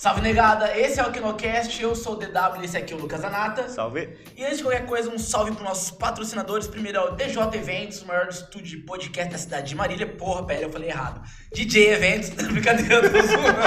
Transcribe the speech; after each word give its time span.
Salve 0.00 0.22
negada, 0.22 0.74
esse 0.78 0.98
é 0.98 1.04
o 1.04 1.12
Kinocast, 1.12 1.82
eu 1.82 1.94
sou 1.94 2.14
o 2.14 2.16
DW, 2.16 2.64
esse 2.64 2.74
aqui 2.74 2.94
é 2.94 2.96
o 2.96 2.98
Lucas 2.98 3.22
Anata. 3.22 3.68
Salve. 3.68 4.08
E 4.34 4.42
antes 4.42 4.56
de 4.56 4.62
qualquer 4.62 4.86
coisa, 4.86 5.10
um 5.10 5.18
salve 5.18 5.52
para 5.52 5.62
nossos 5.62 5.90
patrocinadores. 5.90 6.66
Primeiro 6.66 6.96
é 6.96 7.02
o 7.02 7.10
DJ 7.10 7.42
Eventos, 7.52 8.00
o 8.00 8.06
maior 8.06 8.26
estúdio 8.28 8.78
de 8.78 8.86
podcast 8.86 9.30
da 9.30 9.36
cidade 9.36 9.68
de 9.68 9.74
Marília. 9.74 10.06
Porra, 10.06 10.46
pera, 10.46 10.62
eu 10.62 10.72
falei 10.72 10.88
errado. 10.88 11.20
DJ 11.52 11.92
Eventos, 11.92 12.30
brincadeira, 12.48 13.10
tô 13.10 13.20
zoando. 13.20 13.60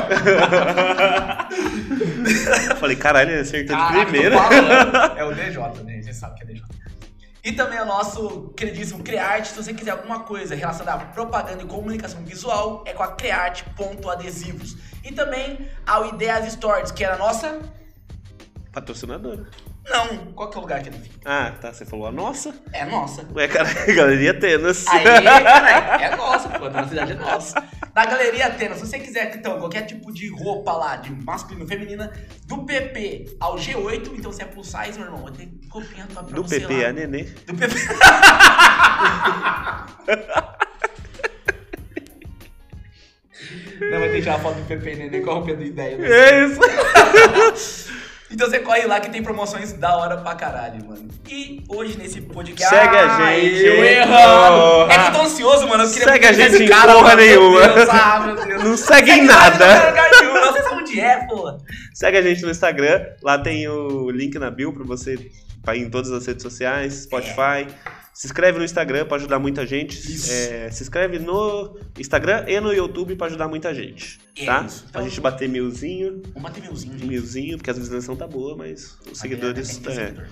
Falei, 2.80 2.96
caralho, 2.96 3.40
acertou 3.40 3.78
de 3.78 4.06
primeira. 4.06 4.36
É 5.16 5.24
o 5.24 5.36
DJ, 5.36 5.84
né? 5.84 6.02
Você 6.02 6.14
sabe 6.14 6.36
que 6.38 6.44
é 6.46 6.48
DJ. 6.48 6.64
E 7.44 7.52
também 7.52 7.78
é 7.78 7.84
o 7.84 7.86
nosso 7.86 8.54
queridíssimo 8.56 9.04
Crearte. 9.04 9.50
Se 9.50 9.56
você 9.56 9.74
quiser 9.74 9.92
alguma 9.92 10.22
coisa 10.22 10.56
relacionada 10.56 11.04
a 11.04 11.06
propaganda 11.08 11.62
e 11.62 11.66
comunicação 11.66 12.24
visual, 12.24 12.84
é 12.88 12.94
com 12.94 13.04
a 13.04 13.10
Crearte.adesivos. 13.10 14.78
E 15.04 15.12
também 15.12 15.68
ao 15.86 16.08
Ideias 16.08 16.54
Stories, 16.54 16.92
que 16.92 17.04
era 17.04 17.16
a 17.16 17.18
nossa. 17.18 17.60
Patrocinadora. 18.72 19.46
Não, 19.86 20.32
qual 20.32 20.50
que 20.50 20.56
é 20.56 20.60
o 20.60 20.62
lugar 20.62 20.82
que 20.82 20.88
ele 20.88 20.98
fica? 20.98 21.20
Ah, 21.26 21.52
tá. 21.60 21.74
Você 21.74 21.86
falou 21.86 22.08
a 22.08 22.12
nossa? 22.14 22.56
É 22.72 22.86
nossa. 22.86 23.28
Ué, 23.36 23.50
cara, 23.50 23.68
Galeria 23.94 24.34
Tenas. 24.40 24.88
Aí, 24.88 25.04
cara, 25.04 26.02
é 26.02 26.16
nossa, 26.16 26.48
pô, 26.48 26.70
na 26.70 26.88
cidade 26.88 27.12
é 27.12 27.16
nossa. 27.16 27.62
Na 27.96 28.06
Galeria 28.08 28.48
Atenas, 28.48 28.80
se 28.80 28.88
você 28.88 28.98
quiser, 28.98 29.36
então, 29.36 29.60
qualquer 29.60 29.84
tipo 29.86 30.12
de 30.12 30.28
roupa 30.30 30.74
lá, 30.74 30.96
de 30.96 31.12
masculino, 31.24 31.68
feminina, 31.68 32.12
do 32.48 32.66
PP 32.66 33.36
ao 33.40 33.56
G8, 33.56 34.14
então 34.18 34.32
se 34.34 34.42
é 34.42 34.46
plus 34.46 34.66
size, 34.68 34.98
meu 34.98 35.06
irmão, 35.10 35.22
vai 35.24 35.32
ter 35.34 35.48
roupinha 35.70 36.08
top 36.12 36.26
pra 36.28 36.36
Do 36.36 36.42
você 36.42 36.60
PP 36.60 36.82
lá. 36.82 36.90
a 36.90 36.94
Nenê. 36.94 37.24
Do 37.24 37.56
PP. 37.56 37.76
Não, 43.80 44.00
vai 44.00 44.10
deixar 44.10 44.36
a 44.36 44.40
foto 44.40 44.60
do 44.60 44.66
PP 44.66 44.96
Nenê 44.96 45.20
com 45.22 45.32
a 45.32 45.34
roupa 45.36 45.54
do 45.56 45.64
ideia. 45.64 45.98
né? 45.98 46.08
É 46.10 46.46
isso. 46.46 46.60
Então 48.34 48.50
você 48.50 48.60
corre 48.60 48.88
lá 48.88 49.00
que 49.00 49.12
tem 49.12 49.22
promoções 49.22 49.74
da 49.74 49.96
hora 49.96 50.18
pra 50.18 50.34
caralho, 50.34 50.84
mano. 50.86 51.08
E 51.30 51.64
hoje 51.70 51.96
nesse 52.00 52.20
podcast. 52.20 52.76
Segue 52.76 52.98
a 52.98 53.32
gente. 53.32 53.64
Eu. 53.64 53.84
É 54.90 54.98
que 54.98 55.08
eu 55.08 55.14
tô 55.14 55.22
ansioso, 55.22 55.68
mano. 55.68 55.84
Eu 55.84 55.90
queria 55.92 56.08
Segue 56.08 56.26
a 56.26 56.32
gente 56.34 56.64
em 56.64 56.68
cara, 56.68 56.94
porra 56.94 57.10
mano. 57.10 57.22
Nenhuma. 57.22 57.68
Deus, 57.68 57.90
ah. 57.90 58.36
Não 58.64 58.76
segue 58.76 59.12
em 59.12 59.22
nada. 59.24 59.66
em 59.66 59.90
lugar 59.90 60.10
nenhum, 60.12 60.34
Não 60.34 60.54
sei 60.54 60.64
onde 60.72 61.00
é, 61.00 61.28
pô. 61.28 61.58
Segue 61.94 62.18
a 62.18 62.22
gente 62.24 62.42
no 62.42 62.50
Instagram. 62.50 63.06
Lá 63.22 63.38
tem 63.38 63.68
o 63.68 64.10
link 64.10 64.40
na 64.40 64.50
bio 64.50 64.74
pra 64.74 64.84
você 64.84 65.14
ir 65.14 65.32
em 65.78 65.90
todas 65.90 66.12
as 66.12 66.26
redes 66.26 66.42
sociais, 66.42 67.04
Spotify. 67.04 67.68
Se 68.14 68.28
inscreve 68.28 68.60
no 68.60 68.64
Instagram 68.64 69.06
pra 69.08 69.18
ajudar 69.18 69.40
muita 69.40 69.66
gente. 69.66 69.98
É, 70.32 70.70
se 70.72 70.84
inscreve 70.84 71.18
no 71.18 71.78
Instagram 72.00 72.46
e 72.48 72.60
no 72.60 72.72
YouTube 72.72 73.16
pra 73.16 73.26
ajudar 73.28 73.48
muita 73.48 73.74
gente. 73.74 74.20
É 74.38 74.46
Tá? 74.46 74.62
isso. 74.66 74.82
Pra 74.84 74.90
Então- 75.02 75.10
gente 75.10 75.20
bater 75.22 75.50
milzinho. 75.50 76.22
Vamos 76.28 76.44
bater 76.44 76.62
milzinho, 76.62 76.94
gente. 76.94 77.06
Milzinho, 77.08 77.58
porque 77.58 77.72
a 77.72 77.74
visualização 77.74 78.16
tá 78.16 78.28
boa, 78.28 78.56
mas 78.56 78.98
os 79.12 79.18
seguidores. 79.18 79.78
Ter 79.80 79.90
É, 79.90 79.94
seguidor. 80.08 80.28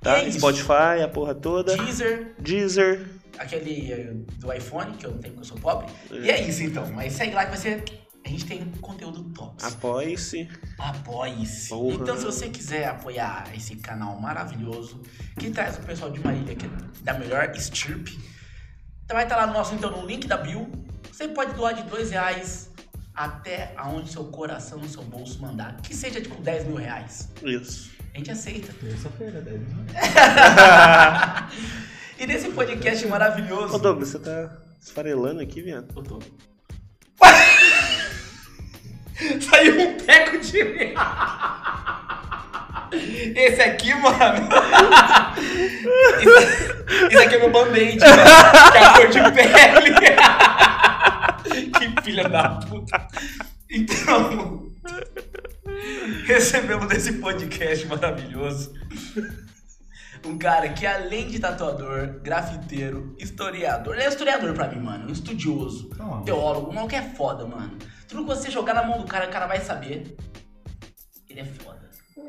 tá? 0.00 0.18
É. 0.18 0.30
Spotify, 0.30 1.02
a 1.04 1.08
porra 1.08 1.34
toda. 1.34 1.76
Deezer, 1.76 2.34
Deezer. 2.38 3.00
aquele 3.36 3.92
eh, 3.92 4.12
do 4.38 4.52
iPhone, 4.52 4.96
que 4.96 5.04
eu 5.06 5.10
não 5.10 5.18
tenho 5.18 5.34
porque 5.34 5.50
eu 5.52 5.56
sou 5.56 5.58
pobre. 5.58 5.86
E 6.12 6.30
é 6.30 6.40
isso 6.40 6.62
então. 6.62 6.86
Mas 6.92 7.14
segue 7.14 7.34
lá 7.34 7.44
que 7.46 7.50
vai 7.50 7.58
ser. 7.58 7.82
A 8.24 8.28
gente 8.28 8.46
tem 8.46 8.64
conteúdo 8.80 9.22
top. 9.34 9.62
Apoie-se. 9.62 10.48
Apoie-se. 10.78 11.74
Então, 11.74 12.16
se 12.16 12.24
você 12.24 12.48
quiser 12.48 12.88
apoiar 12.88 13.54
esse 13.54 13.76
canal 13.76 14.18
maravilhoso, 14.18 15.02
que 15.38 15.50
traz 15.50 15.76
o 15.76 15.82
pessoal 15.82 16.10
de 16.10 16.20
Marília, 16.20 16.54
que 16.54 16.64
é 16.64 16.70
da 17.02 17.14
melhor 17.14 17.50
estirpe, 17.54 18.18
então 19.04 19.14
vai 19.14 19.24
estar 19.24 19.36
lá 19.36 19.46
no 19.46 19.52
nosso, 19.52 19.74
então, 19.74 19.90
no 19.90 20.06
link 20.06 20.26
da 20.26 20.38
bio. 20.38 20.70
Você 21.12 21.28
pode 21.28 21.54
doar 21.54 21.74
de 21.74 21.82
dois 21.82 22.10
reais 22.10 22.70
até 23.14 23.74
aonde 23.76 24.10
seu 24.10 24.24
coração 24.24 24.78
no 24.78 24.88
seu 24.88 25.02
bolso 25.02 25.40
mandar. 25.40 25.76
Que 25.82 25.94
seja, 25.94 26.20
tipo, 26.20 26.40
10 26.40 26.66
mil 26.66 26.76
reais. 26.76 27.28
Isso. 27.42 27.92
A 28.14 28.18
gente 28.18 28.30
aceita. 28.30 28.72
Terça-feira, 28.72 29.40
deve. 29.40 29.64
E 32.16 32.26
nesse 32.26 32.48
podcast 32.50 33.04
Ô, 33.04 33.08
maravilhoso... 33.08 33.78
Douglas, 33.78 34.08
você 34.08 34.18
tá 34.20 34.56
esfarelando 34.80 35.40
aqui, 35.40 35.60
viado? 35.60 35.92
Eu 35.96 36.02
tô. 36.02 36.22
Saiu 39.40 39.80
um 39.80 39.96
teco 39.96 40.38
de. 40.38 40.58
Esse 43.34 43.62
aqui, 43.62 43.94
mano. 43.94 44.48
Isso, 46.20 47.10
isso 47.10 47.18
aqui 47.18 47.34
é 47.34 47.38
meu 47.38 47.50
band-aid, 47.50 47.98
mano. 47.98 48.22
Que 48.70 48.78
é 48.78 48.84
a 48.84 48.92
cor 48.92 49.08
de 49.08 49.20
pele. 49.32 49.94
que 51.72 52.02
filha 52.02 52.28
da 52.28 52.50
puta. 52.50 53.08
Então. 53.68 54.62
Recebemos 56.26 56.86
nesse 56.86 57.14
podcast 57.14 57.86
maravilhoso 57.86 58.72
um 60.26 60.38
cara 60.38 60.70
que 60.70 60.86
além 60.86 61.28
de 61.28 61.38
tatuador, 61.38 62.20
grafiteiro, 62.22 63.14
historiador, 63.18 63.94
ele 63.94 64.04
é 64.04 64.08
historiador 64.08 64.54
pra 64.54 64.68
mim, 64.68 64.80
mano, 64.80 65.08
um 65.08 65.12
estudioso, 65.12 65.90
Não, 65.98 66.22
teólogo, 66.22 66.72
um 66.72 66.88
que 66.88 66.96
é 66.96 67.02
foda, 67.02 67.46
mano. 67.46 67.76
Tudo 68.08 68.22
que 68.22 68.28
você 68.28 68.50
jogar 68.50 68.74
na 68.74 68.82
mão 68.84 68.98
do 68.98 69.06
cara, 69.06 69.26
o 69.26 69.30
cara 69.30 69.46
vai 69.46 69.60
saber. 69.60 70.16
Ele 71.28 71.40
é 71.40 71.44
foda. 71.44 71.82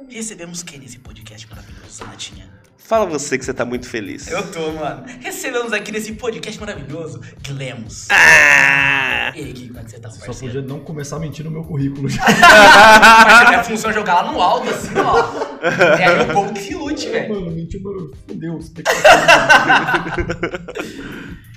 Recebemos 0.10 0.64
quem 0.64 0.80
nesse 0.80 1.00
podcast 1.00 1.48
maravilhoso, 1.50 1.90
Sanatinha? 1.90 2.50
Fala 2.78 3.06
você 3.06 3.38
que 3.38 3.44
você 3.44 3.54
tá 3.54 3.66
muito 3.66 3.90
feliz. 3.90 4.28
Eu 4.28 4.52
tô, 4.52 4.72
mano. 4.74 5.06
Recebemos 5.20 5.74
aqui 5.74 5.92
nesse 5.92 6.14
podcast 6.14 6.60
maravilhoso, 6.60 7.20
Glemos. 7.42 8.08
Ah! 8.12 9.32
E 9.36 9.40
aí, 9.40 9.54
Gui, 9.54 9.68
como 9.70 9.80
é 9.80 9.84
que 9.84 9.90
você 9.92 10.00
tá, 10.00 10.10
Só 10.12 10.24
parceiro? 10.28 10.54
podia 10.54 10.62
não 10.62 10.80
começar 10.84 11.16
a 11.16 11.20
mentir 11.20 11.44
no 11.44 11.50
meu 11.52 11.64
currículo 11.64 12.08
já. 12.08 12.22
Parceiro, 12.26 13.50
minha 13.50 13.64
função 13.64 13.90
é 13.90 13.94
jogar 13.94 14.22
lá 14.22 14.32
no 14.32 14.40
alto, 14.40 14.70
assim, 14.70 14.90
ó. 14.98 15.45
É 15.62 16.06
aí 16.06 16.22
o 16.22 16.22
povo 16.34 16.54
que 16.54 16.62
se 16.62 16.76
lute, 16.76 17.10
velho. 17.10 17.34
Mano, 17.34 17.50
mentiu, 17.52 17.82
mano. 17.82 18.12
Fudeu. 18.28 18.62
Você 18.62 18.74
tem 18.74 18.84
que... 18.84 18.92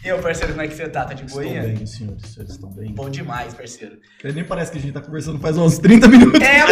E 0.04 0.10
aí, 0.10 0.22
parceiro, 0.22 0.52
como 0.52 0.64
é 0.64 0.68
que 0.68 0.74
você 0.74 0.88
tá? 0.88 1.04
Tá 1.04 1.12
de 1.12 1.24
Estão 1.24 1.42
boinha? 1.42 1.60
bem, 1.60 1.84
senhores. 1.84 2.22
Vocês 2.22 2.50
estão 2.50 2.70
bem. 2.70 2.94
Bom 2.94 3.10
demais, 3.10 3.52
parceiro. 3.52 3.98
Nem 4.22 4.44
parece 4.44 4.70
que 4.70 4.78
a 4.78 4.80
gente 4.80 4.92
tá 4.92 5.00
conversando 5.00 5.40
faz 5.40 5.58
uns 5.58 5.76
30 5.78 6.06
minutos. 6.08 6.40
É, 6.40 6.60
mano, 6.60 6.70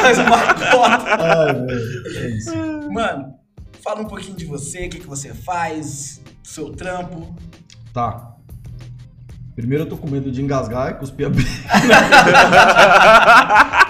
faz 0.00 0.18
uma 0.18 0.54
cota. 0.54 1.04
Ai, 1.22 1.52
velho. 1.54 2.16
É 2.16 2.28
isso. 2.30 2.56
Mano, 2.90 3.34
fala 3.82 4.00
um 4.00 4.06
pouquinho 4.06 4.34
de 4.36 4.46
você, 4.46 4.86
o 4.86 4.90
que, 4.90 4.98
que 4.98 5.06
você 5.06 5.34
faz, 5.34 6.22
do 6.42 6.48
seu 6.48 6.70
trampo. 6.70 7.36
Tá. 7.92 8.30
Primeiro 9.54 9.84
eu 9.84 9.88
tô 9.88 9.96
com 9.96 10.10
medo 10.10 10.32
de 10.32 10.42
engasgar 10.42 10.90
e 10.90 10.94
cuspir 10.94 11.28
a. 11.28 11.30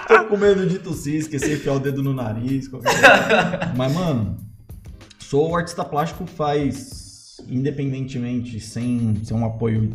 tô 0.06 0.24
com 0.24 0.36
medo 0.36 0.66
de 0.66 0.78
tossir, 0.78 1.16
esquecer 1.16 1.54
enfiar 1.54 1.74
o 1.74 1.80
dedo 1.80 2.02
no 2.02 2.12
nariz. 2.12 2.68
qualquer 2.68 2.92
coisa. 2.92 3.72
Mas, 3.76 3.92
mano, 3.92 4.36
sou 5.18 5.56
artista 5.56 5.84
plástico 5.84 6.26
faz, 6.26 7.36
independentemente, 7.48 8.60
sem, 8.60 9.20
sem 9.24 9.36
um 9.36 9.44
apoio 9.44 9.90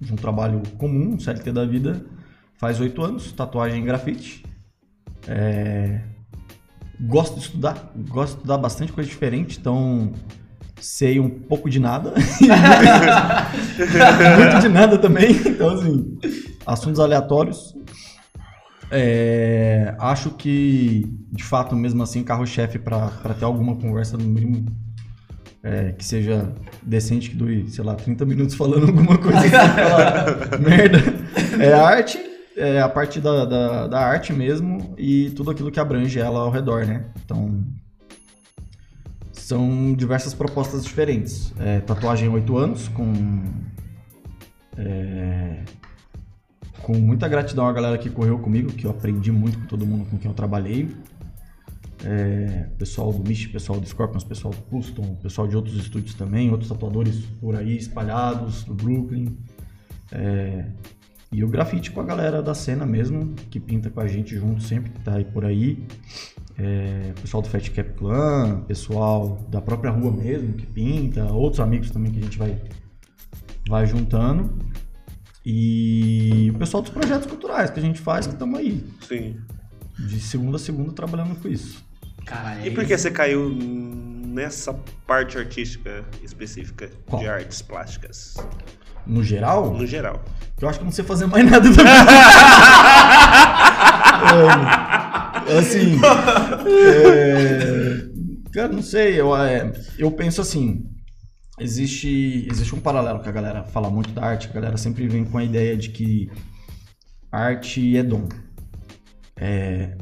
de 0.00 0.12
um 0.12 0.16
trabalho 0.16 0.62
comum, 0.76 1.14
um 1.14 1.20
CLT 1.20 1.52
da 1.52 1.64
vida, 1.64 2.04
faz 2.56 2.80
oito 2.80 3.02
anos, 3.04 3.32
tatuagem 3.32 3.80
em 3.80 3.84
grafite. 3.84 4.44
É, 5.26 6.00
Gosto 7.00 7.34
de 7.36 7.42
estudar, 7.42 7.92
gosto 8.08 8.32
de 8.32 8.38
estudar 8.38 8.58
bastante 8.58 8.92
coisa 8.92 9.08
diferente, 9.08 9.56
então 9.60 10.12
sei 10.80 11.20
um 11.20 11.30
pouco 11.30 11.70
de 11.70 11.78
nada. 11.78 12.12
Muito 14.36 14.60
de 14.60 14.68
nada 14.68 14.98
também. 14.98 15.30
Então, 15.30 15.70
assim, 15.70 16.18
assuntos 16.66 16.98
aleatórios. 16.98 17.76
É, 18.90 19.94
acho 19.98 20.30
que, 20.30 21.06
de 21.30 21.44
fato, 21.44 21.76
mesmo 21.76 22.02
assim, 22.02 22.22
carro-chefe 22.22 22.78
para 22.78 23.10
ter 23.38 23.44
alguma 23.44 23.76
conversa, 23.76 24.16
no 24.16 24.24
mínimo, 24.24 24.66
é, 25.62 25.92
que 25.92 26.04
seja 26.04 26.52
decente, 26.82 27.30
que 27.30 27.36
dure, 27.36 27.68
sei 27.68 27.84
lá, 27.84 27.94
30 27.94 28.24
minutos 28.24 28.54
falando 28.54 28.86
alguma 28.86 29.18
coisa 29.18 29.40
merda. 30.58 30.98
É 31.62 31.72
a 31.72 31.86
arte, 31.86 32.18
é 32.56 32.80
a 32.80 32.88
parte 32.88 33.20
da, 33.20 33.44
da, 33.44 33.86
da 33.86 34.00
arte 34.00 34.32
mesmo 34.32 34.94
e 34.96 35.30
tudo 35.30 35.50
aquilo 35.50 35.70
que 35.70 35.80
abrange 35.80 36.18
ela 36.18 36.40
ao 36.40 36.50
redor, 36.50 36.86
né? 36.86 37.04
Então, 37.24 37.64
são 39.32 39.94
diversas 39.94 40.34
propostas 40.34 40.84
diferentes. 40.84 41.54
É, 41.58 41.80
tatuagem 41.80 42.28
8 42.28 42.58
anos, 42.58 42.88
com. 42.88 43.42
é, 44.76 45.62
com 46.82 46.96
muita 46.96 47.28
gratidão 47.28 47.66
à 47.66 47.72
galera 47.72 47.98
que 47.98 48.10
correu 48.10 48.38
comigo, 48.38 48.72
que 48.72 48.86
eu 48.86 48.90
aprendi 48.90 49.30
muito 49.32 49.58
com 49.58 49.66
todo 49.66 49.86
mundo 49.86 50.08
com 50.10 50.18
quem 50.18 50.30
eu 50.30 50.34
trabalhei. 50.34 50.88
É, 52.04 52.68
pessoal 52.78 53.12
do 53.12 53.28
Mish, 53.28 53.46
pessoal 53.46 53.80
do 53.80 53.86
Scorpions, 53.86 54.22
pessoal 54.22 54.54
do 54.54 54.62
Custom, 54.62 55.16
pessoal 55.16 55.48
de 55.48 55.56
outros 55.56 55.76
estúdios 55.76 56.14
também, 56.14 56.50
outros 56.50 56.68
tatuadores 56.68 57.20
por 57.40 57.56
aí 57.56 57.76
espalhados, 57.76 58.64
do 58.64 58.74
Brooklyn. 58.74 59.36
É, 60.12 60.64
e 61.30 61.44
o 61.44 61.48
grafite 61.48 61.90
com 61.90 62.00
a 62.00 62.04
galera 62.04 62.42
da 62.42 62.54
cena 62.54 62.86
mesmo, 62.86 63.34
que 63.50 63.60
pinta 63.60 63.90
com 63.90 64.00
a 64.00 64.06
gente 64.06 64.34
junto 64.36 64.62
sempre, 64.62 64.90
que 64.90 65.00
tá 65.00 65.16
aí 65.16 65.24
por 65.24 65.44
aí. 65.44 65.84
É, 66.56 67.12
pessoal 67.20 67.42
do 67.42 67.48
Fat 67.48 67.68
Cap 67.70 67.92
Clan, 67.92 68.62
pessoal 68.62 69.46
da 69.50 69.60
própria 69.60 69.90
rua 69.90 70.10
mesmo, 70.10 70.54
que 70.54 70.66
pinta, 70.66 71.24
outros 71.32 71.60
amigos 71.60 71.90
também 71.90 72.10
que 72.10 72.18
a 72.18 72.22
gente 72.22 72.38
vai, 72.38 72.58
vai 73.68 73.86
juntando. 73.86 74.50
E 75.50 76.52
o 76.54 76.58
pessoal 76.58 76.82
dos 76.82 76.92
projetos 76.92 77.26
culturais 77.26 77.70
que 77.70 77.78
a 77.78 77.82
gente 77.82 77.98
faz, 77.98 78.26
que 78.26 78.34
estamos 78.34 78.58
aí. 78.58 78.84
Sim. 79.08 79.34
De 79.98 80.20
segunda 80.20 80.56
a 80.56 80.60
segunda 80.60 80.92
trabalhando 80.92 81.34
com 81.40 81.48
isso. 81.48 81.82
Cara, 82.26 82.60
é 82.60 82.66
E 82.66 82.70
por 82.70 82.84
que 82.84 82.94
você 82.94 83.10
caiu 83.10 83.48
nessa 83.48 84.74
parte 85.06 85.38
artística 85.38 86.04
específica 86.22 86.90
Qual? 87.06 87.22
de 87.22 87.28
artes 87.28 87.62
plásticas? 87.62 88.34
No 89.06 89.24
geral, 89.24 89.72
No 89.72 89.86
geral. 89.86 90.22
eu 90.60 90.68
acho 90.68 90.80
que 90.80 90.84
não 90.84 90.92
sei 90.92 91.02
fazer 91.02 91.24
mais 91.24 91.50
nada. 91.50 91.66
É, 95.48 95.56
assim. 95.58 95.98
é, 96.68 98.04
cara, 98.52 98.68
não 98.68 98.82
sei. 98.82 99.18
Eu, 99.18 99.34
é, 99.34 99.72
eu 99.98 100.10
penso 100.10 100.42
assim. 100.42 100.87
Existe, 101.60 102.46
existe 102.50 102.74
um 102.74 102.80
paralelo 102.80 103.20
que 103.20 103.28
a 103.28 103.32
galera 103.32 103.64
fala 103.64 103.90
muito 103.90 104.10
da 104.12 104.24
arte. 104.24 104.48
A 104.48 104.52
galera 104.52 104.76
sempre 104.76 105.08
vem 105.08 105.24
com 105.24 105.38
a 105.38 105.44
ideia 105.44 105.76
de 105.76 105.90
que 105.90 106.30
arte 107.30 107.96
é 107.96 108.02
dom. 108.02 108.28
É, 109.36 109.96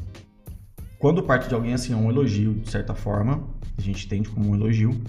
quando 0.99 1.23
parte 1.23 1.47
de 1.47 1.55
alguém 1.55 1.73
assim 1.73 1.93
é 1.93 1.95
um 1.95 2.09
elogio, 2.09 2.53
de 2.55 2.69
certa 2.69 2.93
forma. 2.93 3.47
A 3.77 3.81
gente 3.81 4.05
entende 4.05 4.29
como 4.29 4.49
um 4.49 4.55
elogio. 4.55 4.99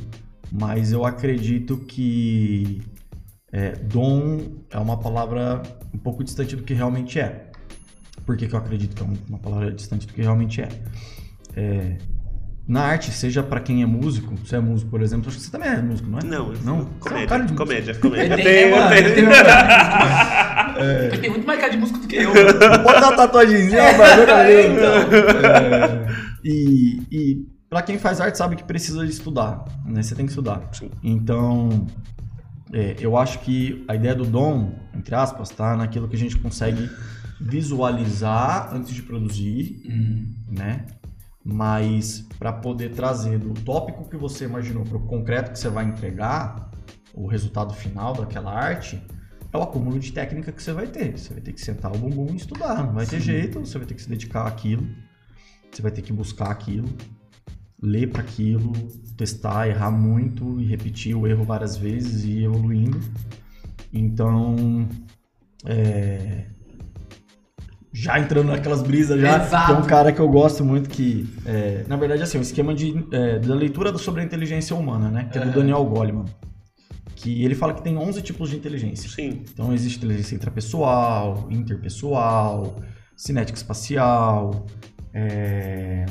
Mas 0.51 0.93
eu 0.93 1.05
acredito 1.05 1.77
que 1.79 2.81
é, 3.53 3.73
dom 3.73 4.63
é 4.71 4.79
uma 4.79 4.99
palavra 4.99 5.63
um 5.93 5.99
pouco 5.99 6.25
distante 6.25 6.57
do 6.57 6.63
que 6.63 6.73
realmente 6.73 7.19
é. 7.21 7.51
Por 8.25 8.37
que, 8.37 8.47
que 8.47 8.55
eu 8.55 8.59
acredito 8.59 8.95
que 8.95 9.03
é 9.03 9.07
um- 9.07 9.17
uma 9.29 9.39
palavra 9.39 9.73
distante 9.73 10.07
do 10.07 10.13
que 10.13 10.23
realmente 10.23 10.61
é? 10.63 10.69
É, 11.55 11.99
na 12.69 12.83
arte, 12.83 13.11
seja 13.11 13.43
pra 13.43 13.61
quem 13.61 13.83
é 13.83 13.87
músico, 13.87 14.35
você 14.37 14.57
é 14.57 14.61
músico, 14.61 14.91
por 14.91 15.01
exemplo, 15.01 15.29
acho 15.29 15.39
que 15.39 15.45
você 15.45 15.51
também 15.51 15.71
é 15.71 15.81
músico, 15.81 16.09
não 16.11 16.19
é? 16.19 16.23
Não, 16.25 16.53
eu- 16.53 16.59
não. 16.63 16.77
Você 16.77 16.77
é 16.77 16.83
um 16.83 16.99
comédia, 17.01 17.27
cara 17.27 17.45
de 17.47 17.53
comédia, 17.55 17.95
comédia. 17.95 18.35
Ele 18.35 18.43
tem 18.43 18.69
muito 18.69 18.77
mais 18.87 19.01
cara 19.01 19.11
de 19.15 19.23
músico. 19.23 20.83
Ele 21.15 21.19
tem 21.19 21.31
muito 21.31 21.47
mais 21.47 21.61
cara 21.61 21.73
de 21.73 21.79
músico 21.79 21.99
do 22.01 22.07
que 22.07 22.17
eu. 22.17 22.31
Pode 22.85 23.01
dar 23.01 23.09
uma 23.09 23.17
tatuagemzinha, 23.17 23.81
É, 23.81 23.93
ver, 24.27 24.29
é, 24.31 24.67
então. 24.67 24.95
É, 25.51 26.07
e, 26.45 27.03
e 27.11 27.47
para 27.71 27.83
quem 27.83 27.99
faz 27.99 28.21
arte 28.21 28.37
sabe 28.39 28.55
que 28.57 28.65
precisa 28.65 29.05
de 29.05 29.11
estudar, 29.13 29.65
né? 29.85 30.03
Você 30.03 30.15
tem 30.15 30.27
que 30.27 30.33
estudar. 30.33 30.61
Sim. 30.73 30.91
Então, 31.03 31.87
é, 32.73 32.97
eu 33.01 33.17
acho 33.17 33.39
que 33.41 33.83
a 33.89 33.95
ideia 33.95 34.15
do 34.15 34.25
dom, 34.25 34.75
entre 34.95 35.15
aspas, 35.15 35.49
tá 35.49 35.75
naquilo 35.77 36.07
que 36.07 36.17
a 36.17 36.19
gente 36.19 36.37
consegue 36.37 36.89
visualizar 37.41 38.71
antes 38.75 38.93
de 38.95 39.03
produzir, 39.03 39.83
Hum, 39.89 40.27
né? 40.51 40.85
Mas 41.51 42.27
para 42.39 42.53
poder 42.53 42.91
trazer 42.91 43.39
do 43.39 43.55
tópico 43.63 44.07
que 44.07 44.19
você 44.19 44.45
imaginou 44.45 44.85
para 44.85 44.99
o 44.99 45.07
concreto 45.07 45.51
que 45.51 45.59
você 45.59 45.71
vai 45.71 45.87
entregar, 45.87 46.71
o 47.15 47.27
resultado 47.27 47.73
final 47.73 48.13
daquela 48.13 48.53
arte, 48.53 49.03
é 49.51 49.57
o 49.57 49.63
acúmulo 49.63 49.99
de 49.99 50.13
técnica 50.13 50.53
que 50.53 50.63
você 50.63 50.75
vai 50.75 50.87
ter. 50.87 51.17
Você 51.17 51.33
vai 51.33 51.43
ter 51.43 51.55
que 51.55 51.61
sentar 51.63 51.91
o 51.91 51.99
bumbum 51.99 52.35
e 52.35 52.37
estudar. 52.37 52.85
Não 52.85 52.93
vai 52.93 53.07
ter 53.07 53.19
Sim. 53.19 53.27
jeito, 53.27 53.61
você 53.61 53.79
vai 53.79 53.87
ter 53.87 53.95
que 53.95 54.03
se 54.03 54.11
dedicar 54.11 54.47
àquilo. 54.47 54.87
Você 55.73 55.81
vai 55.81 55.91
ter 55.91 56.03
que 56.03 56.13
buscar 56.13 56.51
aquilo, 56.51 56.89
ler 57.83 58.11
para 58.11 58.21
aquilo, 58.21 58.73
testar, 59.17 59.69
errar 59.69 59.91
muito 59.91 60.61
e 60.61 60.67
repetir 60.67 61.17
o 61.17 61.27
erro 61.27 61.45
várias 61.45 61.79
vezes 61.79 62.25
e 62.25 62.41
ir 62.41 62.45
evoluindo. 62.45 63.01
Então, 63.91 64.87
é, 65.65 66.45
já 68.01 68.19
entrando 68.19 68.49
naquelas 68.49 68.83
brisas 68.83 69.21
já, 69.21 69.45
Exato. 69.45 69.73
tem 69.73 69.83
um 69.83 69.87
cara 69.87 70.13
que 70.13 70.21
eu 70.21 70.29
gosto 70.29 70.65
muito 70.65 70.89
que, 70.89 71.29
é, 71.45 71.85
na 71.89 71.97
verdade, 71.97 72.23
assim, 72.23 72.39
o 72.39 72.43
esquema 72.43 72.75
de, 72.75 73.05
é, 73.11 73.39
da 73.39 73.55
leitura 73.55 73.97
sobre 73.99 74.21
a 74.21 74.25
inteligência 74.25 74.77
humana, 74.77 75.11
né? 75.11 75.29
Que 75.33 75.39
é 75.39 75.41
do 75.41 75.49
Aham. 75.49 75.59
Daniel 75.59 75.85
Goleman. 75.85 76.25
Que 77.17 77.45
ele 77.45 77.55
fala 77.57 77.75
que 77.75 77.83
tem 77.83 77.97
11 77.97 78.23
tipos 78.23 78.51
de 78.51 78.57
inteligência. 78.57 79.11
Sim. 79.11 79.43
Então 79.53 79.73
existe 79.73 79.99
inteligência 79.99 80.37
intrapessoal, 80.37 81.49
interpessoal, 81.51 82.81
cinética 83.17 83.59
espacial, 83.59 84.67
é, 85.13 86.07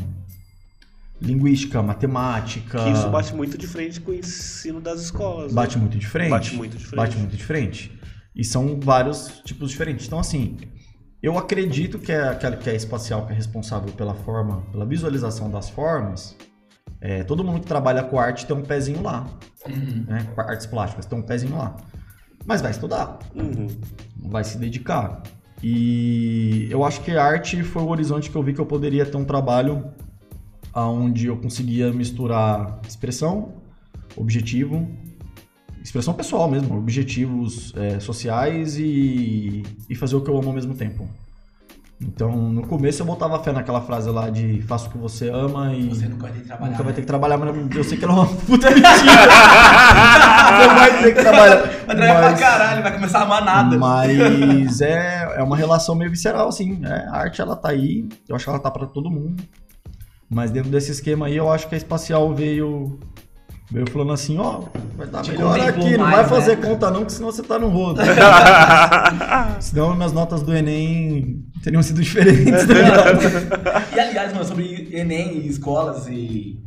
linguística, 1.22 1.82
matemática. 1.82 2.84
Que 2.84 2.90
isso 2.92 3.10
bate 3.10 3.34
muito 3.34 3.58
de 3.58 3.66
frente 3.68 4.02
com 4.02 4.12
o 4.12 4.14
ensino 4.14 4.82
das 4.82 5.02
escolas. 5.02 5.52
né? 5.52 5.56
Bate 5.56 5.78
muito 5.78 5.98
de 5.98 6.06
frente. 6.06 6.30
Bate 6.30 6.56
muito 6.56 6.78
de 6.78 6.86
frente. 6.86 6.96
Bate 6.98 7.18
muito 7.18 7.38
de 7.38 7.44
frente. 7.44 7.92
E 8.36 8.44
são 8.44 8.78
vários 8.80 9.42
tipos 9.46 9.72
diferentes. 9.72 10.06
Então, 10.06 10.20
assim, 10.20 10.58
eu 11.22 11.38
acredito 11.38 11.98
que 12.00 12.12
é 12.12 12.28
aquela 12.30 12.56
que 12.56 12.70
é 12.70 12.76
espacial, 12.76 13.26
que 13.26 13.34
é 13.34 13.36
responsável 13.36 13.92
pela 13.94 14.14
forma, 14.14 14.62
pela 14.72 14.86
visualização 14.86 15.50
das 15.50 15.70
formas. 15.70 16.36
É, 17.02 17.24
todo 17.24 17.44
mundo 17.44 17.60
que 17.60 17.68
trabalha 17.68 18.04
com 18.04 18.20
arte 18.20 18.46
tem 18.46 18.56
um 18.56 18.62
pezinho 18.64 19.02
lá, 19.04 19.26
Uhum. 19.68 20.06
né? 20.08 20.26
Com 20.34 20.42
artes 20.42 20.66
plásticas, 20.66 21.06
tem 21.06 21.18
um 21.18 21.22
pezinho 21.22 21.58
lá. 21.58 21.76
Mas 22.46 22.62
vai 22.62 22.72
estudar, 22.72 23.20
Uhum. 23.36 23.68
vai 24.30 24.44
se 24.44 24.58
dedicar. 24.58 25.22
E 25.62 26.68
eu 26.72 26.84
acho 26.86 27.02
que 27.02 27.12
a 27.12 27.24
arte 27.24 27.62
foi 27.64 27.82
o 27.84 27.88
horizonte 27.90 28.30
que 28.30 28.36
eu 28.36 28.44
vi 28.44 28.54
que 28.54 28.62
eu 28.62 28.66
poderia 28.66 29.06
ter 29.06 29.18
um 29.18 29.26
trabalho 29.26 29.86
onde 30.74 31.26
eu 31.28 31.38
conseguia 31.38 31.92
misturar 31.92 32.80
expressão, 32.88 33.54
objetivo, 34.16 34.88
expressão 35.88 36.14
pessoal 36.14 36.50
mesmo, 36.50 36.78
objetivos 36.78 37.74
é, 37.78 37.98
sociais 38.00 38.78
e, 38.78 39.64
e 39.90 39.96
fazer 39.96 40.16
o 40.18 40.22
que 40.22 40.30
eu 40.30 40.38
amo 40.38 40.50
ao 40.50 40.54
mesmo 40.54 40.76
tempo. 40.76 41.08
Então, 42.00 42.32
no 42.52 42.62
começo 42.68 43.02
eu 43.02 43.06
botava 43.08 43.42
fé 43.42 43.52
naquela 43.52 43.82
frase 43.82 44.08
lá 44.12 44.30
de 44.30 44.62
faça 44.64 44.88
o 44.88 44.92
que 44.92 44.98
você 45.00 45.30
ama 45.30 45.74
e 45.74 45.88
Você 45.90 46.08
nunca 46.08 46.24
vai 46.28 46.32
ter 46.34 46.42
que 46.42 46.46
trabalhar. 46.48 46.72
nunca 46.72 46.84
vai 46.84 46.92
né? 46.92 46.96
ter 46.96 47.02
que 47.02 47.08
trabalhar, 47.08 47.38
mas 47.38 47.76
eu 47.76 47.84
sei 47.84 47.98
que 47.98 48.04
ela 48.04 48.14
é 48.14 48.16
uma 48.18 48.28
puta 48.28 48.70
mentira. 48.70 48.92
Você 50.58 50.68
vai 50.68 51.02
ter 51.04 51.16
que 51.16 51.22
trabalhar. 51.22 51.56
Vai 51.56 51.96
trabalhar 51.96 52.14
pra 52.20 52.30
Mas- 52.32 52.40
caralho, 52.40 52.84
vai 52.84 52.94
começar 52.94 53.20
a 53.20 53.24
amar 53.24 53.44
nada. 53.46 53.78
mas 53.78 54.82
é, 54.82 55.36
é 55.38 55.44
uma 55.44 55.56
relação 55.58 55.96
meio 55.96 56.12
visceral, 56.12 56.50
assim. 56.50 56.76
né? 56.76 57.08
A 57.10 57.18
arte, 57.18 57.42
ela 57.42 57.56
tá 57.56 57.70
aí. 57.70 58.08
Eu 58.28 58.36
acho 58.36 58.44
que 58.46 58.50
ela 58.50 58.60
tá 58.60 58.70
pra 58.70 58.86
todo 58.86 59.10
mundo. 59.10 59.42
Mas 60.30 60.52
dentro 60.52 60.70
desse 60.70 60.92
esquema 60.92 61.28
aí, 61.28 61.36
eu 61.38 61.52
acho 61.52 61.68
que 61.68 61.76
a 61.76 61.78
espacial 61.78 62.34
veio. 62.36 63.00
Veio 63.70 63.90
falando 63.90 64.14
assim, 64.14 64.38
ó, 64.38 64.62
vai 64.96 65.08
dar 65.08 65.22
Te 65.22 65.32
melhor 65.32 65.60
aqui, 65.60 65.98
não 65.98 66.06
mais, 66.06 66.16
vai 66.16 66.40
fazer 66.40 66.56
né? 66.58 66.66
conta 66.68 66.90
não, 66.90 67.04
que 67.04 67.12
senão 67.12 67.30
você 67.32 67.44
tá 67.44 67.60
no 67.60 67.68
rodo. 67.68 68.00
senão 69.60 69.94
minhas 69.94 70.14
notas 70.14 70.42
do 70.42 70.56
Enem 70.56 71.44
teriam 71.62 71.84
sido 71.84 72.02
diferentes, 72.02 72.66
tá? 72.66 73.84
E 73.94 74.00
aliás, 74.00 74.32
mano, 74.32 74.46
sobre 74.46 74.88
Enem 74.94 75.40
e 75.40 75.48
escolas 75.50 76.08
e 76.08 76.58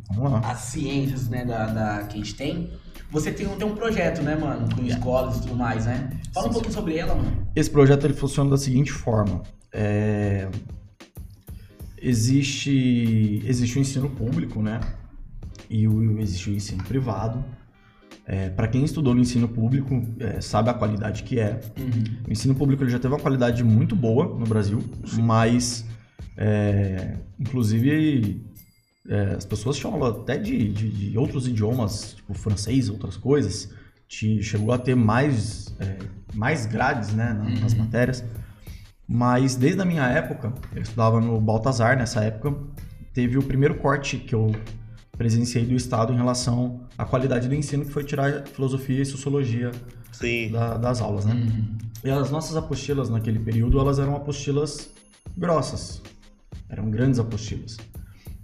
as 0.43 0.59
ciências, 0.59 1.27
né, 1.27 1.43
da, 1.43 1.65
da- 1.65 2.03
que 2.03 2.15
a 2.15 2.17
gente 2.17 2.35
tem, 2.35 2.69
você 3.09 3.31
tem, 3.31 3.47
um- 3.47 3.55
tem 3.57 3.67
um 3.67 3.73
projeto, 3.75 4.21
né, 4.21 4.35
mano, 4.35 4.67
com 4.75 4.83
escolas 4.85 5.37
e 5.37 5.41
tudo 5.41 5.55
mais, 5.55 5.87
né? 5.87 6.11
Fala 6.31 6.45
um 6.45 6.49
Sim, 6.49 6.53
pouquinho 6.53 6.73
sobre 6.75 6.97
ela, 6.97 7.15
mano. 7.15 7.47
Esse 7.55 7.69
projeto 7.71 8.05
ele 8.05 8.13
funciona 8.13 8.51
da 8.51 8.57
seguinte 8.57 8.91
forma. 8.91 9.41
É, 9.73 10.47
Existe, 12.03 13.43
existe 13.45 13.77
o 13.77 13.81
ensino 13.81 14.09
público, 14.09 14.61
né? 14.61 14.79
E 15.73 15.87
o, 15.87 16.19
existe 16.19 16.49
o 16.49 16.53
ensino 16.53 16.83
privado. 16.83 17.43
Para 18.55 18.67
quem 18.67 18.83
estudou 18.83 19.13
no 19.13 19.21
ensino 19.21 19.47
público, 19.47 20.05
é, 20.19 20.39
sabe 20.41 20.69
a 20.69 20.73
qualidade 20.73 21.23
que 21.23 21.39
é. 21.39 21.59
O 22.27 22.31
ensino 22.31 22.53
público 22.55 22.83
ele 22.83 22.89
já 22.91 22.99
teve 22.99 23.13
uma 23.13 23.19
qualidade 23.19 23.63
muito 23.63 23.95
boa 23.95 24.25
no 24.37 24.45
Brasil, 24.45 24.81
mas, 25.21 25.85
é, 26.37 27.15
inclusive, 27.39 28.41
é, 29.09 29.35
as 29.37 29.45
pessoas 29.45 29.83
aula 29.83 30.09
até 30.21 30.37
de, 30.37 30.71
de, 30.71 30.89
de 31.11 31.17
outros 31.17 31.47
idiomas, 31.47 32.13
tipo 32.15 32.33
francês, 32.33 32.89
outras 32.89 33.17
coisas. 33.17 33.69
Te- 34.07 34.41
chegou 34.43 34.73
a 34.73 34.77
ter 34.77 34.95
mais, 34.95 35.73
é, 35.79 35.97
mais 36.33 36.65
grades 36.65 37.13
né, 37.13 37.33
na- 37.33 37.49
nas 37.61 37.73
Uhum. 37.73 37.79
matérias. 37.79 38.23
Mas 39.07 39.55
desde 39.55 39.81
a 39.81 39.85
minha 39.85 40.05
época, 40.05 40.53
eu 40.75 40.81
estudava 40.81 41.19
no 41.19 41.39
Baltazar 41.41 41.97
nessa 41.97 42.23
época, 42.23 42.55
teve 43.13 43.37
o 43.37 43.43
primeiro 43.43 43.75
corte 43.75 44.17
que 44.17 44.33
eu 44.35 44.53
presenciei 45.21 45.63
do 45.63 45.75
Estado 45.75 46.11
em 46.11 46.15
relação 46.15 46.81
à 46.97 47.05
qualidade 47.05 47.47
do 47.47 47.53
ensino, 47.53 47.85
que 47.85 47.91
foi 47.91 48.03
tirar 48.03 48.43
filosofia 48.47 49.03
e 49.03 49.05
sociologia 49.05 49.69
Sim. 50.11 50.49
da- 50.51 50.77
das 50.77 50.99
aulas, 50.99 51.25
né? 51.25 51.35
Uhum. 51.35 51.77
E 52.03 52.09
as 52.09 52.31
nossas 52.31 52.57
apostilas 52.57 53.07
naquele 53.07 53.37
período, 53.37 53.79
elas 53.79 53.99
eram 53.99 54.15
apostilas 54.15 54.89
grossas. 55.37 56.01
Eram 56.67 56.89
grandes 56.89 57.19
apostilas. 57.19 57.77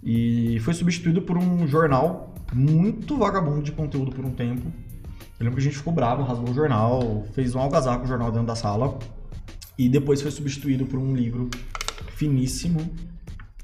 E 0.04 0.60
foi 0.60 0.72
substituído 0.72 1.20
por 1.22 1.36
um 1.36 1.66
jornal 1.66 2.32
muito 2.52 3.16
vagabundo 3.16 3.60
de 3.60 3.72
conteúdo 3.72 4.12
por 4.12 4.24
um 4.24 4.30
tempo. 4.30 4.68
Eu 5.40 5.44
lembro 5.46 5.54
que 5.54 5.60
a 5.60 5.64
gente 5.64 5.76
ficou 5.78 5.92
bravo, 5.92 6.22
rasgou 6.22 6.50
o 6.50 6.54
jornal, 6.54 7.24
fez 7.34 7.56
um 7.56 7.58
algazarra 7.58 7.98
com 7.98 8.04
o 8.04 8.08
jornal 8.08 8.30
dentro 8.30 8.46
da 8.46 8.54
sala. 8.54 8.96
E 9.76 9.88
depois 9.88 10.22
foi 10.22 10.30
substituído 10.30 10.86
por 10.86 11.00
um 11.00 11.12
livro 11.16 11.50
finíssimo, 12.14 12.88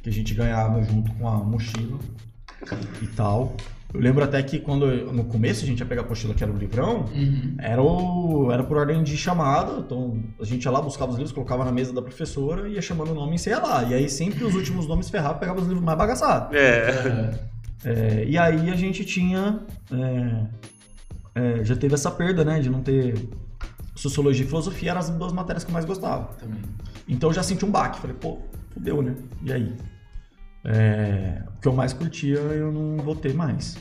que 0.02 0.08
a 0.08 0.12
gente 0.12 0.34
ganhava 0.34 0.82
junto 0.82 1.12
com 1.14 1.28
a 1.28 1.36
mochila 1.44 1.96
e 3.02 3.06
tal. 3.08 3.56
Eu 3.92 4.00
lembro 4.00 4.24
até 4.24 4.42
que 4.42 4.58
quando 4.58 4.86
no 5.12 5.24
começo 5.24 5.62
a 5.62 5.66
gente 5.68 5.78
ia 5.78 5.86
pegar 5.86 6.02
a 6.02 6.04
apostila 6.04 6.34
que 6.34 6.42
era 6.42 6.52
o 6.52 6.56
livrão, 6.56 7.04
Uhum. 7.14 7.54
era, 7.58 7.80
o, 7.80 8.50
era 8.50 8.64
por 8.64 8.76
ordem 8.76 9.04
de 9.04 9.16
chamada, 9.16 9.78
então 9.78 10.18
a 10.40 10.44
gente 10.44 10.64
ia 10.64 10.70
lá, 10.72 10.82
buscava 10.82 11.12
os 11.12 11.16
livros, 11.16 11.32
colocava 11.32 11.64
na 11.64 11.70
mesa 11.70 11.92
da 11.92 12.02
professora, 12.02 12.68
ia 12.68 12.82
chamando 12.82 13.12
o 13.12 13.14
nome 13.14 13.36
e 13.36 13.38
você 13.38 13.50
ia 13.50 13.60
lá. 13.60 13.84
E 13.84 13.94
aí 13.94 14.08
sempre 14.10 14.42
os 14.44 14.54
últimos 14.56 14.88
nomes 14.88 15.08
ferravam, 15.08 15.38
pegava 15.38 15.60
os 15.60 15.66
livros 15.68 15.84
mais 15.84 15.96
bagaçados. 15.96 16.56
É. 16.56 17.38
É, 17.84 18.24
e 18.26 18.36
aí 18.38 18.70
a 18.70 18.74
gente 18.76 19.04
tinha. 19.04 19.60
é, 19.92 20.46
é, 21.60 21.64
já 21.64 21.76
teve 21.76 21.94
essa 21.94 22.10
perda, 22.10 22.44
né? 22.44 22.58
De 22.60 22.70
não 22.70 22.80
ter 22.80 23.28
sociologia 23.94 24.44
e 24.44 24.48
filosofia 24.48 24.90
eram 24.90 25.00
as 25.00 25.10
duas 25.10 25.32
matérias 25.32 25.62
que 25.64 25.70
eu 25.70 25.74
mais 25.74 25.84
gostava. 25.84 26.32
Também. 26.40 26.60
Então 27.06 27.30
eu 27.30 27.34
já 27.34 27.42
senti 27.42 27.64
um 27.64 27.70
baque. 27.70 28.00
Falei, 28.00 28.16
pô, 28.18 28.38
fudeu, 28.72 29.02
né? 29.02 29.14
E 29.42 29.52
aí? 29.52 29.72
É, 30.64 31.42
o 31.56 31.60
que 31.60 31.68
eu 31.68 31.72
mais 31.72 31.92
curtia 31.92 32.36
eu 32.36 32.72
não 32.72 32.96
vou 33.04 33.14
ter 33.14 33.34
mais. 33.34 33.76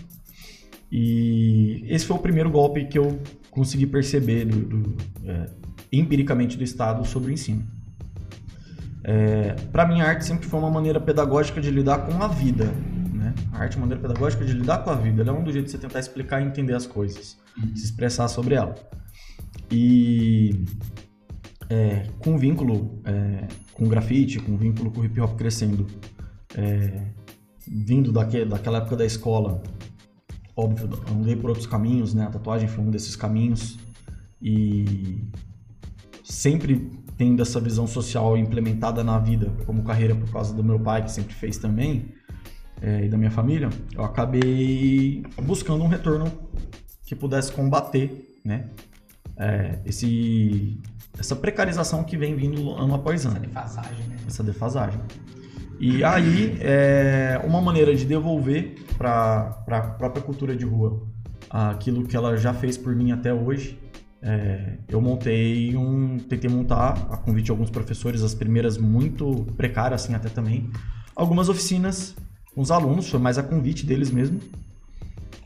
E 0.91 1.85
esse 1.87 2.05
foi 2.05 2.17
o 2.17 2.19
primeiro 2.19 2.51
golpe 2.51 2.85
que 2.85 2.99
eu 2.99 3.19
consegui 3.49 3.87
perceber 3.87 4.45
do, 4.45 4.59
do, 4.59 4.97
é, 5.25 5.49
empiricamente 5.91 6.57
do 6.57 6.63
Estado 6.63 7.05
sobre 7.05 7.31
o 7.31 7.33
ensino. 7.33 7.65
É, 9.03 9.53
para 9.71 9.87
mim, 9.87 10.01
a 10.01 10.07
arte 10.07 10.25
sempre 10.25 10.47
foi 10.47 10.59
uma 10.59 10.71
maneira 10.71 10.99
pedagógica 10.99 11.59
de 11.59 11.69
lidar 11.71 12.05
com 12.05 12.21
a 12.21 12.27
vida. 12.27 12.65
Né? 13.13 13.33
A 13.51 13.59
arte 13.59 13.73
é 13.73 13.77
uma 13.77 13.87
maneira 13.87 14.07
pedagógica 14.07 14.45
de 14.45 14.53
lidar 14.53 14.79
com 14.79 14.91
a 14.91 14.95
vida. 14.95 15.21
Ela 15.21 15.31
é 15.31 15.33
um 15.33 15.43
dos 15.43 15.53
jeitos 15.53 15.71
de 15.71 15.77
você 15.77 15.87
tentar 15.87 15.99
explicar 15.99 16.41
e 16.41 16.45
entender 16.45 16.73
as 16.73 16.85
coisas, 16.85 17.37
se 17.75 17.83
expressar 17.83 18.27
sobre 18.27 18.55
ela. 18.55 18.75
E 19.71 20.63
é, 21.69 22.03
com 22.19 22.37
vínculo 22.37 23.01
é, 23.03 23.47
com 23.73 23.87
grafite, 23.87 24.39
com 24.39 24.55
vínculo 24.55 24.91
com 24.91 25.01
o 25.01 25.05
hip 25.05 25.19
hop 25.19 25.35
crescendo, 25.35 25.87
é, 26.55 27.07
vindo 27.67 28.11
daque, 28.11 28.45
daquela 28.45 28.79
época 28.79 28.97
da 28.97 29.05
escola, 29.05 29.61
óbvio, 30.55 30.89
andei 31.11 31.35
por 31.35 31.49
outros 31.49 31.67
caminhos, 31.67 32.13
né? 32.13 32.25
A 32.25 32.29
tatuagem 32.29 32.67
foi 32.67 32.83
um 32.83 32.91
desses 32.91 33.15
caminhos 33.15 33.77
e 34.41 35.23
sempre 36.23 36.91
tendo 37.17 37.41
essa 37.41 37.59
visão 37.59 37.85
social 37.85 38.37
implementada 38.37 39.03
na 39.03 39.19
vida 39.19 39.51
como 39.65 39.83
carreira 39.83 40.15
por 40.15 40.31
causa 40.31 40.53
do 40.53 40.63
meu 40.63 40.79
pai 40.79 41.03
que 41.03 41.11
sempre 41.11 41.33
fez 41.33 41.57
também 41.57 42.13
é, 42.81 43.05
e 43.05 43.09
da 43.09 43.17
minha 43.17 43.31
família, 43.31 43.69
eu 43.93 44.03
acabei 44.03 45.23
buscando 45.43 45.83
um 45.83 45.87
retorno 45.87 46.31
que 47.05 47.15
pudesse 47.15 47.51
combater, 47.51 48.39
né? 48.43 48.69
É, 49.37 49.79
esse 49.85 50.79
essa 51.17 51.35
precarização 51.35 52.03
que 52.03 52.17
vem 52.17 52.35
vindo 52.35 52.71
ano 52.71 52.95
após 52.95 53.25
ano. 53.25 53.37
Essa 53.37 53.45
defasagem, 53.45 54.07
né? 54.07 54.17
Essa 54.27 54.43
defasagem. 54.43 54.99
E 55.79 56.03
aí, 56.03 56.57
é 56.61 57.41
uma 57.43 57.61
maneira 57.61 57.95
de 57.95 58.05
devolver 58.05 58.75
para 58.97 59.63
a 59.67 59.81
própria 59.81 60.23
cultura 60.23 60.55
de 60.55 60.65
rua 60.65 61.01
aquilo 61.49 62.03
que 62.05 62.15
ela 62.15 62.35
já 62.37 62.53
fez 62.53 62.77
por 62.77 62.95
mim 62.95 63.11
até 63.11 63.33
hoje. 63.33 63.79
É, 64.21 64.77
eu 64.87 65.01
montei 65.01 65.75
um. 65.75 66.17
Tentei 66.17 66.49
montar, 66.49 67.07
a 67.11 67.17
convite 67.17 67.45
de 67.45 67.51
alguns 67.51 67.69
professores, 67.69 68.23
as 68.23 68.33
primeiras 68.33 68.77
muito 68.77 69.45
precárias, 69.57 70.03
assim, 70.03 70.15
até 70.15 70.29
também, 70.29 70.69
algumas 71.15 71.49
oficinas 71.49 72.15
com 72.55 72.61
os 72.61 72.71
alunos, 72.71 73.09
foi 73.09 73.19
mais 73.19 73.37
a 73.37 73.43
convite 73.43 73.85
deles 73.85 74.09
mesmo. 74.09 74.39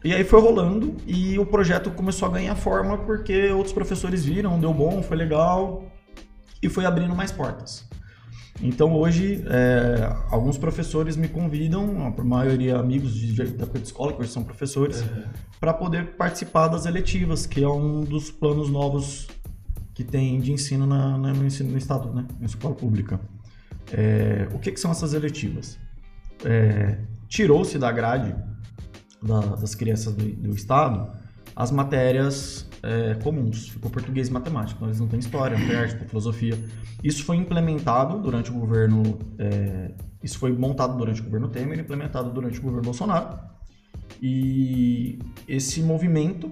E 0.04 0.14
aí 0.14 0.24
foi 0.24 0.40
rolando 0.40 0.96
e 1.08 1.40
o 1.40 1.46
projeto 1.46 1.90
começou 1.92 2.28
a 2.28 2.32
ganhar 2.32 2.56
forma 2.56 2.98
porque 3.00 3.50
outros 3.52 3.74
professores 3.74 4.24
viram, 4.24 4.60
deu 4.60 4.74
bom, 4.74 5.02
foi 5.02 5.18
legal 5.18 5.84
e 6.62 6.70
foi 6.70 6.86
abrindo 6.86 7.16
mais 7.16 7.32
portas. 7.32 7.88
Então 8.62 8.94
hoje, 8.94 9.44
é, 9.48 10.16
alguns 10.30 10.58
professores 10.58 11.16
me 11.16 11.28
convidam, 11.28 12.14
a 12.18 12.24
maioria 12.24 12.78
amigos 12.78 13.14
de, 13.14 13.34
da 13.34 13.64
época 13.64 13.80
de 13.80 13.86
escola, 13.86 14.14
que 14.14 14.22
hoje 14.22 14.32
são 14.32 14.44
professores, 14.44 15.02
uhum. 15.02 15.24
para 15.60 15.74
poder 15.74 16.16
participar 16.16 16.68
das 16.68 16.86
eletivas, 16.86 17.46
que 17.46 17.64
é 17.64 17.70
um 17.70 18.04
dos 18.04 18.32
planos 18.32 18.70
novos 18.70 19.28
que 19.94 20.04
tem 20.04 20.40
de 20.40 20.52
ensino 20.52 20.86
na, 20.86 21.18
na 21.18 21.34
no 21.34 21.46
ensino 21.46 21.72
no 21.72 21.78
estado, 21.78 22.14
né, 22.14 22.26
na 22.40 22.46
escola 22.46 22.74
pública. 22.74 23.20
É, 23.92 24.48
o 24.54 24.60
que, 24.60 24.72
que, 24.72 24.80
são 24.80 24.92
essas 24.92 25.14
eletivas? 25.14 25.80
É, 26.44 27.00
Tirou-se 27.28 27.78
da 27.78 27.92
grade 27.92 28.36
da, 29.22 29.40
das 29.56 29.76
crianças 29.76 30.14
do, 30.14 30.26
do 30.26 30.56
estado 30.56 31.12
as 31.58 31.72
matérias 31.72 32.67
é, 32.84 33.16
comuns. 33.16 33.70
Ficou 33.70 33.90
português 33.90 34.28
e 34.28 34.32
matemática. 34.32 34.76
Então 34.78 34.88
eles 34.88 35.00
não 35.00 35.08
têm 35.08 35.20
história, 35.20 35.58
não 35.58 35.68
têm 35.68 35.76
arte, 35.76 35.92
não 35.92 36.00
têm 36.00 36.08
filosofia. 36.08 36.58
Isso 37.04 37.24
foi 37.24 37.38
implementado 37.38 38.20
durante 38.20 38.52
o 38.52 38.54
governo. 38.54 39.18
É, 39.38 39.92
isso 40.24 40.40
foi 40.40 40.52
montado 40.52 40.98
durante 40.98 41.22
o 41.22 41.24
governo 41.24 41.48
Temer, 41.48 41.80
implementado 41.80 42.32
durante 42.32 42.60
o 42.60 42.62
governo 42.62 42.84
Bolsonaro. 42.84 43.38
E 44.22 45.20
esse 45.48 45.82
movimento 45.82 46.52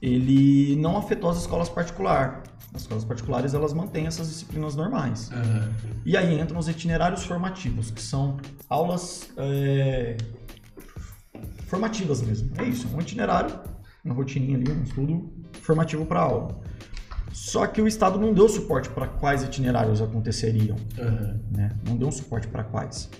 ele 0.00 0.76
não 0.76 0.96
afetou 0.96 1.30
as 1.30 1.38
escolas 1.38 1.68
particulares. 1.68 2.42
As 2.74 2.82
escolas 2.82 3.04
particulares 3.04 3.54
elas 3.54 3.72
mantêm 3.72 4.06
essas 4.06 4.28
disciplinas 4.28 4.74
normais. 4.74 5.30
Uhum. 5.30 5.72
E 6.04 6.16
aí 6.16 6.38
entram 6.38 6.58
os 6.58 6.68
itinerários 6.68 7.24
formativos, 7.24 7.90
que 7.90 8.02
são 8.02 8.36
aulas 8.68 9.30
é, 9.36 10.16
formativas 11.66 12.20
mesmo. 12.20 12.50
É 12.58 12.64
isso, 12.64 12.88
um 12.94 13.00
itinerário 13.00 13.58
uma 14.04 14.14
rotininha 14.14 14.56
ali, 14.56 14.70
um 14.70 14.82
estudo 14.82 15.32
formativo 15.60 16.04
para 16.04 16.20
a 16.20 16.24
aula. 16.24 16.60
Só 17.32 17.66
que 17.66 17.80
o 17.82 17.88
Estado 17.88 18.18
não 18.18 18.32
deu 18.32 18.48
suporte 18.48 18.88
para 18.90 19.08
quais 19.08 19.42
itinerários 19.42 20.00
aconteceriam. 20.00 20.76
Uhum. 20.98 21.40
Né? 21.50 21.70
Não 21.86 21.96
deu 21.96 22.08
um 22.08 22.12
suporte 22.12 22.46
para 22.46 22.62
quais. 22.62 23.10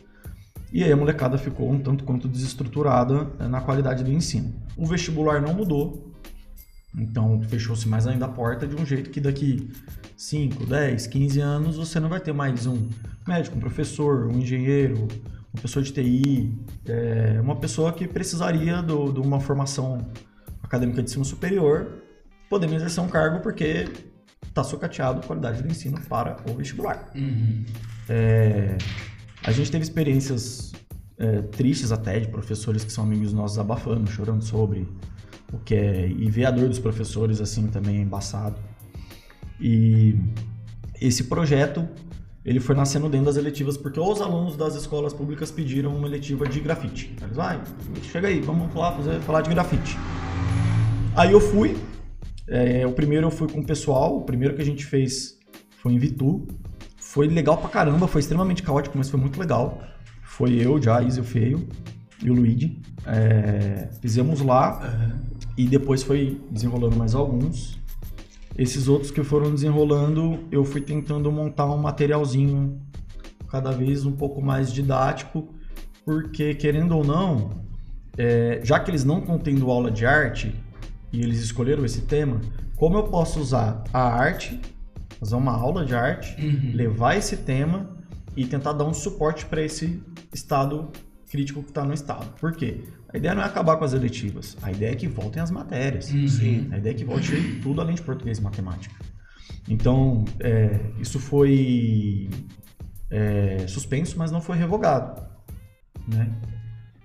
E 0.73 0.83
aí 0.83 0.93
a 0.93 0.97
molecada 0.97 1.38
ficou 1.38 1.71
um 1.71 1.79
tanto 1.79 2.05
quanto 2.05 2.29
desestruturada 2.29 3.25
né, 3.38 3.49
na 3.49 3.61
qualidade 3.61 4.05
do 4.05 4.12
ensino. 4.12 4.53
O 4.76 4.87
vestibular 4.87 5.41
não 5.41 5.55
mudou, 5.55 6.12
então 6.97 7.41
fechou-se 7.43 7.88
mais 7.88 8.07
ainda 8.07 8.26
a 8.26 8.29
porta 8.29 8.67
de 8.67 8.75
um 8.75 8.85
jeito 8.85 9.11
que 9.11 9.21
daqui 9.21 9.71
5, 10.17 10.67
10, 10.67 11.07
15 11.07 11.41
anos 11.41 11.76
você 11.76 11.99
não 11.99 12.09
vai 12.09 12.21
ter 12.21 12.33
mais 12.33 12.67
um 12.67 12.88
médico, 13.26 13.57
um 13.57 13.61
professor, 13.61 14.26
um 14.26 14.38
engenheiro, 14.38 15.09
uma 15.53 15.62
pessoa 15.62 15.83
de 15.83 15.93
TI, 15.93 16.53
é, 16.87 17.41
uma 17.41 17.57
pessoa 17.57 17.93
que 17.93 18.07
precisaria 18.07 18.83
de 18.83 19.21
uma 19.21 19.41
formação 19.41 19.99
acadêmica 20.64 21.02
de 21.02 21.11
ensino 21.11 21.25
superior, 21.25 22.02
podendo 22.49 22.75
exercer 22.75 23.02
um 23.02 23.09
cargo 23.09 23.40
porque 23.40 23.88
está 24.47 24.64
sucateado 24.64 25.21
a 25.21 25.23
qualidade 25.23 25.62
do 25.62 25.68
ensino 25.68 26.00
para 26.09 26.37
o 26.49 26.54
vestibular. 26.54 27.11
Uhum. 27.14 27.64
É, 28.09 28.76
a 29.42 29.52
gente 29.52 29.71
teve 29.71 29.83
experiências 29.83 30.73
é, 31.18 31.42
tristes 31.42 31.92
até 31.92 32.18
de 32.18 32.28
professores 32.28 32.85
que 32.85 32.92
são 32.92 33.04
amigos 33.04 33.33
nossos 33.33 33.59
abafando, 33.59 34.11
chorando 34.11 34.42
sobre 34.42 34.88
o 35.52 35.59
que 35.59 35.75
é. 35.75 36.09
E 36.09 36.30
ver 36.30 36.47
a 36.47 36.50
dor 36.50 36.68
dos 36.68 36.78
professores 36.78 37.40
assim 37.40 37.66
também 37.66 37.99
é 37.99 38.00
embaçado. 38.00 38.56
E 39.61 40.16
esse 41.00 41.25
projeto 41.25 41.88
ele 42.44 42.61
foi 42.61 42.76
nascendo 42.76 43.09
dentro 43.09 43.26
das 43.26 43.37
eletivas 43.37 43.76
porque 43.76 43.99
os 43.99 44.21
alunos 44.21 44.54
das 44.56 44.75
escolas 44.75 45.14
públicas 45.14 45.50
pediram 45.50 45.97
uma 45.97 46.06
eletiva 46.06 46.47
de 46.47 46.61
grafite. 46.61 47.16
Eles, 47.23 47.37
vai, 47.37 47.61
chega 48.02 48.28
aí, 48.28 48.40
vamos 48.40 48.73
lá 48.75 48.92
fazer, 48.92 49.18
falar 49.21 49.40
de 49.40 49.50
grafite. 49.50 49.97
Aí 51.16 51.30
eu 51.30 51.40
fui. 51.40 51.76
É, 52.49 52.85
o 52.87 52.92
primeiro 52.92 53.28
eu 53.28 53.30
fui 53.30 53.49
com 53.49 53.61
o 53.61 53.64
pessoal. 53.64 54.18
O 54.18 54.23
primeiro 54.23 54.54
que 54.54 54.62
a 54.62 54.64
gente 54.64 54.85
fez 54.85 55.38
foi 55.80 55.92
em 55.92 55.99
Vitu. 55.99 56.47
Foi 56.97 57.28
legal 57.28 57.56
pra 57.56 57.68
caramba, 57.68 58.09
foi 58.09 58.21
extremamente 58.21 58.62
caótico, 58.62 58.99
mas 58.99 59.09
foi 59.09 59.21
muito 59.21 59.38
legal. 59.38 59.80
Foi 60.25 60.54
eu, 60.54 60.83
Jais, 60.83 61.16
o 61.16 61.23
Feio 61.23 61.68
e 62.21 62.30
o 62.30 62.35
Luigi. 62.35 62.80
É, 63.06 63.88
fizemos 64.00 64.40
lá 64.40 64.80
uhum. 64.80 65.18
e 65.56 65.68
depois 65.68 66.02
foi 66.02 66.40
desenrolando 66.50 66.97
mais 66.97 67.14
alguns. 67.14 67.78
Esses 68.59 68.88
outros 68.88 69.12
que 69.12 69.23
foram 69.23 69.52
desenrolando, 69.52 70.40
eu 70.50 70.64
fui 70.64 70.80
tentando 70.80 71.30
montar 71.30 71.66
um 71.66 71.78
materialzinho 71.78 72.80
cada 73.49 73.71
vez 73.71 74.04
um 74.04 74.12
pouco 74.12 74.42
mais 74.42 74.73
didático, 74.73 75.49
porque 76.04 76.54
querendo 76.54 76.97
ou 76.97 77.04
não, 77.04 77.50
é, 78.18 78.61
já 78.64 78.80
que 78.80 78.90
eles 78.90 79.04
não 79.04 79.18
estão 79.18 79.38
tendo 79.38 79.71
aula 79.71 79.90
de 79.90 80.04
arte, 80.04 80.54
e 81.14 81.23
eles 81.23 81.38
escolheram 81.38 81.85
esse 81.85 82.02
tema, 82.02 82.40
como 82.75 82.99
eu 82.99 83.04
posso 83.04 83.38
usar 83.38 83.85
a 83.92 84.02
arte, 84.02 84.61
fazer 85.21 85.37
uma 85.37 85.52
aula 85.52 85.85
de 85.85 85.94
arte, 85.94 86.35
uhum. 86.44 86.73
levar 86.75 87.16
esse 87.16 87.37
tema 87.37 87.97
e 88.37 88.44
tentar 88.44 88.73
dar 88.73 88.85
um 88.85 88.92
suporte 88.92 89.47
para 89.47 89.62
esse 89.62 90.02
estado 90.33 90.90
crítico 91.30 91.62
que 91.62 91.68
está 91.68 91.85
no 91.85 91.94
estado. 91.94 92.35
Por 92.40 92.52
quê? 92.52 92.83
A 93.12 93.16
ideia 93.16 93.33
não 93.33 93.42
é 93.42 93.47
acabar 93.47 93.76
com 93.76 93.85
as 93.85 93.92
eletivas, 93.92 94.56
a 94.61 94.73
ideia 94.73 94.90
é 94.90 94.97
que 94.97 95.06
voltem 95.06 95.40
as 95.40 95.52
matérias. 95.52 96.11
Uhum. 96.11 96.26
Sim. 96.26 96.68
A 96.73 96.78
ideia 96.78 96.92
é 96.92 96.97
que 96.97 97.04
volte 97.04 97.61
tudo 97.62 97.80
além 97.80 97.94
de 97.94 98.02
português 98.02 98.38
e 98.38 98.42
matemática. 98.42 98.97
Então, 99.68 100.25
é, 100.40 100.80
isso 100.99 101.21
foi 101.21 102.28
é, 103.09 103.66
suspenso, 103.68 104.18
mas 104.18 104.33
não 104.33 104.40
foi 104.40 104.59
revogado. 104.59 105.23
Né? 106.09 106.28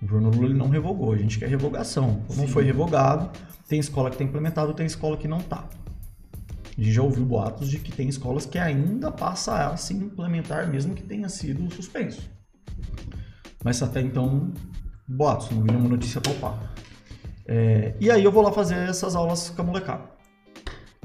O 0.01 0.07
governo 0.07 0.31
Lula 0.31 0.53
não 0.55 0.67
revogou, 0.67 1.13
a 1.13 1.17
gente 1.17 1.37
quer 1.37 1.47
revogação. 1.47 2.23
Como 2.27 2.41
não 2.41 2.47
foi 2.47 2.63
revogado, 2.63 3.29
tem 3.69 3.79
escola 3.79 4.09
que 4.09 4.15
está 4.15 4.23
implementado, 4.23 4.73
tem 4.73 4.87
escola 4.87 5.15
que 5.15 5.27
não 5.27 5.37
está. 5.37 5.69
A 6.75 6.81
gente 6.81 6.91
já 6.91 7.03
ouviu 7.03 7.23
boatos 7.23 7.69
de 7.69 7.77
que 7.77 7.91
tem 7.91 8.09
escolas 8.09 8.45
que 8.45 8.57
ainda 8.57 9.11
passa 9.11 9.69
a 9.69 9.77
se 9.77 9.93
implementar, 9.93 10.67
mesmo 10.67 10.95
que 10.95 11.03
tenha 11.03 11.29
sido 11.29 11.71
suspenso. 11.73 12.27
Mas 13.63 13.81
até 13.83 14.01
então, 14.01 14.51
boatos, 15.07 15.51
não 15.51 15.61
vi 15.61 15.69
nenhuma 15.69 15.89
notícia 15.89 16.19
palpar. 16.19 16.73
É, 17.45 17.95
e 17.99 18.09
aí 18.09 18.23
eu 18.23 18.31
vou 18.31 18.41
lá 18.41 18.51
fazer 18.51 18.89
essas 18.89 19.15
aulas 19.15 19.49
com 19.51 19.61
a 19.61 19.65
molecada. 19.65 20.03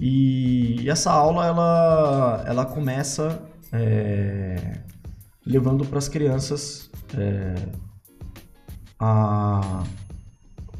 E 0.00 0.88
essa 0.88 1.12
aula, 1.12 1.46
ela, 1.46 2.44
ela 2.46 2.64
começa 2.64 3.42
é, 3.72 4.80
levando 5.44 5.84
para 5.84 5.98
as 5.98 6.08
crianças 6.08 6.90
é, 7.16 7.54
a 8.98 9.84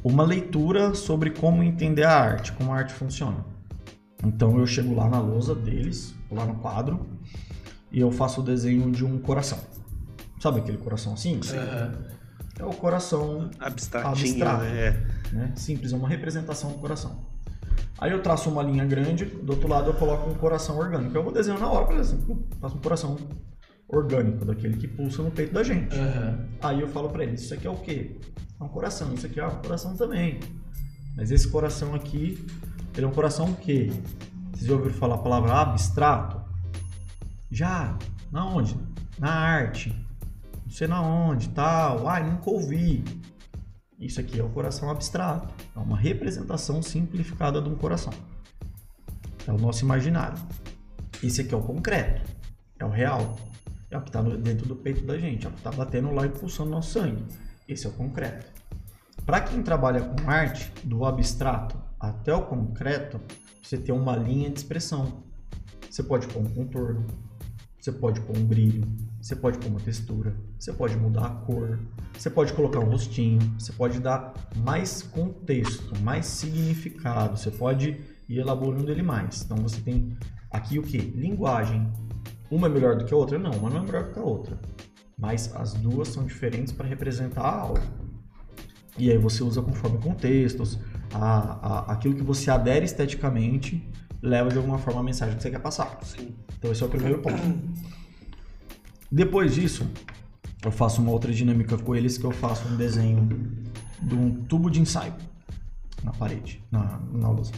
uma 0.04 0.22
leitura 0.22 0.94
sobre 0.94 1.30
como 1.30 1.62
entender 1.62 2.04
a 2.04 2.12
arte, 2.14 2.52
como 2.52 2.70
a 2.72 2.76
arte 2.76 2.92
funciona. 2.92 3.42
Então 4.22 4.58
eu 4.58 4.66
chego 4.66 4.94
lá 4.94 5.08
na 5.08 5.18
lousa 5.18 5.54
deles, 5.54 6.14
lá 6.30 6.44
no 6.44 6.56
quadro, 6.56 7.06
e 7.90 8.00
eu 8.00 8.12
faço 8.12 8.42
o 8.42 8.44
desenho 8.44 8.92
de 8.92 9.04
um 9.04 9.18
coração. 9.18 9.58
Sabe 10.38 10.60
aquele 10.60 10.76
coração 10.76 11.14
assim? 11.14 11.40
Aham. 11.50 11.92
É 12.58 12.64
o 12.64 12.70
coração 12.70 13.50
Abstratinho, 13.58 14.12
Abstrato. 14.12 14.62
né? 14.62 14.78
É. 14.78 15.34
né? 15.34 15.52
Simples, 15.56 15.92
é 15.92 15.96
uma 15.96 16.08
representação 16.08 16.70
do 16.70 16.78
coração. 16.78 17.24
Aí 17.98 18.12
eu 18.12 18.22
traço 18.22 18.50
uma 18.50 18.62
linha 18.62 18.84
grande, 18.84 19.24
do 19.24 19.52
outro 19.52 19.68
lado 19.68 19.90
eu 19.90 19.94
coloco 19.94 20.28
um 20.28 20.34
coração 20.34 20.78
orgânico. 20.78 21.16
Eu 21.16 21.22
vou 21.22 21.32
desenhando 21.32 21.60
na 21.60 21.70
hora, 21.70 21.86
por 21.86 21.96
exemplo, 21.96 22.46
faço 22.60 22.76
um 22.76 22.80
coração 22.80 23.16
orgânico, 23.88 24.44
daquele 24.44 24.76
que 24.76 24.86
pulsa 24.86 25.22
no 25.22 25.30
peito 25.30 25.54
da 25.54 25.62
gente. 25.62 25.96
Aham. 25.98 26.46
Aí 26.62 26.80
eu 26.80 26.88
falo 26.88 27.08
pra 27.08 27.24
eles, 27.24 27.40
isso 27.42 27.54
aqui 27.54 27.66
é 27.66 27.70
o 27.70 27.76
quê? 27.76 28.20
É 28.64 28.66
um 28.66 28.68
coração, 28.70 29.12
isso 29.12 29.26
aqui 29.26 29.38
é 29.38 29.46
um 29.46 29.60
coração 29.60 29.94
também. 29.94 30.40
Mas 31.14 31.30
esse 31.30 31.46
coração 31.48 31.94
aqui, 31.94 32.42
ele 32.96 33.04
é 33.04 33.08
um 33.08 33.12
coração 33.12 33.50
o 33.50 33.56
quê? 33.56 33.92
Vocês 34.50 34.66
já 34.66 34.72
ouviram 34.72 34.94
falar 34.94 35.16
a 35.16 35.18
palavra 35.18 35.52
abstrato? 35.52 36.40
Já. 37.50 37.96
Na 38.32 38.46
onde? 38.46 38.74
Na 39.18 39.30
arte. 39.30 39.94
Não 40.64 40.70
sei 40.70 40.88
na 40.88 41.02
onde, 41.02 41.50
tal. 41.50 42.08
Ai, 42.08 42.24
nunca 42.24 42.48
ouvi. 42.48 43.04
Isso 43.98 44.18
aqui 44.18 44.40
é 44.40 44.42
o 44.42 44.48
coração 44.48 44.88
abstrato. 44.88 45.52
É 45.76 45.78
uma 45.78 45.98
representação 45.98 46.80
simplificada 46.80 47.60
de 47.60 47.68
um 47.68 47.74
coração. 47.74 48.14
É 49.46 49.52
o 49.52 49.58
nosso 49.58 49.84
imaginário. 49.84 50.38
Esse 51.22 51.42
aqui 51.42 51.52
é 51.52 51.56
o 51.56 51.62
concreto. 51.62 52.30
É 52.78 52.84
o 52.84 52.90
real. 52.90 53.36
É 53.90 53.98
o 53.98 54.00
que 54.00 54.08
está 54.08 54.22
dentro 54.22 54.66
do 54.66 54.74
peito 54.74 55.04
da 55.04 55.18
gente. 55.18 55.44
É 55.44 55.50
o 55.50 55.52
que 55.52 55.58
está 55.58 55.70
batendo 55.70 56.10
lá 56.14 56.24
e 56.24 56.30
pulsando 56.30 56.70
nosso 56.70 56.92
sangue. 56.98 57.22
Esse 57.68 57.86
é 57.86 57.90
o 57.90 57.92
concreto. 57.92 58.53
Para 59.26 59.40
quem 59.40 59.62
trabalha 59.62 60.02
com 60.02 60.30
arte, 60.30 60.70
do 60.84 61.06
abstrato 61.06 61.76
até 61.98 62.34
o 62.34 62.42
concreto, 62.42 63.18
você 63.62 63.78
tem 63.78 63.94
uma 63.94 64.14
linha 64.14 64.50
de 64.50 64.58
expressão. 64.58 65.24
Você 65.88 66.02
pode 66.02 66.26
pôr 66.26 66.42
um 66.42 66.50
contorno, 66.50 67.06
você 67.80 67.90
pode 67.90 68.20
pôr 68.20 68.36
um 68.36 68.44
brilho, 68.44 68.86
você 69.22 69.34
pode 69.34 69.56
pôr 69.56 69.68
uma 69.68 69.80
textura, 69.80 70.36
você 70.58 70.74
pode 70.74 70.94
mudar 70.98 71.24
a 71.24 71.30
cor, 71.30 71.78
você 72.12 72.28
pode 72.28 72.52
colocar 72.52 72.80
um 72.80 72.90
rostinho, 72.90 73.40
você 73.58 73.72
pode 73.72 73.98
dar 73.98 74.34
mais 74.56 75.00
contexto, 75.00 75.98
mais 76.02 76.26
significado, 76.26 77.38
você 77.38 77.50
pode 77.50 77.98
ir 78.28 78.38
elaborando 78.38 78.90
ele 78.90 79.02
mais. 79.02 79.42
Então 79.42 79.56
você 79.56 79.80
tem 79.80 80.14
aqui 80.50 80.78
o 80.78 80.82
que? 80.82 80.98
Linguagem. 80.98 81.90
Uma 82.50 82.66
é 82.66 82.70
melhor 82.70 82.98
do 82.98 83.06
que 83.06 83.14
a 83.14 83.16
outra? 83.16 83.38
Não, 83.38 83.52
uma 83.52 83.70
não 83.70 83.78
é 83.78 83.82
melhor 83.86 84.04
do 84.04 84.12
que 84.12 84.18
a 84.18 84.22
outra. 84.22 84.60
Mas 85.18 85.54
as 85.56 85.72
duas 85.72 86.08
são 86.08 86.26
diferentes 86.26 86.74
para 86.74 86.86
representar 86.86 87.46
algo. 87.46 88.03
E 88.96 89.10
aí 89.10 89.18
você 89.18 89.42
usa 89.42 89.60
conforme 89.60 89.98
contextos, 89.98 90.78
a, 91.12 91.58
a, 91.62 91.92
aquilo 91.92 92.14
que 92.14 92.22
você 92.22 92.50
adere 92.50 92.84
esteticamente 92.84 93.86
leva 94.22 94.48
de 94.50 94.56
alguma 94.56 94.78
forma 94.78 95.00
a 95.00 95.02
mensagem 95.02 95.36
que 95.36 95.42
você 95.42 95.50
quer 95.50 95.60
passar. 95.60 95.98
Sim. 96.02 96.34
Então 96.58 96.72
esse 96.72 96.82
é 96.82 96.86
o 96.86 96.88
primeiro 96.88 97.18
ponto. 97.18 97.40
Depois 99.10 99.54
disso, 99.54 99.86
eu 100.64 100.70
faço 100.70 101.02
uma 101.02 101.10
outra 101.10 101.32
dinâmica 101.32 101.76
com 101.76 101.94
eles 101.94 102.16
que 102.16 102.24
eu 102.24 102.32
faço 102.32 102.66
um 102.68 102.76
desenho 102.76 103.28
de 104.00 104.14
um 104.14 104.42
tubo 104.44 104.70
de 104.70 104.80
ensaio 104.80 105.14
na 106.02 106.12
parede, 106.12 106.62
na, 106.70 107.00
na 107.12 107.30
lousa. 107.30 107.52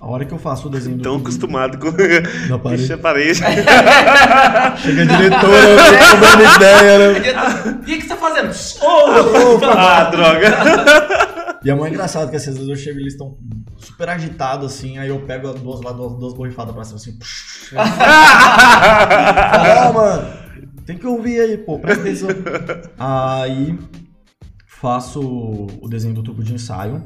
A 0.00 0.06
hora 0.06 0.24
que 0.24 0.32
eu 0.32 0.38
faço 0.38 0.68
o 0.68 0.70
desenho 0.70 0.96
do 0.98 1.02
Tão 1.02 1.14
tubo 1.14 1.24
acostumado 1.28 1.78
com. 1.78 1.90
na 2.48 2.58
parede, 2.58 2.82
Ixi, 2.82 2.92
a 2.92 2.98
parede. 2.98 3.34
chega 4.82 5.02
a 5.02 5.04
diretora, 5.04 5.56
eu 5.68 5.76
tô 6.10 6.16
dando 6.20 6.56
ideia, 6.56 6.98
né? 6.98 7.70
O 7.70 7.84
que, 7.84 7.96
que 7.96 8.02
você 8.02 8.08
tá 8.08 8.16
fazendo? 8.16 8.50
Ô! 8.82 9.64
ah, 9.64 10.04
droga. 10.04 11.58
E 11.64 11.70
é 11.70 11.74
muito 11.74 11.94
engraçado 11.94 12.30
que 12.30 12.36
assim, 12.36 12.50
às 12.50 12.56
vezes 12.56 12.68
eu 12.70 12.76
chego 12.76 12.98
e 12.98 13.02
eles 13.02 13.14
estão 13.14 13.38
super 13.78 14.08
agitados 14.08 14.72
assim, 14.72 14.98
aí 14.98 15.08
eu 15.08 15.20
pego 15.20 15.48
as 15.48 15.60
duas, 15.60 15.80
duas, 15.80 16.18
duas 16.18 16.34
borrifadas 16.34 16.74
pra 16.74 16.84
cima 16.84 16.96
assim. 16.96 17.18
Fala, 17.70 17.90
"Ah, 19.88 19.92
mano, 19.92 20.32
tem 20.84 20.96
que 20.96 21.06
ouvir 21.06 21.40
aí, 21.40 21.56
pô, 21.58 21.78
presta 21.78 22.02
atenção. 22.02 22.28
Aí 22.98 23.76
faço 24.66 25.20
o 25.20 25.88
desenho 25.88 26.14
do 26.14 26.22
tubo 26.22 26.44
de 26.44 26.54
ensaio, 26.54 27.02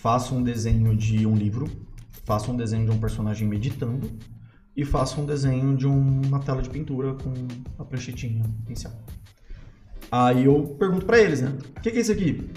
faço 0.00 0.34
um 0.34 0.42
desenho 0.42 0.96
de 0.96 1.26
um 1.26 1.34
livro, 1.34 1.68
faço 2.24 2.50
um 2.50 2.56
desenho 2.56 2.84
de 2.86 2.90
um 2.92 2.98
personagem 2.98 3.46
meditando 3.46 4.10
e 4.76 4.84
faço 4.84 5.20
um 5.20 5.26
desenho 5.26 5.76
de 5.76 5.86
um- 5.86 6.22
uma 6.26 6.40
tela 6.40 6.60
de 6.62 6.68
pintura 6.70 7.14
com 7.14 7.32
a 7.78 7.84
pranchetinha, 7.84 8.42
pincel. 8.66 8.90
Aí 10.10 10.44
eu 10.44 10.76
pergunto 10.78 11.06
pra 11.06 11.18
eles, 11.18 11.40
né? 11.40 11.56
O 11.76 11.80
que, 11.80 11.90
que 11.90 11.98
é 11.98 12.00
isso 12.00 12.12
aqui? 12.12 12.50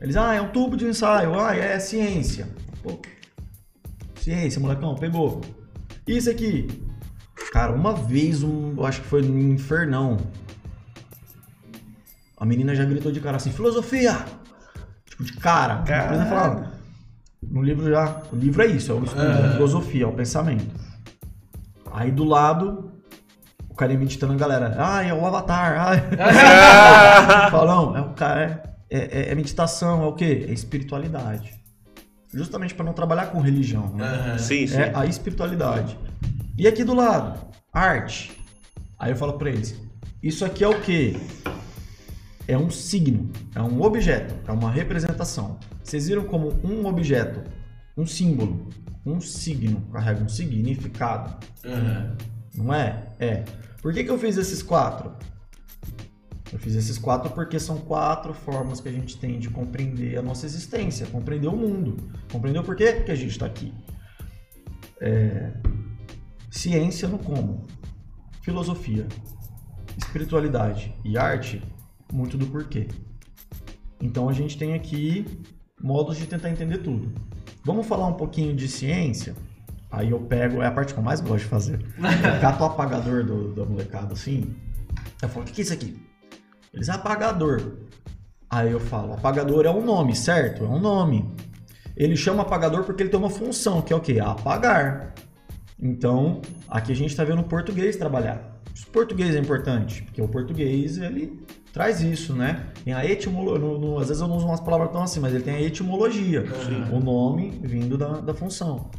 Eles, 0.00 0.16
ah, 0.16 0.34
é 0.34 0.40
um 0.40 0.48
tubo 0.50 0.76
de 0.76 0.84
ensaio, 0.86 1.38
ah, 1.38 1.54
é 1.56 1.78
ciência. 1.80 2.48
Pô, 2.82 3.00
ciência, 4.16 4.60
molecão, 4.60 4.94
pegou. 4.94 5.40
Isso 6.06 6.30
aqui? 6.30 6.68
Cara, 7.52 7.72
uma 7.72 7.94
vez, 7.94 8.42
um, 8.42 8.74
eu 8.76 8.84
acho 8.86 9.00
que 9.00 9.06
foi 9.06 9.22
no 9.22 9.38
Infernão, 9.38 10.18
a 12.36 12.44
menina 12.44 12.74
já 12.74 12.84
gritou 12.84 13.10
de 13.10 13.20
cara 13.20 13.36
assim, 13.38 13.50
filosofia! 13.50 14.24
Tipo, 15.06 15.24
de 15.24 15.32
cara. 15.34 15.82
Caraca. 15.82 16.08
A 16.08 16.10
menina 16.12 16.26
falava, 16.28 16.72
No 17.42 17.62
livro 17.62 17.88
já, 17.90 18.22
o 18.32 18.36
livro 18.36 18.62
é 18.62 18.66
isso, 18.66 18.90
é 18.92 18.94
o 18.94 19.04
estudo, 19.04 19.22
é 19.22 19.46
a 19.46 19.52
filosofia, 19.52 20.04
é 20.04 20.06
o 20.06 20.12
pensamento. 20.12 20.66
Aí 21.92 22.10
do 22.10 22.24
lado, 22.24 22.92
o 23.68 23.74
cara 23.74 23.92
ia 23.92 23.98
meditando 23.98 24.32
a 24.32 24.36
galera, 24.36 24.74
ah, 24.78 25.02
é 25.04 25.14
o 25.14 25.24
avatar, 25.24 25.76
ah. 25.80 27.48
Fala, 27.50 27.74
não, 27.74 27.96
é 27.96 28.00
o 28.00 28.10
cara, 28.10 28.62
é, 28.90 29.28
é- 29.28 29.32
é 29.32 29.34
meditação, 29.34 30.02
é 30.02 30.06
o 30.06 30.12
quê? 30.12 30.46
É 30.48 30.52
espiritualidade. 30.52 31.54
Justamente 32.32 32.74
para 32.74 32.84
não 32.84 32.92
trabalhar 32.92 33.26
com 33.26 33.40
religião, 33.40 33.88
né? 33.94 34.04
Aham. 34.04 34.38
Sim, 34.38 34.66
sim. 34.66 34.76
É 34.76 34.92
a 34.94 35.06
espiritualidade. 35.06 35.98
E 36.58 36.66
aqui 36.66 36.84
do 36.84 36.94
lado, 36.94 37.38
arte. 37.72 38.32
Aí 38.98 39.12
eu 39.12 39.16
falo 39.16 39.34
pra 39.34 39.48
eles, 39.48 39.80
isso 40.22 40.44
aqui 40.44 40.62
é 40.64 40.68
o 40.68 40.80
quê? 40.80 41.16
É 42.46 42.58
um 42.58 42.68
signo, 42.68 43.30
é 43.54 43.62
um 43.62 43.80
objeto, 43.82 44.34
é 44.46 44.52
uma 44.52 44.70
representação. 44.70 45.56
Vocês 45.88 46.06
viram 46.06 46.24
como 46.24 46.52
um 46.62 46.84
objeto, 46.84 47.42
um 47.96 48.04
símbolo, 48.04 48.68
um 49.06 49.22
signo 49.22 49.80
carrega 49.90 50.22
um 50.22 50.28
significado? 50.28 51.34
Aham. 51.64 52.14
Não 52.54 52.74
é? 52.74 53.06
É. 53.18 53.44
Por 53.80 53.94
que, 53.94 54.04
que 54.04 54.10
eu 54.10 54.18
fiz 54.18 54.36
esses 54.36 54.62
quatro? 54.62 55.16
Eu 56.52 56.58
fiz 56.58 56.74
esses 56.74 56.98
quatro 56.98 57.30
porque 57.30 57.58
são 57.58 57.78
quatro 57.78 58.34
formas 58.34 58.82
que 58.82 58.88
a 58.90 58.92
gente 58.92 59.16
tem 59.16 59.38
de 59.38 59.48
compreender 59.48 60.18
a 60.18 60.22
nossa 60.22 60.44
existência, 60.44 61.06
compreender 61.06 61.48
o 61.48 61.56
mundo. 61.56 61.96
Compreender 62.30 62.58
o 62.58 62.64
porquê 62.64 63.00
que 63.00 63.10
a 63.10 63.14
gente 63.14 63.30
está 63.30 63.46
aqui. 63.46 63.72
É, 65.00 65.54
Ciência 66.50 67.08
no 67.08 67.18
como. 67.18 67.66
Filosofia, 68.42 69.06
espiritualidade 69.96 70.94
e 71.02 71.16
arte, 71.16 71.62
muito 72.12 72.36
do 72.36 72.46
porquê. 72.46 72.88
Então 74.02 74.28
a 74.28 74.34
gente 74.34 74.58
tem 74.58 74.74
aqui 74.74 75.24
modos 75.80 76.16
de 76.16 76.26
tentar 76.26 76.50
entender 76.50 76.78
tudo. 76.78 77.12
Vamos 77.64 77.86
falar 77.86 78.06
um 78.06 78.14
pouquinho 78.14 78.54
de 78.54 78.68
ciência? 78.68 79.34
Aí 79.90 80.10
eu 80.10 80.20
pego, 80.20 80.62
é 80.62 80.66
a 80.66 80.70
parte 80.70 80.92
que 80.92 81.00
eu 81.00 81.04
mais 81.04 81.20
gosto 81.20 81.44
de 81.44 81.44
fazer. 81.44 81.80
Cato 82.40 82.62
o 82.62 82.66
apagador 82.66 83.24
do, 83.24 83.54
da 83.54 83.64
molecada 83.64 84.12
assim. 84.12 84.54
Eu 85.22 85.28
falo, 85.28 85.44
o 85.44 85.46
que, 85.46 85.54
que 85.54 85.60
é 85.60 85.64
isso 85.64 85.72
aqui? 85.72 86.00
Eles, 86.72 86.88
apagador. 86.88 87.78
Aí 88.50 88.70
eu 88.70 88.80
falo, 88.80 89.14
apagador 89.14 89.64
é 89.66 89.70
um 89.70 89.84
nome, 89.84 90.14
certo? 90.14 90.64
É 90.64 90.68
um 90.68 90.78
nome. 90.78 91.30
Ele 91.96 92.16
chama 92.16 92.42
apagador 92.42 92.84
porque 92.84 93.02
ele 93.02 93.10
tem 93.10 93.18
uma 93.18 93.30
função, 93.30 93.82
que 93.82 93.92
é 93.92 93.96
o 93.96 94.00
quê? 94.00 94.20
Apagar. 94.20 95.14
Então, 95.80 96.40
aqui 96.68 96.92
a 96.92 96.94
gente 96.94 97.10
está 97.10 97.24
vendo 97.24 97.40
o 97.40 97.44
português 97.44 97.96
trabalhar. 97.96 98.60
O 98.86 98.90
português 98.90 99.34
é 99.34 99.38
importante, 99.38 100.02
porque 100.02 100.22
o 100.22 100.28
português, 100.28 100.98
ele 100.98 101.40
traz 101.78 102.00
isso, 102.00 102.34
né? 102.34 102.66
Tem 102.84 102.92
a 102.92 103.06
etimologia, 103.06 104.00
às 104.00 104.08
vezes 104.08 104.20
eu 104.20 104.26
não 104.26 104.36
uso 104.36 104.46
umas 104.46 104.58
palavras 104.58 104.90
tão 104.90 105.00
assim, 105.00 105.20
mas 105.20 105.32
ele 105.32 105.44
tem 105.44 105.54
a 105.54 105.60
etimologia. 105.60 106.44
O 106.92 106.98
nome 106.98 107.60
vindo 107.62 107.96
da, 107.96 108.14
da 108.14 108.34
função. 108.34 108.90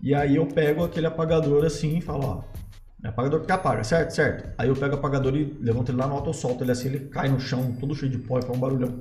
E 0.00 0.14
aí 0.14 0.36
eu 0.36 0.46
pego 0.46 0.84
aquele 0.84 1.08
apagador 1.08 1.64
assim 1.64 1.98
e 1.98 2.00
falo, 2.00 2.24
ó, 2.24 2.44
é 3.02 3.08
apagador 3.08 3.40
porque 3.40 3.50
apaga, 3.50 3.82
certo? 3.82 4.12
Certo. 4.12 4.54
Aí 4.56 4.68
eu 4.68 4.76
pego 4.76 4.94
o 4.94 4.98
apagador 4.98 5.34
e 5.34 5.52
levanto 5.60 5.90
ele 5.90 5.98
lá 5.98 6.06
no 6.06 6.14
alto, 6.14 6.30
eu 6.30 6.32
solto 6.32 6.62
ele 6.62 6.70
assim, 6.70 6.86
ele 6.86 7.00
cai 7.08 7.28
no 7.28 7.40
chão, 7.40 7.72
todo 7.72 7.92
cheio 7.92 8.12
de 8.12 8.18
pó, 8.18 8.38
e 8.38 8.42
faz 8.42 8.56
um 8.56 8.60
barulhão. 8.60 8.96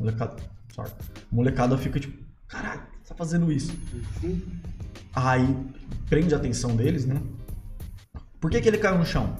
Molecada, 0.00 0.36
sorry. 0.74 0.90
Molecada 1.30 1.76
fica 1.76 2.00
tipo, 2.00 2.16
caralho, 2.46 2.80
que 3.02 3.08
tá 3.10 3.14
fazendo 3.14 3.52
isso? 3.52 3.76
Aí 5.14 5.54
prende 6.08 6.32
a 6.34 6.38
atenção 6.38 6.74
deles, 6.74 7.04
né? 7.04 7.20
Por 8.40 8.50
que, 8.50 8.58
que 8.58 8.68
ele 8.68 8.78
caiu 8.78 8.96
no 8.96 9.04
chão? 9.04 9.36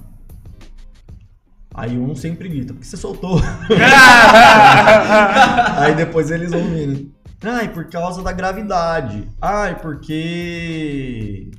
Aí 1.79 1.97
um 1.97 2.15
sempre 2.17 2.49
grita, 2.49 2.75
porque 2.75 2.89
você 2.89 2.97
soltou. 2.97 3.39
Aí 5.79 5.95
depois 5.95 6.29
eles 6.29 6.51
vão 6.51 6.65
vindo. 6.65 7.13
Ai, 7.41 7.73
por 7.73 7.89
causa 7.89 8.21
da 8.21 8.33
gravidade. 8.33 9.29
Ai, 9.41 9.81
porque. 9.81 11.53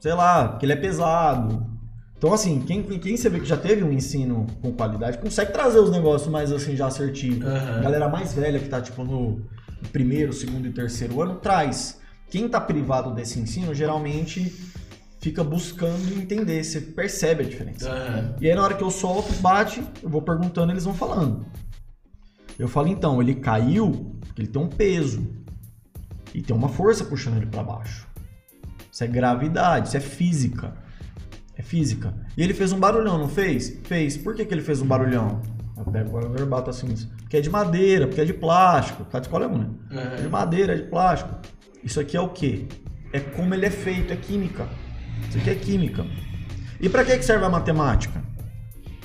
Sei 0.00 0.14
lá, 0.14 0.48
porque 0.48 0.64
ele 0.64 0.72
é 0.72 0.76
pesado. 0.76 1.66
Então, 2.16 2.32
assim, 2.32 2.60
quem, 2.60 2.82
quem 2.82 3.14
você 3.14 3.28
vê 3.28 3.40
que 3.40 3.44
já 3.44 3.58
teve 3.58 3.84
um 3.84 3.92
ensino 3.92 4.46
com 4.62 4.72
qualidade 4.72 5.18
consegue 5.18 5.52
trazer 5.52 5.80
os 5.80 5.90
negócios 5.90 6.30
mais 6.30 6.50
assim 6.50 6.74
já 6.74 6.86
assertivos. 6.86 7.46
A 7.46 7.80
galera 7.80 8.08
mais 8.08 8.32
velha 8.32 8.58
que 8.58 8.70
tá, 8.70 8.80
tipo, 8.80 9.04
no 9.04 9.42
primeiro, 9.92 10.32
segundo 10.32 10.66
e 10.66 10.72
terceiro 10.72 11.20
ano 11.20 11.34
traz. 11.34 12.00
quem 12.30 12.48
tá 12.48 12.58
privado 12.58 13.12
desse 13.12 13.38
ensino 13.38 13.74
geralmente 13.74 14.71
fica 15.22 15.44
buscando 15.44 16.12
entender, 16.14 16.62
você 16.64 16.80
percebe 16.80 17.44
a 17.44 17.48
diferença. 17.48 17.88
E 18.40 18.50
aí 18.50 18.54
na 18.54 18.62
hora 18.62 18.74
que 18.74 18.82
eu 18.82 18.90
solto, 18.90 19.32
bate, 19.40 19.82
eu 20.02 20.10
vou 20.10 20.20
perguntando, 20.20 20.72
eles 20.72 20.84
vão 20.84 20.92
falando. 20.92 21.46
Eu 22.58 22.68
falo, 22.68 22.88
então, 22.88 23.22
ele 23.22 23.36
caiu 23.36 24.16
porque 24.20 24.42
ele 24.42 24.48
tem 24.48 24.60
um 24.60 24.68
peso. 24.68 25.26
E 26.34 26.42
tem 26.42 26.56
uma 26.56 26.68
força 26.68 27.04
puxando 27.04 27.36
ele 27.36 27.46
para 27.46 27.62
baixo. 27.62 28.06
Isso 28.90 29.04
é 29.04 29.06
gravidade, 29.06 29.88
isso 29.88 29.96
é 29.96 30.00
física. 30.00 30.74
É 31.56 31.62
física. 31.62 32.14
E 32.36 32.42
ele 32.42 32.52
fez 32.52 32.72
um 32.72 32.80
barulhão, 32.80 33.16
não 33.16 33.28
fez? 33.28 33.78
Fez. 33.84 34.16
Por 34.16 34.34
que, 34.34 34.44
que 34.44 34.52
ele 34.52 34.62
fez 34.62 34.82
um 34.82 34.86
barulhão? 34.86 35.40
Eu 35.76 35.84
pego 35.84 36.18
o 36.18 36.46
bato 36.46 36.70
assim. 36.70 36.88
Porque 37.18 37.36
é 37.36 37.40
de 37.40 37.50
madeira, 37.50 38.06
porque 38.06 38.20
é 38.20 38.24
de 38.24 38.34
plástico. 38.34 39.04
Tá 39.04 39.20
de 39.20 39.26
escola 39.26 39.44
é 39.44 39.48
né? 39.48 39.70
É 40.18 40.22
de 40.22 40.28
madeira, 40.28 40.74
é 40.74 40.76
de 40.76 40.84
plástico. 40.84 41.34
Isso 41.84 42.00
aqui 42.00 42.16
é 42.16 42.20
o 42.20 42.30
quê? 42.30 42.66
É 43.12 43.20
como 43.20 43.54
ele 43.54 43.66
é 43.66 43.70
feito, 43.70 44.12
é 44.12 44.16
química. 44.16 44.66
Isso 45.28 45.38
aqui 45.38 45.50
é 45.50 45.54
química. 45.54 46.06
E 46.80 46.88
para 46.88 47.04
que 47.04 47.22
serve 47.22 47.44
a 47.44 47.48
matemática? 47.48 48.22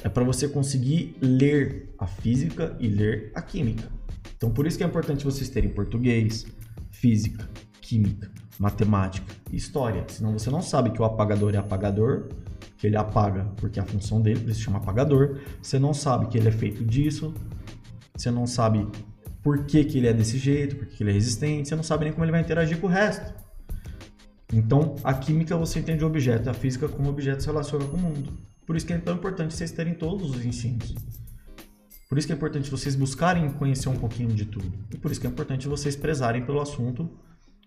É 0.04 0.10
para 0.10 0.24
você 0.24 0.48
conseguir 0.48 1.16
ler 1.22 1.94
a 2.00 2.08
física 2.08 2.76
e 2.80 2.88
ler 2.88 3.32
a 3.36 3.42
química. 3.42 3.90
Então 4.36 4.50
por 4.52 4.66
isso 4.66 4.78
que 4.78 4.84
é 4.84 4.88
importante 4.88 5.26
vocês 5.26 5.50
terem 5.50 5.70
português, 5.70 6.46
física, 6.92 7.50
química, 7.82 8.30
matemática 8.60 9.34
e 9.52 9.56
história. 9.56 10.06
Senão 10.08 10.34
você 10.34 10.50
não 10.50 10.62
sabe 10.62 10.92
que 10.92 11.02
o 11.02 11.06
apagador 11.06 11.54
é 11.54 11.58
apagador, 11.58 12.30
que 12.78 12.88
ele 12.88 12.98
apaga 12.98 13.46
porque 13.58 13.80
é 13.80 13.84
a 13.84 13.86
função 13.86 14.22
dele, 14.22 14.40
por 14.40 14.50
isso 14.50 14.62
chama 14.62 14.78
apagador. 14.78 15.40
Você 15.62 15.80
não 15.80 15.94
sabe 15.94 16.28
que 16.28 16.38
ele 16.38 16.48
é 16.48 16.52
feito 16.52 16.84
disso. 16.84 17.34
Você 18.16 18.32
não 18.32 18.48
sabe 18.48 18.88
por 19.44 19.66
que, 19.66 19.84
que 19.86 19.98
ele 19.98 20.08
é 20.08 20.14
desse 20.14 20.38
jeito, 20.38 20.76
por 20.76 20.88
que 20.88 20.98
que 20.98 21.04
ele 21.04 21.12
é 21.12 21.14
resistente. 21.14 21.70
Você 21.70 21.76
não 21.76 21.84
sabe 21.84 22.06
nem 22.06 22.14
como 22.14 22.26
ele 22.26 22.32
vai 22.32 22.42
interagir 22.42 22.80
com 22.80 22.88
o 22.88 22.90
resto. 22.90 23.34
Então, 24.54 24.96
a 25.04 25.14
química 25.14 25.58
você 25.58 25.80
entende 25.80 26.04
o 26.04 26.08
objeto, 26.08 26.50
a 26.50 26.54
física 26.54 26.88
como 26.88 27.10
o 27.10 27.12
objeto 27.12 27.42
se 27.42 27.48
relaciona 27.48 27.86
com 27.86 27.98
o 27.98 28.00
mundo. 28.00 28.32
Por 28.66 28.76
isso 28.76 28.86
que 28.86 28.94
é 28.94 28.98
tão 28.98 29.16
importante 29.16 29.54
vocês 29.54 29.72
terem 29.72 29.94
todos 29.94 30.32
os 30.32 30.46
ensinos. 30.46 30.96
Por 32.10 32.18
isso 32.18 32.26
que 32.26 32.34
é 32.34 32.36
importante 32.36 32.72
vocês 32.72 32.96
buscarem 32.96 33.50
conhecer 33.52 33.90
um 33.90 33.96
pouquinho 33.96 34.30
de 34.30 34.46
tudo. 34.46 34.72
E 34.94 34.98
por 34.98 35.12
isso 35.12 35.20
que 35.20 35.28
é 35.28 35.30
importante 35.30 35.68
vocês 35.68 35.96
prezarem 35.96 36.46
pelo 36.46 36.62
assunto 36.62 37.10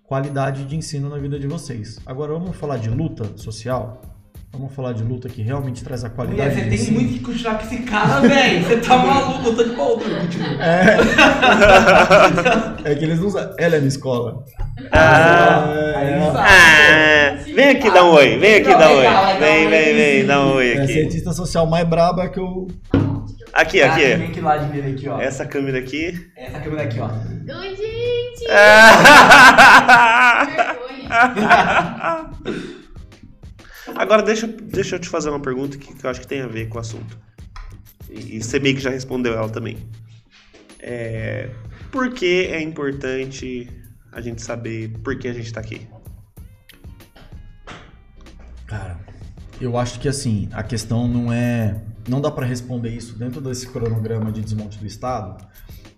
qualidade 0.05 0.65
de 0.65 0.75
ensino 0.75 1.09
na 1.09 1.19
vida 1.19 1.39
de 1.39 1.47
vocês. 1.47 2.01
Agora 2.05 2.33
vamos 2.33 2.57
falar 2.57 2.79
de 2.79 2.91
luta 2.91 3.31
social? 3.37 4.03
Vamos 4.51 4.75
falar 4.75 4.93
de 4.93 5.05
luta 5.05 5.29
que 5.29 5.41
realmente 5.41 5.85
traz 5.85 6.03
a 6.03 6.09
Mulher, 6.09 6.17
qualidade 6.17 6.55
você 6.55 6.65
de 6.69 6.77
tem 6.77 6.93
muito 6.93 7.13
que 7.13 7.21
continuar 7.21 7.59
com 7.59 7.67
esse 7.67 7.79
cara, 7.83 8.21
velho. 8.21 8.65
Você 8.65 8.79
tá 8.79 8.97
maluco, 8.97 9.49
eu 9.49 9.55
tô 9.55 9.63
de 9.63 9.77
boa, 9.77 10.03
eu 10.03 10.21
continuo. 10.23 10.61
É 12.85 12.95
que 12.97 13.05
eles 13.05 13.21
não 13.21 13.29
usam. 13.29 13.55
Ela 13.57 13.77
é 13.77 13.81
na 13.81 13.87
escola. 13.87 14.45
Ah, 14.93 15.65
ah, 16.37 17.37
vem 17.55 17.69
aqui 17.71 17.91
dar 17.91 18.05
um 18.05 18.13
oi, 18.13 18.39
vem 18.39 18.55
aqui 18.57 18.69
dar 18.69 18.91
um 18.91 18.97
oi. 18.99 19.07
Vem, 19.39 19.69
vem, 19.69 19.95
vem, 19.95 20.27
dá 20.27 20.41
um 20.45 20.55
oi 20.55 20.73
é 20.73 20.79
a 20.79 20.83
aqui. 20.85 20.93
cientista 20.93 21.33
social 21.33 21.67
mais 21.67 21.87
braba 21.87 22.29
que 22.29 22.39
eu. 22.39 22.67
Aqui, 23.53 23.83
Ah, 23.83 23.93
aqui. 23.95 24.05
Vem 24.17 24.27
aqui 24.29 24.41
lá 24.41 24.57
de 24.57 24.73
dele 24.73 24.93
aqui, 24.97 25.09
ó. 25.09 25.21
Essa 25.21 25.45
câmera 25.45 25.79
aqui. 25.79 26.31
Essa 26.37 26.61
câmera 26.61 26.83
aqui, 26.85 27.01
ó. 27.01 27.09
Oi, 27.09 27.77
gente! 27.77 28.47
Ah. 28.51 30.47
Vergonha. 30.47 32.31
Agora 33.97 34.23
deixa, 34.23 34.47
deixa 34.47 34.97
eu 34.97 35.01
te 35.01 35.09
fazer 35.09 35.31
uma 35.31 35.41
pergunta 35.41 35.77
que, 35.77 35.93
que 35.95 36.05
eu 36.07 36.11
acho 36.11 36.21
que 36.21 36.27
tem 36.27 36.41
a 36.43 36.47
ver 36.47 36.69
com 36.69 36.79
o 36.79 36.81
assunto. 36.81 37.19
E, 38.09 38.37
e 38.37 38.43
você 38.43 38.59
meio 38.61 38.77
que 38.77 38.81
já 38.83 38.91
respondeu 38.91 39.35
ela 39.35 39.49
também. 39.49 39.79
É, 40.79 41.51
por 41.91 42.11
que 42.13 42.47
é 42.47 42.61
importante 42.63 43.69
a 44.13 44.21
gente 44.21 44.43
saber 44.43 44.99
por 45.03 45.19
que 45.19 45.29
a 45.29 45.33
gente 45.33 45.53
tá 45.53 45.61
aqui? 45.61 45.87
Cara, 48.67 49.01
eu 49.61 49.77
acho 49.77 49.99
que 49.99 50.09
assim, 50.09 50.49
a 50.53 50.63
questão 50.63 51.09
não 51.09 51.33
é. 51.33 51.83
Não 52.09 52.21
dá 52.21 52.31
pra 52.31 52.47
responder 52.47 52.91
isso 52.91 53.17
dentro 53.19 53.41
desse 53.41 53.69
cronograma 53.69 54.33
de 54.33 54.41
desmonte 54.41 54.79
do 54.79 54.87
Estado, 54.87 55.45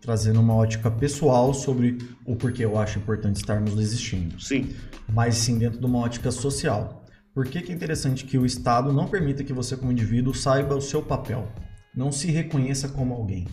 trazendo 0.00 0.40
uma 0.40 0.54
ótica 0.54 0.90
pessoal 0.90 1.54
sobre 1.54 1.98
o 2.26 2.34
porquê 2.34 2.64
eu 2.64 2.76
acho 2.78 2.98
importante 2.98 3.36
estarmos 3.36 3.78
existindo, 3.78 4.38
Sim. 4.40 4.74
mas 5.08 5.36
sim 5.36 5.58
dentro 5.58 5.78
de 5.78 5.86
uma 5.86 6.00
ótica 6.00 6.30
social. 6.30 7.04
Por 7.32 7.46
que, 7.46 7.62
que 7.62 7.72
é 7.72 7.74
interessante 7.74 8.24
que 8.26 8.36
o 8.36 8.44
Estado 8.44 8.92
não 8.92 9.06
permita 9.06 9.44
que 9.44 9.52
você, 9.52 9.76
como 9.76 9.92
indivíduo, 9.92 10.34
saiba 10.34 10.74
o 10.74 10.82
seu 10.82 11.00
papel, 11.00 11.50
não 11.94 12.10
se 12.10 12.30
reconheça 12.30 12.88
como 12.88 13.14
alguém? 13.14 13.46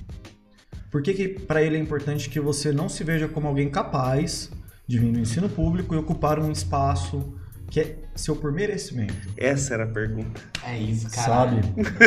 Por 0.91 1.01
que, 1.01 1.13
que 1.13 1.27
para 1.27 1.61
ele 1.61 1.77
é 1.77 1.79
importante 1.79 2.29
que 2.29 2.39
você 2.39 2.71
não 2.71 2.89
se 2.89 3.03
veja 3.03 3.27
como 3.27 3.47
alguém 3.47 3.69
capaz 3.69 4.51
de 4.87 4.97
vir 4.97 5.11
do 5.11 5.19
ensino 5.19 5.47
público 5.47 5.93
e 5.93 5.97
ocupar 5.97 6.39
um 6.39 6.51
espaço 6.51 7.33
que 7.69 7.79
é 7.79 7.97
seu 8.15 8.35
por 8.35 8.51
merecimento? 8.51 9.13
Essa 9.37 9.75
era 9.75 9.83
a 9.83 9.87
pergunta. 9.87 10.41
É 10.65 10.77
isso, 10.77 11.09
cara. 11.11 11.27
Sabe? 11.27 11.61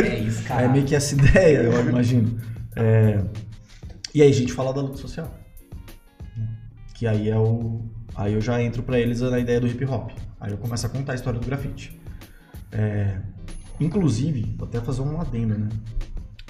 É 0.05 0.19
isso, 0.19 0.43
cara. 0.45 0.63
É 0.63 0.69
meio 0.69 0.85
que 0.85 0.95
essa 0.95 1.15
ideia, 1.15 1.59
eu 1.63 1.89
imagino. 1.89 2.41
É, 2.77 3.25
E 4.15 4.21
aí 4.23 4.31
a 4.31 4.35
gente 4.35 4.53
fala 4.53 4.73
da 4.73 4.81
luta 4.81 4.97
social. 4.97 5.33
Que 6.95 7.07
aí 7.07 7.29
é 7.29 7.39
o. 7.39 7.83
Aí 8.15 8.35
eu 8.35 8.41
já 8.41 8.63
entro 8.63 8.83
pra 8.83 8.99
eles 8.99 9.21
na 9.21 9.39
ideia 9.39 9.61
do 9.61 9.67
hip 9.67 9.85
hop. 9.85 10.11
Aí 10.41 10.51
eu 10.53 10.59
começo 10.59 10.85
a 10.87 10.89
contar 10.89 11.13
a 11.13 11.15
história 11.15 11.39
do 11.39 11.47
grafite. 11.47 11.99
É, 12.73 13.19
Inclusive, 13.81 14.55
vou 14.57 14.69
até 14.69 14.81
fazer 14.81 15.03
um 15.03 15.21
adendo, 15.21 15.59
né? 15.59 15.69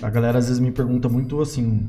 A 0.03 0.11
galera 0.11 0.38
às 0.38 0.47
vezes 0.49 0.61
me 0.61 0.71
pergunta 0.73 1.09
muito 1.09 1.40
assim: 1.40 1.88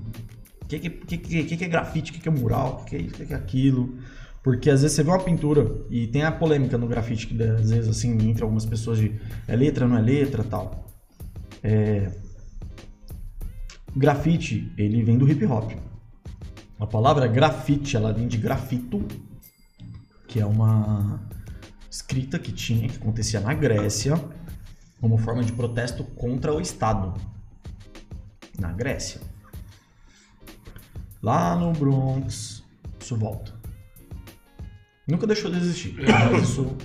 o 0.63 0.67
que, 0.67 0.79
que, 0.79 1.17
que, 1.17 1.57
que, 1.57 1.63
é 1.63 1.67
grafite, 1.67 2.11
o 2.11 2.15
que, 2.15 2.27
é 2.27 2.31
mural, 2.31 2.81
o 2.81 2.85
que, 2.85 2.95
é 2.95 2.99
isso, 2.99 3.21
o 3.21 3.25
que 3.25 3.33
é 3.33 3.35
aquilo. 3.35 3.97
Porque 4.41 4.69
às 4.69 4.81
vezes 4.81 4.95
você 4.95 5.03
vê 5.03 5.09
uma 5.09 5.19
pintura 5.19 5.85
e 5.89 6.07
tem 6.07 6.23
a 6.23 6.31
polêmica 6.31 6.77
no 6.77 6.87
grafite, 6.87 7.27
que 7.27 7.41
às 7.41 7.69
vezes 7.69 7.87
assim, 7.89 8.11
entre 8.29 8.43
algumas 8.43 8.65
pessoas 8.65 8.97
de 8.97 9.15
é 9.47 9.55
letra, 9.55 9.87
não 9.87 9.97
é 9.97 10.01
letra 10.01 10.43
tal. 10.43 10.89
É, 11.63 12.11
Grafite, 13.95 14.73
ele 14.75 15.03
vem 15.03 15.19
do 15.19 15.29
hip 15.29 15.45
hop. 15.45 15.71
A 16.79 16.87
palavra 16.87 17.27
grafite, 17.27 17.95
ela 17.95 18.11
vem 18.11 18.27
de 18.27 18.37
grafito, 18.37 19.05
que 20.27 20.39
é 20.39 20.45
uma 20.45 21.21
escrita 21.91 22.39
que 22.39 22.51
tinha, 22.51 22.89
que 22.89 22.97
acontecia 22.97 23.39
na 23.39 23.53
Grécia, 23.53 24.19
como 24.99 25.15
forma 25.19 25.43
de 25.43 25.51
protesto 25.53 26.03
contra 26.03 26.51
o 26.51 26.59
Estado. 26.59 27.13
Na 28.59 28.71
Grécia. 28.71 29.21
Lá 31.23 31.55
no 31.55 31.71
Bronx, 31.71 32.61
isso 32.99 33.15
volta. 33.15 33.53
Nunca 35.07 35.25
deixou 35.25 35.49
de 35.49 35.57
existir, 35.57 35.95
mas 36.05 36.49
isso 36.49 36.75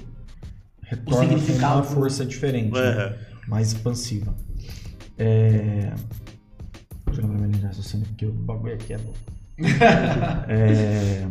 retorna 0.81 1.35
com 1.35 1.53
uma 1.53 1.83
força 1.83 2.24
diferente, 2.24 2.72
né? 2.72 2.81
Aham. 2.81 3.14
mais 3.48 3.72
expansiva. 3.72 4.35
É... 5.18 5.92
Deixa 7.07 7.20
eu 7.20 7.27
lembrar 7.27 7.48
de 7.48 7.59
raciocínio, 7.59 8.07
porque 8.07 8.27
o 8.27 8.33
bagulho 8.33 8.74
aqui 8.74 8.92
é 8.92 8.98
louco. 8.98 9.18
é... 10.48 11.27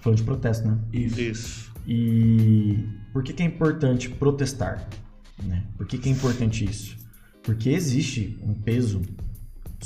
Falando 0.00 0.18
de 0.18 0.24
protesto, 0.24 0.68
né? 0.68 0.78
Isso. 0.92 1.20
Isso. 1.20 1.72
E 1.84 2.88
por 3.12 3.24
que, 3.24 3.32
que 3.32 3.42
é 3.42 3.46
importante 3.46 4.08
protestar? 4.08 4.88
Né? 5.42 5.64
Por 5.76 5.84
que, 5.84 5.98
que 5.98 6.08
é 6.08 6.12
importante 6.12 6.64
isso? 6.64 6.96
Porque 7.42 7.70
existe 7.70 8.38
um 8.42 8.54
peso 8.54 9.02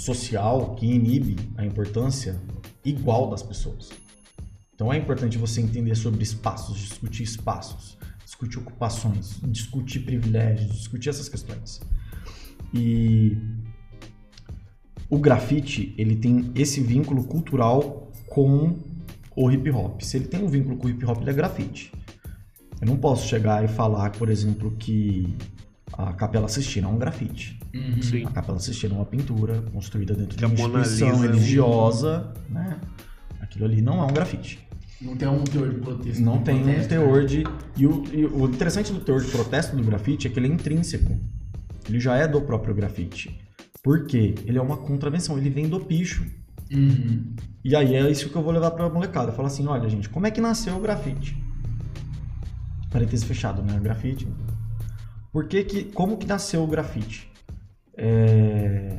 social 0.00 0.74
que 0.76 0.86
inibe 0.86 1.36
a 1.58 1.64
importância 1.64 2.40
igual 2.82 3.28
das 3.28 3.42
pessoas. 3.42 3.90
Então 4.74 4.90
é 4.90 4.96
importante 4.96 5.36
você 5.36 5.60
entender 5.60 5.94
sobre 5.94 6.22
espaços, 6.22 6.78
discutir 6.78 7.22
espaços, 7.22 7.98
discutir 8.24 8.58
ocupações, 8.58 9.38
discutir 9.44 10.00
privilégios, 10.00 10.72
discutir 10.72 11.10
essas 11.10 11.28
questões. 11.28 11.80
E 12.72 13.36
o 15.10 15.18
grafite, 15.18 15.94
ele 15.98 16.16
tem 16.16 16.50
esse 16.54 16.80
vínculo 16.80 17.24
cultural 17.24 18.10
com 18.26 18.78
o 19.36 19.50
hip 19.50 19.70
hop. 19.70 20.00
Se 20.00 20.16
ele 20.16 20.28
tem 20.28 20.42
um 20.42 20.48
vínculo 20.48 20.78
com 20.78 20.86
o 20.86 20.90
hip 20.90 21.04
hop, 21.04 21.20
ele 21.20 21.30
é 21.30 21.34
grafite. 21.34 21.92
Eu 22.80 22.86
não 22.86 22.96
posso 22.96 23.28
chegar 23.28 23.62
e 23.62 23.68
falar, 23.68 24.12
por 24.12 24.30
exemplo, 24.30 24.70
que 24.78 25.36
a 25.92 26.12
Capela 26.12 26.48
Sistina 26.48 26.88
é 26.88 26.90
um 26.90 26.98
grafite. 26.98 27.58
Uhum. 27.74 28.26
A 28.26 28.30
Capela 28.30 28.58
Sistina 28.58 28.94
é 28.94 28.96
uma 28.98 29.04
pintura 29.06 29.60
construída 29.72 30.14
dentro 30.14 30.30
Que 30.36 30.38
de 30.38 30.44
a 30.44 30.48
uma 30.48 30.54
instituição 30.80 31.08
é 31.08 31.12
um- 31.12 31.20
religiosa, 31.20 32.32
né? 32.48 32.78
Aquilo 33.40 33.64
ali 33.64 33.82
não 33.82 34.00
é 34.02 34.04
um 34.04 34.12
grafite. 34.12 34.58
Não 35.00 35.16
tem 35.16 35.26
um 35.28 35.42
teor 35.44 35.70
de 35.70 35.80
protesto. 35.80 36.22
Não 36.22 36.38
de 36.38 36.44
tem 36.44 36.56
um 36.56 36.62
protesto, 36.64 36.88
teor 36.88 37.20
né? 37.22 37.26
de. 37.26 37.44
E 37.76 37.86
o, 37.86 38.04
e 38.12 38.26
o 38.26 38.44
interessante 38.46 38.92
do 38.92 39.00
teor 39.00 39.20
de 39.20 39.30
protesto 39.30 39.74
do 39.74 39.82
grafite 39.82 40.26
é 40.26 40.30
que 40.30 40.38
ele 40.38 40.48
é 40.48 40.50
intrínseco. 40.52 41.18
Ele 41.88 41.98
já 41.98 42.16
é 42.16 42.28
do 42.28 42.40
próprio 42.42 42.74
grafite. 42.74 43.38
Por 43.82 44.04
quê? 44.04 44.34
Ele 44.44 44.58
é 44.58 44.62
uma 44.62 44.76
contravenção, 44.76 45.38
ele 45.38 45.48
vem 45.48 45.68
do 45.68 45.80
picho. 45.80 46.24
Uhum. 46.72 47.34
E 47.64 47.74
aí 47.74 47.94
é 47.94 48.10
isso 48.10 48.28
que 48.28 48.36
eu 48.36 48.42
vou 48.42 48.52
levar 48.52 48.70
pra 48.72 48.88
molecada. 48.90 49.32
Falar 49.32 49.48
assim, 49.48 49.66
olha, 49.66 49.88
gente, 49.88 50.08
como 50.08 50.26
é 50.26 50.30
que 50.30 50.40
nasceu 50.40 50.76
o 50.76 50.80
grafite? 50.80 51.34
Parênteses 52.90 53.24
fechado, 53.24 53.62
né? 53.62 53.78
Grafite. 53.82 54.28
Por 55.32 55.46
que 55.46 55.64
que... 55.64 55.84
Como 55.84 56.16
que 56.16 56.26
nasceu 56.26 56.62
o 56.62 56.66
grafite? 56.66 57.30
É... 57.96 58.98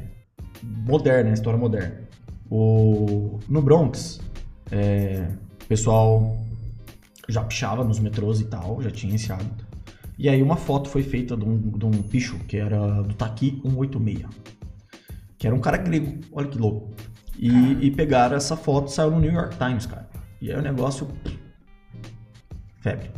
Moderna, 0.63 1.31
história 1.31 1.59
moderna. 1.59 2.01
O... 2.49 3.39
No 3.47 3.61
Bronx, 3.61 4.19
é... 4.71 5.27
pessoal 5.67 6.37
já 7.27 7.43
pichava 7.43 7.83
nos 7.83 7.99
metrôs 7.99 8.41
e 8.41 8.45
tal, 8.45 8.81
já 8.81 8.91
tinha 8.91 9.15
esse 9.15 9.31
hábito. 9.31 9.65
E 10.17 10.29
aí 10.29 10.41
uma 10.43 10.55
foto 10.55 10.89
foi 10.89 11.01
feita 11.01 11.35
de 11.35 11.45
um, 11.45 11.57
de 11.57 11.85
um 11.85 12.03
picho, 12.03 12.37
que 12.47 12.57
era 12.57 13.01
do 13.01 13.13
Taki 13.13 13.59
186. 13.63 14.25
Que 15.37 15.47
era 15.47 15.55
um 15.55 15.59
cara 15.59 15.77
grego, 15.77 16.19
olha 16.31 16.47
que 16.47 16.57
louco. 16.57 16.91
E, 17.37 17.49
e 17.81 17.89
pegaram 17.89 18.35
essa 18.35 18.55
foto 18.55 18.89
e 18.89 18.91
saiu 18.91 19.09
no 19.09 19.19
New 19.19 19.31
York 19.31 19.57
Times, 19.57 19.87
cara. 19.87 20.07
E 20.39 20.51
aí 20.51 20.59
o 20.59 20.61
negócio. 20.61 21.07
Febre. 22.81 23.09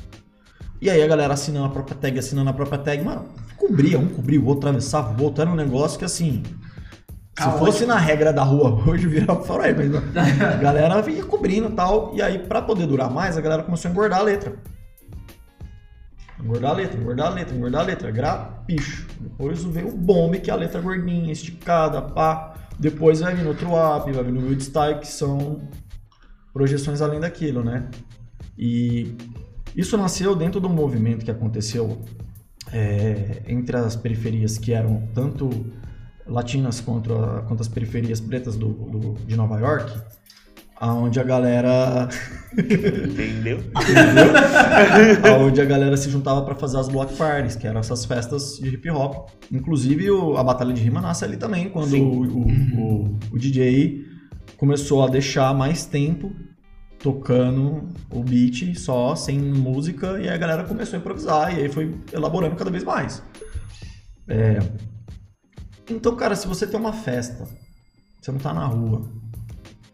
E 0.83 0.89
aí 0.89 1.01
a 1.01 1.07
galera 1.07 1.33
assinando 1.33 1.67
a 1.67 1.69
própria 1.69 1.95
tag, 1.95 2.19
assinando 2.19 2.49
a 2.49 2.53
própria 2.53 2.77
tag, 2.77 3.01
mano, 3.01 3.23
cobria 3.55 3.97
um, 3.97 4.05
cobria 4.05 4.37
o 4.37 4.45
outro, 4.45 4.67
atravessava 4.67 5.17
o 5.17 5.23
outro. 5.23 5.41
Era 5.41 5.49
um 5.49 5.55
negócio 5.55 5.97
que 5.97 6.03
assim. 6.03 6.43
Se 6.43 7.35
Caótico. 7.35 7.65
fosse 7.65 7.85
na 7.85 7.97
regra 7.97 8.33
da 8.33 8.43
rua 8.43 8.83
hoje, 8.85 9.07
virava 9.07 9.41
faroeste, 9.45 9.81
mas 9.81 9.95
a 10.43 10.57
galera 10.57 11.01
vinha 11.01 11.23
cobrindo 11.23 11.69
e 11.69 11.71
tal. 11.71 12.11
E 12.13 12.21
aí, 12.21 12.37
pra 12.37 12.61
poder 12.61 12.85
durar 12.85 13.09
mais, 13.09 13.37
a 13.37 13.41
galera 13.41 13.63
começou 13.63 13.87
a 13.87 13.91
engordar 13.93 14.19
a 14.19 14.23
letra. 14.23 14.57
Engordar 16.37 16.71
a 16.71 16.73
letra, 16.73 16.99
engordar 16.99 17.27
a 17.27 17.29
letra, 17.29 17.55
engordar 17.55 17.81
a 17.81 17.85
letra. 17.85 18.11
Grapicho. 18.11 19.07
Depois 19.21 19.63
veio 19.63 19.87
o 19.87 19.97
bombe, 19.97 20.41
que 20.41 20.51
é 20.51 20.53
a 20.53 20.57
letra 20.57 20.81
gordinha, 20.81 21.31
esticada, 21.31 22.01
pá. 22.01 22.55
Depois 22.77 23.21
vai 23.21 23.33
vir 23.33 23.43
no 23.43 23.51
outro 23.51 23.69
up, 23.69 24.11
vai 24.11 24.21
vir 24.21 24.33
no 24.33 24.59
Style, 24.59 24.99
que 24.99 25.07
são 25.07 25.61
projeções 26.51 27.01
além 27.01 27.21
daquilo, 27.21 27.63
né? 27.63 27.87
E 28.57 29.15
isso 29.75 29.97
nasceu 29.97 30.35
dentro 30.35 30.59
do 30.59 30.69
movimento 30.69 31.23
que 31.25 31.31
aconteceu 31.31 32.01
é, 32.71 33.41
entre 33.47 33.75
as 33.77 33.95
periferias 33.95 34.57
que 34.57 34.73
eram 34.73 35.03
tanto 35.13 35.49
latinas 36.25 36.79
quanto, 36.79 37.13
a- 37.13 37.41
quanto 37.47 37.61
as 37.61 37.67
periferias 37.67 38.19
pretas 38.21 38.55
do, 38.55 38.69
do- 38.69 39.13
de 39.25 39.35
Nova 39.35 39.59
York, 39.59 39.91
aonde 40.79 41.19
a 41.19 41.23
galera 41.23 42.07
Entendeu? 42.57 43.59
onde 45.41 45.61
a 45.61 45.65
galera 45.65 45.95
se 45.97 46.09
juntava 46.09 46.41
pra 46.43 46.55
fazer 46.55 46.77
as 46.77 46.87
block 46.87 47.13
parties, 47.15 47.55
que 47.55 47.67
eram 47.67 47.79
essas 47.79 48.05
festas 48.05 48.57
de 48.57 48.69
hip 48.69 48.89
hop. 48.89 49.29
Inclusive 49.51 50.09
o- 50.11 50.37
a 50.37 50.43
batalha 50.43 50.73
de 50.73 50.81
rima 50.81 51.01
nasce 51.01 51.23
ali 51.25 51.37
também, 51.37 51.69
quando 51.69 51.95
o- 51.95 52.23
o- 52.39 53.19
o 53.31 53.37
DJ 53.39 54.05
começou 54.57 55.03
a 55.03 55.07
deixar 55.09 55.53
mais 55.53 55.85
tempo 55.85 56.31
tocando 57.03 57.89
o 58.09 58.23
beat 58.23 58.73
só, 58.77 59.13
sem 59.13 59.37
música, 59.37 60.17
e 60.19 60.29
aí 60.29 60.29
a 60.29 60.37
galera 60.37 60.63
começou 60.63 60.95
a 60.95 60.99
improvisar, 61.01 61.53
e 61.53 61.61
aí 61.63 61.69
foi 61.69 61.93
elaborando 62.13 62.55
cada 62.55 62.71
vez 62.71 62.83
mais. 62.83 63.21
É, 64.27 64.57
Então, 65.89 66.15
cara, 66.15 66.33
se 66.33 66.47
você 66.47 66.65
tem 66.65 66.79
uma 66.79 66.93
festa, 66.93 67.45
você 68.21 68.31
não 68.31 68.39
tá 68.39 68.53
na 68.53 68.65
rua, 68.65 69.01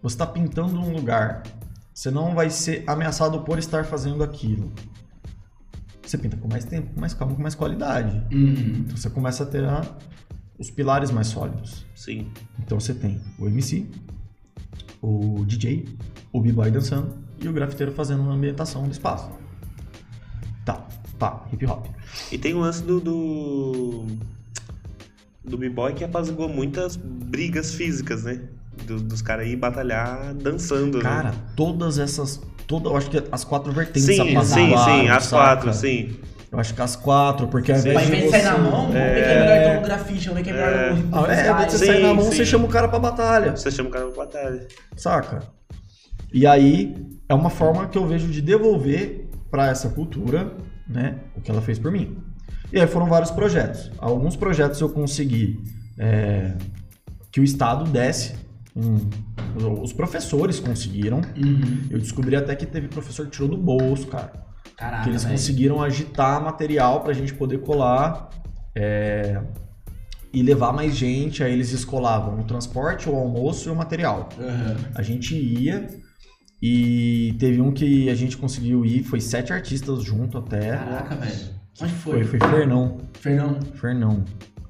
você 0.03 0.15
tá 0.15 0.27
pintando 0.27 0.79
um 0.79 0.93
lugar, 0.93 1.41
você 1.91 2.11
não 2.11 2.35
vai 2.35 2.51
ser 2.51 2.83
ameaçado 2.85 3.41
por 3.41 3.57
estar 3.57 3.83
fazendo 3.85 4.23
aquilo. 4.23 4.71
Você 6.05 6.15
pinta 6.15 6.37
com 6.37 6.47
mais 6.47 6.63
tempo, 6.63 6.93
com 6.93 7.01
mais 7.01 7.13
calma, 7.15 7.35
com 7.35 7.41
mais 7.41 7.55
qualidade. 7.55 8.15
Uhum. 8.31 8.83
Então 8.85 8.95
você 8.97 9.09
começa 9.09 9.43
a 9.43 9.45
ter 9.47 9.65
a- 9.65 9.81
os 10.59 10.69
pilares 10.69 11.09
mais 11.09 11.25
sólidos. 11.27 11.85
Sim. 11.95 12.31
Então 12.59 12.79
você 12.79 12.93
tem 12.93 13.19
o 13.39 13.47
MC, 13.47 13.87
o 15.01 15.43
DJ, 15.45 15.85
o 16.31 16.39
b-boy 16.41 16.69
dançando 16.71 17.13
e 17.41 17.47
o 17.47 17.53
grafiteiro 17.53 17.91
fazendo 17.91 18.21
uma 18.21 18.33
ambientação 18.33 18.83
do 18.83 18.91
espaço. 18.91 19.29
Tá, 20.65 20.85
pá, 21.17 21.41
hip 21.51 21.65
hop. 21.65 21.85
E 22.31 22.37
tem 22.37 22.53
o 22.53 22.59
lance 22.59 22.83
do. 22.83 22.99
do, 22.99 24.05
do 25.43 25.57
B-Boy 25.57 25.93
que 25.93 26.03
apaziguou 26.03 26.49
muitas 26.49 26.95
brigas 26.95 27.73
físicas, 27.73 28.23
né? 28.23 28.41
Do- 28.85 28.99
dos 28.99 29.21
caras 29.21 29.45
aí 29.45 29.55
batalhar 29.55 30.33
dançando. 30.35 30.99
Cara, 30.99 31.31
né? 31.31 31.37
todas 31.55 31.97
essas. 31.97 32.41
Toda, 32.67 32.89
eu 32.89 32.97
acho 32.97 33.09
que 33.09 33.23
as 33.31 33.43
quatro 33.43 33.71
vertentes 33.71 34.03
Sim, 34.03 34.15
sim, 34.15 34.31
apaziguaram, 34.31 35.01
sim, 35.01 35.09
as 35.09 35.23
saca? 35.23 35.43
quatro, 35.43 35.73
sim. 35.73 36.15
Eu 36.51 36.59
acho 36.59 36.73
que 36.73 36.81
as 36.81 36.95
quatro, 36.95 37.47
porque 37.47 37.71
ao 37.71 37.77
Sim. 37.77 37.89
invés 37.89 38.09
Mas 38.09 38.23
de 38.23 38.29
sair 38.29 38.43
na 38.43 38.57
mão, 38.57 38.71
vamos 38.71 38.93
ver 38.93 39.13
quem 39.13 39.33
é 39.33 39.39
melhor 39.39 39.57
então 39.59 39.75
no 39.75 39.81
grafite, 39.81 40.29
vamos 40.29 40.37
ver 40.37 40.43
quem 40.43 40.53
é 40.53 40.55
melhor 40.55 40.73
é, 40.73 40.89
ao 41.15 41.23
invés 41.55 41.71
de 41.71 41.77
você 41.77 41.85
sair 41.85 42.01
na 42.01 42.13
mão, 42.13 42.23
sim. 42.25 42.31
você 42.31 42.45
chama 42.45 42.65
o 42.65 42.67
cara 42.67 42.87
pra 42.87 42.97
batalha. 42.99 43.55
Você 43.55 43.69
chama 43.71 43.89
o 43.89 43.91
cara 43.91 44.07
pra 44.07 44.25
batalha. 44.25 44.67
Saca? 44.95 45.43
E 46.33 46.45
aí 46.45 46.95
é 47.27 47.33
uma 47.33 47.49
forma 47.49 47.87
que 47.87 47.97
eu 47.97 48.05
vejo 48.07 48.27
de 48.27 48.41
devolver 48.41 49.29
pra 49.51 49.67
essa 49.67 49.89
cultura, 49.89 50.55
né, 50.87 51.19
o 51.35 51.41
que 51.41 51.49
ela 51.51 51.61
fez 51.61 51.77
por 51.79 51.91
mim. 51.91 52.17
E 52.71 52.79
aí 52.79 52.85
foram 52.87 53.07
vários 53.07 53.31
projetos. 53.31 53.91
Alguns 53.97 54.35
projetos 54.35 54.79
eu 54.79 54.89
consegui 54.89 55.59
é, 55.97 56.55
que 57.31 57.39
o 57.39 57.43
Estado 57.43 57.83
desse. 57.89 58.35
um- 58.75 59.09
os 59.81 59.91
professores 59.91 60.59
conseguiram. 60.59 61.17
Uhum. 61.35 61.87
Eu 61.89 61.97
descobri 61.99 62.35
até 62.35 62.55
que 62.55 62.65
teve 62.65 62.87
professor 62.87 63.25
que 63.25 63.31
tirou 63.31 63.49
do 63.49 63.57
bolso, 63.57 64.07
cara. 64.07 64.31
Caraca, 64.77 65.03
que 65.03 65.09
eles 65.09 65.23
velho. 65.23 65.35
conseguiram 65.35 65.81
agitar 65.81 66.41
material 66.41 67.01
pra 67.01 67.11
gente 67.11 67.33
poder 67.33 67.59
colar 67.59 68.29
é, 68.75 69.41
e 70.31 70.41
levar 70.43 70.71
mais 70.71 70.95
gente. 70.95 71.43
Aí 71.43 71.51
eles 71.51 71.71
escolavam 71.73 72.39
o 72.39 72.43
transporte, 72.43 73.09
o 73.09 73.15
almoço 73.15 73.67
e 73.67 73.71
o 73.71 73.75
material. 73.75 74.29
Uhum. 74.37 74.75
A 74.95 75.01
gente 75.01 75.35
ia 75.35 75.87
e 76.61 77.35
teve 77.39 77.61
um 77.61 77.71
que 77.71 78.09
a 78.09 78.15
gente 78.15 78.37
conseguiu 78.37 78.85
ir, 78.85 79.03
foi 79.03 79.21
sete 79.21 79.53
artistas 79.53 80.03
junto 80.03 80.37
até. 80.37 80.71
Caraca, 80.77 81.15
velho. 81.15 81.59
Onde 81.81 81.93
foi? 81.93 82.23
Foi, 82.25 82.39
foi 82.39 82.49
Fernão. 82.49 82.97
Fernão, 83.13 83.59
Fernão. 83.75 84.25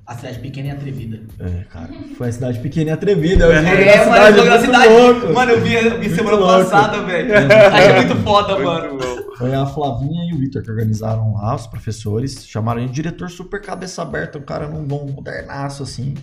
a 0.05 0.15
cidade 0.15 0.39
pequena 0.39 0.67
e 0.67 0.71
atrevida. 0.71 1.21
É, 1.39 1.63
cara. 1.63 1.89
Foi 2.17 2.27
a 2.29 2.31
cidade 2.31 2.59
pequena 2.59 2.91
e 2.91 2.93
atrevida. 2.93 3.45
eu 3.45 3.49
vi 3.63 3.83
É, 3.83 4.03
a 4.03 4.09
mano, 4.09 4.37
eu 4.37 4.45
na 4.45 4.51
muito 4.51 4.65
cidade. 4.65 4.93
louco. 4.93 5.33
Mano, 5.33 5.51
eu 5.51 5.61
vi, 5.61 5.73
eu 5.73 5.99
vi 5.99 6.09
semana 6.09 6.37
louco. 6.37 6.63
passada, 6.69 7.01
velho. 7.03 7.31
Achei 7.73 7.93
muito 7.95 8.15
foda, 8.23 8.59
mano. 8.59 8.93
Muito 8.93 9.05
bom. 9.05 9.35
Foi 9.39 9.55
a 9.55 9.65
Flavinha 9.65 10.29
e 10.29 10.33
o 10.35 10.37
Vitor 10.39 10.61
que 10.61 10.69
organizaram 10.69 11.33
lá, 11.33 11.55
os 11.55 11.65
professores. 11.65 12.45
Chamaram 12.45 12.81
ele 12.81 12.89
de 12.89 12.95
diretor 12.95 13.29
super 13.31 13.61
cabeça 13.61 14.01
aberta, 14.01 14.37
um 14.37 14.41
cara 14.41 14.67
num 14.67 14.83
bom 14.83 15.07
modernaço, 15.07 15.81
assim. 15.81 16.13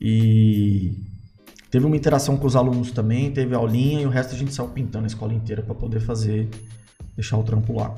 E 0.00 0.92
teve 1.70 1.86
uma 1.86 1.96
interação 1.96 2.36
com 2.36 2.46
os 2.46 2.56
alunos 2.56 2.90
também, 2.90 3.30
teve 3.30 3.54
aulinha 3.54 4.02
e 4.02 4.06
o 4.06 4.10
resto 4.10 4.34
a 4.34 4.38
gente 4.38 4.52
saiu 4.52 4.68
pintando 4.68 5.04
a 5.04 5.06
escola 5.06 5.34
inteira 5.34 5.62
para 5.62 5.74
poder 5.74 6.00
fazer, 6.00 6.48
deixar 7.14 7.36
o 7.36 7.42
trampo 7.42 7.74
lá. 7.74 7.94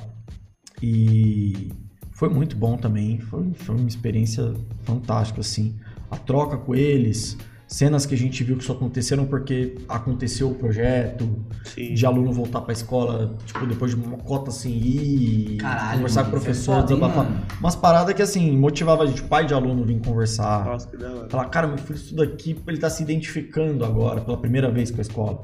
E 0.82 1.70
foi 2.12 2.28
muito 2.28 2.56
bom 2.56 2.76
também, 2.76 3.18
foi, 3.18 3.52
foi 3.54 3.76
uma 3.76 3.88
experiência 3.88 4.54
fantástica, 4.82 5.40
assim. 5.40 5.74
A 6.10 6.16
troca 6.16 6.56
com 6.56 6.74
eles, 6.74 7.36
cenas 7.70 8.04
que 8.04 8.16
a 8.16 8.18
gente 8.18 8.42
viu 8.42 8.56
que 8.56 8.64
só 8.64 8.72
aconteceram 8.72 9.24
porque 9.26 9.76
aconteceu 9.88 10.50
o 10.50 10.54
projeto, 10.56 11.38
Sim. 11.64 11.94
de 11.94 12.04
aluno 12.04 12.32
voltar 12.32 12.62
pra 12.62 12.72
escola, 12.72 13.36
tipo, 13.46 13.64
depois 13.64 13.94
de 13.94 13.96
uma 13.96 14.18
cota 14.18 14.50
sem 14.50 14.72
ir, 14.72 15.56
Caralho, 15.58 15.98
conversar 15.98 16.22
mano, 16.24 16.32
com 16.32 16.36
o 16.36 16.40
é 16.40 16.42
professor, 16.42 16.78
hein, 16.78 16.82
desabafar. 16.82 17.44
Umas 17.60 17.76
paradas 17.76 18.12
que, 18.12 18.20
assim, 18.20 18.58
motivava 18.58 19.04
a 19.04 19.06
gente, 19.06 19.22
pai 19.22 19.46
de 19.46 19.54
aluno 19.54 19.84
vir 19.84 20.00
conversar. 20.00 20.64
Nossa, 20.64 20.88
que 20.88 20.96
da 20.96 21.12
hora. 21.12 21.28
Falar, 21.30 21.44
cara, 21.44 21.68
meu 21.68 21.78
filho 21.78 21.96
estuda 21.96 22.24
aqui, 22.24 22.60
ele 22.66 22.78
tá 22.78 22.90
se 22.90 23.04
identificando 23.04 23.84
agora, 23.84 24.20
pela 24.20 24.36
primeira 24.36 24.68
vez 24.68 24.90
com 24.90 24.98
a 24.98 25.02
escola. 25.02 25.42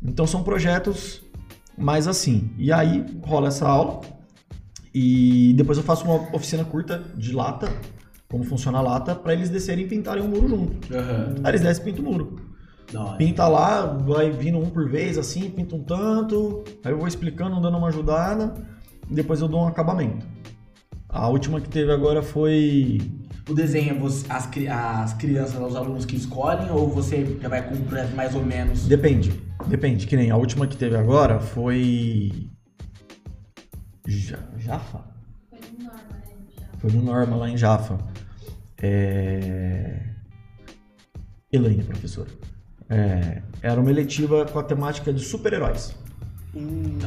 Então 0.00 0.28
são 0.28 0.44
projetos 0.44 1.22
mais 1.76 2.06
assim. 2.06 2.52
E 2.56 2.72
aí 2.72 3.04
rola 3.20 3.48
essa 3.48 3.66
aula, 3.66 4.00
e 4.94 5.54
depois 5.56 5.76
eu 5.76 5.82
faço 5.82 6.04
uma 6.04 6.32
oficina 6.32 6.64
curta 6.64 7.02
de 7.16 7.32
lata, 7.32 7.68
como 8.28 8.44
funciona 8.44 8.78
a 8.78 8.82
lata, 8.82 9.14
pra 9.14 9.32
eles 9.32 9.48
descerem 9.48 9.84
e 9.84 9.88
pintarem 9.88 10.22
o 10.22 10.28
muro 10.28 10.48
junto. 10.48 10.94
Uhum. 10.94 11.34
Aí 11.42 11.50
eles 11.50 11.60
descem 11.62 11.82
e 11.82 11.86
pintam 11.92 12.04
o 12.04 12.12
muro. 12.12 12.36
Hora. 12.94 13.16
Pinta 13.18 13.46
lá, 13.48 13.84
vai 13.86 14.30
vindo 14.30 14.58
um 14.58 14.70
por 14.70 14.88
vez, 14.88 15.18
assim, 15.18 15.50
pinta 15.50 15.76
um 15.76 15.82
tanto, 15.82 16.64
aí 16.82 16.90
eu 16.92 16.98
vou 16.98 17.06
explicando, 17.06 17.60
dando 17.60 17.76
uma 17.76 17.88
ajudada, 17.88 18.54
e 19.10 19.14
depois 19.14 19.40
eu 19.42 19.48
dou 19.48 19.60
um 19.62 19.66
acabamento. 19.66 20.26
A 21.08 21.28
última 21.28 21.60
que 21.60 21.68
teve 21.68 21.90
agora 21.92 22.22
foi. 22.22 22.98
O 23.48 23.54
desenho 23.54 23.90
é 23.94 23.98
você- 23.98 24.26
as, 24.30 24.46
as 24.68 25.14
crianças, 25.14 25.60
os 25.60 25.74
alunos 25.76 26.04
que 26.04 26.16
escolhem, 26.16 26.70
ou 26.70 26.88
você 26.88 27.38
já 27.40 27.48
vai 27.48 27.66
com 27.66 27.74
um 27.74 27.80
projeto 27.84 28.14
mais 28.14 28.34
ou 28.34 28.42
menos? 28.44 28.86
Depende, 28.86 29.32
depende, 29.66 30.06
que 30.06 30.16
nem 30.16 30.30
a 30.30 30.36
última 30.36 30.66
que 30.66 30.76
teve 30.76 30.96
agora 30.96 31.40
foi. 31.40 32.30
Ja- 34.06 34.38
Jafa? 34.58 35.00
Foi 35.50 35.60
no 35.78 35.84
Norma, 35.84 36.02
né? 36.10 36.66
Foi 36.78 36.90
no 36.92 37.02
Norma, 37.02 37.36
lá 37.36 37.50
em 37.50 37.56
Jafa. 37.56 37.98
É... 38.82 40.00
Elaine, 41.52 41.82
professora. 41.82 42.28
É, 42.88 43.42
Era 43.62 43.80
uma 43.80 43.90
eletiva 43.90 44.44
com 44.46 44.58
a 44.58 44.62
temática 44.62 45.12
de 45.12 45.20
super-heróis. 45.20 45.94
Hum. 46.54 46.98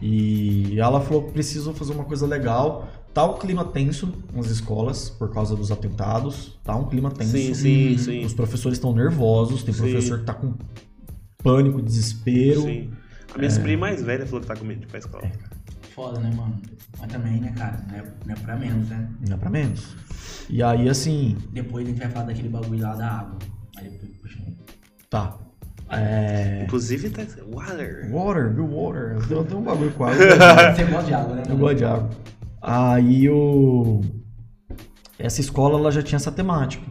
E 0.00 0.78
ela 0.78 1.00
falou 1.00 1.24
que 1.24 1.32
preciso 1.32 1.72
fazer 1.74 1.92
uma 1.92 2.04
coisa 2.04 2.26
legal. 2.26 2.88
Tá 3.12 3.24
um 3.24 3.38
clima 3.38 3.64
tenso 3.64 4.12
nas 4.32 4.46
escolas 4.46 5.10
por 5.10 5.32
causa 5.32 5.56
dos 5.56 5.72
atentados. 5.72 6.58
Tá 6.62 6.76
um 6.76 6.88
clima 6.88 7.10
tenso. 7.10 7.32
Sim, 7.32 7.54
sim, 7.54 8.24
Os 8.24 8.30
sim. 8.30 8.36
professores 8.36 8.78
estão 8.78 8.94
nervosos. 8.94 9.62
Tem 9.62 9.74
professor 9.74 10.20
que 10.20 10.24
tá 10.24 10.34
com 10.34 10.54
pânico, 11.42 11.80
desespero. 11.80 12.62
Sim. 12.62 12.90
A 13.34 13.38
minha 13.38 13.50
sobrinha 13.50 13.78
mais 13.78 14.02
velha 14.02 14.26
falou 14.26 14.40
que 14.40 14.46
tá 14.46 14.56
com 14.56 14.64
medo 14.64 14.80
de 14.80 14.86
ir 14.86 14.88
pra 14.88 14.98
escola. 14.98 15.30
Foda, 15.96 16.20
né, 16.20 16.30
mano? 16.36 16.60
Mas 17.00 17.10
também, 17.10 17.40
né, 17.40 17.54
cara? 17.56 17.82
Não 17.88 17.96
é, 17.96 18.04
não 18.26 18.34
é 18.34 18.36
pra 18.38 18.54
menos, 18.54 18.90
né? 18.90 19.08
Não 19.26 19.34
é 19.34 19.40
pra 19.40 19.48
menos. 19.48 19.96
E 20.50 20.62
aí, 20.62 20.90
assim, 20.90 21.38
Depois 21.50 21.86
a 21.86 21.88
gente 21.88 21.98
vai 21.98 22.10
falar 22.10 22.26
daquele 22.26 22.50
bagulho 22.50 22.82
lá 22.82 22.94
da 22.94 23.10
água. 23.10 23.38
Aí 23.78 23.88
depois, 23.88 24.12
puxa. 24.18 24.38
tá. 25.08 25.38
É... 25.88 26.64
Inclusive, 26.64 27.08
tá. 27.08 27.22
Water. 27.50 28.12
Water, 28.12 28.52
Bill 28.52 28.68
Water. 28.68 29.26
Deu 29.26 29.40
até 29.40 29.56
um 29.56 29.62
bagulho 29.62 29.90
com 29.92 30.04
água. 30.04 30.16
Você 30.76 30.84
gosta 30.84 31.06
de 31.06 31.14
água, 31.14 31.34
né? 31.34 31.42
Eu 31.48 31.56
gosto 31.56 31.76
de 31.76 31.84
água. 31.86 32.10
Aí 32.60 33.30
o... 33.30 34.02
Essa 35.18 35.40
escola 35.40 35.78
ela 35.78 35.90
já 35.90 36.02
tinha 36.02 36.16
essa 36.16 36.30
temática. 36.30 36.86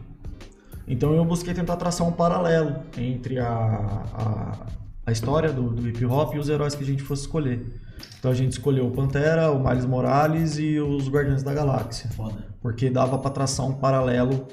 Então 0.88 1.14
eu 1.14 1.24
busquei 1.24 1.54
tentar 1.54 1.76
traçar 1.76 2.08
um 2.08 2.12
paralelo 2.12 2.78
entre 2.98 3.38
a, 3.38 3.46
a, 3.48 4.66
a 5.06 5.12
história 5.12 5.54
do, 5.54 5.70
do 5.70 5.88
hip 5.88 6.04
hop 6.06 6.34
e 6.34 6.40
os 6.40 6.50
heróis 6.50 6.74
que 6.74 6.84
a 6.84 6.88
gente 6.88 7.04
fosse 7.04 7.22
escolher. 7.22 7.85
Então 8.20 8.32
a 8.32 8.34
gente 8.34 8.54
escolheu 8.54 8.88
o 8.88 8.92
Pantera, 8.92 9.52
o 9.52 9.64
Miles 9.68 9.86
Morales 9.86 10.58
e 10.58 10.80
os 10.80 11.08
Guardiões 11.10 11.44
da 11.44 11.54
Galáxia. 11.54 12.10
Foda. 12.16 12.46
Porque 12.62 12.90
dava 12.90 13.18
pra 13.20 13.30
traçar 13.32 13.66
um 13.68 13.74
paralelo. 13.74 14.48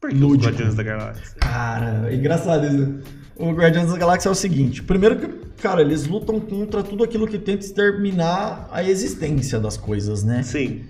Por 0.00 0.08
que 0.10 0.16
os 0.16 0.20
Lúdico. 0.22 0.46
Guardiões 0.50 0.74
da 0.74 0.82
Galáxia? 0.82 1.36
Cara, 1.38 2.10
é 2.10 2.14
engraçado 2.14 2.66
isso. 2.66 2.78
né? 2.78 3.00
O 3.36 3.52
Guardiões 3.52 3.90
da 3.90 3.98
Galáxia 3.98 4.28
é 4.28 4.32
o 4.32 4.34
seguinte: 4.34 4.82
primeiro 4.82 5.16
que, 5.16 5.26
cara, 5.62 5.80
eles 5.82 6.06
lutam 6.06 6.40
contra 6.40 6.82
tudo 6.82 7.04
aquilo 7.04 7.26
que 7.26 7.38
tenta 7.38 7.64
exterminar 7.64 8.68
a 8.72 8.82
existência 8.82 9.58
das 9.60 9.76
coisas, 9.76 10.22
né? 10.24 10.42
Sim. 10.42 10.84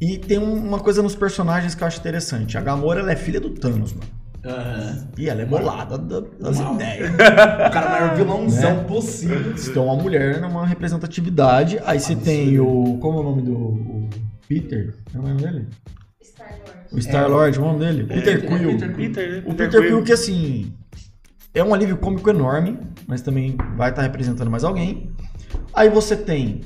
E 0.00 0.18
tem 0.18 0.38
um- 0.38 0.54
uma 0.66 0.80
coisa 0.80 1.02
nos 1.02 1.14
personagens 1.14 1.74
que 1.74 1.82
eu 1.82 1.86
acho 1.86 2.00
interessante. 2.00 2.58
A 2.58 2.60
Gamora, 2.60 3.00
ela 3.00 3.12
é 3.12 3.16
filha 3.16 3.40
do 3.40 3.50
Thanos, 3.50 3.92
mano. 3.92 4.06
Aham. 4.44 5.08
E 5.16 5.28
ela 5.28 5.42
é 5.42 5.46
bolada 5.46 5.96
da- 5.98 6.20
das 6.40 6.58
Mal. 6.58 6.74
ideias. 6.74 7.10
O 7.14 7.70
cara 7.70 7.86
é 7.86 7.88
o 7.88 7.90
maior 7.92 8.16
vilãozão 8.16 8.76
Né? 8.78 8.84
possível. 8.84 9.54
Então, 9.56 9.84
uma 9.86 9.96
mulher 9.96 10.40
numa 10.40 10.66
representatividade. 10.66 11.78
Aí 11.84 12.00
você 12.00 12.16
tem 12.16 12.58
o... 12.58 12.98
Como 13.00 13.18
é 13.18 13.20
o 13.20 13.24
nome 13.24 13.42
do... 13.42 13.52
o 13.54 14.08
Peter? 14.48 14.94
Não 15.14 15.20
é 15.22 15.24
o 15.24 15.28
nome 15.28 15.42
dele? 15.42 15.68
Star-Lord. 16.22 16.72
O 16.92 16.98
Star-Lord, 16.98 17.58
como 17.58 17.70
é 17.70 17.74
o 17.74 17.78
nome 17.78 17.84
dele? 18.02 18.06
Peter 18.14 18.34
é, 18.36 18.40
Quill. 18.58 18.70
Peter 18.72 18.94
Peter, 18.96 19.32
né? 19.32 19.42
O 19.46 19.54
Peter 19.54 19.80
Quill 19.80 20.02
que, 20.02 20.12
assim, 20.12 20.72
é 21.54 21.62
um 21.62 21.72
alívio 21.72 21.96
cômico 21.96 22.28
enorme, 22.28 22.78
mas 23.06 23.22
também 23.22 23.56
vai 23.76 23.90
estar 23.90 24.02
representando 24.02 24.50
mais 24.50 24.64
alguém. 24.64 25.10
Aí 25.72 25.88
você 25.88 26.16
tem 26.16 26.62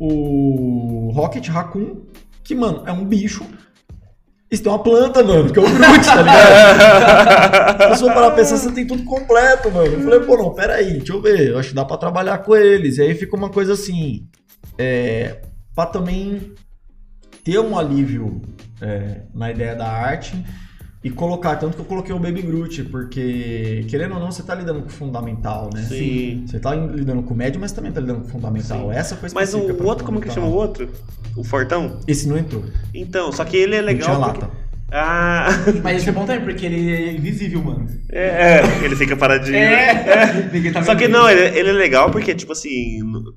o 0.00 1.10
Rocket 1.14 1.46
Raccoon, 1.48 1.96
que, 2.42 2.54
mano, 2.54 2.82
é 2.86 2.92
um 2.92 3.04
bicho. 3.04 3.44
Isso 4.50 4.62
tem 4.62 4.72
uma 4.72 4.82
planta, 4.82 5.22
mano, 5.22 5.52
que 5.52 5.58
é 5.58 5.62
o 5.62 5.66
Groot, 5.66 6.04
tá 6.06 6.22
ligado? 6.22 7.94
Se 7.96 8.02
você 8.02 8.06
parar 8.06 8.26
pra 8.28 8.36
pensar, 8.36 8.56
você 8.56 8.72
tem 8.72 8.86
tudo 8.86 9.04
completo, 9.04 9.70
mano. 9.70 9.92
Eu 9.92 10.00
falei, 10.00 10.20
pô, 10.20 10.36
não, 10.38 10.54
pera 10.54 10.76
aí, 10.76 10.94
deixa 10.94 11.12
eu 11.12 11.20
ver, 11.20 11.50
eu 11.50 11.58
acho 11.58 11.70
que 11.70 11.74
dá 11.74 11.84
pra 11.84 11.98
trabalhar 11.98 12.38
com 12.38 12.56
eles. 12.56 12.96
E 12.96 13.02
aí 13.02 13.14
fica 13.14 13.36
uma 13.36 13.50
coisa 13.50 13.74
assim, 13.74 14.26
é, 14.78 15.42
pra 15.74 15.84
também 15.84 16.54
ter 17.44 17.58
um 17.58 17.78
alívio 17.78 18.40
é, 18.80 19.22
na 19.34 19.50
ideia 19.50 19.74
da 19.74 19.86
arte 19.86 20.34
e 21.02 21.10
colocar, 21.10 21.54
tanto 21.56 21.74
que 21.76 21.80
eu 21.80 21.84
coloquei 21.84 22.12
o 22.14 22.18
Baby 22.18 22.42
Groot, 22.42 22.82
porque, 22.84 23.84
querendo 23.88 24.14
ou 24.14 24.20
não, 24.20 24.32
você 24.32 24.42
tá 24.42 24.54
lidando 24.54 24.80
com 24.82 24.88
o 24.88 24.90
fundamental, 24.90 25.70
né? 25.72 25.82
Sim. 25.82 26.44
Você 26.46 26.58
tá 26.58 26.74
lidando 26.74 27.22
com 27.22 27.34
o 27.34 27.36
médio, 27.36 27.60
mas 27.60 27.70
também 27.72 27.92
tá 27.92 28.00
lidando 28.00 28.20
com 28.22 28.26
o 28.26 28.30
fundamental. 28.30 28.90
Sim. 28.90 28.96
Essa 28.96 29.14
foi 29.16 29.28
Mas 29.32 29.54
o, 29.54 29.60
outro, 29.84 30.04
como 30.04 30.20
que 30.20 30.28
chama 30.30 30.48
o 30.48 30.52
outro? 30.52 30.88
O 31.36 31.44
Fortão? 31.44 32.00
Esse 32.08 32.26
não 32.28 32.36
entrou. 32.36 32.64
Então, 32.92 33.30
só 33.30 33.44
que 33.44 33.56
ele 33.56 33.76
é 33.76 33.82
Não 33.82 33.88
tinha 33.96 34.08
legal. 34.12 34.32
porque- 34.32 34.40
lata. 34.44 34.68
Ah, 34.90 35.48
Mas 35.84 36.00
isso 36.00 36.08
é 36.08 36.12
bom 36.12 36.24
também, 36.24 36.42
porque 36.44 36.64
ele 36.64 36.90
é 36.90 37.12
invisível, 37.12 37.62
mano. 37.62 37.86
é, 38.10 38.60
é, 38.62 38.84
ele 38.84 38.96
fica 38.96 39.14
paradinho. 39.14 39.54
É. 39.54 40.48
Ninguém 40.50 40.72
tá 40.72 40.82
Só 40.82 40.94
que 40.94 41.06
não, 41.06 41.28
ele, 41.28 41.58
ele 41.58 41.68
é 41.68 41.72
legal 41.74 42.10
porque, 42.10 42.34
tipo 42.34 42.52
assim, 42.52 43.02
no- 43.02 43.34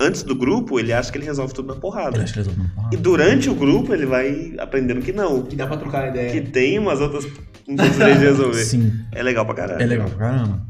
antes 0.00 0.22
do 0.22 0.34
grupo, 0.34 0.78
ele 0.80 0.92
acha 0.92 1.10
que 1.10 1.18
ele 1.18 1.24
resolve 1.26 1.52
tudo 1.54 1.68
na 1.68 1.74
Ele 1.74 1.80
porrada. 1.80 2.22
acha 2.22 2.32
que 2.32 2.38
eles 2.40 2.52
vão- 2.52 2.66
E 2.92 2.96
durante 2.96 3.48
o 3.50 3.54
grupo, 3.54 3.92
ele 3.94 4.06
vai 4.06 4.54
aprendendo 4.58 5.00
que 5.00 5.12
não. 5.12 5.42
Que 5.42 5.56
dá 5.56 5.66
pra 5.66 5.76
trocar 5.76 6.08
ideia. 6.08 6.30
Que 6.32 6.40
tem 6.40 6.78
umas 6.78 7.00
outras 7.00 7.24
jeitos 7.66 7.96
de 7.96 8.12
resolver. 8.12 8.62
Sim, 8.64 8.92
É 9.12 9.22
legal 9.22 9.44
pra 9.46 9.54
caralho. 9.54 9.82
é 9.82 9.86
legal 9.86 10.08
pra 10.08 10.18
caramba. 10.18 10.66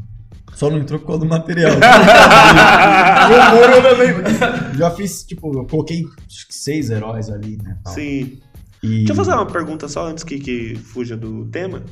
Só 0.54 0.70
não 0.70 0.78
entrou 0.78 0.98
por 1.00 1.06
causa 1.08 1.20
do 1.20 1.28
material. 1.28 1.72
eu 3.74 3.82
também. 3.82 4.78
Já 4.78 4.90
fiz, 4.90 5.22
tipo, 5.24 5.52
eu 5.54 5.64
coloquei 5.66 6.04
seis 6.48 6.88
heróis 6.90 7.28
ali, 7.28 7.58
né? 7.62 7.76
tal. 7.84 7.92
Sim. 7.92 8.38
E... 8.82 8.88
Deixa 8.98 9.12
eu 9.12 9.16
fazer 9.16 9.32
uma 9.32 9.46
pergunta 9.46 9.88
só 9.88 10.06
antes 10.08 10.22
que, 10.24 10.38
que 10.38 10.76
fuja 10.76 11.16
do 11.16 11.44
tema. 11.46 11.82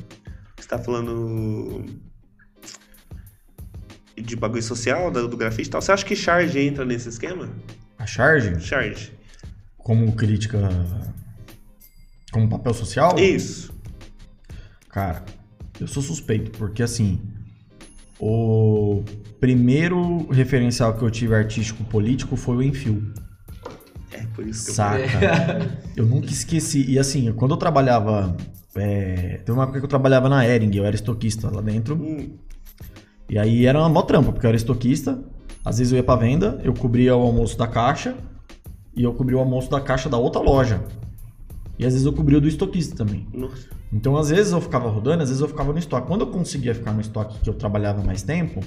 Você 0.59 0.67
tá 0.67 0.77
falando 0.79 1.83
de 4.15 4.35
bagulho 4.35 4.63
social, 4.63 5.11
do, 5.11 5.27
do 5.27 5.37
grafite 5.37 5.67
e 5.67 5.71
tal. 5.71 5.81
Você 5.81 5.91
acha 5.91 6.05
que 6.05 6.15
charge 6.15 6.59
entra 6.59 6.85
nesse 6.85 7.09
esquema? 7.09 7.49
A 7.97 8.05
charge, 8.05 8.59
Charge. 8.61 9.11
como 9.77 10.11
crítica. 10.13 10.69
Como 12.31 12.49
papel 12.49 12.73
social? 12.73 13.17
Isso. 13.17 13.73
Cara, 14.89 15.23
eu 15.79 15.87
sou 15.87 16.01
suspeito, 16.03 16.51
porque 16.57 16.83
assim. 16.83 17.21
O 18.19 19.03
primeiro 19.41 20.25
referencial 20.31 20.97
que 20.97 21.03
eu 21.03 21.11
tive 21.11 21.35
artístico 21.35 21.83
político 21.83 22.37
foi 22.37 22.55
o 22.55 22.63
Enfio. 22.63 23.13
É 24.11 24.25
por 24.27 24.47
isso 24.47 24.65
que 24.65 24.71
eu 24.71 24.75
Saca? 24.75 25.79
Eu 25.95 26.05
nunca 26.05 26.27
esqueci. 26.27 26.85
E 26.89 26.97
assim, 26.97 27.31
quando 27.33 27.51
eu 27.51 27.57
trabalhava. 27.57 28.35
É... 28.75 29.37
Teve 29.37 29.51
uma 29.51 29.63
época 29.63 29.79
que 29.79 29.85
eu 29.85 29.89
trabalhava 29.89 30.27
na 30.27 30.45
Ering, 30.45 30.73
eu 30.75 30.85
era 30.85 30.95
estoquista 30.95 31.49
lá 31.49 31.61
dentro. 31.61 31.95
Hum, 31.95 32.37
E 33.29 33.37
aí 33.39 33.65
era 33.65 33.79
uma 33.79 33.89
mó 33.89 34.01
trampa, 34.01 34.31
porque 34.31 34.45
eu 34.45 34.49
era 34.49 34.57
estoquista. 34.57 35.19
Às 35.63 35.79
vezes 35.79 35.91
eu 35.91 35.97
ia 35.97 36.03
pra 36.03 36.15
venda, 36.15 36.59
eu 36.63 36.73
cobria 36.73 37.15
o 37.15 37.21
almoço 37.21 37.57
da 37.57 37.67
caixa. 37.67 38.15
E 38.95 39.03
eu 39.03 39.13
cobria 39.13 39.37
o 39.37 39.39
almoço 39.41 39.69
da 39.69 39.81
caixa 39.81 40.07
da 40.07 40.17
outra 40.17 40.41
loja. 40.41 40.83
E 41.77 41.85
às 41.85 41.93
vezes 41.93 42.05
eu 42.05 42.13
cobria 42.13 42.37
o 42.37 42.41
do 42.41 42.47
estoquista 42.47 42.95
também. 42.95 43.27
nossa. 43.33 43.67
Então, 43.91 44.17
às 44.17 44.29
vezes 44.29 44.51
eu 44.51 44.59
ficava 44.59 44.89
rodando, 44.89 45.23
às 45.23 45.29
vezes 45.29 45.41
eu 45.41 45.47
ficava 45.47 45.71
no 45.71 45.79
estoque. 45.79 46.07
Quando 46.07 46.21
eu 46.21 46.27
conseguia 46.27 46.75
ficar 46.75 46.91
no 46.91 46.99
estoque 46.99 47.39
que 47.39 47.49
eu 47.49 47.53
trabalhava 47.53 48.03
mais 48.03 48.21
tempo, 48.23 48.59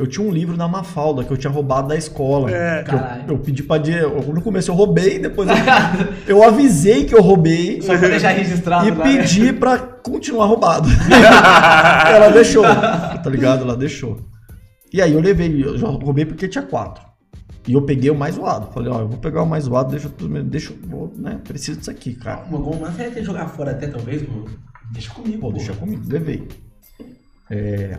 eu 0.00 0.06
tinha 0.06 0.26
um 0.26 0.30
livro 0.32 0.56
da 0.56 0.66
Mafalda 0.66 1.22
que 1.22 1.30
eu 1.30 1.36
tinha 1.36 1.50
roubado 1.52 1.88
da 1.88 1.96
escola. 1.96 2.50
É. 2.50 2.82
Que 2.82 2.94
eu, 2.94 3.00
eu 3.28 3.38
pedi 3.38 3.62
pra 3.62 3.78
dia. 3.78 3.98
eu- 3.98 4.20
No 4.32 4.42
começo 4.42 4.70
eu 4.70 4.74
roubei, 4.74 5.18
depois 5.18 5.48
eu, 5.48 5.54
eu 6.36 6.42
avisei 6.42 7.04
que 7.04 7.14
eu 7.14 7.22
roubei 7.22 7.80
Só 7.82 7.96
pra 7.98 8.08
deixar 8.08 8.30
registrado 8.30 8.88
e 8.88 8.90
lá, 8.90 8.96
né? 9.04 9.18
pedi 9.18 9.52
pra 9.52 9.78
continuar 9.78 10.46
roubado. 10.46 10.88
Ela 12.08 12.30
deixou, 12.30 12.62
tá 12.64 13.22
ligado? 13.30 13.62
Ela 13.62 13.76
deixou. 13.76 14.18
E 14.92 15.00
aí 15.00 15.12
eu 15.12 15.20
levei, 15.20 15.62
eu 15.64 15.78
já 15.78 15.86
roubei 15.86 16.24
porque 16.24 16.48
tinha 16.48 16.64
quatro. 16.64 17.04
E 17.68 17.74
eu 17.74 17.82
peguei 17.82 18.10
o 18.10 18.14
mais 18.18 18.34
zoado. 18.36 18.72
Falei, 18.72 18.90
ó, 18.90 19.00
eu 19.00 19.08
vou 19.08 19.18
pegar 19.18 19.42
o 19.42 19.46
mais 19.46 19.64
zoado, 19.64 19.90
deixa 19.90 20.08
tudo, 20.08 20.42
deixa, 20.42 20.72
eu 20.72 20.88
vou, 20.88 21.12
né? 21.16 21.38
Preciso 21.46 21.78
disso 21.78 21.90
aqui, 21.90 22.14
cara. 22.14 22.42
Uma 22.48 22.58
gol, 22.58 22.76
mas 22.80 22.94
você 22.94 23.02
ia 23.02 23.10
ter 23.10 23.20
que 23.20 23.26
jogar 23.26 23.46
fora 23.48 23.70
até, 23.72 23.86
talvez, 23.86 24.22
pô. 24.22 24.48
Deixa 24.92 25.10
comigo, 25.12 25.38
Pô, 25.40 25.50
pô. 25.52 25.56
deixa 25.58 25.72
comigo, 25.74 26.02
levei. 26.08 26.48
É, 27.50 27.98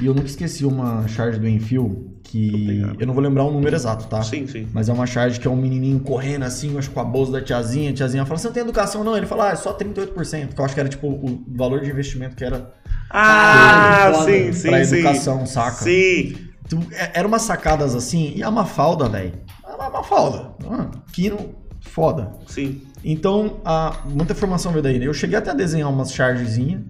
E 0.00 0.06
eu 0.06 0.12
nunca 0.14 0.26
esqueci 0.26 0.64
uma 0.64 1.06
charge 1.08 1.38
do 1.38 1.48
Enfio 1.48 2.12
que. 2.22 2.82
Eu 2.98 3.06
não 3.06 3.14
vou 3.14 3.22
lembrar 3.22 3.44
o 3.44 3.50
número 3.50 3.74
exato, 3.74 4.06
tá? 4.08 4.22
Sim, 4.22 4.46
sim. 4.46 4.68
Mas 4.72 4.88
é 4.88 4.92
uma 4.92 5.06
charge 5.06 5.40
que 5.40 5.46
é 5.46 5.50
um 5.50 5.56
menininho 5.56 6.00
correndo 6.00 6.42
assim, 6.44 6.76
acho 6.76 6.90
com 6.90 7.00
a 7.00 7.04
bolsa 7.04 7.32
da 7.32 7.40
tiazinha. 7.40 7.90
A 7.90 7.94
tiazinha 7.94 8.26
fala: 8.26 8.38
Você 8.38 8.46
não 8.48 8.54
tem 8.54 8.62
educação, 8.62 9.02
não? 9.02 9.16
Ele 9.16 9.26
fala: 9.26 9.48
Ah, 9.48 9.52
é 9.52 9.56
só 9.56 9.72
38%. 9.72 10.54
Que 10.54 10.60
eu 10.60 10.64
acho 10.64 10.74
que 10.74 10.80
era 10.80 10.88
tipo 10.88 11.06
o 11.08 11.44
valor 11.56 11.80
de 11.80 11.88
investimento 11.90 12.36
que 12.36 12.44
era 12.44 12.72
Ah, 13.10 14.12
sim, 14.24 14.52
sim, 14.52 14.68
pra 14.68 14.84
sim. 14.84 14.94
educação, 14.96 15.46
saca? 15.46 15.84
Sim. 15.84 16.36
Então, 16.66 16.82
é- 16.92 17.12
Eram 17.18 17.28
umas 17.28 17.42
sacadas 17.42 17.94
assim. 17.94 18.32
E 18.36 18.42
a 18.42 18.50
Mafalda, 18.50 19.08
velho. 19.08 19.32
A 19.64 19.88
Mafalda. 19.88 20.50
Ah, 20.68 20.90
Kino, 21.12 21.54
foda. 21.80 22.32
Sim. 22.46 22.82
Então, 23.04 23.60
a, 23.64 23.98
muita 24.04 24.32
informação 24.32 24.72
veio 24.72 24.82
daí. 24.82 24.98
né? 24.98 25.06
Eu 25.06 25.14
cheguei 25.14 25.38
até 25.38 25.50
a 25.52 25.54
desenhar 25.54 25.88
umas 25.90 26.12
chargezinhas. 26.12 26.82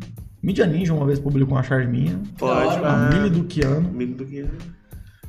Mídia 0.47 0.65
Ninja 0.65 0.95
uma 0.95 1.05
vez 1.05 1.19
publicou 1.19 1.57
uma 1.57 1.63
charge 1.65 1.89
minha. 1.89 2.21
Pode. 2.39 2.79
Uma 2.79 3.11
mini 3.11 3.31
Duquiano. 3.31 3.93
que. 4.17 4.47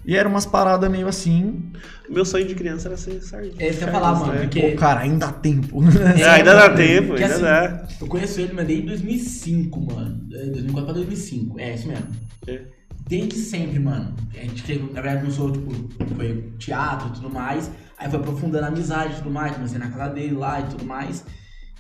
E 0.05 0.15
eram 0.15 0.29
umas 0.29 0.45
paradas 0.45 0.89
meio 0.91 1.07
assim. 1.07 1.71
Meu 2.07 2.23
sonho 2.23 2.47
de 2.47 2.53
criança 2.53 2.87
era 2.87 2.95
ser 2.95 3.19
sardinha. 3.21 3.55
É 3.57 3.67
isso 3.69 3.79
que 3.79 3.83
eu 3.83 3.87
ia 3.87 3.93
falar, 3.93 4.13
mano, 4.13 4.33
né? 4.33 4.41
porque- 4.41 4.61
Pô, 4.61 4.77
cara, 4.77 4.99
ainda 5.01 5.25
dá 5.25 5.33
tempo. 5.33 5.81
É, 6.17 6.23
ainda 6.29 6.53
dá 6.53 6.69
tempo, 6.69 7.07
porque 7.07 7.23
ainda 7.23 7.35
assim, 7.35 7.43
dá. 7.43 7.87
Eu 7.99 8.07
conheço 8.07 8.39
ele, 8.39 8.53
mas 8.53 8.67
desde 8.67 8.85
2005, 8.85 9.81
mano. 9.93 10.27
É, 10.33 10.45
2004 10.45 10.85
pra 10.85 10.93
2005. 10.93 11.59
É 11.59 11.73
isso 11.73 11.87
mesmo. 11.87 12.07
É. 12.47 12.61
Desde 13.09 13.35
sempre, 13.37 13.79
mano. 13.79 14.15
A 14.33 14.37
gente, 14.37 14.61
que, 14.63 14.77
na 14.77 15.01
verdade, 15.01 15.21
começou, 15.21 15.51
tipo, 15.51 15.71
foi 16.15 16.53
teatro 16.59 17.09
e 17.09 17.11
tudo 17.13 17.29
mais. 17.31 17.71
Aí 17.97 18.07
foi 18.09 18.19
aprofundando 18.19 18.65
a 18.65 18.67
amizade 18.67 19.13
e 19.13 19.17
tudo 19.17 19.31
mais. 19.31 19.55
Comecei 19.55 19.79
na 19.79 19.89
casa 19.89 20.13
dele 20.13 20.35
lá 20.35 20.61
e 20.61 20.63
tudo 20.67 20.85
mais. 20.85 21.25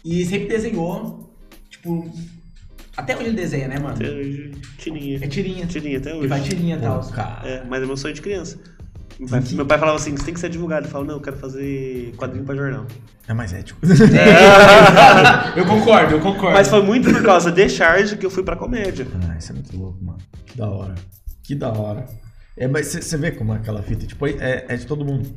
E 0.03 0.25
sempre 0.25 0.47
desenhou, 0.47 1.33
tipo... 1.69 2.11
Até 2.97 3.15
hoje 3.15 3.27
ele 3.27 3.35
desenha, 3.37 3.67
né, 3.67 3.77
mano? 3.79 3.95
Até 3.95 4.09
hoje, 4.09 4.51
tirinha. 4.77 5.19
É 5.21 5.27
tirinha. 5.27 5.65
Tirinha 5.67 5.97
até 5.99 6.09
E 6.11 6.17
hoje. 6.17 6.27
vai 6.27 6.41
tirinha 6.41 6.75
e 6.77 6.81
tal. 6.81 6.99
Pô, 6.99 7.09
cara. 7.11 7.47
É, 7.47 7.63
mas 7.63 7.83
é 7.83 7.85
meu 7.85 7.95
sonho 7.95 8.13
de 8.13 8.21
criança. 8.21 8.57
Meu 9.19 9.29
pai, 9.29 9.41
meu 9.51 9.65
pai 9.65 9.77
falava 9.79 9.97
assim, 9.97 10.11
você 10.15 10.25
tem 10.25 10.33
que 10.33 10.39
ser 10.39 10.47
advogado. 10.47 10.85
Eu 10.85 10.91
falo, 10.91 11.05
não, 11.05 11.15
eu 11.15 11.21
quero 11.21 11.37
fazer 11.37 12.13
quadrinho 12.17 12.43
pra 12.43 12.55
jornal. 12.55 12.85
É 13.27 13.33
mais 13.33 13.53
ético. 13.53 13.79
Eu 15.55 15.65
concordo, 15.65 16.13
eu 16.15 16.19
concordo. 16.21 16.53
Mas 16.53 16.67
foi 16.67 16.81
muito 16.81 17.11
por 17.11 17.21
causa 17.23 17.51
de 17.51 17.67
charge 17.69 18.15
que 18.17 18.25
eu 18.25 18.29
fui 18.29 18.43
pra 18.43 18.55
comédia. 18.55 19.05
ah, 19.29 19.35
isso 19.37 19.51
é 19.51 19.55
muito 19.55 19.75
louco, 19.77 20.03
mano. 20.03 20.17
Que 20.45 20.57
da 20.57 20.69
hora. 20.69 20.95
Que 21.43 21.55
da 21.55 21.69
hora. 21.71 22.05
É, 22.55 22.67
mas 22.67 22.87
você 22.87 23.17
vê 23.17 23.31
como 23.31 23.53
é 23.53 23.57
aquela 23.57 23.81
fita, 23.81 24.05
tipo, 24.05 24.25
é, 24.27 24.65
é 24.67 24.75
de 24.75 24.85
todo 24.85 25.03
mundo. 25.03 25.29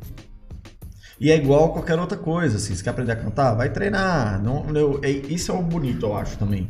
E 1.19 1.31
é 1.31 1.35
igual 1.35 1.71
qualquer 1.73 1.99
outra 1.99 2.17
coisa, 2.17 2.57
assim, 2.57 2.73
você 2.73 2.83
quer 2.83 2.89
aprender 2.91 3.11
a 3.11 3.15
cantar, 3.15 3.53
vai 3.53 3.69
treinar. 3.69 4.41
Não, 4.41 4.63
não, 4.65 4.99
é- 5.03 5.09
isso 5.11 5.51
é 5.51 5.55
o 5.55 5.61
bonito, 5.61 6.05
eu 6.05 6.15
acho, 6.15 6.37
também. 6.37 6.67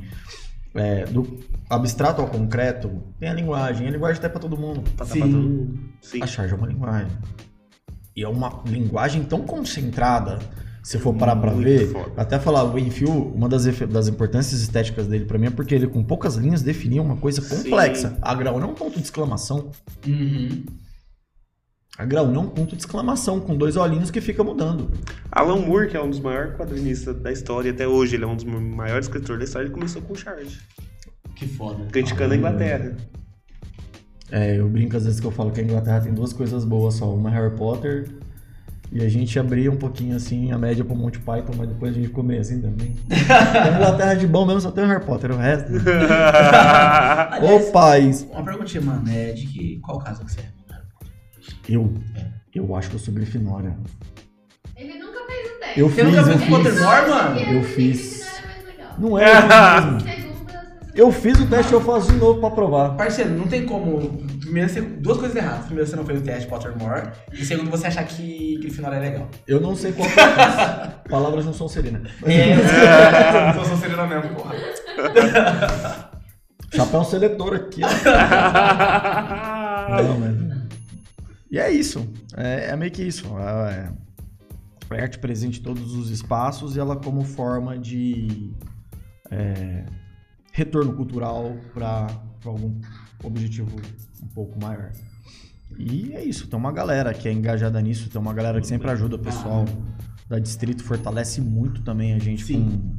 É, 0.73 1.05
do 1.05 1.39
abstrato 1.69 2.21
ao 2.21 2.27
concreto, 2.27 2.89
tem 3.19 3.29
a 3.29 3.33
linguagem. 3.33 3.87
A 3.87 3.91
linguagem 3.91 4.17
até 4.19 4.29
pra 4.29 4.39
todo 4.39 4.57
mundo. 4.57 4.81
Tá, 4.97 5.05
tá, 5.05 5.13
Sim. 5.13 5.67
tá, 5.73 5.89
Sim. 6.01 6.23
A 6.23 6.27
charge 6.27 6.53
é 6.53 6.57
uma 6.57 6.67
linguagem. 6.67 7.11
E 8.15 8.23
é 8.23 8.27
uma 8.27 8.61
linguagem 8.65 9.23
tão 9.23 9.41
concentrada, 9.41 10.39
se 10.83 10.97
for 10.99 11.13
parar 11.13 11.35
pra 11.37 11.51
Muito 11.51 11.63
ver. 11.65 11.87
foda. 11.91 12.11
Até 12.21 12.39
falar, 12.39 12.63
o 12.65 12.77
Enfield, 12.77 13.31
uma 13.35 13.47
das, 13.47 13.63
das 13.65 14.07
importâncias 14.07 14.61
estéticas 14.61 15.07
dele 15.07 15.25
pra 15.25 15.37
mim 15.37 15.47
é 15.47 15.49
porque 15.51 15.73
ele, 15.75 15.87
com 15.87 16.03
poucas 16.03 16.35
linhas, 16.35 16.61
definia 16.61 17.01
uma 17.01 17.15
coisa 17.15 17.41
complexa. 17.41 18.17
A 18.21 18.33
grau 18.35 18.59
não 18.59 18.69
é 18.69 18.71
um 18.71 18.75
ponto 18.75 18.97
de 18.97 19.03
exclamação. 19.03 19.71
Uhum. 20.05 20.63
A 21.97 22.05
grau 22.05 22.25
não 22.27 22.41
é 22.41 22.43
um 22.45 22.49
ponto 22.49 22.75
de 22.75 22.81
exclamação, 22.81 23.39
com 23.39 23.55
dois 23.55 23.75
olhinhos 23.75 24.09
que 24.09 24.21
fica 24.21 24.43
mudando. 24.43 24.89
Alan 25.31 25.57
Moore, 25.57 25.89
que 25.89 25.97
é 25.97 26.01
um 26.01 26.09
dos 26.09 26.19
maiores 26.19 26.55
quadrinistas 26.55 27.15
da 27.17 27.31
história, 27.31 27.71
até 27.71 27.87
hoje 27.87 28.15
ele 28.15 28.23
é 28.23 28.27
um 28.27 28.35
dos 28.35 28.45
maiores 28.45 29.05
escritores 29.07 29.39
da 29.39 29.45
história, 29.45 29.65
ele 29.65 29.73
começou 29.73 30.01
com 30.01 30.15
charge, 30.15 30.59
Que 31.35 31.47
foda. 31.47 31.85
criticando 31.91 32.33
a 32.33 32.37
Inglaterra. 32.37 32.95
É, 34.31 34.57
eu 34.57 34.69
brinco 34.69 34.95
às 34.95 35.03
vezes 35.03 35.19
que 35.19 35.27
eu 35.27 35.31
falo 35.31 35.51
que 35.51 35.59
a 35.59 35.63
Inglaterra 35.63 35.99
tem 35.99 36.13
duas 36.13 36.31
coisas 36.31 36.63
boas 36.63 36.93
só. 36.95 37.13
Uma 37.13 37.29
é 37.29 37.33
Harry 37.33 37.53
Potter 37.55 38.09
e 38.89 39.03
a 39.03 39.09
gente 39.09 39.37
abria 39.37 39.69
um 39.69 39.75
pouquinho 39.75 40.15
assim 40.15 40.53
a 40.53 40.57
média 40.57 40.85
pro 40.85 40.95
Monty 40.95 41.19
Python, 41.19 41.53
mas 41.57 41.67
depois 41.67 41.91
a 41.91 41.95
gente 41.95 42.07
ficou 42.07 42.23
meio 42.23 42.39
assim 42.39 42.61
também. 42.61 42.95
a 43.29 43.75
Inglaterra 43.75 44.13
de 44.13 44.27
bom 44.27 44.45
mesmo 44.45 44.61
só 44.61 44.71
tem 44.71 44.85
o 44.85 44.87
Harry 44.87 45.05
Potter, 45.05 45.31
o 45.31 45.37
resto. 45.37 45.69
Ô 47.43 47.71
país! 47.71 48.25
Uma 48.31 48.43
perguntinha, 48.43 48.81
mano, 48.81 49.09
é 49.09 49.33
de 49.33 49.45
que, 49.47 49.79
qual 49.79 49.99
caso 49.99 50.23
que 50.23 50.31
você 50.31 50.39
é? 50.39 50.60
Eu, 51.69 51.93
eu 52.53 52.75
acho 52.75 52.89
que 52.89 52.95
eu 52.95 52.99
sou 52.99 53.13
Grifinória. 53.13 53.75
Ele 54.75 54.97
nunca 54.99 55.19
fez 55.25 55.47
o 55.47 55.59
teste. 55.59 55.79
Eu 55.79 55.89
Você 55.89 55.95
fiz, 55.95 56.05
nunca 56.05 56.17
eu 56.19 56.25
fez 56.25 56.39
fiz. 56.41 56.49
Pottermore, 56.49 57.09
mano? 57.09 57.39
Eu 57.39 57.63
fiz. 57.63 58.21
Não 58.21 58.27
era 58.37 58.47
mais 58.47 58.65
legal. 58.65 58.95
Não 58.99 59.19
é, 59.19 59.31
eu 59.33 59.99
fiz 59.99 60.03
mesmo. 60.03 60.31
Segunda, 60.31 60.61
Eu 60.93 61.11
fiz 61.11 61.39
o 61.39 61.47
teste 61.47 61.71
e 61.71 61.75
eu 61.75 61.81
faço 61.81 62.11
de 62.11 62.17
novo 62.17 62.39
pra 62.39 62.49
provar. 62.51 62.89
Parceiro, 62.97 63.29
não 63.31 63.47
tem 63.47 63.65
como. 63.65 64.21
Primeiro, 64.41 64.69
você, 64.69 64.81
duas 64.81 65.17
coisas 65.17 65.37
erradas. 65.37 65.65
Primeiro, 65.65 65.89
você 65.89 65.95
não 65.95 66.05
fez 66.05 66.19
o 66.19 66.23
teste 66.23 66.47
Pottermore. 66.49 67.09
E 67.31 67.45
segundo, 67.45 67.69
você 67.71 67.87
achar 67.87 68.03
que 68.03 68.57
Grifinória 68.59 68.97
é 68.97 68.99
legal. 68.99 69.29
Eu 69.47 69.61
não 69.61 69.75
sei 69.75 69.93
qual 69.93 70.09
que 70.09 70.19
eu 70.19 70.23
fiz. 70.25 70.91
Palavras 71.09 71.45
não 71.45 71.53
são 71.53 71.69
serinas. 71.69 72.01
É, 72.25 72.53
eu 73.57 73.65
sou 73.65 73.77
serena 73.77 74.05
mesmo, 74.07 74.35
porra. 74.35 74.55
Chapéu 76.73 77.03
seletor 77.03 77.53
aqui, 77.55 77.81
ó. 77.83 77.87
Não, 80.03 80.19
mas... 80.19 80.50
E 81.51 81.59
é 81.59 81.69
isso. 81.69 82.07
É, 82.35 82.69
é 82.69 82.75
meio 82.77 82.91
que 82.91 83.03
isso. 83.03 83.27
É, 83.37 83.91
é 84.95 85.01
arte 85.01 85.19
presente 85.19 85.59
em 85.59 85.63
todos 85.63 85.93
os 85.93 86.09
espaços 86.09 86.75
e 86.75 86.79
ela 86.79 86.95
como 86.95 87.23
forma 87.23 87.77
de 87.77 88.51
é, 89.29 89.85
retorno 90.53 90.93
cultural 90.93 91.55
para 91.73 92.07
algum 92.45 92.79
objetivo 93.23 93.75
um 94.23 94.27
pouco 94.27 94.59
maior. 94.61 94.91
E 95.77 96.13
é 96.13 96.23
isso. 96.23 96.47
Tem 96.47 96.57
uma 96.57 96.71
galera 96.71 97.13
que 97.13 97.27
é 97.27 97.33
engajada 97.33 97.81
nisso, 97.81 98.09
tem 98.09 98.19
uma 98.19 98.33
galera 98.33 98.59
que 98.59 98.67
sempre 98.67 98.89
ajuda 98.89 99.17
o 99.17 99.19
pessoal 99.19 99.65
da 100.29 100.39
Distrito, 100.39 100.83
fortalece 100.83 101.41
muito 101.41 101.81
também 101.81 102.13
a 102.13 102.19
gente 102.19 102.45
Sim. 102.45 102.95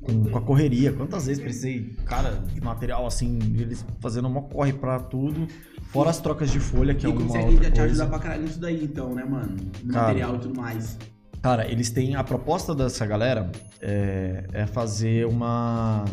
com, 0.00 0.22
com, 0.22 0.30
com 0.30 0.38
a 0.38 0.40
correria. 0.40 0.92
Quantas 0.92 1.26
vezes 1.26 1.42
precisei, 1.42 1.96
cara, 2.04 2.30
de 2.32 2.60
material 2.60 3.06
assim, 3.06 3.38
eles 3.58 3.84
fazendo 4.00 4.28
uma 4.28 4.42
corre 4.42 4.72
pra 4.72 5.00
tudo, 5.00 5.48
fora 5.92 6.10
as 6.10 6.20
trocas 6.20 6.50
de 6.50 6.60
folha, 6.60 6.94
que 6.94 7.06
é 7.06 7.08
e 7.08 7.12
uma 7.12 7.22
consegue 7.22 7.44
outra 7.54 7.70
te 7.70 7.78
coisa. 7.78 7.84
ajudar 7.84 8.06
pra 8.08 8.18
caralho 8.18 8.42
nisso 8.42 8.60
daí, 8.60 8.84
então, 8.84 9.14
né, 9.14 9.24
mano? 9.24 9.56
No 9.84 9.92
Cara. 9.92 10.06
material 10.08 10.36
e 10.36 10.38
tudo 10.38 10.60
mais. 10.60 10.98
Cara, 11.42 11.70
eles 11.70 11.90
têm. 11.90 12.16
A 12.16 12.24
proposta 12.24 12.74
dessa 12.74 13.06
galera 13.06 13.50
é, 13.80 14.46
é 14.52 14.66
fazer 14.66 15.26
uma. 15.26 16.04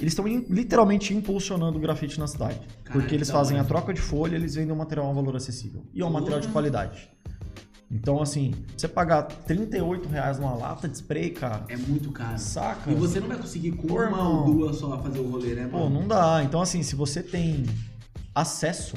Eles 0.00 0.12
estão 0.12 0.26
literalmente 0.26 1.14
impulsionando 1.14 1.78
o 1.78 1.80
grafite 1.80 2.18
na 2.18 2.26
cidade. 2.26 2.58
Caralho, 2.84 3.00
porque 3.00 3.14
eles 3.14 3.30
fazem 3.30 3.56
hora. 3.56 3.64
a 3.64 3.68
troca 3.68 3.94
de 3.94 4.00
folha, 4.00 4.34
eles 4.34 4.54
vendem 4.56 4.72
um 4.72 4.76
material 4.76 5.06
a 5.06 5.10
um 5.10 5.14
valor 5.14 5.36
acessível. 5.36 5.84
E 5.94 6.02
é 6.02 6.04
um 6.04 6.10
material 6.10 6.40
de 6.40 6.48
qualidade. 6.48 7.08
Então, 7.90 8.20
assim, 8.20 8.52
você 8.76 8.88
pagar 8.88 9.22
38 9.22 10.08
reais 10.08 10.38
numa 10.38 10.54
lata 10.54 10.88
de 10.88 10.96
spray, 10.96 11.30
cara, 11.30 11.64
É 11.68 11.76
muito 11.76 12.10
caro. 12.10 12.38
saca? 12.38 12.90
E 12.90 12.94
você 12.94 13.20
não 13.20 13.28
vai 13.28 13.36
conseguir 13.36 13.72
com 13.72 13.86
Pô, 13.86 14.02
uma 14.02 14.28
ou 14.40 14.44
duas 14.46 14.76
só 14.76 15.00
fazer 15.00 15.20
o 15.20 15.30
rolê, 15.30 15.54
né, 15.54 15.68
Pô, 15.70 15.80
mano? 15.84 16.00
não 16.00 16.08
dá. 16.08 16.42
Então, 16.42 16.60
assim, 16.62 16.82
se 16.82 16.96
você 16.96 17.22
tem 17.22 17.64
acesso, 18.34 18.96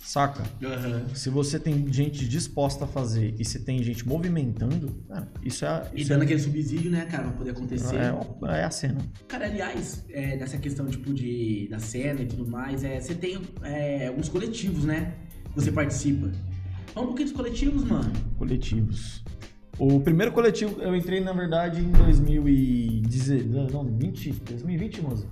saca? 0.00 0.42
Aham. 0.64 1.06
Se 1.14 1.28
você 1.30 1.58
tem 1.58 1.92
gente 1.92 2.26
disposta 2.28 2.84
a 2.84 2.88
fazer 2.88 3.34
e 3.38 3.44
se 3.44 3.60
tem 3.64 3.82
gente 3.82 4.06
movimentando, 4.06 5.04
cara, 5.08 5.28
isso 5.42 5.64
é. 5.64 5.90
E 5.94 6.00
Isso 6.00 6.08
dando 6.10 6.22
é, 6.22 6.24
aquele 6.24 6.40
subsídio, 6.40 6.90
né, 6.90 7.04
cara, 7.06 7.24
pra 7.24 7.32
poder 7.32 7.50
acontecer. 7.50 7.96
é, 7.96 8.58
é 8.60 8.64
a 8.64 8.70
cena. 8.70 8.98
Cara, 9.28 9.46
aliás, 9.46 10.04
é, 10.10 10.36
nessa 10.36 10.58
questão, 10.58 10.86
tipo, 10.86 11.12
de, 11.12 11.68
da 11.68 11.78
cena 11.78 12.20
e 12.22 12.26
tudo 12.26 12.46
mais, 12.48 12.84
é, 12.84 13.00
você 13.00 13.14
tem 13.14 13.40
é, 13.62 14.08
alguns 14.08 14.28
coletivos, 14.28 14.84
né? 14.84 15.14
Você 15.54 15.72
participa. 15.72 16.30
Fala 16.92 17.04
um 17.04 17.08
pouquinho 17.08 17.28
dos 17.28 17.36
coletivos, 17.36 17.84
mano. 17.84 18.12
Coletivos. 18.38 19.22
O 19.78 20.00
primeiro 20.00 20.32
coletivo 20.32 20.80
eu 20.80 20.96
entrei, 20.96 21.20
na 21.20 21.32
verdade, 21.34 21.80
em 21.80 21.90
2010. 21.90 23.46
Não, 23.70 23.84
20, 23.84 24.30
2020, 24.32 25.02
moça. 25.02 25.26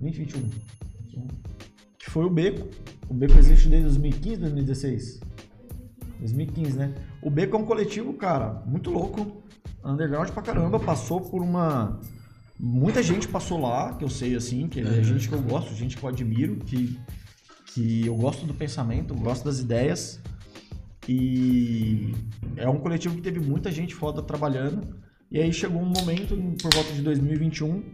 2021. 0.00 0.48
Que 2.10 2.14
foi 2.14 2.24
o 2.24 2.30
Beco. 2.30 2.68
O 3.08 3.14
Beco 3.14 3.38
existe 3.38 3.68
desde 3.68 3.86
2015, 3.86 4.36
2016. 4.38 5.20
2015, 6.18 6.76
né? 6.76 6.94
O 7.22 7.30
Beco 7.30 7.56
é 7.56 7.60
um 7.60 7.64
coletivo, 7.64 8.12
cara, 8.14 8.64
muito 8.66 8.90
louco. 8.90 9.44
Underground 9.84 10.28
pra 10.30 10.42
caramba. 10.42 10.80
Passou 10.80 11.20
por 11.20 11.40
uma. 11.40 12.00
Muita 12.58 13.00
gente 13.00 13.28
passou 13.28 13.60
lá, 13.60 13.94
que 13.94 14.04
eu 14.04 14.10
sei 14.10 14.34
assim, 14.34 14.66
que 14.66 14.80
é 14.80 15.02
gente 15.04 15.28
que 15.28 15.34
eu 15.34 15.40
gosto, 15.40 15.72
gente 15.72 15.96
que 15.96 16.02
eu 16.02 16.08
admiro, 16.08 16.56
que, 16.56 16.98
que 17.66 18.06
eu 18.06 18.16
gosto 18.16 18.44
do 18.44 18.52
pensamento, 18.54 19.14
gosto 19.14 19.44
das 19.44 19.60
ideias. 19.60 20.20
E 21.08 22.12
é 22.56 22.68
um 22.68 22.80
coletivo 22.80 23.14
que 23.14 23.22
teve 23.22 23.38
muita 23.38 23.70
gente 23.70 23.94
foda 23.94 24.20
trabalhando. 24.20 24.96
E 25.30 25.40
aí 25.40 25.52
chegou 25.52 25.80
um 25.80 25.86
momento, 25.86 26.36
por 26.60 26.74
volta 26.74 26.92
de 26.92 27.02
2021, 27.02 27.84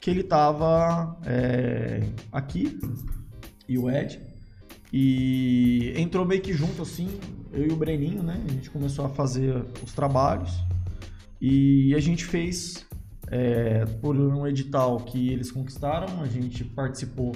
que 0.00 0.10
ele 0.10 0.22
tava 0.22 1.20
é, 1.26 2.02
aqui, 2.32 2.80
e 3.70 3.78
o 3.78 3.88
Ed. 3.90 4.20
E 4.92 5.92
entrou 5.96 6.24
meio 6.26 6.40
que 6.42 6.52
junto 6.52 6.82
assim, 6.82 7.08
eu 7.52 7.66
e 7.68 7.72
o 7.72 7.76
Breninho, 7.76 8.22
né? 8.22 8.42
A 8.48 8.52
gente 8.52 8.68
começou 8.70 9.04
a 9.04 9.08
fazer 9.08 9.64
os 9.84 9.92
trabalhos. 9.92 10.50
E 11.40 11.94
a 11.94 12.00
gente 12.00 12.24
fez 12.24 12.84
é, 13.28 13.84
por 14.02 14.16
um 14.16 14.46
edital 14.46 14.98
que 15.00 15.32
eles 15.32 15.50
conquistaram, 15.52 16.20
a 16.22 16.26
gente 16.26 16.64
participou. 16.64 17.32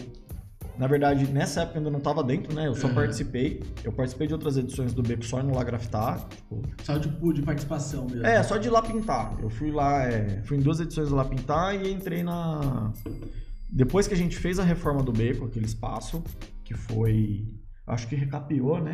Na 0.76 0.88
verdade, 0.88 1.28
nessa 1.28 1.60
época 1.62 1.76
eu 1.76 1.80
ainda 1.82 1.90
não 1.92 1.98
estava 1.98 2.24
dentro, 2.24 2.52
né? 2.52 2.66
Eu 2.66 2.74
só 2.74 2.88
Uhum. 2.88 2.94
participei. 2.94 3.62
Eu 3.84 3.92
participei 3.92 4.26
de 4.26 4.32
outras 4.34 4.56
edições 4.56 4.92
do 4.92 5.04
Beco 5.04 5.24
só 5.24 5.40
no 5.40 5.54
lá 5.54 5.62
grafitar. 5.62 6.26
Tipo, 6.28 6.62
Só 6.82 6.98
tipo 6.98 7.32
de 7.32 7.42
participação 7.42 8.06
mesmo. 8.06 8.26
é, 8.26 8.42
só 8.42 8.56
de 8.56 8.68
lá 8.68 8.82
pintar. 8.82 9.38
Eu 9.40 9.48
fui 9.48 9.70
lá, 9.70 10.02
é, 10.04 10.42
fui 10.42 10.56
em 10.56 10.60
duas 10.60 10.80
edições 10.80 11.10
lá 11.10 11.24
pintar 11.24 11.80
e 11.80 11.92
entrei 11.92 12.24
na. 12.24 12.92
Depois 13.74 14.06
que 14.06 14.14
a 14.14 14.16
gente 14.16 14.36
fez 14.36 14.60
a 14.60 14.62
reforma 14.62 15.02
do 15.02 15.10
beco, 15.10 15.46
aquele 15.46 15.66
espaço, 15.66 16.22
que 16.62 16.74
foi. 16.74 17.44
Acho 17.84 18.06
que 18.06 18.14
recapeou, 18.14 18.80
né? 18.80 18.92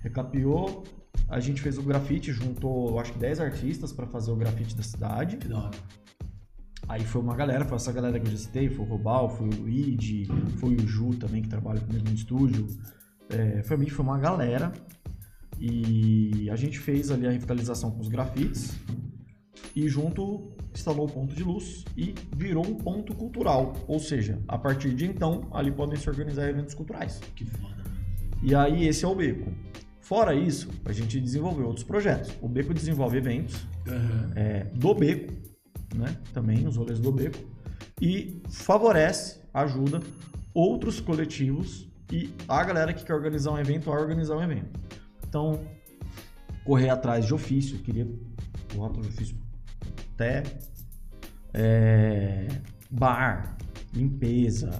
Recapeou. 0.00 0.84
A 1.26 1.40
gente 1.40 1.62
fez 1.62 1.78
o 1.78 1.82
grafite, 1.82 2.30
juntou 2.30 3.00
acho 3.00 3.14
que 3.14 3.18
10 3.18 3.40
artistas 3.40 3.94
para 3.94 4.06
fazer 4.06 4.30
o 4.30 4.36
grafite 4.36 4.76
da 4.76 4.82
cidade. 4.82 5.38
Que 5.38 5.48
da 5.48 5.58
hora. 5.58 5.78
Aí 6.86 7.02
foi 7.02 7.22
uma 7.22 7.34
galera, 7.34 7.64
foi 7.64 7.76
essa 7.76 7.92
galera 7.92 8.20
que 8.20 8.26
eu 8.26 8.32
já 8.32 8.36
citei, 8.36 8.68
foi 8.68 8.84
o 8.84 8.88
Robal, 8.88 9.30
foi 9.30 9.48
o 9.48 9.54
Luigi, 9.54 10.26
foi 10.58 10.74
o 10.74 10.86
Ju 10.86 11.10
também, 11.14 11.40
que 11.40 11.48
trabalha 11.48 11.80
comigo 11.80 12.06
no 12.06 12.14
estúdio. 12.14 12.66
É, 13.30 13.62
foi, 13.62 13.86
foi 13.86 14.04
uma 14.04 14.18
galera. 14.18 14.70
E 15.58 16.50
a 16.50 16.56
gente 16.56 16.78
fez 16.78 17.10
ali 17.10 17.26
a 17.26 17.30
revitalização 17.30 17.90
com 17.90 18.00
os 18.00 18.08
grafites. 18.08 18.74
E 19.74 19.88
junto 19.88 20.52
instalou 20.74 21.06
o 21.06 21.10
ponto 21.10 21.34
de 21.34 21.42
luz 21.42 21.84
e 21.96 22.14
virou 22.36 22.66
um 22.66 22.74
ponto 22.74 23.14
cultural. 23.14 23.74
Ou 23.86 23.98
seja, 23.98 24.38
a 24.48 24.58
partir 24.58 24.94
de 24.94 25.06
então, 25.06 25.48
ali 25.52 25.70
podem 25.70 25.98
se 25.98 26.08
organizar 26.08 26.48
eventos 26.48 26.74
culturais. 26.74 27.20
Que 27.34 27.44
foda, 27.44 27.76
mano. 27.76 28.00
E 28.42 28.54
aí 28.54 28.86
esse 28.86 29.04
é 29.04 29.08
o 29.08 29.14
Beco. 29.14 29.52
Fora 30.00 30.34
isso, 30.34 30.68
a 30.84 30.92
gente 30.92 31.20
desenvolveu 31.20 31.66
outros 31.66 31.84
projetos. 31.84 32.32
O 32.40 32.48
Beco 32.48 32.74
desenvolve 32.74 33.18
eventos, 33.18 33.66
Aham. 33.86 34.32
é, 34.34 34.64
do 34.74 34.92
beco, 34.94 35.32
né? 35.94 36.16
Também 36.32 36.66
os 36.66 36.76
rolês 36.76 36.98
do 36.98 37.12
beco. 37.12 37.38
E 38.00 38.42
favorece, 38.48 39.40
ajuda 39.54 40.00
outros 40.52 41.00
coletivos 41.00 41.88
e 42.12 42.34
a 42.48 42.64
galera 42.64 42.92
que 42.92 43.04
quer 43.04 43.14
organizar 43.14 43.52
um 43.52 43.58
evento 43.58 43.90
a 43.90 43.94
organizar 43.94 44.36
um 44.36 44.42
evento. 44.42 44.80
Então, 45.28 45.60
correr 46.64 46.88
atrás 46.88 47.24
de 47.24 47.32
ofício, 47.32 47.78
queria 47.78 48.08
correr 48.74 48.86
atrás 48.88 49.06
de 49.06 49.12
ofício 49.14 49.36
até 50.20 50.42
é, 51.54 52.46
bar, 52.90 53.56
limpeza, 53.94 54.70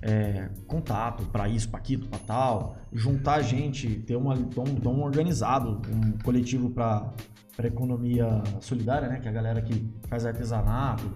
é, 0.00 0.48
contato 0.66 1.24
para 1.26 1.48
isso, 1.48 1.68
para 1.68 1.80
aquilo, 1.80 2.06
para 2.06 2.18
tal, 2.20 2.76
juntar 2.92 3.42
gente, 3.42 3.88
ter 4.00 4.16
uma 4.16 4.34
um, 4.34 4.44
ter 4.44 4.88
um 4.88 5.02
organizado, 5.02 5.82
um 5.92 6.12
coletivo 6.22 6.70
para 6.70 7.10
para 7.56 7.66
economia 7.66 8.40
solidária, 8.60 9.08
né, 9.08 9.18
que 9.18 9.26
é 9.26 9.30
a 9.32 9.34
galera 9.34 9.60
que 9.60 9.84
faz 10.06 10.24
artesanato, 10.24 11.12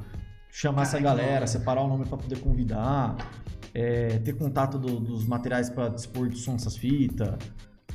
chamar 0.51 0.83
essa 0.83 0.99
galera, 0.99 1.47
separar 1.47 1.83
o 1.83 1.87
nome 1.89 2.05
pra 2.05 2.19
poder 2.19 2.41
convidar, 2.41 3.15
é, 3.73 4.19
ter 4.19 4.33
contato 4.33 4.77
do- 4.77 4.99
dos 4.99 5.25
materiais 5.25 5.71
pra 5.71 5.89
dispor 5.89 6.29
de 6.29 6.37
som 6.39 6.57
essas 6.57 6.77
fitas. 6.77 7.37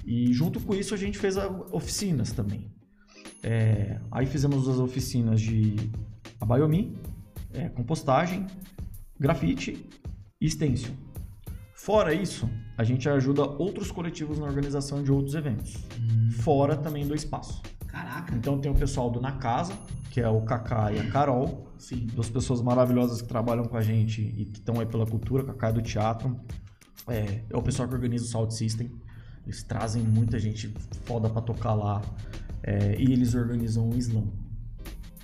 E 0.05 0.32
junto 0.32 0.61
com 0.61 0.74
isso 0.74 0.93
a 0.93 0.97
gente 0.97 1.18
fez 1.18 1.38
a- 1.38 1.49
oficinas 1.74 2.32
também. 2.32 2.72
É, 3.43 3.99
aí 4.11 4.25
fizemos 4.25 4.67
as 4.67 4.79
oficinas 4.79 5.39
de 5.41 5.75
abaiomi, 6.39 6.97
é, 7.53 7.69
compostagem, 7.69 8.45
grafite 9.19 9.89
e 10.39 10.49
stencil. 10.49 10.93
Fora 11.73 12.13
isso, 12.13 12.49
a 12.77 12.83
gente 12.83 13.07
ajuda 13.07 13.43
outros 13.43 13.91
coletivos 13.91 14.39
na 14.39 14.45
organização 14.45 15.03
de 15.03 15.11
outros 15.11 15.35
eventos. 15.35 15.77
Fora 16.39 16.75
também 16.75 17.07
do 17.07 17.15
espaço. 17.15 17.61
Caraca. 17.88 18.35
Então 18.35 18.59
tem 18.59 18.71
o 18.71 18.75
pessoal 18.75 19.09
do 19.09 19.21
Na 19.21 19.33
Casa, 19.33 19.73
que 20.11 20.19
é 20.19 20.27
o 20.27 20.41
Kaká 20.41 20.91
e 20.91 20.99
a 20.99 21.09
Carol, 21.09 21.71
Sim. 21.77 22.07
duas 22.13 22.29
pessoas 22.29 22.61
maravilhosas 22.61 23.21
que 23.21 23.27
trabalham 23.27 23.65
com 23.65 23.77
a 23.77 23.81
gente 23.81 24.21
e 24.21 24.45
que 24.45 24.59
estão 24.59 24.79
aí 24.79 24.85
pela 24.85 25.05
cultura, 25.05 25.43
Kaká 25.43 25.69
é 25.69 25.73
do 25.73 25.81
teatro. 25.81 26.39
É, 27.07 27.43
é 27.49 27.55
o 27.57 27.61
pessoal 27.61 27.88
que 27.88 27.95
organiza 27.95 28.25
o 28.25 28.27
Sound 28.27 28.53
System. 28.53 28.91
Eles 29.45 29.63
trazem 29.63 30.03
muita 30.03 30.38
gente 30.38 30.73
foda 31.05 31.29
pra 31.29 31.41
tocar 31.41 31.73
lá. 31.73 32.01
É, 32.64 32.95
e 32.99 33.12
eles 33.12 33.34
organizam 33.36 33.89
o 33.89 33.95
Slam. 33.97 34.28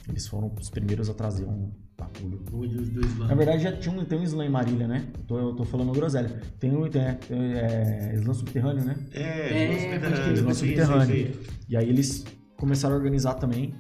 Eles 0.08 0.28
foram 0.28 0.52
os 0.60 0.70
primeiros 0.70 1.10
a 1.10 1.14
trazer 1.14 1.46
um 1.46 1.72
bagulho. 1.98 2.40
Do, 2.40 2.68
do, 2.68 2.82
do 2.92 3.06
Islã. 3.06 3.28
Na 3.28 3.36
verdade, 3.36 3.64
já 3.64 3.72
tinha 3.78 3.96
um, 3.98 4.04
tem 4.04 4.20
um 4.20 4.24
Slam 4.24 4.46
em 4.46 4.50
Marília, 4.50 4.88
né? 4.88 5.08
Eu 5.18 5.24
tô, 5.24 5.40
eu 5.40 5.54
tô 5.56 5.64
falando 5.64 5.92
groselha. 5.94 6.42
Tem 6.60 6.76
um 6.76 6.90
tem, 6.90 7.02
tem, 7.28 7.54
é, 7.54 8.14
Slam 8.16 8.34
subterrâneo, 8.34 8.84
né? 8.84 8.96
É, 9.14 9.22
É, 9.22 9.78
Slam 9.78 10.00
pode 10.02 10.22
crer, 10.22 10.38
subterrâneo. 10.38 10.54
Sim, 10.56 10.66
subterrâneo. 10.68 11.34
sim. 11.34 11.40
E 11.70 11.78
aí 11.78 11.88
eles 11.90 12.26
começaram 12.58 12.96
a 12.96 12.98
organizar 12.98 13.36
também. 13.36 13.74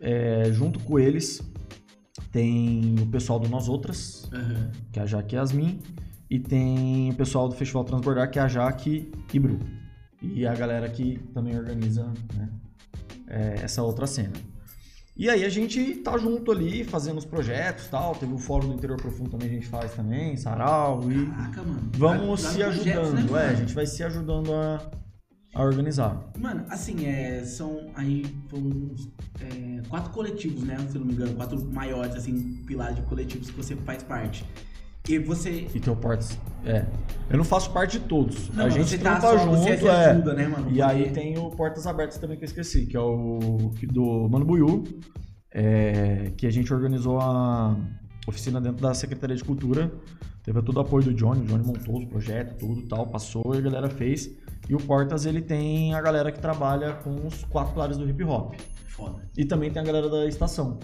É, 0.00 0.50
junto 0.52 0.78
com 0.80 0.98
eles 0.98 1.42
tem 2.32 2.94
o 3.00 3.06
pessoal 3.06 3.38
do 3.38 3.48
Nós 3.48 3.68
Outras, 3.68 4.28
Aham. 4.32 4.70
que 4.92 4.98
é 4.98 5.02
a 5.02 5.06
Jaque 5.06 5.34
e 5.34 5.38
a 5.38 5.40
Yasmin. 5.42 5.80
E 6.30 6.38
tem 6.38 7.10
o 7.10 7.14
pessoal 7.14 7.48
do 7.48 7.54
Festival 7.54 7.84
Transbordar, 7.84 8.30
que 8.30 8.38
é 8.38 8.42
a 8.42 8.48
Jaque 8.48 9.10
e 9.32 9.38
Bru. 9.38 9.58
E 10.20 10.46
a 10.46 10.54
galera 10.54 10.88
que 10.90 11.18
também 11.32 11.56
organiza 11.56 12.04
né, 12.36 12.48
é, 13.28 13.60
essa 13.62 13.82
outra 13.82 14.06
cena. 14.06 14.32
E 15.18 15.28
aí 15.28 15.44
a 15.44 15.48
gente 15.48 15.96
tá 15.96 16.16
junto 16.16 16.52
ali, 16.52 16.84
fazendo 16.84 17.18
os 17.18 17.24
projetos 17.24 17.86
e 17.86 17.90
tal. 17.90 18.14
Teve 18.14 18.32
o 18.32 18.38
Fórum 18.38 18.68
do 18.68 18.74
Interior 18.74 18.96
Profundo 18.96 19.30
também 19.30 19.48
a 19.48 19.52
gente 19.52 19.66
faz 19.66 19.92
também, 19.92 20.36
Sarau. 20.36 21.10
E 21.10 21.26
Caraca, 21.26 21.62
mano. 21.62 21.90
vamos 21.96 22.40
se 22.40 22.58
vai 22.58 22.72
projetos, 22.72 23.08
ajudando. 23.08 23.32
né, 23.32 23.44
é, 23.44 23.48
a 23.48 23.54
gente 23.54 23.74
vai 23.74 23.84
se 23.84 24.04
ajudando 24.04 24.54
a, 24.54 24.90
a 25.54 25.62
organizar. 25.64 26.24
Mano, 26.38 26.64
assim, 26.70 27.04
é, 27.04 27.42
são 27.44 27.90
aí 27.96 28.24
foram 28.48 28.66
uns, 28.66 29.08
é, 29.40 29.82
quatro 29.88 30.12
coletivos, 30.12 30.62
né? 30.62 30.76
Se 30.88 30.96
não 30.96 31.06
me 31.06 31.14
engano, 31.14 31.34
quatro 31.34 31.64
maiores, 31.64 32.14
assim, 32.14 32.62
pilares 32.64 32.94
de 32.94 33.02
coletivos 33.02 33.50
que 33.50 33.56
você 33.56 33.74
faz 33.74 34.04
parte. 34.04 34.44
E 35.08 35.18
você. 35.18 35.66
E 35.74 35.80
teu 35.80 35.96
Portas. 35.96 36.38
É. 36.64 36.84
Eu 37.30 37.36
não 37.38 37.44
faço 37.44 37.70
parte 37.72 37.98
de 37.98 38.04
todos. 38.06 38.48
Não, 38.50 38.66
a 38.66 38.68
gente 38.68 38.90
você 38.90 38.98
tá 38.98 39.20
só- 39.20 39.38
junto, 39.38 39.56
você 39.58 39.76
se 39.78 39.86
é. 39.86 39.90
ajuda, 40.10 40.34
né, 40.34 40.46
mano? 40.48 40.70
E 40.70 40.82
aí 40.82 41.10
tem 41.10 41.38
o 41.38 41.50
Portas 41.50 41.86
Abertas 41.86 42.18
também 42.18 42.36
que 42.36 42.44
eu 42.44 42.46
esqueci, 42.46 42.86
que 42.86 42.96
é 42.96 43.00
o 43.00 43.70
que- 43.78 43.86
do 43.86 44.28
Mano 44.28 44.44
Buiú, 44.44 44.84
é, 45.52 46.32
que 46.36 46.46
a 46.46 46.50
gente 46.50 46.72
organizou 46.72 47.20
a 47.20 47.74
oficina 48.26 48.60
dentro 48.60 48.82
da 48.82 48.92
Secretaria 48.94 49.36
de 49.36 49.44
Cultura. 49.44 49.90
Teve 50.42 50.62
todo 50.62 50.76
o 50.78 50.80
apoio 50.80 51.04
do 51.04 51.14
Johnny, 51.14 51.42
o 51.42 51.44
Johnny 51.44 51.64
montou 51.66 51.98
os 51.98 52.04
projetos, 52.06 52.56
tudo 52.58 52.80
e 52.80 52.86
tal, 52.86 53.06
passou 53.06 53.54
e 53.54 53.58
a 53.58 53.60
galera 53.60 53.88
fez. 53.90 54.30
E 54.68 54.74
o 54.74 54.78
Portas, 54.78 55.26
ele 55.26 55.40
tem 55.42 55.94
a 55.94 56.00
galera 56.00 56.32
que 56.32 56.40
trabalha 56.40 56.94
com 56.94 57.26
os 57.26 57.44
quatro 57.44 57.72
pilares 57.74 57.96
do 57.98 58.08
hip 58.08 58.22
hop. 58.24 58.54
Foda. 58.88 59.22
E 59.36 59.44
também 59.44 59.70
tem 59.70 59.80
a 59.80 59.84
galera 59.84 60.08
da 60.08 60.26
estação. 60.26 60.78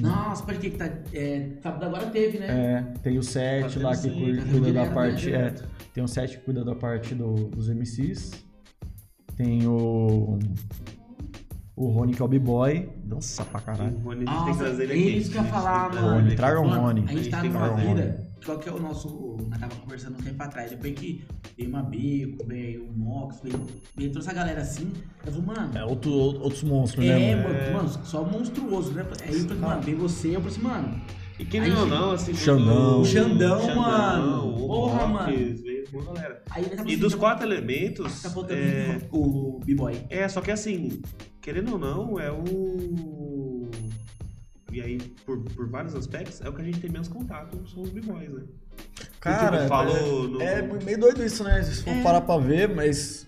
Nossa, 0.00 0.42
pode 0.44 0.58
que 0.58 0.70
que 0.70 0.76
tá. 0.76 0.88
É, 1.12 1.50
sábado 1.62 1.84
agora 1.84 2.06
teve, 2.06 2.38
né? 2.38 2.46
É, 2.48 2.98
tem 3.00 3.16
o 3.16 3.20
Tá 3.20 3.26
Sete 3.30 3.74
tendo 3.74 3.82
lá 3.84 3.90
que 3.92 3.96
sim, 3.98 4.10
cu- 4.10 4.36
tá 4.44 4.50
cuida 4.50 4.72
da 4.72 4.86
parte. 4.86 5.32
É, 5.32 5.54
tem 5.92 6.02
o 6.04 6.08
Sete 6.08 6.38
que 6.38 6.44
cuida 6.44 6.64
da 6.64 6.74
parte 6.74 7.14
do- 7.14 7.48
dos 7.48 7.68
MCs. 7.68 8.32
Tem 9.36 9.66
o. 9.66 10.38
O 11.76 11.88
Rony, 11.88 12.14
que 12.14 12.22
é 12.22 12.24
o 12.24 12.28
B-Boy. 12.28 12.88
Dança 13.04 13.44
pra 13.44 13.60
caralho. 13.60 13.96
O 13.96 14.00
Rony, 14.00 14.24
a 14.28 14.30
gente 14.30 14.34
tem 14.34 14.44
que 14.44 14.48
Nossa, 14.50 14.64
trazer 14.64 14.82
ele 14.84 14.92
é 14.92 14.96
aqui. 14.96 15.16
isso 15.18 15.30
que 15.30 15.38
eu 15.38 15.42
ia 15.42 15.48
A 15.48 15.52
gente 15.52 15.54
falar, 15.62 15.94
mano. 15.94 16.26
aqui. 16.26 16.36
Traga 16.36 16.60
o 16.60 16.68
Rony. 16.68 17.04
A 17.08 17.12
gente 17.12 17.30
tá 17.30 17.42
numa 17.42 17.66
Rony. 17.66 17.86
vida. 17.94 18.23
Qual 18.44 18.58
que 18.58 18.68
é 18.68 18.72
o 18.72 18.78
nosso. 18.78 19.36
Nós 19.48 19.58
tava 19.58 19.74
conversando 19.76 20.18
um 20.18 20.22
tempo 20.22 20.42
atrás. 20.42 20.70
Depois 20.70 20.94
que 20.94 21.24
veio 21.56 21.70
uma 21.70 21.82
Beco, 21.82 22.46
veio 22.46 22.84
o 22.84 22.92
Mox, 22.92 23.40
veio, 23.42 23.64
veio 23.96 24.10
toda 24.12 24.24
essa 24.24 24.34
galera 24.34 24.60
assim. 24.60 24.92
Eu 25.24 25.32
falei, 25.32 25.46
mano. 25.46 25.78
É 25.78 25.84
outro, 25.84 26.12
outros 26.12 26.62
monstros, 26.62 27.04
É, 27.04 27.18
né, 27.18 27.36
mano? 27.36 27.54
mano, 27.54 27.72
mano, 27.76 27.88
só 28.04 28.22
monstruoso, 28.24 28.92
né? 28.92 29.06
Aí 29.22 29.34
eu 29.34 29.40
falei, 29.40 29.58
mano, 29.58 29.82
vem 29.82 29.94
você, 29.94 30.28
eu 30.36 30.40
falei 30.40 30.48
assim, 30.48 30.62
mano, 30.62 31.00
E 31.38 31.44
querendo 31.44 31.72
Aí, 31.74 31.80
ou 31.80 31.86
não, 31.86 32.10
assim... 32.12 32.32
Xandão. 32.34 32.98
o- 32.98 33.00
O 33.00 33.04
Xandão, 33.04 33.74
mano. 33.74 34.54
O 34.64 34.66
Porra, 34.68 35.06
mano. 35.06 35.32
veio 35.36 35.84
boa 35.90 36.04
galera. 36.04 36.42
aí 36.50 36.64
E 36.86 36.96
dos 36.96 37.14
quatro 37.14 37.44
elementos, 37.46 38.22
Tá 38.22 38.28
botando 38.28 38.52
é, 38.58 39.00
o 39.10 39.58
B-Boy. 39.64 40.00
é, 40.10 40.28
só 40.28 40.40
que 40.40 40.50
assim, 40.52 41.00
querendo 41.40 41.72
ou 41.72 41.78
não, 41.78 42.20
é 42.20 42.30
o... 42.30 43.33
E 44.74 44.80
aí, 44.82 44.98
por, 45.24 45.38
por 45.40 45.68
vários 45.68 45.94
aspectos, 45.94 46.40
é 46.40 46.48
o 46.48 46.52
que 46.52 46.60
a 46.60 46.64
gente 46.64 46.80
tem 46.80 46.90
menos 46.90 47.06
contato, 47.06 47.56
são 47.68 47.82
os 47.82 47.90
b-boys, 47.90 48.28
né? 48.28 48.42
Cara, 49.20 49.62
eu 49.62 49.68
falo 49.68 49.90
é, 49.92 50.02
no- 50.02 50.42
é 50.42 50.84
meio 50.84 50.98
doido 50.98 51.24
isso, 51.24 51.44
né? 51.44 51.62
Se 51.62 51.84
for 51.84 51.90
É. 51.90 52.02
parar 52.02 52.20
pra 52.22 52.38
ver, 52.38 52.68
mas 52.74 53.24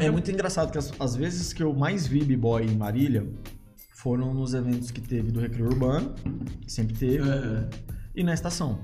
é 0.00 0.10
muito 0.10 0.30
engraçado 0.30 0.72
que 0.72 0.78
as, 0.78 0.98
as 0.98 1.14
vezes 1.14 1.52
que 1.52 1.62
eu 1.62 1.74
mais 1.74 2.06
vi 2.06 2.24
B-Boy 2.24 2.64
em 2.64 2.74
Marília 2.74 3.26
foram 3.92 4.32
nos 4.32 4.54
eventos 4.54 4.90
que 4.90 5.00
teve 5.02 5.30
do 5.30 5.40
Recreio 5.40 5.66
Urbano, 5.68 6.14
que 6.62 6.72
sempre 6.72 6.96
teve, 6.96 7.28
Aham. 7.28 7.68
e 8.14 8.24
na 8.24 8.32
estação. 8.32 8.80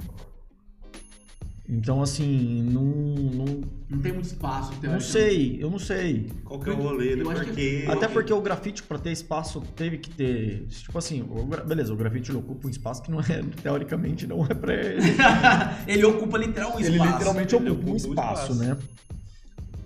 Então, 1.68 2.02
assim, 2.02 2.60
não, 2.64 2.82
não, 2.82 3.60
Não 3.88 4.00
tem 4.00 4.12
muito 4.12 4.24
espaço, 4.26 4.72
não 4.82 4.98
sei, 5.00 5.62
eu 5.62 5.70
não 5.70 5.78
sei. 5.78 6.28
Qual 6.44 6.58
que 6.58 6.68
é 6.68 6.72
o 6.72 6.76
rolê, 6.76 7.14
né? 7.14 7.22
Eu 7.22 7.30
acho 7.30 7.40
que- 7.44 7.46
Porque... 7.46 7.84
Até 7.88 8.08
porque 8.08 8.32
o 8.32 8.40
grafite, 8.42 8.82
pra 8.82 8.98
ter 8.98 9.12
espaço, 9.12 9.60
teve 9.76 9.96
que 9.98 10.10
ter. 10.10 10.66
Tipo 10.66 10.98
assim, 10.98 11.22
o 11.22 11.44
gra- 11.46 11.62
beleza, 11.62 11.92
o 11.92 11.96
grafite 11.96 12.32
ocupa 12.32 12.66
um 12.66 12.70
espaço 12.70 13.00
que 13.02 13.10
não 13.12 13.20
é, 13.20 13.42
teoricamente, 13.62 14.26
não 14.26 14.44
é 14.44 14.52
pra 14.54 14.74
ele. 14.74 15.02
ele 15.86 16.04
ocupa 16.04 16.36
literal 16.36 16.74
um 16.76 16.80
ele 16.80 16.90
espaço. 16.90 17.12
literalmente 17.12 17.54
Ele 17.54 17.70
ocupa 17.70 17.88
um 17.90 17.92
ocupa 17.94 18.08
um 18.08 18.12
espaço, 18.12 18.52
espaço. 18.52 18.54
né? 18.64 18.78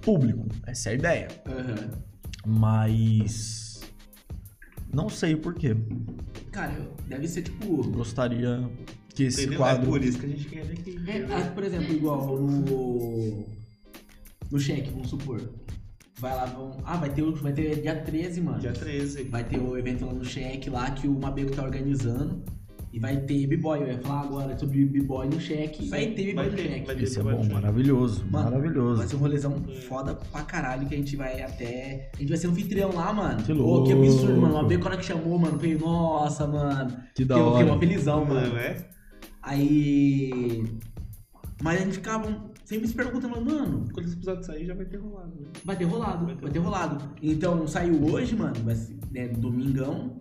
Público. 0.01 0.47
Essa 0.66 0.89
é 0.89 0.93
a 0.93 0.95
ideia. 0.95 1.29
Aham. 1.47 1.91
Mas. 2.47 3.81
Não 4.93 5.11
sei 5.11 5.35
o 5.35 5.39
porquê. 5.39 5.77
Cara, 6.51 6.74
deve 7.07 7.29
ser 7.29 7.43
tipo. 7.43 7.83
Gostaria 7.91 8.66
que 9.17 9.25
esse 9.25 9.41
Entendeu? 9.41 9.59
quadro. 9.59 9.83
É 9.83 9.89
por 9.89 10.05
isso 10.05 10.19
que 10.19 10.27
a 10.27 10.29
gente 10.29 10.45
quer 10.45 10.61
aqui. 10.62 11.01
É, 11.09 11.27
ah, 11.33 11.51
por 11.55 11.64
exemplo, 11.64 11.93
igual 11.93 12.39
no. 12.39 13.45
No 14.51 14.61
cheque, 14.61 14.91
vamos 14.91 15.09
supor. 15.11 15.41
Vai 16.19 16.35
lá, 16.35 16.45
vão. 16.47 16.77
Ah, 16.85 16.97
vai 16.97 17.11
ter, 17.11 17.23
vai 17.33 17.53
ter 17.53 17.81
dia 17.83 17.97
13, 17.97 18.41
mano. 18.41 18.59
Dia 18.61 18.73
13. 18.73 19.25
Vai 19.25 19.43
ter 19.45 19.59
o 19.59 19.77
evento 19.77 20.05
lá 20.07 20.12
no 20.12 20.25
cheque 20.25 20.71
lá 20.71 20.91
que 20.93 21.09
o 21.09 21.12
Mabeco 21.19 21.51
tá 21.51 21.62
organizando. 21.62 22.43
E 22.93 22.99
vai 22.99 23.17
ter 23.19 23.47
B-Boy. 23.47 23.83
Eu 23.83 23.89
ia 23.89 23.99
falar 23.99 24.21
agora 24.23 24.57
sobre 24.59 24.85
B-Boy 24.87 25.27
no 25.29 25.39
cheque. 25.41 25.87
Vai 25.89 26.07
ter 26.07 26.27
B-Boy 26.27 26.35
Vai 26.35 26.51
no 26.51 26.57
cheque. 26.57 26.87
vai 26.87 26.97
ter. 26.97 27.03
Esse 27.03 27.19
é 27.19 27.23
bom, 27.23 27.45
maravilhoso. 27.53 28.25
Mano, 28.31 28.51
maravilhoso. 28.51 28.99
Vai 28.99 29.07
ser 29.09 29.17
um 29.17 29.19
rolezão 29.19 29.62
foda 29.89 30.14
pra 30.14 30.43
caralho 30.43 30.89
que 30.89 30.95
a 30.95 30.99
gente 30.99 31.17
vai 31.17 31.43
até. 31.43 32.11
A 32.14 32.19
gente 32.19 32.29
vai 32.29 32.39
ser 32.39 32.47
anfitrião 32.47 32.95
lá, 32.95 33.12
mano. 33.12 33.43
Que 33.43 33.53
Pô, 33.55 33.83
que 33.83 33.93
louco. 33.93 34.07
absurdo, 34.14 34.41
mano. 34.41 34.55
Uma 34.55 34.69
vez 34.69 34.81
quando 34.81 34.97
que 34.99 35.05
chamou, 35.05 35.39
mano. 35.39 35.59
Falei, 35.59 35.77
nossa, 35.77 36.47
mano. 36.47 36.97
Que 37.14 37.25
da 37.25 37.37
hora. 37.37 37.59
Fiquei 37.59 37.71
uma 37.73 37.79
felizão, 37.79 38.25
mano. 38.25 38.49
Não 38.49 38.59
é? 38.59 38.77
Aí. 39.47 40.65
Mas 41.63 41.81
a 41.81 41.85
gente 41.85 41.95
ficava 41.95 42.27
sempre 42.65 42.87
se 42.89 42.95
perguntando, 42.95 43.41
mano, 43.41 43.85
Quando 43.95 44.05
esse 44.07 44.17
episódio 44.17 44.45
sair, 44.45 44.67
já 44.67 44.75
vai 44.75 44.85
ter 44.85 44.99
rolado, 44.99 45.33
né? 45.41 45.47
vai 45.65 45.77
ter 45.77 45.85
rolado, 45.85 46.27
Vai 46.27 46.35
ter 46.35 46.43
vai 46.43 46.51
ter 46.51 46.59
rolado. 46.59 47.03
Então 47.23 47.67
saiu 47.67 48.05
hoje, 48.05 48.37
mano, 48.37 48.55
ser, 48.65 48.91
né, 49.11 49.29
domingão. 49.29 50.21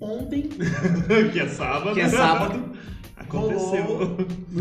Ontem, 0.00 0.48
que 1.32 1.40
é 1.40 1.48
sábado. 1.48 1.94
que 1.94 2.00
é 2.00 2.08
sábado, 2.08 2.72
Aconteceu. 3.16 3.84
rolou, 3.84 4.16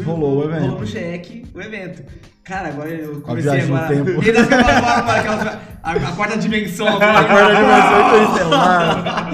Rolou 0.05 0.37
o 0.37 0.43
evento. 0.43 0.61
Rolou 0.61 0.79
no 0.81 0.87
cheque 0.87 1.43
o 1.53 1.59
evento. 1.61 2.03
Cara, 2.43 2.69
agora 2.69 2.89
eu 2.91 3.17
A 3.17 3.21
comecei 3.21 3.61
agora. 3.61 3.87
tempo. 3.87 4.09
Ele 4.23 4.33
tá 4.33 4.43
ficando 4.43 4.69
agora, 4.69 5.03
mano, 5.03 5.19
aquela- 5.19 5.61
a, 5.83 5.91
a 5.91 6.15
quarta 6.15 6.37
dimensão. 6.37 6.87
Agora 7.01 7.55
que 7.55 7.63
vai 7.69 7.81
ser 7.81 7.99
interestelar. 8.05 9.31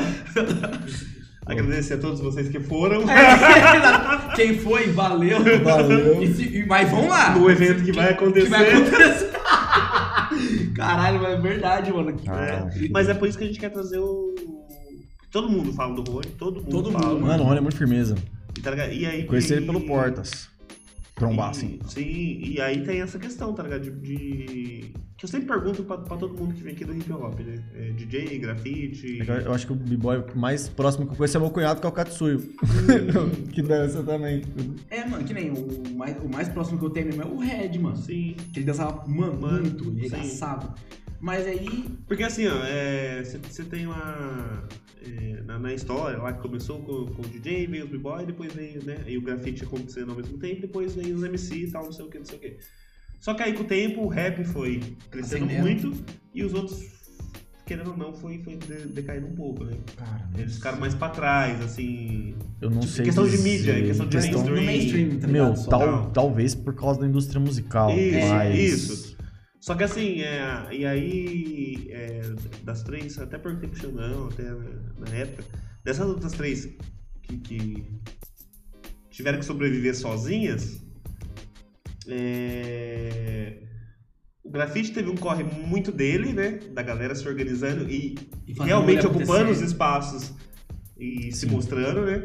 Agradecer 1.46 1.94
a 1.96 1.98
todos 2.00 2.20
vocês 2.22 2.50
que 2.50 2.60
foram. 2.60 3.04
Quem 4.36 4.58
foi, 4.58 4.88
valeu. 4.92 5.38
Valeu. 5.64 6.24
E 6.24 6.34
se- 6.34 6.58
e- 6.60 6.66
mas 6.66 6.90
vamos 6.90 7.08
lá. 7.08 7.36
No 7.38 7.50
evento 7.50 7.84
que 7.84 7.92
vai 7.92 8.12
acontecer. 8.14 8.46
Que 8.46 8.50
vai 8.50 8.72
acontecer. 8.74 9.32
Caralho, 10.76 11.22
mas 11.22 11.34
é 11.38 11.42
verdade, 11.42 11.94
mano. 11.94 12.16
Ah, 12.28 12.70
É, 12.76 12.88
mas 12.90 13.08
é 13.10 13.14
por 13.14 13.28
isso 13.28 13.38
que 13.38 13.44
a 13.44 13.48
gente 13.48 13.60
quer 13.60 13.70
trazer 13.70 14.00
o. 14.00 14.34
Todo 15.32 15.50
mundo 15.50 15.72
fala 15.74 15.94
do 16.02 16.10
Rony, 16.12 16.28
todo 16.38 16.56
mundo 16.62 16.70
Todo 16.72 16.92
fala. 16.92 17.14
mundo, 17.14 17.26
Mano, 17.28 17.44
o 17.44 17.46
Rony 17.46 17.58
é 17.58 17.62
muito 17.62 17.78
firmeza. 17.78 18.16
E, 18.58 18.62
tá? 18.62 18.74
E 18.88 19.06
aí, 19.06 19.24
Conheci 19.26 19.54
ele 19.54 19.64
e- 19.64 19.66
pelo 19.66 19.82
Portas. 19.82 20.48
Trombar, 21.14 21.48
e- 21.48 21.52
assim. 21.52 21.80
Sim, 21.88 22.40
e 22.44 22.60
aí 22.62 22.84
tem 22.84 23.02
essa 23.02 23.20
questão, 23.20 23.54
tá 23.54 23.64
ligado? 23.64 23.82
De, 23.84 23.92
de 23.92 24.92
que 25.18 25.24
eu 25.24 25.30
sempre 25.30 25.48
pergunto 25.48 25.84
pra, 25.84 25.98
pra 25.98 26.18
todo 26.18 26.38
mundo 26.38 26.54
que 26.54 26.62
vem 26.62 26.74
aqui 26.74 26.84
do 26.84 26.94
hip 26.94 27.12
hop, 27.12 27.40
né? 27.40 27.56
É, 27.74 27.92
DJ, 27.92 28.38
grafite. 28.40 29.22
É 29.22 29.30
Eu 29.30 29.36
eu 29.46 29.54
acho 29.54 29.66
que 29.66 29.74
o 29.74 29.76
b-boy 29.76 30.24
mais 30.36 30.68
próximo 30.68 31.06
que 31.06 31.14
eu 31.14 31.18
conheço 31.18 31.38
é 31.38 31.40
meu 31.40 31.50
cunhado, 31.50 31.80
que 31.80 31.86
é 31.86 31.90
o 31.90 31.94
Katsuyo. 31.94 32.40
que 33.54 33.62
dança 33.62 34.04
também. 34.04 34.44
É, 34.90 35.06
mano, 35.06 35.24
que 35.24 35.34
nem 35.34 35.52
o 35.52 35.96
mais, 35.96 36.18
o 36.22 36.28
mais 36.28 36.50
próximo 36.50 36.78
que 36.78 36.86
eu 36.86 36.90
tenho 36.90 37.08
mesmo 37.08 37.22
é 37.22 37.26
o 37.26 37.38
Red, 37.38 37.78
mano. 37.80 37.96
Sim. 37.96 38.36
Que 38.52 38.60
ele 38.60 38.66
dançava, 38.66 39.08
mano, 39.08 39.40
Mano, 39.40 39.62
muito, 39.62 39.90
arregaçava. 39.90 40.76
Mas 41.22 41.48
aí, 41.48 41.86
Porque 42.08 42.24
assim, 42.24 42.48
ó, 42.48 42.54
você 43.24 43.64
tem 43.64 43.88
lá 43.88 44.68
é, 45.02 45.42
na, 45.44 45.58
na 45.58 45.74
história 45.74 46.18
lá 46.18 46.34
que 46.34 46.42
começou 46.42 46.80
com, 46.80 47.06
com 47.06 47.22
o 47.22 47.26
DJ, 47.26 47.68
veio 47.68 47.86
os 47.86 47.90
b-boy, 47.90 48.26
depois 48.26 48.54
veio, 48.54 48.84
né? 48.84 48.98
Aí 49.06 49.18
o 49.18 49.22
grafite 49.22 49.64
acontecendo 49.64 50.12
ao 50.12 50.18
mesmo 50.18 50.38
tempo, 50.38 50.62
depois 50.62 50.94
veio 50.96 51.16
os 51.16 51.24
MC 51.24 51.56
e 51.56 51.72
tal, 51.72 51.86
não 51.86 51.92
sei 51.92 52.06
o 52.06 52.10
que, 52.10 52.18
não 52.18 52.26
sei 52.26 52.38
o 52.38 52.42
que. 52.42 52.58
Só 53.20 53.34
que 53.34 53.44
aí 53.44 53.54
com 53.54 53.64
o 53.64 53.68
tempo 53.68 54.02
o 54.02 54.08
rap 54.08 54.44
foi 54.44 54.80
crescendo 55.10 55.46
Acendendo. 55.46 55.62
muito 55.90 56.06
e 56.34 56.44
os 56.44 56.54
outros, 56.54 56.80
querendo 57.66 57.92
ou 57.92 57.98
não, 57.98 58.14
foi, 58.14 58.38
foi 58.44 58.56
de- 58.58 58.88
decaindo 58.90 59.28
um 59.28 59.36
pouco, 59.36 59.64
né? 59.64 59.78
Cara, 59.96 60.30
Eles 60.38 60.56
ficaram 60.56 60.80
mais 60.80 60.94
pra 60.94 61.10
trás, 61.10 61.60
assim. 61.62 62.36
eu 62.62 62.70
não 62.70 62.82
Tipo, 62.82 62.94
sei. 62.94 63.06
questão 63.06 63.24
de 63.26 63.32
dizer. 63.32 63.44
mídia, 63.44 63.86
questão 63.88 64.06
de 64.08 64.18
Questão- 64.18 64.44
mainstream. 64.44 64.66
mainstream, 64.66 65.20
tá 65.20 65.28
Meu, 65.28 65.54
tal, 65.70 66.12
talvez 66.12 66.54
por 66.54 66.76
causa 66.76 67.00
da 67.00 67.08
indústria 67.08 67.40
musical. 67.40 67.90
Isso, 67.98 68.28
mas... 68.30 68.60
isso. 68.60 69.16
Só 69.60 69.74
que 69.74 69.84
assim, 69.84 70.22
é, 70.22 70.68
e 70.72 70.86
aí, 70.86 71.88
é, 71.90 72.22
das 72.64 72.84
três, 72.84 73.18
até 73.18 73.40
perguntei 73.40 73.68
pro 73.68 73.80
Xandão, 73.80 74.28
até 74.28 74.44
na, 74.44 75.10
na 75.10 75.16
época, 75.16 75.44
dessas 75.84 76.08
outras 76.08 76.34
três 76.34 76.68
que, 77.24 77.38
que 77.40 77.84
tiveram 79.10 79.40
que 79.40 79.46
sobreviver 79.46 79.96
sozinhas, 79.96 80.85
é, 82.10 83.58
o 84.44 84.50
grafite 84.50 84.92
teve 84.94 85.10
um 85.10 85.16
corre 85.16 85.44
muito 85.44 85.92
dele, 85.92 86.34
né? 86.34 86.60
Da 86.74 86.82
galera 86.82 87.16
se 87.16 87.28
organizando 87.28 87.90
e 87.90 88.16
E 88.48 88.54
realmente 88.54 89.06
ocupando 89.06 89.52
os 89.52 89.62
espaços 89.62 90.34
e 90.98 91.32
se 91.32 91.48
Sim. 91.48 91.52
mostrando, 91.52 92.02
né? 92.06 92.24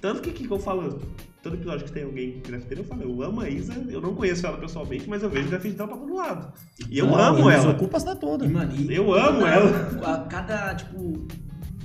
Tanto 0.00 0.20
que, 0.22 0.32
que 0.46 0.50
eu 0.50 0.58
falo, 0.58 1.00
todo 1.42 1.54
episódio 1.54 1.84
que 1.86 1.92
tem 1.92 2.02
alguém 2.02 2.40
grafiteiro, 2.46 2.82
eu 2.82 2.86
falo, 2.86 3.02
eu 3.02 3.22
amo 3.22 3.40
a 3.40 3.48
Isa, 3.48 3.72
eu 3.88 4.00
não 4.00 4.14
conheço 4.14 4.46
ela 4.46 4.58
pessoalmente, 4.58 5.08
mas 5.08 5.22
eu 5.22 5.30
vejo 5.30 5.48
grafite 5.48 5.76
dela 5.76 5.88
pra 5.90 5.98
todo 5.98 6.14
lado. 6.14 6.52
E 6.90 6.98
eu 6.98 7.06
Não, 7.06 7.16
amo 7.18 7.48
ela. 7.50 7.70
ocupam 7.70 7.98
a 8.10 8.16
toda. 8.16 8.44
E, 8.44 8.48
mano, 8.48 8.74
e 8.74 8.94
Eu 8.94 9.14
amo 9.14 9.46
ela. 9.46 10.14
A 10.14 10.18
cada, 10.26 10.74
tipo, 10.74 11.26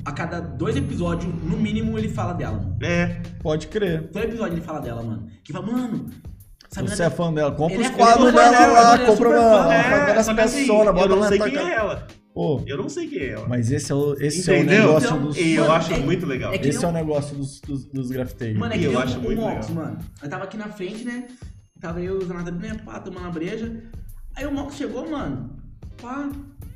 a 0.03 0.11
cada 0.11 0.39
dois 0.39 0.75
episódios, 0.75 1.31
no 1.43 1.57
mínimo, 1.57 1.97
ele 1.97 2.09
fala 2.09 2.33
dela, 2.33 2.57
mano. 2.57 2.77
É, 2.81 3.21
Pode 3.41 3.67
crer. 3.67 4.09
Todo 4.09 4.23
episódio 4.23 4.55
ele 4.55 4.61
fala 4.61 4.79
dela, 4.79 5.03
mano. 5.03 5.27
Que 5.43 5.53
fala, 5.53 5.65
mano, 5.67 6.09
sabe 6.69 6.89
Você 6.89 7.03
é 7.03 7.09
fã 7.09 7.33
dela. 7.33 7.51
Compra 7.51 7.79
os 7.79 7.85
é 7.87 7.89
quadros 7.91 8.33
dela 8.33 8.51
dela, 8.51 8.81
lá, 8.81 8.95
é 9.01 9.05
compra 9.05 9.29
uma 9.29 9.73
é, 9.73 10.23
só 10.23 10.33
que 10.33 10.41
assim, 10.41 10.57
persona, 10.57 10.89
eu 10.89 10.93
bota 10.93 11.15
não 11.15 11.23
sei 11.27 11.39
quem 11.39 11.57
é 11.57 11.73
ela. 11.73 12.07
Pô, 12.33 12.61
Eu 12.67 12.77
não 12.77 12.87
sei 12.87 13.07
quem 13.07 13.19
é 13.19 13.29
ela. 13.31 13.47
mas 13.47 13.71
esse 13.71 13.91
é 13.91 13.95
o, 13.95 14.13
esse 14.21 14.53
é 14.53 14.59
o 14.59 14.63
negócio 14.63 15.07
Então, 15.07 15.21
dos. 15.23 15.37
E 15.37 15.53
eu 15.55 15.63
Mano, 15.63 15.73
acho 15.73 15.93
é- 15.93 15.97
muito 15.97 16.25
legal. 16.25 16.53
é 16.53 16.55
Esse 16.57 16.85
é 16.85 16.87
o 16.87 16.91
negócio 16.91 17.35
dos, 17.35 17.59
dos, 17.61 17.85
dos 17.85 18.11
grafiteiros. 18.11 18.59
Mano, 18.59 18.73
é 18.73 18.77
que 18.77 18.83
eu 18.83 18.91
nem 18.91 19.01
acho 19.01 19.17
o, 19.17 19.21
muito 19.23 19.41
Mox, 19.41 19.69
legal. 19.69 19.85
mano. 19.85 19.97
Eu 20.21 20.29
tava 20.29 20.43
aqui 20.43 20.55
na 20.57 20.67
frente, 20.69 21.03
né? 21.03 21.25
Tava 21.81 21.99
eu 21.99 22.19
e 22.21 22.23
o 22.23 22.27
Zanata, 22.27 22.51
né, 22.51 22.77
pá, 22.85 22.99
tomando 22.99 23.23
uma 23.23 23.31
breja. 23.31 23.71
Aí 24.35 24.45
o 24.45 24.51
Mox 24.51 24.75
chegou, 24.75 25.09
mano. 25.09 25.49
Pá. 25.99 26.29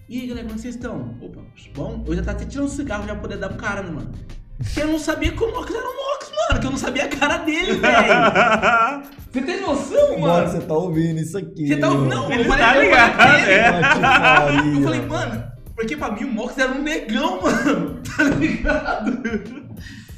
E 0.10 0.22
aí, 0.22 0.28
galera, 0.28 0.48
como 0.48 0.60
vocês 0.60 0.76
estão? 0.76 1.16
Opa, 1.22 1.42
bom. 1.76 2.04
Eu 2.08 2.16
já 2.16 2.24
tava 2.24 2.38
até 2.38 2.46
tirando 2.46 2.66
um 2.66 2.70
cigarro 2.70 3.06
já 3.08 3.16
poder 3.16 3.38
dar 3.38 3.50
pro 3.50 3.58
cara, 3.60 3.84
né, 3.84 3.92
mano? 3.92 4.12
Porque 4.58 4.82
eu 4.82 4.88
não 4.88 5.00
sabia 5.00 5.32
que 5.32 5.44
o 5.44 5.52
Mox 5.52 5.70
era 5.74 5.88
o 5.88 5.96
Mox, 5.96 6.11
mano. 6.50 6.60
Que 6.62 6.68
eu 6.68 6.72
não 6.72 6.78
sabia 6.78 7.06
a 7.06 7.08
cara 7.08 7.38
dele, 7.38 7.74
velho. 7.74 7.82
Você 9.32 9.42
tem 9.42 9.62
noção, 9.62 10.20
Mano, 10.20 10.34
mano? 10.34 10.50
você 10.50 10.60
tá 10.60 10.74
ouvindo 10.74 11.22
isso 11.22 11.38
aqui. 11.38 11.66
Você 11.66 11.78
tá 11.78 11.88
ouvindo? 11.90 12.10
Não, 12.14 12.30
Ele 12.30 12.42
eu 12.44 12.48
falei, 12.50 12.66
tá 12.66 12.68
eu 12.68 12.74
falei 12.74 12.90
ligado, 12.90 13.16
pra 13.16 13.40
ele. 13.40 13.52
é. 13.54 13.72
Patifaria. 13.72 14.74
Eu 14.76 14.82
falei, 14.84 15.02
mano, 15.06 15.44
porque 15.74 15.96
pra 15.98 16.12
mim 16.12 16.24
o 16.26 16.34
Mox 16.34 16.58
era 16.58 16.72
um 16.74 16.82
negão, 16.84 17.40
mano. 17.42 18.02
Tá 18.18 18.24
ligado? 18.26 19.24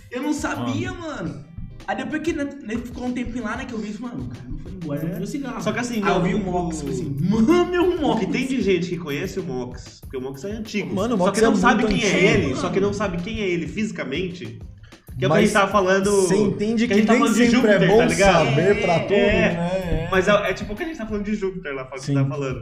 Eu 0.09 0.23
não 0.23 0.33
sabia, 0.33 0.91
mano. 0.93 1.43
Aí 1.87 1.95
depois 1.97 2.21
que 2.23 2.33
né, 2.33 2.43
né, 2.63 2.75
ficou 2.77 3.05
um 3.05 3.11
tempinho 3.11 3.43
lá, 3.43 3.55
né, 3.57 3.65
que 3.65 3.73
eu 3.73 3.77
vi 3.77 3.89
isso, 3.91 4.01
mano, 4.01 4.23
o 4.23 4.27
cara 4.29 4.45
não 4.49 4.57
foi 4.57 4.71
embora, 4.71 4.99
É. 5.01 5.05
não 5.09 5.17
viu 5.17 5.27
cigarro. 5.27 5.61
Só 5.61 5.71
que 5.71 5.79
assim, 5.79 6.01
Aí 6.03 6.09
eu 6.11 6.19
meu, 6.21 6.23
vi 6.23 6.33
o 6.33 6.39
Mox, 6.51 6.79
falei 6.81 6.95
assim, 6.95 7.17
mano, 7.29 7.75
é 7.75 7.79
O 7.81 8.01
Mox. 8.01 8.19
que 8.21 8.31
tem 8.31 8.47
de 8.47 8.61
gente 8.63 8.87
que 8.89 8.97
conhece 8.97 9.39
o 9.39 9.43
Mox, 9.43 9.99
porque 10.01 10.17
o 10.17 10.21
Mox 10.21 10.43
é 10.45 10.51
antigo. 10.53 10.95
Mano, 10.95 11.13
o 11.15 11.17
só 11.19 11.25
Mox 11.25 11.37
que 11.39 11.45
não 11.45 11.53
é 11.53 11.55
sabe 11.57 11.83
muito 11.83 11.95
quem 11.99 12.03
é 12.03 12.07
antigo, 12.13 12.25
ele, 12.31 12.47
mano. 12.47 12.55
só 12.61 12.69
que 12.69 12.79
não 12.79 12.93
sabe 12.93 13.17
quem 13.21 13.41
é 13.41 13.47
ele 13.47 13.67
fisicamente. 13.67 14.59
Que 15.17 15.25
é 15.25 15.27
o 15.27 15.31
que 15.31 15.37
a 15.37 15.41
gente 15.41 15.53
tava 15.53 15.71
falando. 15.71 16.11
Você 16.11 16.35
entende 16.35 16.87
que, 16.87 16.93
a 16.93 16.95
gente 16.97 17.05
tá 17.05 17.13
nem 17.13 17.21
falando 17.21 17.35
de 17.37 17.45
sempre 17.49 17.69
é 17.69 17.73
Júpiter, 17.73 17.89
bom 17.89 17.97
tá 17.99 18.05
ligado? 18.05 18.45
saber 18.49 18.81
pra 18.81 18.99
tudo, 18.99 19.13
É. 19.13 19.53
né? 19.53 20.07
Mas 20.11 20.27
é, 20.27 20.49
é 20.49 20.53
tipo 20.53 20.73
o 20.73 20.75
que 20.75 20.83
a 20.83 20.85
gente 20.87 20.97
tá 20.97 21.05
falando 21.05 21.23
de 21.25 21.35
Júpiter 21.35 21.73
lá, 21.75 21.85
que 21.85 21.99
você 21.99 22.05
Sim. 22.07 22.13
tava 22.15 22.29
falando. 22.29 22.59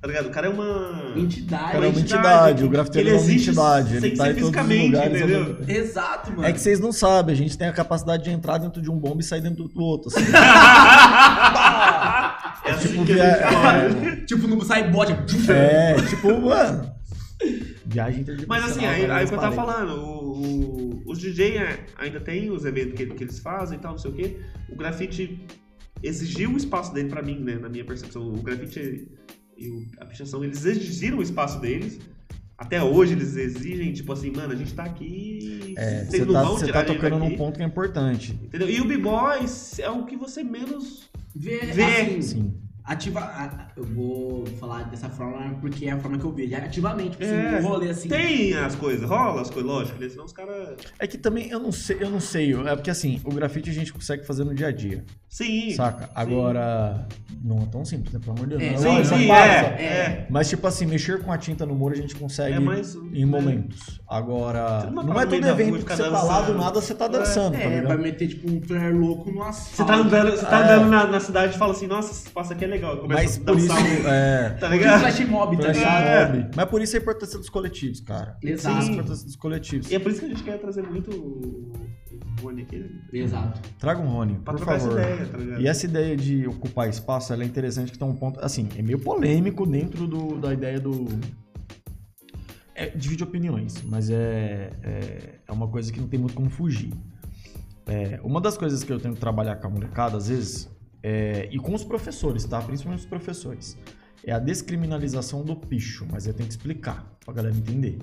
Tá 0.00 0.08
ligado? 0.08 0.26
O 0.26 0.30
cara 0.30 0.46
é 0.46 0.50
uma. 0.50 1.12
Entidade. 1.16 1.62
O 1.64 1.72
cara 1.72 1.86
é 1.86 1.88
uma 1.88 2.00
entidade, 2.00 2.62
o 2.64 2.66
que- 2.66 2.72
grafiteiro 2.72 3.08
ele 3.08 3.14
é 3.16 3.18
uma 3.18 3.24
existe 3.24 3.50
entidade. 3.50 3.96
Ele 3.96 4.10
tá 4.10 4.14
em 4.14 4.16
todos 4.16 4.28
os 4.34 4.38
fisicamente, 4.40 4.86
lugares. 4.96 5.16
entendeu? 5.22 5.56
Exato, 5.66 6.30
mano. 6.32 6.44
É 6.44 6.52
que 6.52 6.60
vocês 6.60 6.78
não 6.80 6.92
sabem, 6.92 7.32
a 7.34 7.36
gente 7.36 7.56
tem 7.56 7.68
a 7.68 7.72
capacidade 7.72 8.22
de 8.24 8.30
entrar 8.30 8.58
dentro 8.58 8.82
de 8.82 8.90
um 8.90 8.98
bombe 8.98 9.22
e 9.22 9.26
sair 9.26 9.40
dentro 9.40 9.64
do 9.68 9.80
outro. 9.82 10.08
assim. 10.08 10.20
É 12.66 12.70
assim 12.70 12.88
Tipo, 12.88 13.04
que 13.04 13.12
gente 13.14 13.52
fala. 13.52 13.90
Tipo, 14.26 14.48
no 14.48 14.64
sai 14.64 14.90
bote. 14.90 15.12
É, 15.50 15.94
tipo, 16.08 16.40
mano. 16.40 16.90
Viagem. 17.86 18.24
Mas 18.46 18.64
assim, 18.64 18.84
aí, 18.86 19.04
aí 19.10 19.24
o 19.24 19.28
que 19.28 19.34
eu 19.34 19.38
tava 19.38 19.54
falando, 19.54 20.00
o, 20.00 20.32
o- 20.32 21.02
os 21.06 21.18
DJ 21.18 21.58
é- 21.58 21.86
ainda 21.98 22.18
tem 22.20 22.50
os 22.50 22.64
eventos 22.64 22.94
que, 22.94 23.06
que 23.06 23.24
eles 23.24 23.38
fazem 23.38 23.78
e 23.78 23.80
tal, 23.80 23.92
não 23.92 23.98
sei 23.98 24.10
o 24.10 24.14
quê. 24.14 24.36
O 24.70 24.76
grafite 24.76 25.40
exigiu 26.02 26.50
o 26.52 26.56
espaço 26.56 26.92
dele 26.94 27.08
pra 27.08 27.22
mim, 27.22 27.38
né? 27.40 27.56
Na 27.56 27.68
minha 27.68 27.84
percepção. 27.84 28.28
O 28.32 28.42
grafite 28.42 29.08
e 29.56 29.68
o- 29.70 29.86
a 30.00 30.04
pichação, 30.06 30.42
eles 30.44 30.64
exigiram 30.64 31.18
o 31.18 31.22
espaço 31.22 31.60
deles. 31.60 31.98
Até 32.56 32.82
hoje 32.82 33.14
eles 33.14 33.36
exigem, 33.36 33.92
tipo 33.92 34.12
assim, 34.12 34.30
mano, 34.30 34.52
a 34.52 34.56
gente 34.56 34.72
tá 34.74 34.84
aqui. 34.84 35.74
É, 35.76 36.04
vocês 36.04 36.10
você 36.10 36.24
não 36.24 36.32
tá, 36.34 36.42
vão 36.44 36.56
você 36.56 36.64
tirar 36.66 36.84
tá 36.84 36.84
a 36.84 36.86
gente 36.94 37.02
tocando 37.02 37.18
num 37.18 37.36
ponto 37.36 37.56
que 37.56 37.62
é 37.62 37.66
importante. 37.66 38.32
Entendeu? 38.44 38.70
E 38.70 38.80
o 38.80 38.84
B-Boy 38.86 39.40
é 39.80 39.90
o 39.90 40.06
que 40.06 40.16
você 40.16 40.42
menos. 40.44 41.10
Vê, 41.34 41.58
Vê. 41.72 41.82
assim, 41.82 42.22
Sim. 42.22 42.54
Ativa. 42.84 43.68
Eu 43.76 43.84
vou 43.84 44.44
falar 44.60 44.84
dessa 44.84 45.08
forma 45.08 45.56
porque 45.60 45.86
é 45.86 45.92
a 45.92 45.98
forma 45.98 46.18
que 46.18 46.24
eu 46.24 46.32
vejo. 46.32 46.54
Ativamente, 46.56 47.10
tipo, 47.12 47.24
É. 47.24 47.56
assim, 47.56 47.64
um 47.66 47.68
rolê 47.68 47.90
assim. 47.90 48.08
Tem 48.08 48.54
as 48.54 48.74
coisas, 48.74 49.08
rola 49.08 49.40
as 49.42 49.50
coisas, 49.50 49.70
lógico, 49.70 50.00
né? 50.00 50.08
Senão 50.08 50.24
os 50.24 50.32
caras. 50.32 50.76
É 50.98 51.06
que 51.06 51.16
também 51.18 51.48
eu 51.48 51.58
não 51.60 51.72
sei, 51.72 51.96
eu 52.00 52.10
não 52.10 52.20
sei. 52.20 52.52
É 52.66 52.74
porque 52.76 52.90
assim, 52.90 53.20
o 53.24 53.32
grafite 53.32 53.70
a 53.70 53.72
gente 53.72 53.92
consegue 53.92 54.26
fazer 54.26 54.44
no 54.44 54.54
dia 54.54 54.68
a 54.68 54.72
dia. 54.72 55.04
Sim. 55.28 55.72
Saca? 55.72 56.08
Agora. 56.14 57.06
Não 57.42 57.58
é 57.62 57.66
tão 57.66 57.84
simples, 57.84 58.10
né? 58.14 58.20
Pelo 58.20 58.32
amor 58.36 58.46
de 58.48 58.56
Deus. 58.56 58.62
É, 58.62 58.70
não 58.72 58.78
Sim, 58.78 58.88
uma 58.88 59.04
sim, 59.04 59.26
farsa. 59.28 59.66
é, 59.76 59.84
é. 59.84 60.26
Mas, 60.30 60.48
tipo 60.48 60.66
assim, 60.66 60.86
mexer 60.86 61.20
com 61.22 61.30
a 61.30 61.36
tinta 61.36 61.66
no 61.66 61.74
muro 61.74 61.92
a 61.92 61.96
gente 61.96 62.14
consegue 62.16 62.54
É 62.56 62.60
mais- 62.60 62.94
em 62.94 63.24
momentos. 63.26 64.00
Agora, 64.08 64.88
não 64.90 65.02
não, 65.02 65.20
é 65.20 65.26
todo 65.26 65.46
evento 65.46 65.84
que 65.84 65.94
você 65.94 66.04
tá 66.04 66.08
lá 66.22 66.40
do 66.40 66.46
dançando. 66.46 66.58
nada, 66.58 66.80
você 66.80 66.94
tá 66.94 67.08
dançando, 67.08 67.52
tá 67.54 67.58
É, 67.64 67.82
vai 67.82 67.96
meter 67.98 68.28
tipo 68.28 68.50
um 68.50 68.62
flare 68.62 68.94
louco 68.94 69.30
no 69.30 69.42
asfalto. 69.42 69.76
Você 69.76 69.84
tá 69.84 69.94
andando, 69.96 70.30
você 70.30 70.46
tá 70.46 70.60
É. 70.60 70.62
andando 70.74 70.90
na, 70.90 71.06
na 71.06 71.20
cidade 71.20 71.54
e 71.54 71.58
fala 71.58 71.72
assim, 71.72 71.86
nossa, 71.86 72.12
esse 72.12 72.26
espaço 72.26 72.52
aqui 72.54 72.64
é 72.64 72.68
legal. 72.74 72.98
Começa 72.98 73.22
Mas 73.22 73.36
a 73.36 73.40
por 73.52 73.58
isso, 73.58 73.72
um- 73.72 74.08
é... 74.08 74.50
Tá 74.60 74.68
ligado? 74.68 75.00
flash 75.00 75.20
mob, 75.28 75.56
tá 75.56 75.62
Flash 75.62 75.76
ligado? 75.78 76.36
É. 76.36 76.50
Mas 76.56 76.64
por 76.66 76.82
isso 76.82 76.96
a 76.96 77.00
importância 77.00 77.38
dos 77.38 77.48
coletivos, 77.48 78.00
cara. 78.00 78.36
Exato. 78.42 78.74
Por 78.76 78.80
isso 78.82 78.90
a 78.90 78.94
importância 78.94 79.24
dos 79.26 79.36
coletivos. 79.36 79.90
E 79.90 79.94
é 79.94 79.98
por 79.98 80.10
isso 80.10 80.20
que 80.20 80.26
a 80.26 80.28
gente 80.28 80.42
quer 80.42 80.58
trazer 80.58 80.82
muito 80.82 81.10
o 81.10 81.72
Rony 82.42 82.62
aqui. 82.62 82.78
né? 82.78 82.88
Exato. 83.12 83.60
Traga 83.78 84.00
um 84.00 84.08
Rony, 84.08 84.34
Pra 84.44 84.54
por 84.54 84.64
favor. 84.64 84.76
essa 84.98 85.08
ideia, 85.10 85.26
tá 85.26 85.38
ligado? 85.38 85.60
E 85.62 85.66
essa 85.68 85.86
ideia 85.86 86.16
de 86.16 86.46
ocupar 86.46 86.88
espaço, 86.88 87.32
ela 87.32 87.42
é 87.42 87.46
interessante 87.46 87.90
que 87.92 87.98
tem 87.98 88.06
um 88.06 88.14
ponto, 88.14 88.38
assim, 88.44 88.68
é 88.76 88.82
meio 88.82 88.98
polêmico 88.98 89.64
dentro 89.66 90.06
do, 90.06 90.36
da 90.38 90.52
ideia 90.52 90.78
do... 90.80 91.06
É, 92.76 92.88
divide 92.88 93.22
opiniões, 93.22 93.80
mas 93.84 94.10
é, 94.10 94.70
é, 94.82 95.34
é 95.46 95.52
uma 95.52 95.68
coisa 95.68 95.92
que 95.92 96.00
não 96.00 96.08
tem 96.08 96.18
muito 96.18 96.34
como 96.34 96.50
fugir. 96.50 96.92
É, 97.86 98.18
uma 98.24 98.40
das 98.40 98.56
coisas 98.58 98.82
que 98.82 98.92
eu 98.92 98.98
tenho 98.98 99.14
que 99.14 99.20
trabalhar 99.20 99.56
com 99.56 99.68
a 99.68 99.70
molecada, 99.70 100.16
às 100.16 100.28
vezes, 100.28 100.68
é, 101.04 101.50
e 101.52 101.58
com 101.58 101.74
os 101.74 101.84
professores, 101.84 102.46
tá? 102.46 102.62
Principalmente 102.62 103.00
os 103.00 103.06
professores, 103.06 103.76
é 104.24 104.32
a 104.32 104.38
descriminalização 104.38 105.44
do 105.44 105.54
picho, 105.54 106.06
mas 106.10 106.26
eu 106.26 106.32
tenho 106.32 106.48
que 106.48 106.54
explicar 106.54 107.14
pra 107.22 107.34
galera 107.34 107.54
entender. 107.54 107.98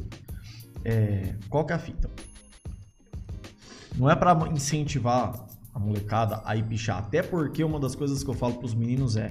É, 0.86 1.34
qual 1.50 1.66
que 1.66 1.74
é 1.74 1.76
a 1.76 1.80
fita? 1.80 2.08
Não 3.98 4.08
é 4.08 4.16
pra 4.16 4.38
incentivar 4.54 5.48
a 5.74 5.80
molecada 5.80 6.44
a 6.46 6.56
ir 6.56 6.64
pichar, 6.64 7.00
até 7.00 7.24
porque 7.24 7.64
uma 7.64 7.80
das 7.80 7.96
coisas 7.96 8.24
que 8.24 8.30
eu 8.30 8.36
falo 8.36 8.54
pros 8.54 8.76
meninos 8.76 9.18
é, 9.18 9.30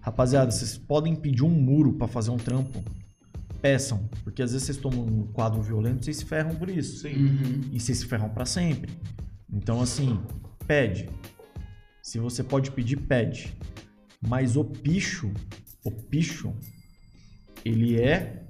rapaziada, 0.00 0.50
vocês 0.50 0.78
podem 0.78 1.14
pedir 1.14 1.44
um 1.44 1.50
muro 1.50 1.92
pra 1.92 2.08
fazer 2.08 2.30
um 2.30 2.38
trampo, 2.38 2.82
peçam, 3.60 4.08
porque 4.24 4.42
às 4.42 4.52
vezes 4.52 4.66
vocês 4.66 4.78
tomam 4.78 5.04
um 5.04 5.26
quadro 5.26 5.60
violento, 5.60 6.02
vocês 6.02 6.16
se 6.16 6.24
ferram 6.24 6.54
por 6.54 6.70
isso 6.70 7.02
Sim. 7.02 7.14
Uhum. 7.14 7.60
e 7.72 7.78
vocês 7.78 7.98
se 7.98 8.06
ferram 8.06 8.30
pra 8.30 8.46
sempre. 8.46 8.90
Então, 9.52 9.82
assim, 9.82 10.18
pede. 10.66 11.10
Se 12.02 12.18
você 12.18 12.42
pode 12.42 12.72
pedir, 12.72 12.96
pede. 12.96 13.56
Mas 14.20 14.56
o 14.56 14.64
picho, 14.64 15.32
o 15.84 15.90
picho, 15.90 16.52
ele 17.64 18.00
é, 18.00 18.44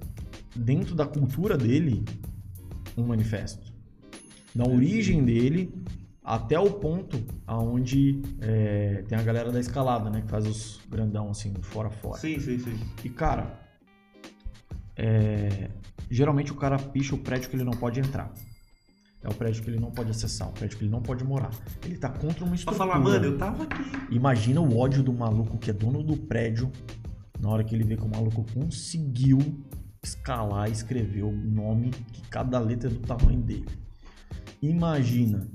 dentro 0.55 0.95
da 0.95 1.05
cultura 1.05 1.55
dele, 1.55 2.03
um 2.97 3.05
manifesto. 3.05 3.71
Da 4.55 4.65
origem 4.67 5.23
dele 5.23 5.73
até 6.23 6.57
o 6.57 6.71
ponto 6.71 7.23
aonde 7.45 8.21
é, 8.41 9.03
tem 9.07 9.17
a 9.17 9.21
galera 9.21 9.51
da 9.51 9.59
escalada, 9.59 10.09
né? 10.09 10.21
Que 10.21 10.29
faz 10.29 10.47
os 10.47 10.81
grandão 10.89 11.29
assim, 11.29 11.53
fora 11.61 11.89
fora. 11.89 12.19
Sim, 12.19 12.39
sim, 12.39 12.57
sim. 12.57 12.79
E 13.03 13.09
cara, 13.09 13.59
é, 14.95 15.69
geralmente 16.09 16.51
o 16.51 16.55
cara 16.55 16.77
picha 16.77 17.13
o 17.13 17.17
prédio 17.17 17.49
que 17.49 17.55
ele 17.55 17.63
não 17.63 17.73
pode 17.73 17.99
entrar. 17.99 18.33
É 19.23 19.29
o 19.29 19.33
prédio 19.33 19.63
que 19.63 19.69
ele 19.69 19.79
não 19.79 19.89
pode 19.89 20.11
acessar, 20.11 20.49
o 20.49 20.51
prédio 20.51 20.77
que 20.77 20.83
ele 20.83 20.91
não 20.91 21.01
pode 21.01 21.23
morar. 21.23 21.49
Ele 21.85 21.97
tá 21.97 22.09
contra 22.09 22.43
uma 22.43 22.47
Pra 22.49 22.55
estrutura. 22.55 22.77
falar, 22.77 22.99
mano, 22.99 23.23
eu 23.25 23.37
tava 23.37 23.63
aqui. 23.63 23.81
Imagina 24.11 24.59
o 24.59 24.77
ódio 24.77 25.01
do 25.01 25.13
maluco 25.13 25.57
que 25.57 25.69
é 25.69 25.73
dono 25.73 26.03
do 26.03 26.17
prédio 26.17 26.69
na 27.39 27.49
hora 27.49 27.63
que 27.63 27.73
ele 27.73 27.83
vê 27.85 27.95
que 27.95 28.03
o 28.03 28.09
maluco 28.09 28.45
conseguiu 28.53 29.39
escalar 30.03 30.67
e 30.67 30.73
escrever 30.73 31.23
o 31.23 31.31
nome 31.31 31.91
que 32.11 32.21
cada 32.29 32.59
letra 32.59 32.89
é 32.89 32.93
do 32.93 32.99
tamanho 32.99 33.41
dele. 33.41 33.65
Imagina. 34.61 35.47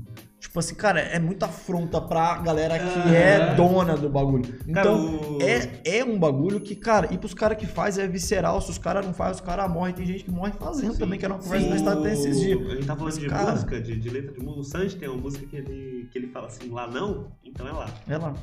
Tipo 0.49 0.61
assim, 0.61 0.75
cara, 0.75 0.99
é 1.01 1.19
muita 1.19 1.45
afronta 1.45 2.01
pra 2.01 2.39
galera 2.39 2.79
que 2.79 3.15
é 3.15 3.55
dona 3.55 3.95
do 3.99 4.09
bagulho. 4.09 4.59
Então, 4.67 5.37
é, 5.43 5.99
é 5.99 6.03
um 6.03 6.19
bagulho 6.19 6.59
que, 6.59 6.75
cara, 6.75 7.07
e 7.13 7.19
pros 7.19 7.35
caras 7.35 7.59
que 7.59 7.67
faz 7.67 7.99
é 7.99 8.09
visceral. 8.09 8.59
Se 8.63 8.71
os 8.71 8.79
caras 8.79 9.05
não 9.05 9.13
fazem, 9.13 9.35
os 9.35 9.41
caras 9.43 9.71
morrem. 9.71 9.95
Tem 9.95 10.07
gente 10.07 10.25
que 10.25 10.31
morre 10.31 10.53
fazendo 10.53 10.97
também, 10.97 11.19
que 11.19 11.25
era 11.27 11.35
uma 11.35 11.41
conversa 11.43 11.65
Sim, 11.65 11.71
da 11.71 11.77
Estado 11.77 12.01
até 12.01 12.13
esses 12.15 12.41
dias. 12.41 12.59
A 12.67 12.75
gente 12.77 12.87
tá 12.87 12.97
falando 12.97 13.05
Mas, 13.05 13.19
de 13.19 13.27
cara- 13.29 13.51
música, 13.53 13.81
de, 13.83 13.97
de 14.01 14.09
letra 14.09 14.33
de 14.33 14.41
música. 14.41 14.61
O 14.61 14.65
Sanji 14.65 14.97
tem 14.97 15.09
uma 15.11 15.19
música 15.21 15.47
que 15.47 15.55
ele, 15.57 16.09
que 16.11 16.19
ele 16.19 16.29
fala 16.29 16.47
assim, 16.47 16.71
lá 16.71 16.87
não, 16.89 17.27
então 17.45 17.69
é 17.69 17.73
lá. 17.73 17.87
É 18.09 18.17
lá. 18.17 18.35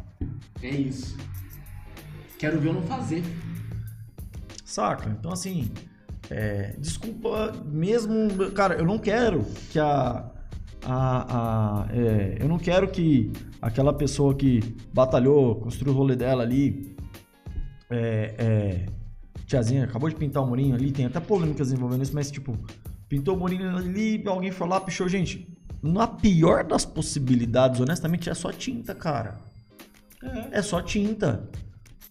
É 0.62 0.70
isso. 0.70 1.18
Quero 2.38 2.60
ver 2.60 2.70
eu 2.70 2.74
não 2.74 2.84
fazer. 2.84 3.24
Saca? 4.64 5.10
Então, 5.10 5.32
assim, 5.32 5.72
é, 6.30 6.76
desculpa 6.78 7.52
mesmo. 7.66 8.52
Cara, 8.52 8.76
eu 8.76 8.86
não 8.86 9.00
quero 9.00 9.44
que 9.72 9.80
a. 9.80 10.32
a, 10.86 11.84
a- 11.84 11.88
é, 11.94 12.38
eu 12.40 12.48
não 12.48 12.58
quero 12.58 12.88
que 12.90 13.32
aquela 13.62 13.92
pessoa 13.94 14.34
que 14.36 14.60
batalhou, 14.94 15.56
construiu 15.56 15.94
o 15.94 15.98
rolê 15.98 16.16
dela 16.16 16.44
ali. 16.44 16.96
É, 17.90 18.36
é, 18.38 18.86
tiazinha, 19.46 19.84
acabou 19.84 20.10
de 20.10 20.16
pintar 20.16 20.42
o 20.44 20.48
murinho 20.48 20.74
ali, 20.76 20.92
tem 20.92 21.06
até 21.06 21.20
polêmicas 21.20 21.72
envolvendo 21.72 22.02
isso, 22.02 22.16
mas 22.16 22.32
tipo, 22.32 22.58
pintou 23.08 23.36
o 23.36 23.40
murinho 23.40 23.76
ali, 23.78 24.24
alguém 24.26 24.52
foi 24.52 24.68
lá, 24.68 24.80
pichou. 24.82 25.08
Gente, 25.08 25.48
na 25.84 26.08
pior 26.08 26.64
das 26.64 26.84
possibilidades, 26.84 27.80
honestamente, 27.80 28.30
é 28.30 28.34
só 28.34 28.52
tinta, 28.52 28.96
cara. 28.96 29.38
É 30.52 30.62
só 30.64 30.82
tinta. 30.82 31.48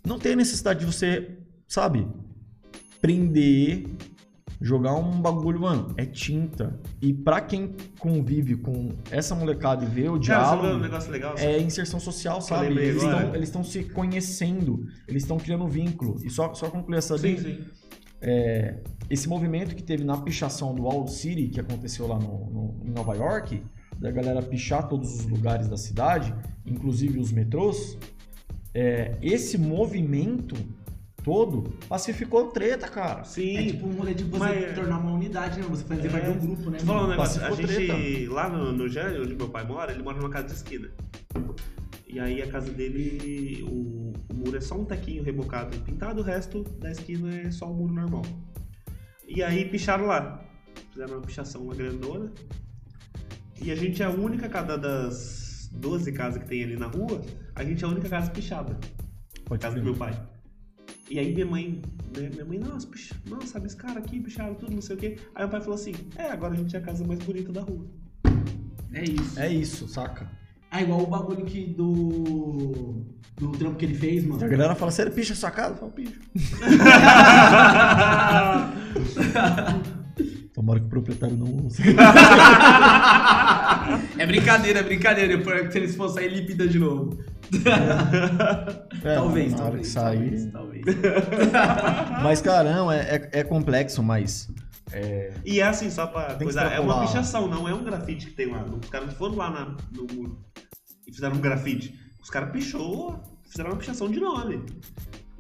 Não 0.07 0.18
tem 0.18 0.37
necessidade 0.37 0.81
de 0.81 0.87
você, 0.87 1.39
sabe, 1.66 2.07
prender, 3.01 3.87
jogar 4.65 4.95
um 4.95 5.21
bagulho, 5.21 5.61
mano, 5.61 5.93
é 5.99 6.07
tinta. 6.07 6.81
E 7.03 7.12
pra 7.12 7.41
quem 7.43 7.75
convive 7.99 8.57
com 8.57 8.89
essa 9.11 9.35
molecada 9.35 9.85
e 9.85 9.89
vê 9.89 10.09
o 10.09 10.12
sabe 10.12 10.17
um 10.17 10.21
diálogo, 10.21 10.79
negócio 10.83 11.12
legal? 11.12 11.35
é 11.37 11.61
inserção 11.61 12.01
social, 12.01 12.41
sabe? 12.41 12.69
Eles 12.79 13.03
estão, 13.43 13.62
se 13.62 13.85
conhecendo, 13.85 14.87
eles 15.07 15.23
estão 15.25 15.37
criando 15.37 15.69
vínculo. 15.69 16.17
E 16.25 16.31
só, 16.31 16.55
só 16.55 16.71
concluir 16.71 16.97
essa 16.97 17.19
Sim, 17.19 17.37
sim. 17.39 17.59
é, 18.23 18.79
esse 19.11 19.29
movimento 19.29 19.75
que 19.77 19.83
teve 19.83 20.03
na 20.03 20.17
pichação 20.17 20.75
do 20.75 20.85
Wall 20.85 21.07
City, 21.09 21.49
que 21.49 21.61
aconteceu 21.61 22.07
lá 22.07 22.19
no, 22.19 22.51
no- 22.51 22.77
em 22.87 22.91
Nova 22.91 23.15
York, 23.15 23.62
da 23.99 24.11
galera 24.11 24.41
pichar 24.41 24.89
todos 24.89 25.15
os 25.21 25.27
lugares 25.27 25.69
da 25.69 25.77
cidade, 25.77 26.35
inclusive 26.65 27.19
os 27.19 27.31
metrôs, 27.31 27.99
é, 28.73 29.17
esse 29.21 29.59
movimento 29.59 30.57
todo 31.25 31.62
pacificou 31.89 32.49
treta, 32.49 32.87
cara. 32.87 33.25
Sim. 33.25 33.57
É 33.57 33.66
tipo 33.66 33.87
um 33.89 33.93
rolê 33.95 34.14
de 34.14 34.22
você 34.25 34.39
Mas- 34.39 34.75
tornar 34.75 34.99
uma 34.99 35.12
unidade, 35.12 35.59
né? 35.59 35.66
Você 35.68 35.83
fazer 35.85 36.07
É. 36.07 36.11
parte 36.11 36.31
de 36.31 36.37
um 36.37 36.39
grupo, 36.55 36.70
né? 36.70 36.79
Falar 36.79 37.05
um 37.05 37.09
negócio. 37.09 37.45
A 37.45 37.51
gente, 37.51 38.27
lá 38.29 38.49
no, 38.49 38.70
no 38.72 38.89
Jânio, 38.89 39.22
onde 39.22 39.35
meu 39.35 39.49
pai 39.49 39.66
mora, 39.66 39.91
ele 39.93 40.03
mora 40.03 40.18
numa 40.18 40.29
casa 40.31 40.47
de 40.49 40.53
esquina. 40.55 40.89
E 42.07 42.20
aí 42.20 42.41
a 42.43 42.47
casa 42.47 42.70
dele, 42.70 43.64
o, 43.68 44.12
o 44.31 44.35
muro 44.37 44.57
é 44.57 44.61
só 44.61 44.77
um 44.77 44.85
tequinho 44.85 45.25
rebocado 45.25 45.77
e 45.77 45.81
pintado, 45.81 46.20
o 46.20 46.25
resto 46.25 46.62
da 46.79 46.93
esquina 46.93 47.35
é 47.35 47.51
só 47.51 47.68
um 47.68 47.75
muro 47.75 47.93
normal. 47.93 48.22
E 49.27 49.43
aí 49.43 49.64
picharam 49.64 50.07
lá. 50.07 50.41
Fizeram 50.93 51.14
uma 51.14 51.22
pichação, 51.22 51.62
uma 51.62 51.75
grandona. 51.75 52.31
E 53.61 53.72
a 53.72 53.75
gente 53.75 54.01
é 54.03 54.07
a 54.07 54.11
única 54.11 54.49
casa 54.49 54.77
das 54.79 55.68
12 55.72 56.12
casas 56.12 56.41
que 56.43 56.49
tem 56.49 56.62
ali 56.62 56.77
na 56.77 56.87
rua, 56.87 57.20
a 57.55 57.64
gente 57.64 57.83
é 57.83 57.87
a 57.89 57.91
única 57.91 58.09
casa 58.09 58.31
pichada. 58.31 58.79
Pode 59.47 59.61
casa 59.62 59.75
do 59.77 59.83
meu 59.83 59.95
pai. 59.95 60.12
E 61.11 61.19
aí 61.19 61.35
minha 61.35 61.47
mãe, 61.47 61.83
né, 62.17 62.31
minha 62.31 62.45
mãe, 62.45 62.59
nossa, 62.59 62.87
picha, 62.87 63.15
nossa, 63.29 63.47
sabe 63.47 63.67
esse 63.67 63.77
cara 63.77 63.99
aqui, 63.99 64.21
picharam 64.21 64.55
tudo, 64.55 64.75
não 64.75 64.83
sei 64.83 64.97
o 64.97 64.99
quê. 64.99 65.19
Aí 65.35 65.43
meu 65.43 65.51
pai 65.51 65.61
falou 65.61 65.75
assim, 65.75 65.93
é, 66.17 66.31
agora 66.31 66.55
a 66.55 66.57
gente 66.57 66.75
é 66.75 66.79
a 66.79 66.83
casa 66.83 67.05
mais 67.05 67.19
bonita 67.21 67.53
da 67.53 67.61
rua. 67.61 67.87
É 68.93 69.03
isso. 69.05 69.41
É 69.41 69.53
isso, 69.53 69.89
saca? 69.89 70.31
Ah, 70.71 70.83
igual 70.83 71.03
o 71.03 71.07
bagulho 71.07 71.45
que 71.45 71.67
do. 71.67 73.05
Do 73.37 73.51
trampo 73.53 73.77
que 73.77 73.85
ele 73.85 73.95
fez, 73.95 74.25
mano. 74.25 74.45
A 74.45 74.49
galera 74.49 74.75
fala, 74.77 74.93
sério, 74.93 75.13
picha 75.13 75.35
sua 75.35 75.51
casa? 75.51 75.75
Eu 75.75 75.77
falo, 75.77 75.93
picha. 75.93 76.19
Tomara 80.65 80.81
que 80.81 80.87
o 80.87 80.89
proprietário 80.89 81.37
não 81.37 81.65
ouça. 81.65 81.83
É 84.19 84.27
brincadeira, 84.27 84.81
é 84.81 84.83
brincadeira. 84.83 85.37
Depois 85.37 85.71
se 85.71 85.79
eles 85.79 85.95
fossem 85.95 86.15
sair, 86.23 86.27
ele 86.33 86.47
pinta 86.47 86.67
de 86.67 86.79
novo. 86.79 87.19
É, 89.05 89.15
talvez, 89.15 89.53
na 89.53 89.59
hora 89.59 89.65
talvez. 89.67 89.87
que 89.87 89.93
sair. 89.93 90.51
Talvez, 90.51 90.53
talvez. 90.53 91.53
Mas, 92.23 92.41
caramba, 92.41 92.97
é, 92.97 93.29
é, 93.33 93.41
é 93.41 93.45
complexo, 93.45 94.03
mas. 94.03 94.49
E 95.45 95.61
é 95.61 95.65
assim, 95.65 95.91
só 95.91 96.07
pra 96.07 96.35
que 96.37 96.45
coisa, 96.45 96.62
é 96.62 96.81
uma 96.81 97.01
pichação, 97.07 97.47
não 97.47 97.69
é 97.69 97.75
um 97.75 97.85
grafite 97.85 98.27
que 98.27 98.33
tem 98.33 98.47
lá. 98.51 98.65
Os 98.65 98.89
caras 98.89 99.09
não 99.09 99.15
foram 99.15 99.35
lá 99.37 99.51
na- 99.51 99.77
no 99.93 100.07
muro 100.15 100.39
e 101.07 101.12
fizeram 101.12 101.37
um 101.37 101.41
grafite. 101.41 101.95
Os 102.23 102.31
caras 102.31 102.51
pichou, 102.51 103.21
fizeram 103.51 103.71
uma 103.71 103.77
pichação 103.77 104.09
de 104.11 104.19
nome. 104.21 104.65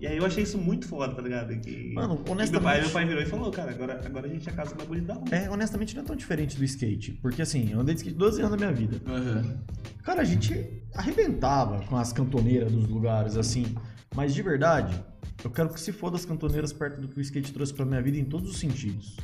E 0.04 0.06
aí 0.06 0.18
eu 0.18 0.26
achei 0.26 0.42
isso 0.42 0.58
muito 0.58 0.86
foda, 0.86 1.14
tá 1.14 1.22
ligado? 1.22 1.58
Que... 1.60 1.94
Mano, 1.94 2.12
E 2.12 2.16
meu 2.16 2.24
pai, 2.24 2.32
honestamente. 2.34 2.80
meu 2.82 2.90
pai 2.90 3.06
virou 3.06 3.22
e 3.22 3.24
falou, 3.26 3.50
cara, 3.50 3.70
agora, 3.70 4.02
agora 4.04 4.26
a 4.26 4.28
gente 4.28 4.46
é 4.46 4.52
a 4.52 4.54
casa 4.54 4.74
bonita 4.74 5.06
da 5.06 5.14
rua. 5.14 5.24
É, 5.30 5.48
honestamente, 5.48 5.96
não 5.96 6.02
é 6.02 6.04
tão 6.04 6.14
diferente 6.14 6.58
do 6.58 6.64
skate. 6.64 7.12
Porque 7.22 7.40
assim, 7.40 7.72
eu 7.72 7.80
andei 7.80 7.94
de 7.94 8.02
skate 8.02 8.14
12 8.18 8.42
anos 8.42 8.50
da 8.50 8.56
minha 8.58 8.70
vida. 8.70 9.00
Aham. 9.10 9.56
Cara, 10.02 10.20
a 10.20 10.24
gente 10.24 10.82
arrebentava 10.94 11.80
com 11.86 11.96
as 11.96 12.12
cantoneiras 12.12 12.70
dos 12.70 12.86
lugares, 12.86 13.34
assim. 13.38 13.74
Mas 14.14 14.34
de 14.34 14.42
verdade, 14.42 15.02
eu 15.42 15.50
quero 15.50 15.70
que 15.70 15.80
se 15.80 15.90
foda 15.90 16.16
as 16.16 16.26
cantoneiras 16.26 16.70
perto 16.70 17.00
do 17.00 17.08
que 17.08 17.16
o 17.16 17.22
skate 17.22 17.50
trouxe 17.54 17.72
pra 17.72 17.86
minha 17.86 18.02
vida 18.02 18.18
em 18.18 18.26
todos 18.26 18.50
os 18.50 18.58
sentidos. 18.58 19.16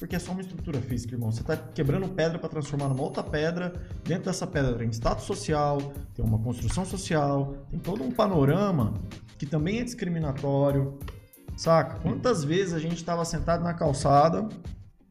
Porque 0.00 0.16
é 0.16 0.18
só 0.18 0.32
uma 0.32 0.40
estrutura 0.40 0.80
física, 0.80 1.14
irmão. 1.14 1.30
Você 1.30 1.44
tá 1.44 1.56
quebrando 1.56 2.08
pedra 2.08 2.40
pra 2.40 2.48
transformar 2.48 2.88
numa 2.88 3.04
outra 3.04 3.22
pedra. 3.22 3.72
Dentro 4.02 4.24
dessa 4.24 4.48
pedra 4.48 4.74
tem 4.74 4.88
status 4.90 5.24
social, 5.24 5.78
tem 6.12 6.24
uma 6.24 6.40
construção 6.40 6.84
social, 6.84 7.54
tem 7.70 7.78
todo 7.78 8.02
um 8.02 8.10
panorama 8.10 8.94
que 9.38 9.46
também 9.46 9.80
é 9.80 9.84
discriminatório. 9.84 10.98
Saca? 11.56 12.00
Quantas 12.00 12.42
vezes 12.44 12.74
a 12.74 12.78
gente 12.78 13.04
tava 13.04 13.24
sentado 13.24 13.62
na 13.62 13.74
calçada 13.74 14.48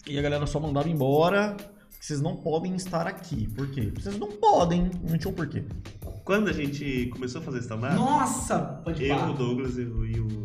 e 0.08 0.18
a 0.20 0.22
galera 0.22 0.46
só 0.46 0.60
mandava 0.60 0.90
embora. 0.90 1.56
que 2.00 2.06
Vocês 2.06 2.20
não 2.22 2.36
podem 2.36 2.76
estar 2.76 3.08
aqui. 3.08 3.48
Por 3.56 3.70
quê? 3.72 3.92
Vocês 3.96 4.18
não 4.20 4.28
podem. 4.32 4.92
Não 5.10 5.18
tinha 5.18 5.32
um 5.32 5.36
porquê. 5.36 5.64
Quando 6.26 6.50
a 6.50 6.54
gente 6.54 7.08
começou 7.14 7.42
a 7.42 7.44
fazer 7.44 7.60
stand-up, 7.60 7.96
Nossa! 7.96 8.60
Pode 8.84 9.06
eu, 9.06 9.16
o 9.16 9.34
Douglas 9.34 9.78
e 9.78 9.82
o, 9.84 10.06
e 10.06 10.20
o- 10.20 10.42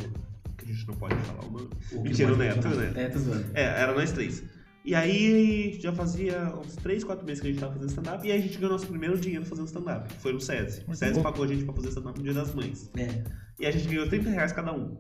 que 0.57 0.64
a 0.64 0.68
gente 0.74 0.87
não 0.89 0.95
pode 0.95 1.14
falar 1.16 1.45
o 1.47 1.51
nome. 1.51 1.68
Mentira, 1.93 2.33
o 2.33 2.37
Neto, 2.37 2.66
o 2.68 2.70
Neto. 2.76 3.18
É, 3.55 3.62
era 3.62 3.93
nós 3.95 4.11
três. 4.12 4.43
E 4.89 4.95
aí 4.95 5.78
já 5.78 5.93
fazia 5.93 6.51
uns 6.57 6.74
3, 6.76 7.05
4 7.05 7.26
meses 7.26 7.43
que 7.43 7.49
a 7.49 7.51
gente 7.51 7.61
tava 7.61 7.74
fazendo 7.74 7.91
stand-up 7.91 8.26
e 8.26 8.32
aí 8.32 8.39
a 8.39 8.41
gente 8.41 8.57
ganhou 8.57 8.72
nosso 8.72 8.86
primeiro 8.86 9.20
dinheiro 9.20 9.45
fazendo 9.45 9.66
stand-up. 9.66 10.11
Foi 10.14 10.32
no 10.32 10.41
SESI. 10.41 10.82
O 10.89 10.95
SESI 10.95 11.20
pagou 11.20 11.45
a 11.45 11.47
gente 11.47 11.62
pra 11.66 11.74
fazer 11.74 11.91
stand-up 11.91 12.18
no 12.18 12.24
Dia 12.24 12.32
das 12.32 12.55
Mães. 12.55 12.91
É. 12.97 13.22
E 13.61 13.66
a 13.66 13.70
gente 13.70 13.86
ganhou 13.86 14.09
30 14.09 14.30
reais 14.30 14.51
cada 14.51 14.72
um. 14.72 14.97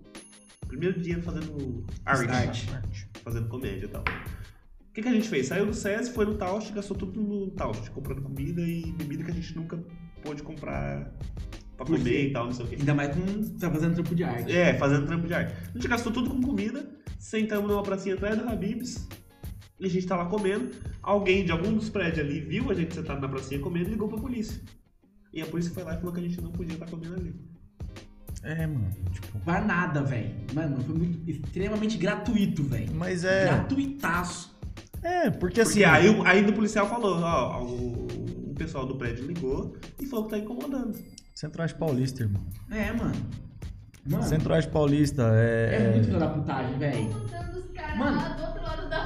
Primeiro 0.66 1.00
dinheiro 1.00 1.22
fazendo 1.22 1.86
arte, 2.04 2.68
Arte. 2.70 3.08
fazendo 3.24 3.48
comédia 3.48 3.86
e 3.86 3.88
tal. 3.88 4.02
O 4.02 4.92
que, 4.92 5.00
que 5.00 5.08
a 5.08 5.12
gente 5.12 5.26
fez? 5.26 5.46
Saiu 5.46 5.64
do 5.64 5.72
SESI, 5.72 6.12
foi 6.12 6.26
no 6.26 6.34
Taust, 6.34 6.70
gastou 6.74 6.94
tudo 6.94 7.22
no 7.22 7.50
Taust, 7.52 7.90
comprando 7.92 8.20
comida 8.20 8.60
e 8.60 8.92
bebida 8.92 9.24
que 9.24 9.30
a 9.30 9.34
gente 9.34 9.56
nunca 9.56 9.82
pôde 10.22 10.42
comprar 10.42 11.14
pra 11.78 11.86
Por 11.86 11.96
comer 11.96 12.10
quê? 12.10 12.22
e 12.26 12.32
tal, 12.34 12.44
não 12.44 12.52
sei 12.52 12.66
o 12.66 12.68
quê. 12.68 12.76
Ainda 12.78 12.94
mais 12.94 13.16
com. 13.16 13.58
Tá 13.58 13.70
fazendo 13.70 13.94
trampo 13.94 14.14
de 14.14 14.22
arte. 14.22 14.52
É, 14.54 14.74
fazendo 14.74 15.06
trampo 15.06 15.26
de 15.26 15.32
arte. 15.32 15.54
A 15.70 15.72
gente 15.72 15.88
gastou 15.88 16.12
tudo 16.12 16.28
com 16.28 16.42
comida, 16.42 16.86
sentamos 17.18 17.70
numa 17.70 17.82
pracinha 17.82 18.16
atrás 18.16 18.36
do 18.36 18.46
Habibs, 18.46 19.08
e 19.80 19.86
a 19.86 19.88
gente 19.88 20.06
tá 20.06 20.16
lá 20.16 20.26
comendo. 20.26 20.70
Alguém 21.02 21.44
de 21.44 21.52
algum 21.52 21.72
dos 21.72 21.88
prédios 21.88 22.18
ali 22.26 22.40
viu 22.40 22.70
a 22.70 22.74
gente 22.74 22.94
sentado 22.94 23.20
na 23.20 23.28
pracinha 23.28 23.60
comendo 23.60 23.88
e 23.88 23.92
ligou 23.92 24.08
pra 24.08 24.18
polícia. 24.18 24.60
E 25.32 25.40
a 25.42 25.46
polícia 25.46 25.72
foi 25.72 25.82
lá 25.84 25.94
e 25.94 25.98
falou 25.98 26.12
que 26.12 26.20
a 26.20 26.22
gente 26.22 26.40
não 26.40 26.50
podia 26.50 26.74
estar 26.74 26.86
comendo 26.90 27.14
ali. 27.14 27.34
É, 28.42 28.66
mano. 28.66 28.90
Tipo. 29.12 29.38
Pra 29.40 29.60
nada, 29.60 30.02
velho. 30.02 30.32
Mano, 30.54 30.82
foi 30.82 30.94
muito 30.96 31.28
extremamente 31.30 31.96
gratuito, 31.98 32.62
velho. 32.62 32.94
Mas 32.94 33.24
é. 33.24 33.44
Gratuitaço. 33.46 34.56
É, 35.02 35.30
porque 35.30 35.60
assim. 35.60 35.80
Porque 35.80 35.84
aí, 35.84 36.08
o- 36.08 36.22
aí 36.24 36.44
o 36.46 36.52
policial 36.52 36.88
falou, 36.88 37.18
ó, 37.20 37.62
o, 37.64 38.06
o 38.50 38.54
pessoal 38.54 38.86
do 38.86 38.96
prédio 38.96 39.26
ligou 39.26 39.76
e 40.00 40.06
falou 40.06 40.24
que 40.26 40.30
tá 40.32 40.38
incomodando. 40.38 40.98
Centrais 41.34 41.72
Paulista, 41.72 42.22
irmão. 42.22 42.44
É, 42.70 42.92
mano. 42.92 43.14
Mano, 44.06 44.22
Centrais 44.22 44.66
Paulista 44.66 45.30
é. 45.34 45.74
é 45.74 45.90
muito 45.92 46.06
filho 46.06 46.18
da 46.18 46.28
putagem, 46.28 46.78
velho. 46.78 47.10
Mano. 47.96 48.22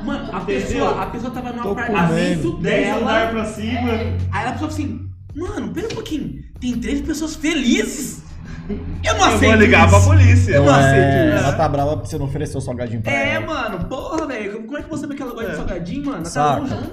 Mano, 0.04 0.36
a 0.36 0.40
pessoa, 0.40 1.02
a 1.02 1.06
pessoa 1.06 1.30
tava 1.32 1.52
no 1.52 1.72
apartamento 1.72 2.56
dela. 2.58 3.30
pra 3.30 3.44
cima. 3.46 3.90
Aí 4.30 4.44
ela 4.44 4.52
falou 4.54 4.68
assim: 4.68 5.08
Mano, 5.34 5.72
pera 5.72 5.86
um 5.86 5.94
pouquinho. 5.94 6.42
Tem 6.60 6.78
três 6.78 7.00
pessoas 7.00 7.34
felizes. 7.36 8.22
Eu 8.68 9.14
não 9.14 9.20
Eu 9.28 9.34
aceito 9.34 9.50
vou 9.52 9.60
ligar 9.60 9.88
isso. 9.88 9.96
pra 9.98 10.06
polícia. 10.08 10.50
Eu 10.52 10.64
não 10.64 10.74
aceito 10.74 10.94
É, 10.94 11.34
isso. 11.36 11.44
ela 11.44 11.52
tá 11.56 11.68
brava 11.68 11.96
porque 11.96 12.08
você 12.08 12.18
não 12.18 12.26
ofereceu 12.26 12.60
salgadinho 12.60 13.02
pra 13.02 13.12
É, 13.12 13.34
ela. 13.34 13.46
mano, 13.46 13.84
porra, 13.86 14.26
velho. 14.26 14.62
Como 14.64 14.78
é 14.78 14.82
que 14.82 14.88
você 14.90 15.06
vê 15.06 15.14
que 15.16 15.22
ela 15.22 15.32
gosta 15.32 15.48
de 15.48 15.54
É. 15.54 15.56
salgadinho, 15.56 16.04
mano? 16.06 16.18
Ela 16.18 16.24
Saca. 16.26 16.60
Tá 16.68 16.74
longe. 16.74 16.92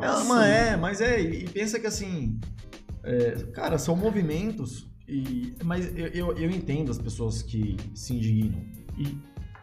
Ela, 0.00 0.24
mas 0.24 0.46
é, 0.48 0.76
mas 0.76 1.00
é, 1.00 1.20
e 1.20 1.44
e 1.44 1.48
pensa 1.48 1.78
que 1.78 1.86
assim, 1.86 2.40
é, 3.04 3.34
cara, 3.52 3.76
são 3.78 3.94
movimentos, 3.94 4.86
e, 5.08 5.54
mas 5.64 5.86
eu, 5.96 6.06
eu, 6.08 6.32
eu 6.38 6.50
entendo 6.50 6.90
as 6.90 6.98
pessoas 6.98 7.42
que 7.42 7.76
se 7.94 8.14
indignam 8.14 8.62
e 8.96 9.16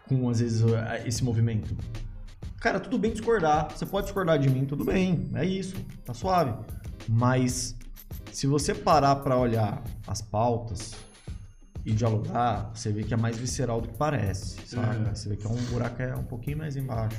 com, 0.07 0.27
às 0.29 0.39
vezes, 0.39 0.63
esse 1.05 1.23
movimento. 1.23 1.75
Cara, 2.59 2.79
tudo 2.79 2.97
bem 2.97 3.11
discordar, 3.11 3.69
você 3.71 3.85
pode 3.85 4.07
discordar 4.07 4.37
de 4.37 4.49
mim, 4.49 4.65
tudo 4.65 4.83
bem, 4.83 5.29
é 5.35 5.45
isso, 5.45 5.75
tá 6.03 6.13
suave. 6.13 6.53
Mas 7.07 7.75
se 8.31 8.47
você 8.47 8.73
parar 8.73 9.15
pra 9.17 9.37
olhar 9.37 9.83
as 10.05 10.21
pautas 10.21 10.93
e 11.85 11.93
dialogar, 11.93 12.71
você 12.73 12.91
vê 12.91 13.03
que 13.03 13.13
é 13.13 13.17
mais 13.17 13.37
visceral 13.37 13.79
do 13.79 13.87
que 13.87 13.97
parece, 13.97 14.67
saca? 14.67 14.97
Uhum. 14.97 15.15
Você 15.15 15.29
vê 15.29 15.37
que 15.37 15.47
é 15.47 15.49
um 15.49 15.63
buraco 15.71 16.01
é 16.01 16.15
um 16.15 16.23
pouquinho 16.23 16.57
mais 16.57 16.75
embaixo. 16.75 17.17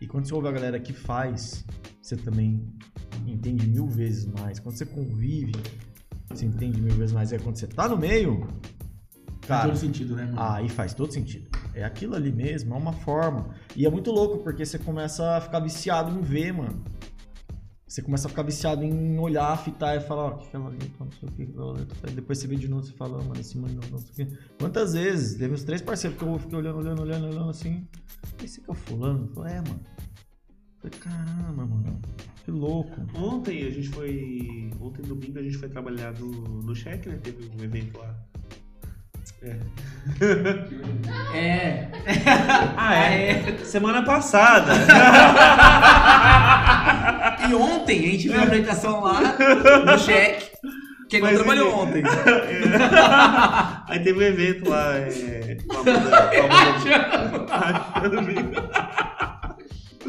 E 0.00 0.06
quando 0.06 0.26
você 0.26 0.34
ouve 0.34 0.48
a 0.48 0.52
galera 0.52 0.80
que 0.80 0.92
faz, 0.92 1.64
você 2.00 2.16
também 2.16 2.66
entende 3.26 3.68
mil 3.68 3.86
vezes 3.86 4.24
mais. 4.26 4.58
Quando 4.58 4.76
você 4.76 4.86
convive, 4.86 5.52
você 6.30 6.46
entende 6.46 6.80
mil 6.80 6.94
vezes 6.94 7.12
mais. 7.12 7.32
É 7.32 7.38
quando 7.38 7.56
você 7.56 7.66
tá 7.66 7.88
no 7.88 7.96
meio, 7.96 8.46
Faz 9.42 9.62
cara, 9.62 9.68
todo 9.68 9.78
sentido, 9.78 10.14
né, 10.14 10.24
mano? 10.26 10.40
aí 10.40 10.68
faz 10.68 10.94
todo 10.94 11.12
sentido. 11.12 11.48
É 11.74 11.84
aquilo 11.84 12.14
ali 12.14 12.30
mesmo, 12.32 12.74
é 12.74 12.76
uma 12.78 12.92
forma. 12.92 13.50
E 13.76 13.86
é 13.86 13.90
muito 13.90 14.10
louco, 14.10 14.38
porque 14.38 14.64
você 14.64 14.78
começa 14.78 15.36
a 15.36 15.40
ficar 15.40 15.60
viciado 15.60 16.10
em 16.16 16.20
ver, 16.22 16.52
mano. 16.52 16.82
Você 17.86 18.02
começa 18.02 18.28
a 18.28 18.30
ficar 18.30 18.42
viciado 18.44 18.84
em 18.84 19.18
olhar, 19.18 19.56
fitar 19.64 19.96
e 19.96 20.00
falar, 20.00 20.22
ó, 20.26 20.28
o 20.34 20.38
que 20.38 20.48
que 20.48 20.54
ela 20.54 20.68
letra, 20.68 20.88
não 21.00 21.10
sei 21.10 21.28
o 21.28 21.32
que, 21.32 22.12
Depois 22.14 22.38
você 22.38 22.46
vê 22.46 22.54
de 22.54 22.68
novo, 22.68 22.84
você 22.84 22.92
fala, 22.92 23.18
"Ah, 23.20 23.24
mano, 23.24 23.40
esse 23.40 23.58
mano 23.58 23.80
não, 23.82 23.90
não 23.90 23.98
sei 23.98 24.26
o 24.26 24.28
que. 24.28 24.38
Quantas 24.60 24.92
vezes? 24.92 25.36
Teve 25.36 25.54
uns 25.54 25.64
três 25.64 25.82
parceiros 25.82 26.16
que 26.16 26.24
eu 26.24 26.38
fiquei 26.38 26.56
olhando, 26.56 26.78
olhando, 26.78 27.02
olhando, 27.02 27.26
olhando 27.26 27.50
assim. 27.50 27.88
Esse 28.44 28.60
que 28.60 28.70
é 28.70 28.72
o 28.72 28.76
fulano? 28.76 29.26
Eu 29.26 29.34
falei, 29.34 29.54
é, 29.54 29.56
mano. 29.56 29.80
Falei, 30.82 30.98
caramba, 30.98 31.66
mano. 31.66 32.00
Que 32.44 32.50
louco. 32.50 33.00
Ontem 33.14 33.66
a 33.66 33.70
gente 33.70 33.88
foi. 33.90 34.70
Ontem 34.80 35.02
domingo 35.02 35.38
a 35.38 35.42
gente 35.42 35.58
foi 35.58 35.68
trabalhar 35.68 36.12
no, 36.12 36.26
no 36.62 36.74
cheque, 36.74 37.08
né? 37.08 37.18
Teve 37.22 37.50
um 37.58 37.62
evento 37.64 37.98
lá. 37.98 38.14
É. 41.34 41.88
Ah, 42.76 42.94
é? 43.04 43.58
Semana 43.64 44.02
passada. 44.02 44.72
E 47.48 47.54
ontem 47.54 47.98
a 47.98 48.02
gente 48.12 48.28
viu 48.28 48.38
a 48.38 48.44
apresentação 48.44 49.00
lá 49.02 49.20
no 49.86 49.98
cheque. 49.98 50.50
Não 51.12 51.20
Mas 51.22 51.38
trabalhou 51.38 51.66
ele- 51.68 51.74
ontem. 51.76 52.02
Aí 53.88 53.98
teve 54.00 54.18
um 54.18 54.22
evento 54.22 54.68
lá. 54.70 54.94
É, 54.98 55.56
com 55.66 55.78
a 55.78 55.82
banda- 55.82 56.30
com 56.30 56.46
a 57.96 58.08
banda- 58.08 59.29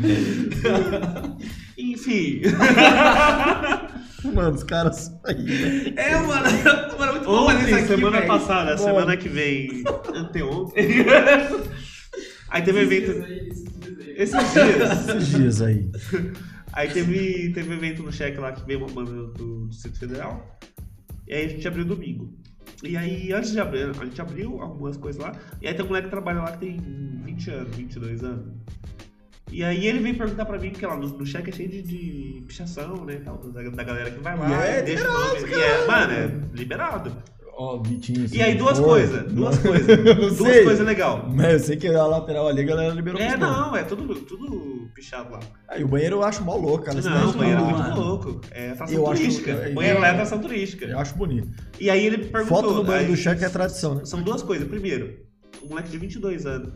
Enfim. 1.77 2.41
Mano, 4.33 4.55
os 4.55 4.63
caras 4.63 5.11
aí. 5.25 5.93
É, 5.95 6.15
mano. 6.15 6.45
Mano, 6.97 7.03
é 7.03 7.11
muito 7.11 7.25
bom 7.25 7.49
Ontem, 7.49 7.73
aqui, 7.73 7.87
semana 7.87 8.17
velho. 8.17 8.27
passada, 8.27 8.75
Bom. 8.75 8.83
semana 8.83 9.17
que 9.17 9.27
vem. 9.27 9.83
Anteontem. 10.13 10.87
Aí 12.49 12.61
teve 12.61 12.79
um 12.79 12.81
evento. 12.83 13.11
Esses 14.15 14.53
dias. 14.53 15.09
Esses 15.09 15.27
dias 15.27 15.61
aí. 15.63 15.89
Aí 16.73 16.89
teve, 16.89 17.51
teve 17.51 17.69
um 17.69 17.73
evento 17.73 18.03
no 18.03 18.11
cheque 18.11 18.37
lá 18.37 18.51
que 18.51 18.65
veio 18.65 18.85
uma 18.85 18.89
banda 18.89 19.11
do 19.33 19.67
Distrito 19.69 19.97
Federal. 19.97 20.59
E 21.27 21.33
aí 21.33 21.45
a 21.45 21.49
gente 21.49 21.67
abriu 21.67 21.83
domingo. 21.83 22.31
E 22.83 22.97
aí, 22.97 23.31
antes 23.31 23.51
de 23.51 23.59
abrir, 23.59 23.89
a 23.89 24.05
gente 24.05 24.21
abriu 24.21 24.61
algumas 24.61 24.97
coisas 24.97 25.21
lá. 25.21 25.33
E 25.61 25.67
aí 25.67 25.73
tem 25.73 25.83
um 25.83 25.87
moleque 25.87 26.07
que 26.07 26.11
trabalha 26.11 26.41
lá 26.41 26.51
que 26.51 26.59
tem 26.59 26.77
20 27.23 27.49
anos, 27.51 27.75
22 27.75 28.23
anos. 28.23 28.53
E 29.51 29.63
aí 29.63 29.85
ele 29.85 29.99
veio 29.99 30.17
perguntar 30.17 30.45
pra 30.45 30.57
mim, 30.57 30.69
porque 30.71 30.85
lá 30.85 30.95
no, 30.95 31.07
no 31.09 31.25
cheque 31.25 31.49
é 31.49 31.53
cheio 31.53 31.69
de, 31.69 31.81
de 31.81 32.43
pichação, 32.47 33.03
né? 33.05 33.21
Tal, 33.23 33.37
da, 33.37 33.61
da 33.69 33.83
galera 33.83 34.09
que 34.09 34.19
vai 34.21 34.37
lá. 34.37 34.49
E 34.49 34.53
é 34.53 34.79
e 34.79 34.81
deixa 34.83 35.09
o 35.09 35.13
nome. 35.13 35.49
E 35.49 35.53
é, 35.53 35.87
mano, 35.87 36.13
é 36.13 36.31
liberado. 36.57 37.11
Ó, 37.53 37.77
Vitinho. 37.83 38.27
se 38.27 38.37
E 38.37 38.41
aí 38.41 38.55
duas 38.55 38.79
coisas, 38.79 39.31
duas 39.31 39.57
coisas. 39.59 39.85
Duas 40.37 40.61
coisas 40.63 40.87
legais. 40.87 41.21
Mas 41.35 41.51
eu 41.53 41.59
sei 41.59 41.77
que 41.77 41.87
a 41.87 42.05
lateral 42.07 42.47
ali 42.47 42.61
a 42.61 42.65
galera 42.65 42.93
liberou 42.93 43.21
É, 43.21 43.35
não, 43.37 43.75
é 43.75 43.83
tudo, 43.83 44.15
tudo 44.21 44.89
pichado 44.95 45.31
lá. 45.33 45.39
Aí 45.67 45.83
o 45.83 45.87
banheiro 45.87 46.15
eu 46.15 46.23
acho 46.23 46.43
mó 46.43 46.55
louco, 46.55 46.85
cara. 46.85 46.99
Não, 47.01 47.29
o 47.29 47.33
banheiro 47.33 47.59
é 47.59 47.63
muito 47.63 47.77
mano. 47.77 48.01
louco. 48.01 48.41
É 48.51 48.69
atração 48.71 48.95
Eu 48.95 49.05
acho- 49.11 49.21
turística. 49.21 49.51
é- 49.51 49.69
O 49.69 49.75
banheiro 49.75 49.99
lá 49.99 50.07
é 50.07 50.09
é- 50.09 50.13
atração 50.13 50.39
turística. 50.39 50.85
Eu 50.85 50.97
acho 50.97 51.13
bonito. 51.15 51.49
E 51.79 51.89
aí 51.89 52.03
ele 52.05 52.19
perguntou. 52.19 52.57
Foto 52.63 52.73
do 52.73 52.83
banheiro 52.83 53.09
aí- 53.09 53.15
do 53.15 53.17
cheque 53.21 53.43
é 53.43 53.49
tradição, 53.49 53.95
né? 53.95 54.05
São 54.05 54.23
duas 54.23 54.41
coisas. 54.41 54.67
Primeiro, 54.67 55.17
um 55.61 55.67
moleque 55.69 55.89
de 55.89 55.97
22 55.97 56.45
anos. 56.47 56.71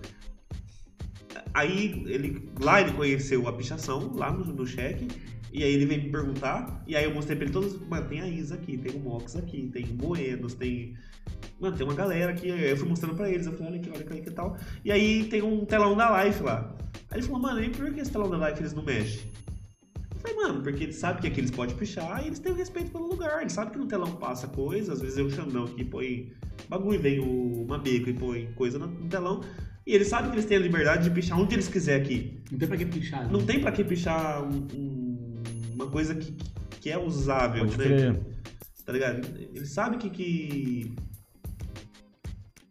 Aí 1.56 2.03
ele 2.06 2.49
lá 2.60 2.82
ele 2.82 2.91
conheceu 2.91 3.47
a 3.47 3.53
pichação, 3.53 4.14
lá 4.14 4.30
no, 4.30 4.43
no 4.43 4.68
cheque. 4.68 5.08
E 5.53 5.64
aí 5.64 5.74
ele 5.74 5.86
veio 5.86 6.03
me 6.03 6.10
perguntar. 6.10 6.84
E 6.86 6.97
aí 6.97 7.06
eu 7.06 7.14
mostrei 7.14 7.38
pra 7.38 7.45
ele 7.45 7.53
todos. 7.53 7.80
Mano, 7.88 8.06
tem 8.10 8.20
a 8.20 8.28
Isa 8.28 8.56
aqui, 8.56 8.78
tem 8.78 8.93
o 8.93 8.99
Mox 8.99 9.38
aqui, 9.38 9.70
tem 9.72 9.86
o 9.86 9.93
Buenos, 9.93 10.53
tem. 10.53 10.95
Mano, 11.58 11.78
tem 11.78 11.88
uma 11.88 11.95
galera 11.95 12.34
aqui. 12.34 12.49
Eu 12.49 12.76
fui 12.76 12.89
mostrando 12.89 13.16
pra 13.16 13.30
eles. 13.30 13.45
Eu 13.45 13.53
falei, 13.53 13.68
olha 13.70 13.80
aqui, 13.80 13.89
olha 13.89 14.01
aqui, 14.01 14.12
olha 14.12 14.22
aqui 14.22 14.30
e 14.30 14.34
tal. 14.34 14.58
E 14.84 14.91
aí 14.91 15.24
tem 15.30 15.41
um 15.41 15.64
telão 15.64 15.95
da 15.95 16.26
Life 16.26 16.43
lá. 16.43 16.76
Aí 17.10 17.20
ele 17.20 17.26
falou, 17.26 17.41
mano, 17.41 17.64
e 17.64 17.70
por 17.70 17.89
que 17.93 18.01
esse 18.01 18.12
telão 18.12 18.30
da 18.30 18.49
Life 18.49 18.62
eles 18.62 18.74
não 18.74 18.84
mexem? 18.84 19.32
Eu 20.14 20.20
falei, 20.20 20.36
mano, 20.36 20.62
porque 20.62 20.84
eles 20.84 20.97
sabem 20.97 21.22
que 21.22 21.28
aqui 21.28 21.39
eles 21.39 21.51
podem 21.51 21.74
pichar 21.78 22.22
e 22.22 22.28
eles 22.28 22.39
têm 22.39 22.51
o 22.51 22.56
respeito 22.56 22.91
pelo 22.91 23.08
lugar. 23.08 23.39
Eles 23.39 23.53
sabem 23.53 23.72
que 23.72 23.80
no 23.80 23.88
telão 23.88 24.14
passa 24.18 24.49
coisa, 24.49 24.91
às 24.91 24.99
vezes 24.99 25.18
eu 25.18 25.30
Xandão 25.30 25.64
aqui 25.64 25.86
põe 25.86 26.34
bagulho, 26.68 26.99
vem 26.99 27.20
o 27.22 27.66
Mabeco 27.66 28.10
e 28.10 28.14
põe 28.14 28.51
coisa 28.56 28.78
no 28.78 29.08
telão. 29.08 29.39
E 29.86 29.93
eles 29.93 30.07
sabem 30.07 30.29
que 30.31 30.36
eles 30.38 30.45
têm 30.45 30.57
a 30.57 30.61
liberdade 30.61 31.03
de 31.03 31.11
pichar 31.11 31.39
onde 31.39 31.53
eles 31.55 31.67
quiserem 31.67 32.01
aqui. 32.01 32.39
Não 32.51 32.57
tem 32.57 32.67
pra 32.67 32.77
que 32.77 32.86
pichar. 32.86 33.23
né? 33.23 33.29
Não 33.31 33.45
tem 33.45 33.59
pra 33.59 33.71
que 33.71 33.83
pichar 33.83 34.43
um- 34.43 34.67
um- 34.73 35.43
uma 35.75 35.88
coisa 35.88 36.15
que, 36.15 36.36
que 36.81 36.89
é 36.89 36.97
usável, 36.97 37.65
Pode 37.65 37.77
né? 37.77 37.83
crer. 37.86 38.19
Tá 38.86 38.91
ligado? 38.93 39.27
Eles 39.53 39.69
sabem 39.69 39.99
que. 39.99 40.09
que... 40.09 40.95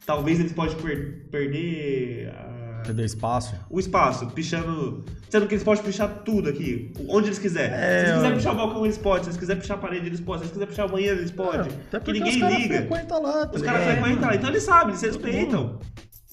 Talvez 0.07 0.39
eles 0.39 0.53
podem 0.53 0.77
per- 0.77 1.27
perder 1.31 2.29
a- 2.29 2.83
Cadê 2.87 3.05
espaço? 3.07 3.55
o 3.71 3.81
espaço, 3.81 4.27
pichando. 4.29 5.03
Sendo 5.31 5.47
que 5.49 5.55
eles 5.55 5.65
podem 5.65 5.83
pichar 5.83 6.23
tudo 6.23 6.49
aqui, 6.51 6.93
onde 7.09 7.29
eles 7.29 7.39
quiserem. 7.39 7.73
É, 7.75 7.79
se 7.79 7.97
eles 8.05 8.13
quiserem 8.17 8.31
eu- 8.33 8.37
pichar 8.37 8.53
o 8.53 8.57
balcão, 8.57 8.85
eles 8.85 8.99
podem. 8.99 9.23
Se 9.25 9.29
eles 9.31 9.39
quiserem 9.39 9.61
pichar 9.63 9.79
a 9.79 9.81
parede, 9.81 10.07
eles 10.07 10.21
podem. 10.21 10.41
Se 10.41 10.45
eles 10.45 10.53
quiserem 10.53 10.69
pichar 10.69 10.87
o 10.87 10.89
banheiro, 10.91 11.19
eles 11.21 11.31
podem. 11.31 11.61
É, 11.61 11.63
Até 11.63 11.99
que 11.99 12.05
porque 12.05 12.13
ninguém 12.13 12.35
os 12.35 12.41
caras 12.41 12.59
liga. 12.59 12.77
frequentam 12.77 13.23
lá, 13.23 13.47
tá 13.47 13.57
Os 13.57 13.63
caras 13.63 13.85
frequentam 13.85 14.29
lá. 14.29 14.35
Então 14.37 14.51
eles 14.51 14.63
sabem, 14.63 14.89
eles 14.91 15.01
respeitam. 15.01 15.81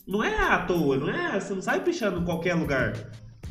Não 0.08 0.24
é 0.24 0.36
à 0.52 0.60
toa, 0.66 0.98
não 0.98 1.10
é. 1.10 1.40
Você 1.40 1.54
não 1.54 1.62
sai 1.62 1.84
pichando 1.84 2.20
em 2.22 2.26
qualquer 2.26 2.54
lugar. 2.56 2.94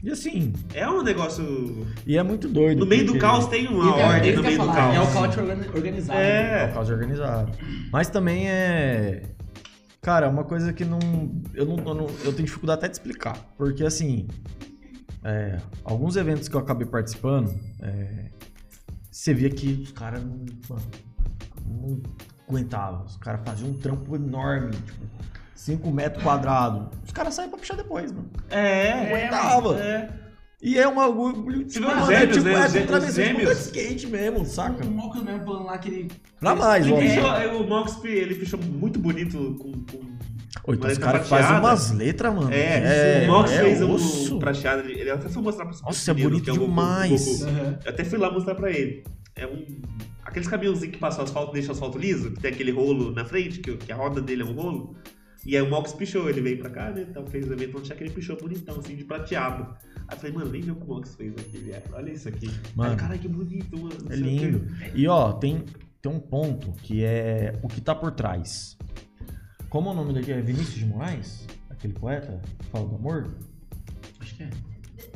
E 0.02 0.10
assim, 0.10 0.52
É 0.74 0.88
um 0.88 1.02
negócio. 1.02 1.86
e 2.06 2.16
é 2.16 2.22
muito 2.22 2.48
doido. 2.48 2.78
No 2.80 2.86
meio 2.86 3.04
do 3.06 3.18
caos 3.18 3.46
tem 3.48 3.68
uma 3.68 3.84
Então, 3.90 4.08
ordem 4.08 4.30
isso 4.32 4.36
no 4.40 4.46
meio 4.46 4.58
do 4.58 4.64
falar, 4.64 4.76
caos. 4.76 4.94
É 4.96 5.00
o 5.00 5.12
caos 5.12 5.36
organi- 5.36 5.68
organizado. 5.68 6.18
É 6.18 6.62
É. 6.64 6.70
o 6.70 6.74
caos 6.74 6.90
organizado. 6.90 7.52
Mas 7.92 8.08
também 8.08 8.48
é. 8.48 9.22
Cara, 10.02 10.24
é 10.26 10.28
uma 10.30 10.44
coisa 10.44 10.72
que 10.72 10.84
não. 10.84 10.98
Eu 11.52 11.66
não, 11.66 11.76
eu 11.76 11.94
não- 11.94 12.06
eu 12.24 12.32
tenho 12.32 12.46
dificuldade 12.46 12.78
até 12.78 12.88
de 12.88 12.94
explicar. 12.94 13.36
Porque 13.58 13.84
assim. 13.84 14.26
é, 15.22 15.58
alguns 15.84 16.16
eventos 16.16 16.48
que 16.48 16.56
eu 16.56 16.60
acabei 16.60 16.86
participando, 16.86 17.54
é, 17.82 18.30
você 19.10 19.34
via 19.34 19.50
que 19.50 19.82
os 19.82 19.92
caras 19.92 20.22
não, 20.24 20.46
não 21.66 22.00
aguentavam. 22.48 23.04
Os 23.04 23.18
caras 23.18 23.42
faziam 23.44 23.68
um 23.68 23.74
trampo 23.74 24.16
enorme, 24.16 24.70
tipo, 24.70 25.04
5 25.60 25.90
metros 25.90 26.22
quadrados. 26.22 26.88
Os 27.06 27.12
caras 27.12 27.34
saem 27.34 27.50
pra 27.50 27.58
pichar 27.58 27.76
depois, 27.76 28.10
mano. 28.12 28.30
É, 28.48 28.94
Não 28.94 29.00
é. 29.00 29.26
aguentava. 29.28 29.78
é. 29.80 30.08
E 30.62 30.78
é 30.78 30.86
um 30.86 30.94
bagulho. 30.94 31.64
Você 31.68 31.80
Tipo, 31.80 31.86
mano, 31.86 32.12
é 32.12 32.26
tipo, 32.26 32.44
né? 32.44 32.52
é 32.52 32.66
os 32.66 32.72
travessão, 32.86 33.24
tipo, 33.24 33.50
skate 33.52 34.06
mesmo, 34.08 34.44
saca? 34.44 34.84
O 34.84 34.90
Mox 34.90 35.22
mesmo 35.22 35.44
falando 35.44 35.64
lá 35.64 35.78
que 35.78 35.88
ele. 35.88 36.10
Pra 36.38 36.54
mais, 36.54 36.86
Ele 36.86 36.94
ó. 36.94 36.98
pichou- 36.98 37.62
o 37.62 37.68
Mox 37.68 38.04
ele 38.04 38.34
pichou 38.34 38.60
muito 38.62 38.98
bonito 38.98 39.56
com. 39.58 39.72
com... 39.72 40.10
Então 40.72 40.74
Uma 40.76 40.92
os 40.92 40.98
caras 40.98 41.28
fazem 41.28 41.58
umas 41.58 41.90
letras, 41.92 42.34
mano. 42.34 42.52
É, 42.52 43.24
o 43.26 43.30
Mox 43.32 43.50
é 43.52 43.60
fez 43.62 43.80
osso. 43.82 44.36
um 44.36 44.38
prateado. 44.38 44.82
Ele 44.82 45.00
ele 45.00 45.10
até 45.10 45.28
só 45.28 45.40
mostrar 45.40 45.64
pra 45.64 45.74
Nossa, 45.82 46.10
é 46.10 46.14
bonito 46.14 46.50
o 46.50 46.54
Goku- 46.54 46.66
demais. 46.68 47.42
o. 47.42 47.46
Eu 47.46 47.78
até 47.90 48.04
fui 48.04 48.18
lá 48.18 48.30
mostrar 48.30 48.54
pra 48.54 48.70
ele. 48.70 49.02
É 49.36 49.46
um. 49.46 49.64
Aqueles 50.24 50.46
caminhãozinhos 50.46 50.92
que 50.94 50.98
passam 51.00 51.24
asfalto 51.24 51.52
deixa 51.52 51.68
o 51.70 51.72
asfalto 51.72 51.98
liso, 51.98 52.32
que 52.32 52.40
tem 52.40 52.50
aquele 52.52 52.70
rolo 52.70 53.12
na 53.12 53.24
frente, 53.24 53.60
que, 53.60 53.76
que 53.78 53.90
a 53.90 53.96
roda 53.96 54.20
dele 54.20 54.42
é 54.42 54.44
um 54.44 54.52
rolo. 54.52 54.94
E 55.44 55.56
aí 55.56 55.62
o 55.62 55.70
Mox 55.70 55.92
pichou, 55.92 56.28
ele 56.28 56.40
veio 56.40 56.58
pra 56.58 56.70
cá, 56.70 56.90
né? 56.90 57.06
Então 57.08 57.26
fez 57.26 57.48
o 57.48 57.52
evento 57.52 57.78
no 57.78 57.82
check, 57.82 58.00
ele 58.00 58.10
pichou 58.10 58.36
bonitão, 58.36 58.78
assim, 58.78 58.94
de 58.94 59.04
prateado. 59.04 59.74
Aí 60.06 60.16
eu 60.16 60.16
falei, 60.16 60.32
mano, 60.32 60.50
nem 60.50 60.60
vê 60.60 60.70
o 60.70 60.76
que 60.76 60.84
o 60.84 60.86
Mox 60.86 61.14
fez 61.14 61.32
aqui, 61.32 61.58
viado. 61.58 61.84
Olha 61.92 62.10
isso 62.10 62.28
aqui. 62.28 62.50
Mano. 62.74 62.96
Caralho, 62.96 63.20
que 63.20 63.28
bonito, 63.28 63.78
mano. 63.78 63.96
É 64.10 64.16
lindo. 64.16 64.66
E 64.94 65.08
ó, 65.08 65.32
tem, 65.32 65.64
tem 66.02 66.12
um 66.12 66.20
ponto 66.20 66.72
que 66.82 67.04
é 67.04 67.58
o 67.62 67.68
que 67.68 67.80
tá 67.80 67.94
por 67.94 68.12
trás. 68.12 68.76
Como 69.70 69.90
o 69.90 69.94
nome 69.94 70.12
daqui 70.12 70.32
é 70.32 70.40
Vinícius 70.40 70.74
de 70.74 70.86
Moraes? 70.86 71.46
Aquele 71.70 71.94
poeta 71.94 72.40
que 72.58 72.66
fala 72.66 72.86
do 72.86 72.96
amor? 72.96 73.34
Acho 74.20 74.36
que 74.36 74.42
é. 74.42 74.50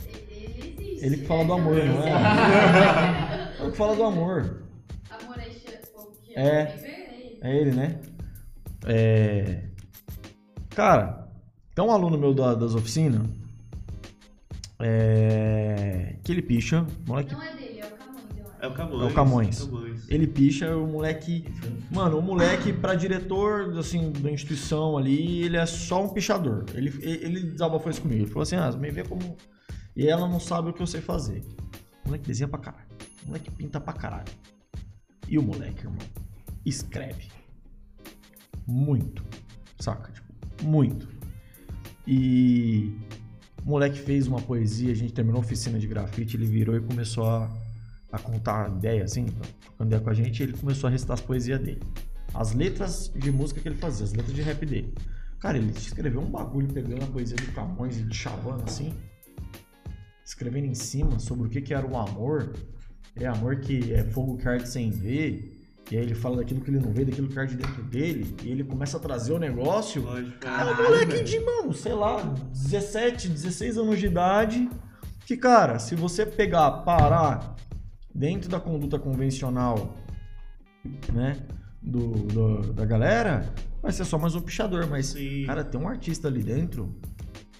Ele 0.07 0.79
existe. 0.81 1.05
Ele 1.05 1.17
que 1.19 1.27
fala 1.27 1.45
do 1.45 1.53
amor, 1.53 1.77
não 1.77 2.03
é? 2.03 3.55
É 3.61 3.67
o 3.67 3.71
que 3.71 3.77
fala 3.77 3.95
do 3.95 4.03
amor. 4.03 4.65
Amor 5.11 5.39
é 5.39 5.45
que 5.45 6.39
É. 6.39 7.39
É 7.43 7.57
ele, 7.57 7.73
né? 7.73 8.01
É... 8.87 9.74
Cara, 10.75 11.29
tem 11.75 11.85
um 11.85 11.91
aluno 11.91 12.19
meu 12.19 12.35
da- 12.35 12.55
das 12.55 12.75
oficinas 12.75 13.23
é... 14.81 16.17
que 16.25 16.33
ele 16.33 16.43
picha, 16.43 16.87
moleque 17.07 17.33
Não 17.33 17.43
é 17.43 17.55
dele, 17.55 17.81
é 17.81 17.87
o 17.87 17.91
Camões, 17.97 18.25
eu 18.37 18.45
acho. 18.47 18.61
É 18.61 18.67
o 18.67 18.75
Camões. 18.75 19.03
É 19.03 19.05
o 19.07 19.15
Camões. 19.15 19.65
Camões. 19.65 20.09
Ele 20.09 20.27
picha, 20.27 20.77
o 20.77 20.87
moleque. 20.87 21.45
Mano, 21.91 22.19
o 22.19 22.23
moleque, 22.23 22.73
pra 22.73 22.95
diretor 22.95 23.77
assim, 23.79 24.13
da 24.13 24.31
instituição 24.31 24.99
ali, 24.99 25.45
ele 25.45 25.57
é 25.57 25.65
só 25.65 26.05
um 26.05 26.09
pichador. 26.09 26.65
Ele, 26.75 26.93
ele 27.03 27.41
desabafou 27.53 27.91
isso 27.91 28.03
comigo. 28.03 28.23
Ele 28.23 28.29
falou 28.29 28.43
assim: 28.43 28.57
ah, 28.57 28.71
me 28.73 28.91
vê 28.91 29.03
como. 29.05 29.37
E 29.97 30.07
ela 30.09 30.29
não 30.29 30.41
sabe 30.41 30.71
o 30.71 30.73
que 30.73 30.83
eu 30.83 30.87
sei 30.87 31.01
fazer. 31.01 31.43
O 32.05 32.09
moleque 32.09 32.27
desenha 32.27 32.49
pra 32.49 32.59
caralho. 32.59 32.87
O 33.23 33.29
moleque 33.29 33.51
pinta 33.51 33.81
pra 33.81 33.93
caralho. 33.93 34.33
E 35.29 35.39
o 35.39 35.43
moleque, 35.43 35.81
irmão, 35.85 35.99
escreve. 36.67 37.29
Muito. 38.67 39.25
Saca? 39.79 40.13
Muito. 40.65 41.09
E 42.07 42.97
o 43.65 43.71
moleque 43.71 43.99
fez 43.99 44.27
uma 44.27 44.41
poesia, 44.41 44.93
a 44.93 44.95
gente 44.95 45.13
terminou 45.13 45.41
a 45.41 45.45
oficina 45.45 45.79
de 45.79 45.87
grafite, 45.87 46.37
ele 46.37 46.47
virou 46.47 46.77
e 46.77 46.81
começou 46.81 47.25
a, 47.25 47.51
a 48.13 48.19
contar 48.19 48.71
ideia, 48.71 49.05
assim, 49.05 49.27
trocando 49.61 49.89
ideia 49.89 50.03
com 50.03 50.11
a 50.11 50.15
gente, 50.15 50.43
ele 50.43 50.53
começou 50.53 50.89
a 50.89 50.91
recitar 50.91 51.15
as 51.15 51.21
poesias 51.21 51.61
dele. 51.61 51.83
As 52.35 52.53
letras 52.53 53.13
de 53.15 53.31
música 53.31 53.61
que 53.61 53.69
ele 53.69 53.77
fazia, 53.77 54.05
as 54.05 54.13
letras 54.13 54.35
de 54.35 54.43
rap 54.43 54.67
dele. 54.67 54.93
Cara, 55.41 55.59
ele 55.59 55.71
escreveu 55.71 56.21
um 56.21 56.31
bagulho 56.31 56.69
pegando 56.69 57.05
a 57.05 57.07
poesia 57.07 57.37
do 57.37 57.53
Camões 57.53 57.99
e 57.99 58.03
de 58.03 58.15
chavando 58.15 58.65
assim, 58.65 58.95
escrevendo 60.25 60.67
em 60.67 60.75
cima 60.75 61.19
sobre 61.19 61.47
o 61.47 61.51
que, 61.51 61.61
que 61.61 61.75
era 61.75 61.87
o 61.87 61.97
amor. 61.97 62.53
É 63.17 63.27
amor 63.27 63.61
que 63.61 63.93
é 63.93 64.03
fogo 64.05 64.37
que 64.37 64.49
arde 64.49 64.69
sem 64.69 64.91
ver. 64.91 65.54
E 65.91 65.97
aí 65.97 66.03
ele 66.03 66.15
fala 66.15 66.39
daquilo 66.39 66.61
que 66.61 66.71
ele 66.71 66.81
não 66.81 66.93
vê, 66.93 67.05
daquilo 67.05 67.29
que 67.29 67.39
arde 67.39 67.57
dentro 67.57 67.83
dele. 67.83 68.35
E 68.43 68.51
ele 68.51 68.65
começa 68.65 68.97
a 68.97 69.01
trazer 69.01 69.33
o 69.33 69.39
negócio. 69.39 70.03
Lógico. 70.03 70.47
É 70.47 70.65
um 70.65 70.83
moleque 70.83 71.23
de, 71.23 71.39
mano, 71.41 71.73
sei 71.75 71.93
lá, 71.93 72.23
17, 72.53 73.29
16 73.29 73.77
anos 73.79 73.99
de 73.99 74.07
idade. 74.07 74.69
Que, 75.27 75.37
cara, 75.37 75.79
se 75.79 75.95
você 75.95 76.25
pegar, 76.25 76.71
parar 76.85 77.55
dentro 78.15 78.49
da 78.49 78.59
conduta 78.59 78.99
convencional, 78.99 79.95
né, 81.13 81.37
do, 81.83 82.09
do- 82.13 82.73
da 82.73 82.85
galera, 82.85 83.53
vai 83.83 83.93
ser 83.93 84.05
só 84.05 84.19
mais 84.19 84.35
um 84.35 84.41
pichador. 84.41 84.87
Mas, 84.87 85.07
Sim. 85.09 85.45
cara, 85.47 85.63
tem 85.65 85.81
um 85.81 85.87
artista 85.89 86.29
ali 86.29 86.43
dentro. 86.43 86.95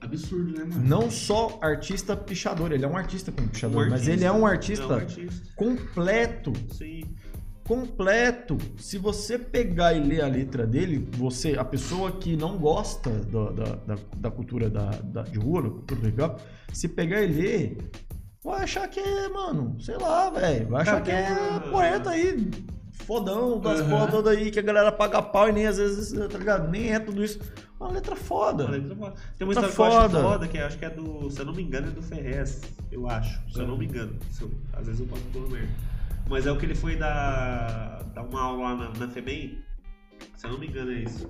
Absurdo, 0.01 0.53
né, 0.59 0.65
mano? 0.65 0.83
Não 0.87 1.11
só 1.11 1.59
artista 1.63 2.15
pichador, 2.17 2.73
ele 2.73 2.85
é 2.85 2.89
um 2.89 2.97
artista 2.97 3.33
como 3.33 3.49
pichador, 3.49 3.87
Um 3.87 3.91
mas 3.91 4.07
ele 4.09 4.25
é 4.25 4.33
um 4.33 4.47
artista 4.47 4.85
É 4.85 4.87
um 4.89 4.93
artista. 4.95 5.43
completo 5.57 6.53
Sim. 6.73 7.05
Completo. 7.65 8.57
Se 8.77 8.99
você 8.99 9.39
pegar 9.39 9.95
e 9.95 10.01
ler 10.01 10.23
a 10.23 10.27
letra 10.29 10.67
dele, 10.67 11.09
você, 11.17 11.57
a 11.59 11.65
pessoa 11.65 12.13
que 12.13 12.37
não 12.37 12.57
gosta 12.59 13.11
da, 13.11 13.51
da, 13.51 13.75
da, 13.95 13.99
da 14.17 14.31
cultura 14.31 14.69
da, 14.71 14.91
da- 14.91 15.23
de 15.23 15.39
rua, 15.39 15.63
da 15.63 15.71
cultura 15.71 16.01
do 16.01 16.09
hip 16.09 16.43
se 16.73 16.89
pegar 16.89 17.23
e 17.23 17.27
ler, 17.27 17.79
vai 18.43 18.63
achar 18.63 18.87
que 18.89 19.01
é, 19.01 19.29
mano, 19.29 19.77
sei 19.81 19.97
lá, 19.97 20.31
velho. 20.31 20.69
Vai 20.69 20.83
achar 20.83 21.03
que 21.03 21.11
é 21.11 21.31
uma- 21.51 21.61
poeta 21.61 22.11
aí, 22.11 22.51
fodão, 23.07 23.59
das 23.61 23.81
Aham. 23.81 23.91
porra 23.91 24.07
toda 24.09 24.31
aí, 24.31 24.51
que 24.51 24.59
a 24.59 24.63
galera 24.63 24.93
paga 24.93 25.23
pau 25.23 25.49
e 25.49 25.53
nem 25.53 25.67
às 25.67 25.79
vezes, 25.79 26.13
tá 26.29 26.39
ligado? 26.39 26.71
Nem 26.71 26.93
é 26.93 26.99
tudo 26.99 27.25
isso. 27.25 27.39
Uma 27.81 27.91
letra 27.91 28.17
foda. 28.17 28.65
Uma 28.65 28.73
letra 28.77 28.97
foda. 28.97 29.15
Tem 29.37 29.47
uma 29.47 29.55
Tá 29.55 29.69
história 29.69 29.75
que 29.75 29.81
eu 29.81 29.85
acho 29.99 30.11
foda. 30.11 30.23
foda, 30.23 30.49
que 30.49 30.59
acho 30.59 30.79
que 30.79 30.85
é 30.85 30.91
do. 30.91 31.31
Se 31.31 31.41
eu 31.41 31.45
não 31.45 31.53
me 31.55 31.63
engano, 31.63 31.89
é 31.89 31.91
do 31.91 32.03
Ferrez. 32.03 32.61
Eu 32.91 33.09
acho. 33.11 33.41
Se 33.53 33.59
eu 33.59 33.67
não 33.67 33.77
me 33.77 33.85
engano. 33.85 34.17
Eu- 34.41 34.51
às 34.73 34.87
vezes 34.87 35.01
eu 35.01 35.07
posso 35.07 35.23
pôr 35.33 35.51
merda. 35.51 35.69
Mas 36.29 36.47
é 36.47 36.53
o 36.53 36.57
que 36.57 36.65
ele 36.67 36.75
foi 36.75 36.97
dar, 36.97 38.03
dar 38.15 38.23
uma 38.23 38.41
aula 38.43 38.63
lá 38.63 38.77
na, 38.77 38.99
na 39.07 39.09
FEBEM. 39.09 39.59
Se 40.37 40.47
eu 40.47 40.53
não 40.53 40.59
me 40.59 40.67
engano, 40.69 40.91
é 40.93 41.01
isso. 41.01 41.29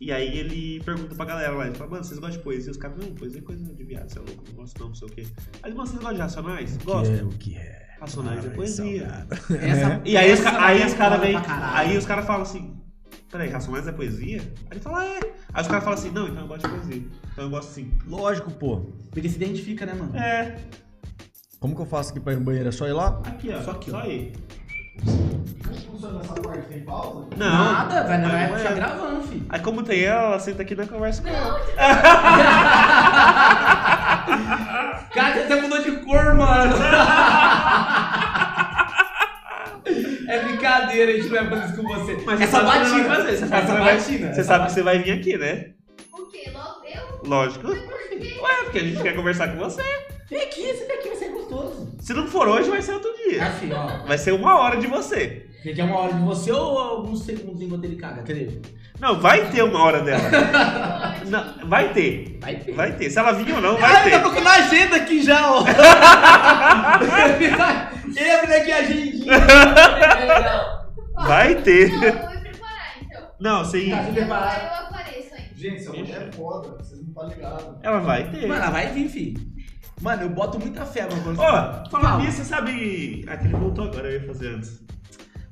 E 0.00 0.12
aí 0.12 0.38
ele 0.38 0.80
pergunta 0.84 1.14
pra 1.16 1.24
galera 1.24 1.52
lá, 1.56 1.66
ele 1.66 1.74
fala, 1.74 1.90
mano, 1.90 2.04
vocês 2.04 2.20
gostam 2.20 2.38
de 2.38 2.44
poesia? 2.44 2.70
Os 2.70 2.76
caras, 2.76 2.96
não, 2.98 3.12
poesia 3.14 3.40
é 3.40 3.42
coisa 3.42 3.74
de 3.74 3.84
viado, 3.84 4.08
você 4.08 4.18
é 4.18 4.22
louco, 4.22 4.44
não 4.46 4.54
gosto 4.54 4.78
não, 4.80 4.88
não 4.88 4.94
sei 4.94 5.08
o 5.08 5.10
quê. 5.10 5.26
Aí, 5.62 5.72
mano, 5.74 5.86
vocês 5.88 5.98
gostam 5.98 6.14
de 6.14 6.20
Racionais? 6.20 6.76
Que 6.76 6.84
Gosto. 6.84 7.12
é 7.12 7.22
o 7.24 7.28
que 7.30 7.56
é. 7.56 7.88
Racionais 8.00 8.44
é 8.44 8.48
Ah, 8.48 8.50
poesia. 8.52 9.26
Essa- 9.60 10.02
E 10.04 10.16
aí 10.16 10.32
os, 10.32 10.46
aí 10.46 10.82
é 10.82 10.86
os 10.86 10.94
caras 10.94 11.18
foda 11.18 11.26
vêm. 11.26 11.36
Aí 11.74 11.98
os 11.98 12.06
caras 12.06 12.24
falam 12.26 12.42
assim. 12.42 12.76
Peraí, 13.28 13.48
Racionais 13.50 13.88
é 13.88 13.92
poesia? 13.92 14.40
Aí 14.40 14.68
ele 14.70 14.80
fala, 14.80 15.04
é. 15.04 15.20
Aí 15.52 15.62
os 15.62 15.66
caras 15.68 15.82
falam 15.84 15.98
assim, 15.98 16.10
não, 16.12 16.28
então 16.28 16.42
eu 16.42 16.46
gosto 16.48 16.68
de 16.68 16.74
poesia. 16.76 17.04
Então 17.32 17.44
eu 17.44 17.50
gosto 17.50 17.70
sim. 17.72 17.92
Lógico, 18.06 18.52
pô. 18.52 18.76
Porque 19.10 19.28
se 19.28 19.34
identifica, 19.34 19.84
né, 19.84 19.94
mano? 19.94 20.16
É. 20.16 20.60
Como 21.60 21.74
que 21.74 21.82
eu 21.82 21.86
faço 21.86 22.10
aqui 22.10 22.20
pra 22.20 22.32
ir 22.32 22.36
no 22.36 22.42
banheiro? 22.42 22.68
É 22.68 22.72
só 22.72 22.86
ir 22.86 22.92
lá? 22.92 23.20
Aqui, 23.26 23.52
ó. 23.52 23.60
Só 23.62 23.72
aqui, 23.72 23.90
ó. 23.90 23.94
Só 23.94 24.00
aí. 24.06 24.32
Funciona 25.90 26.20
essa 26.20 26.34
parte 26.34 26.68
sem 26.68 26.80
pausa? 26.84 27.26
Não. 27.36 27.72
Nada, 27.72 28.04
vai, 28.04 28.18
não 28.18 28.30
é. 28.36 28.58
ficar 28.58 28.74
gravando, 28.74 29.22
filho. 29.22 29.46
Aí 29.48 29.60
como 29.60 29.82
tem 29.82 30.02
ela, 30.04 30.22
ela 30.22 30.38
senta 30.38 30.62
aqui 30.62 30.74
na 30.76 30.86
conversa 30.86 31.22
com 31.22 31.28
ela. 31.28 31.60
Cara, 35.14 35.34
você 35.34 35.40
até 35.40 35.60
mudou 35.60 35.82
de 35.82 35.92
cor, 36.04 36.34
mano. 36.34 36.74
É 40.28 40.40
brincadeira, 40.44 41.10
a 41.10 41.14
gente 41.14 41.28
não 41.30 41.36
vai 41.36 41.48
fazer 41.48 41.64
isso 41.72 41.76
com 41.82 41.88
você. 41.88 42.22
Mas 42.26 42.40
essa 42.42 42.60
você 42.60 42.66
sabe 42.66 42.78
que 42.84 42.90
você 42.90 42.98
batina, 42.98 43.08
vai 43.08 43.16
fazer, 43.16 43.36
Você 43.38 43.46
sabe, 43.46 43.48
que 43.48 43.56
essa 43.56 43.72
você, 43.72 43.78
vai, 43.78 43.96
batina. 43.96 44.18
você 44.18 44.40
essa 44.40 44.44
sabe 44.44 44.66
que 44.66 44.72
você 44.72 44.82
vai 44.82 44.98
vir 44.98 45.12
aqui, 45.12 45.38
né? 45.38 45.70
O 46.12 46.26
quê? 46.26 46.50
Logo 46.52 46.84
eu? 46.84 47.20
Lógico. 47.30 47.66
Por 47.68 47.78
quê? 48.10 48.38
Ué, 48.42 48.54
porque 48.64 48.78
a 48.78 48.82
gente 48.82 49.02
quer 49.02 49.16
conversar 49.16 49.48
com 49.48 49.56
você. 49.56 49.82
Vem 50.30 50.42
aqui, 50.42 50.66
você 50.74 50.84
vem 50.86 50.98
aqui, 50.98 51.08
vai 51.08 51.16
ser 51.16 51.28
gostoso. 51.30 51.96
Se 52.00 52.12
não 52.12 52.26
for 52.26 52.46
hoje, 52.48 52.68
vai 52.68 52.82
ser 52.82 52.92
outro 52.92 53.10
dia. 53.28 53.46
Assim, 53.46 53.72
ó. 53.72 53.86
Vai 54.06 54.18
ser 54.18 54.32
uma 54.32 54.58
hora 54.58 54.76
de 54.76 54.86
você. 54.86 55.46
Você 55.62 55.72
quer 55.72 55.84
uma 55.84 55.98
hora 55.98 56.12
de 56.12 56.20
você 56.22 56.52
ou 56.52 56.78
alguns 56.78 57.24
segundos 57.24 57.60
enquanto 57.62 57.84
ele 57.84 57.96
caga? 57.96 58.22
Cadê? 58.22 58.60
Não, 59.00 59.20
vai 59.20 59.48
ter 59.50 59.62
uma 59.64 59.82
hora 59.82 60.00
dela. 60.02 60.22
Não, 61.26 61.68
vai 61.68 61.92
ter. 61.92 62.38
Vai 62.40 62.56
ter. 62.56 62.72
Vai 62.72 62.92
ter. 62.96 63.10
Se 63.10 63.18
ela 63.18 63.32
vir 63.32 63.52
ou 63.54 63.60
não, 63.60 63.76
Ah, 63.76 63.80
vai 63.80 64.02
ele 64.02 64.10
tá 64.10 64.16
ter. 64.16 64.20
procurando 64.22 64.46
a 64.48 64.54
agenda 64.54 64.96
aqui 64.96 65.22
já, 65.22 65.52
ó. 65.52 65.64
ele 68.16 68.30
abriu 68.30 68.56
aqui 68.56 68.72
a 68.72 68.76
agendinha. 68.78 69.32
Não, 71.16 71.26
Vai 71.26 71.54
ter. 71.56 71.92
eu 71.92 71.98
vou 72.00 72.30
me 72.30 72.40
preparar, 72.40 72.96
então. 73.02 73.22
Não, 73.40 73.64
sim. 73.64 73.90
Tá. 73.90 74.02
Se 74.02 74.08
Eu, 74.08 74.14
preparar. 74.14 74.62
eu 74.80 74.86
apareço 74.86 75.34
aí. 75.34 75.42
Gente, 75.54 75.76
essa 75.76 75.90
mulher 75.92 76.28
é 76.28 76.32
foda, 76.32 76.68
vocês 76.78 77.00
não 77.00 77.08
estão 77.08 77.28
ligados. 77.28 77.76
Ela 77.82 77.98
vai 78.00 78.30
ter. 78.30 78.46
Mano, 78.46 78.62
ela 78.62 78.70
vai 78.70 78.86
vir, 78.88 79.08
filho. 79.08 79.40
Mano, 80.00 80.22
eu 80.22 80.28
boto 80.30 80.58
muita 80.58 80.84
fé, 80.86 81.02
mano. 81.08 81.34
Ó, 81.38 81.88
falando 81.90 81.90
Fala. 81.90 82.18
nisso, 82.22 82.38
você 82.38 82.44
sabe. 82.44 83.24
Ah, 83.28 83.36
que 83.36 83.46
ele 83.46 83.54
voltou 83.56 83.84
agora, 83.86 84.08
eu 84.10 84.20
ia 84.20 84.26
fazer 84.26 84.54
antes. 84.54 84.80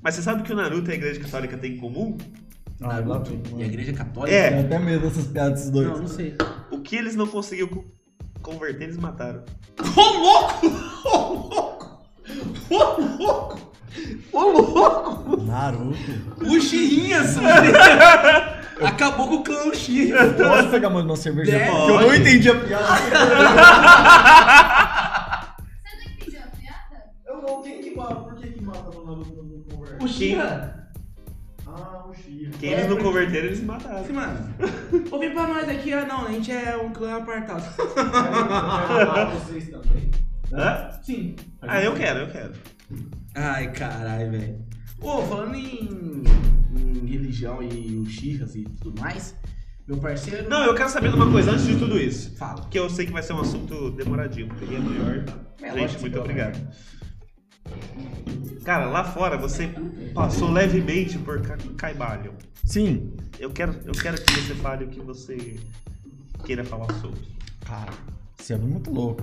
Mas 0.03 0.15
você 0.15 0.23
sabe 0.23 0.43
que 0.43 0.53
o 0.53 0.57
Naruto 0.57 0.89
e 0.91 0.93
a 0.93 0.97
Igreja 0.97 1.21
Católica 1.21 1.57
têm 1.57 1.73
em 1.75 1.79
comum? 1.79 2.17
Ah, 2.81 3.01
vem. 3.01 3.43
E 3.59 3.63
a 3.63 3.67
igreja 3.67 3.93
católica? 3.95 4.37
É. 4.37 4.51
Tenho 4.51 4.67
até 4.67 4.79
medo 4.79 5.09
dessas 5.09 5.27
piadas 5.27 5.55
desses 5.55 5.71
dois. 5.71 5.89
Não, 5.89 5.99
não 5.99 6.07
sei. 6.07 6.37
O 6.71 6.81
que 6.81 6.95
eles 6.95 7.17
não 7.17 7.27
conseguiram 7.27 7.69
co- 7.69 7.85
converter, 8.43 8.85
eles 8.85 8.99
mataram. 8.99 9.43
Ô 9.97 10.19
louco! 10.19 10.67
Ô 11.07 11.19
louco! 11.49 12.07
Ô 12.71 12.79
louco! 13.25 13.73
Ô 14.33 14.41
louco! 14.61 15.37
Naruto. 15.43 15.97
O 16.47 16.61
Chirrinhas! 16.61 17.37
Acabou 18.83 19.29
com 19.29 19.35
o 19.37 19.45
clã 19.45 19.64
Uchiha. 19.70 20.35
Posso 20.35 20.68
pegar 20.68 20.91
mais 20.91 21.05
uma 21.05 21.16
cerveja? 21.16 21.53
Deve. 21.53 21.70
Porque 21.70 21.91
eu 21.93 22.01
não 22.01 22.14
entendi 22.14 22.51
a 22.51 22.55
piada. 22.61 22.87
Você 25.83 25.97
não 25.97 26.12
entendeu 26.12 26.41
a 26.43 26.57
piada? 26.57 27.05
Eu 27.27 27.43
não, 27.43 27.62
quem 27.62 27.81
que 27.81 27.97
mata? 27.97 28.14
Por 28.16 28.35
que 28.37 28.49
que 28.49 28.62
mata 28.62 28.91
no 28.91 29.07
Naruto 29.07 29.43
no 29.43 29.64
conversa? 29.64 30.05
Uchiha? 30.05 30.89
Ah, 31.66 32.05
o 32.07 32.14
Shira. 32.14 32.51
Quem 32.59 32.72
eles 32.72 32.89
não 32.89 32.99
converteram, 32.99 33.47
eles 33.47 33.62
mataram. 33.62 33.99
Assim, 34.01 34.12
mano. 34.12 34.55
Ô, 35.11 35.18
vem 35.18 35.33
pra 35.33 35.47
nós 35.47 35.68
aqui. 35.68 35.93
Ah, 35.93 36.05
não, 36.05 36.27
a 36.27 36.33
gente 36.33 36.53
é 36.53 36.77
um 36.77 36.93
clã 36.93 37.16
apartado. 37.16 37.64
vocês 39.41 39.68
também. 39.70 40.11
Hã? 40.53 40.91
Sim. 41.03 41.35
Ah, 41.62 41.83
eu 41.83 41.95
quero, 41.95 42.20
eu 42.20 42.29
quero. 42.29 42.53
Ai, 43.35 43.72
caralho, 43.72 44.31
velho. 44.31 44.66
Ô, 45.01 45.23
falando 45.23 45.55
em, 45.55 46.23
em 46.77 47.07
religião 47.07 47.63
e 47.63 47.97
Uchihas 47.99 48.55
e 48.57 48.63
tudo 48.81 49.01
mais, 49.01 49.35
meu 49.87 49.99
parceiro. 49.99 50.49
Não, 50.49 50.65
eu 50.65 50.75
quero 50.75 50.89
saber 50.89 51.11
de 51.11 51.17
uma 51.17 51.31
coisa 51.31 51.53
antes 51.53 51.67
de 51.67 51.77
tudo 51.79 51.99
isso. 51.99 52.35
Fala. 52.37 52.67
Que 52.69 52.79
eu 52.79 52.89
sei 52.91 53.07
que 53.07 53.13
vai 53.13 53.23
ser 53.23 53.33
um 53.35 53.41
assunto 53.41 53.91
demoradinho, 53.93 54.49
porque 54.49 54.75
é 54.75 54.79
maior. 54.79 55.25
É, 55.63 55.73
Gente, 55.73 56.01
muito 56.01 56.13
que 56.15 56.19
obrigado. 56.19 56.69
Cara, 58.65 58.87
lá 58.87 59.05
fora 59.05 59.37
você 59.37 59.71
passou 60.15 60.51
levemente 60.51 61.19
por 61.19 61.41
Ca- 61.41 61.57
Caibalion. 61.77 62.33
Sim. 62.65 63.13
Eu 63.39 63.51
quero, 63.51 63.75
eu 63.85 63.93
quero 63.93 64.21
que 64.21 64.33
você 64.41 64.55
fale 64.57 64.85
o 64.85 64.89
que 64.89 65.01
você 65.01 65.57
queira 66.45 66.65
falar 66.65 66.93
sobre. 66.95 67.21
Cara, 67.65 67.93
você 68.37 68.55
é 68.55 68.59
muito 68.59 68.91
louco. 68.91 69.23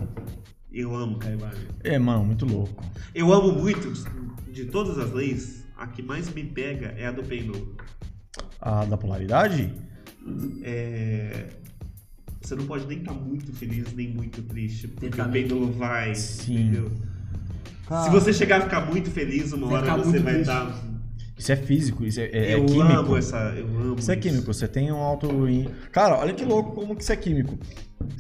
Eu 0.72 0.96
amo 0.96 1.18
Caibalion. 1.20 1.68
É, 1.84 2.00
mano, 2.00 2.26
muito 2.26 2.46
louco. 2.46 2.84
Eu 3.14 3.32
amo 3.34 3.52
muito, 3.52 3.92
de 4.52 4.66
todas 4.66 4.98
as 4.98 5.12
leis, 5.12 5.63
a 5.84 5.88
que 5.88 6.02
mais 6.02 6.34
me 6.34 6.44
pega 6.44 6.94
é 6.98 7.06
a 7.08 7.12
do 7.12 7.24
pêndulo. 7.24 7.76
A 8.62 8.86
da 8.86 8.98
polaridade? 8.98 9.72
É... 10.64 11.48
Você 12.42 12.56
não 12.56 12.66
pode 12.66 12.86
nem 12.88 13.00
estar 13.00 13.14
muito 13.14 13.54
feliz, 13.54 13.94
nem 13.94 14.10
muito 14.10 14.42
triste, 14.44 14.88
porque 14.88 15.22
o 15.22 15.30
pêndulo 15.30 15.72
vai, 15.74 16.14
Sim. 16.16 16.60
entendeu? 16.68 16.92
Cara, 17.88 18.04
Se 18.04 18.10
você 18.10 18.34
chegar 18.34 18.60
a 18.60 18.62
ficar 18.64 18.86
muito 18.86 19.10
feliz, 19.12 19.52
uma 19.54 19.68
hora 19.74 19.98
você 19.98 20.20
vai 20.20 20.36
triste. 20.36 20.50
estar... 20.50 20.94
Isso 21.38 21.52
é 21.52 21.56
físico, 21.56 22.06
isso 22.06 22.20
é, 22.22 22.26
é- 22.26 22.52
é 22.52 22.56
eu 22.56 22.66
químico. 22.66 22.82
amo 22.94 23.18
essa. 23.18 23.38
Eu 23.58 23.66
amo 23.68 23.96
Isso 23.98 24.12
é 24.12 24.16
químico, 24.16 24.54
você 24.54 24.68
tem 24.68 24.92
um 24.92 24.98
alto. 24.98 25.28
Cara, 25.92 26.18
olha 26.20 26.34
que 26.34 26.46
louco 26.46 26.72
como 26.74 26.96
que 26.96 27.02
isso 27.04 27.12
é 27.12 27.16
químico. 27.18 27.58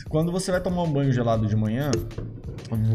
Quando 0.10 0.32
você 0.32 0.52
vai 0.52 0.60
tomar 0.62 0.84
um 0.84 0.92
banho 0.92 1.14
gelado 1.14 1.48
de 1.48 1.56
manhã, 1.56 1.92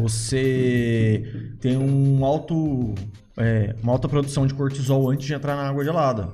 você 0.01 1.23
tem 1.59 1.77
um 1.77 2.23
alto, 2.25 2.93
é, 3.39 3.73
uma 3.81 3.93
alta 3.93 4.07
produção 4.07 4.45
de 4.45 4.53
cortisol 4.53 5.09
antes 5.09 5.25
de 5.25 5.33
entrar 5.33 5.55
na 5.55 5.67
água 5.67 5.83
gelada. 5.83 6.33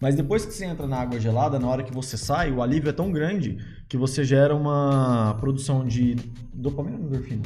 Mas 0.00 0.16
depois 0.16 0.44
que 0.44 0.52
você 0.52 0.64
entra 0.64 0.86
na 0.86 0.96
água 0.96 1.20
gelada, 1.20 1.58
na 1.58 1.68
hora 1.68 1.82
que 1.82 1.92
você 1.92 2.16
sai, 2.16 2.50
o 2.50 2.62
alívio 2.62 2.88
é 2.88 2.92
tão 2.92 3.12
grande 3.12 3.58
que 3.88 3.96
você 3.96 4.24
gera 4.24 4.54
uma 4.54 5.36
produção 5.38 5.86
de 5.86 6.16
dopamina 6.52 6.98
ou 6.98 7.04
endorfina? 7.04 7.42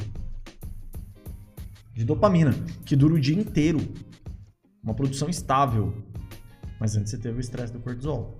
De 1.93 2.03
dopamina, 2.03 2.53
que 2.85 2.95
dura 2.95 3.13
o 3.13 3.19
dia 3.19 3.35
inteiro. 3.35 3.79
Uma 4.83 4.93
produção 4.93 5.29
estável. 5.29 5.93
Mas 6.79 6.95
antes 6.95 7.11
você 7.11 7.17
teve 7.17 7.37
o 7.37 7.41
estresse 7.41 7.73
do 7.73 7.79
cortisol. 7.79 8.37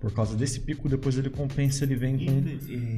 Por 0.00 0.12
causa 0.12 0.36
desse 0.36 0.60
pico, 0.60 0.88
depois 0.88 1.16
ele 1.16 1.30
compensa, 1.30 1.84
ele 1.84 1.96
vem 1.96 2.18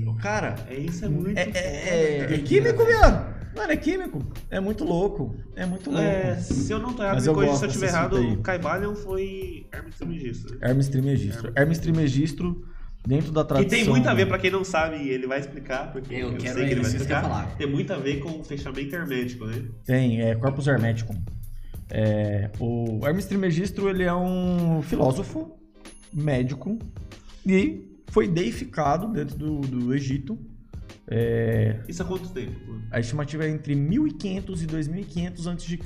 com. 0.04 0.14
Cara, 0.16 0.56
É, 0.68 0.76
isso 0.76 1.04
é 1.04 1.08
muito. 1.08 1.38
é, 1.38 1.42
é, 1.42 1.46
é, 1.54 2.18
cara. 2.20 2.34
é 2.34 2.38
químico, 2.38 2.84
viado. 2.84 3.38
Mano, 3.56 3.72
é 3.72 3.76
químico. 3.76 4.22
É 4.50 4.60
muito 4.60 4.84
louco. 4.84 5.34
É 5.56 5.64
muito 5.64 5.90
louco. 5.90 6.04
É, 6.04 6.36
se 6.36 6.72
eu 6.72 6.78
não 6.78 6.92
tô 6.92 7.02
errado, 7.02 7.24
corrija 7.34 7.56
se 7.56 7.64
eu 7.64 7.68
estiver 7.68 7.88
errado, 7.88 8.38
Caibalion 8.42 8.94
foi 8.94 9.66
Hermes 9.72 9.96
Trismegisto. 9.96 10.58
Hermes 10.60 10.88
Trismegisto. 10.88 11.52
Hermes 11.56 11.78
Trismegisto, 11.78 12.64
dentro 13.06 13.32
da 13.32 13.42
Que 13.42 13.48
tradição... 13.48 13.78
tem 13.78 13.88
muito 13.88 14.08
a 14.08 14.14
ver, 14.14 14.26
pra 14.26 14.38
quem 14.38 14.50
não 14.50 14.64
sabe, 14.64 15.08
ele 15.08 15.26
vai 15.26 15.40
explicar, 15.40 15.90
porque 15.92 16.14
Eu 16.14 16.32
eu, 16.32 16.36
quero 16.36 16.54
sei 16.58 16.66
que 16.66 16.72
ele 16.72 16.80
vai 16.82 16.90
que 16.90 16.96
explicar. 16.96 17.56
Tem 17.56 17.66
muito 17.66 17.92
a 17.92 17.96
ver 17.96 18.20
com 18.20 18.40
o 18.40 18.44
fechamento 18.44 18.94
hermético, 18.94 19.46
né? 19.46 19.64
Tem, 19.84 20.20
é 20.20 20.34
Corpus 20.34 20.66
Hermeticum. 20.66 21.14
É, 21.90 22.50
o 22.60 23.00
Hermes 23.04 23.24
Trismegisto, 23.26 23.88
ele 23.88 24.04
é 24.04 24.14
um 24.14 24.82
filósofo, 24.82 25.57
médico, 26.12 26.78
e 27.46 27.88
foi 28.10 28.28
deificado 28.28 29.08
dentro 29.08 29.36
do, 29.36 29.60
do 29.60 29.94
Egito. 29.94 30.38
É, 31.06 31.80
Isso 31.88 32.02
há 32.02 32.04
quanto 32.04 32.28
tempo? 32.30 32.58
a 32.90 33.00
estimativa 33.00 33.46
é 33.46 33.50
entre 33.50 33.74
1500 33.74 34.62
e 34.62 34.66
2500 34.66 35.46
a.C. 35.46 35.78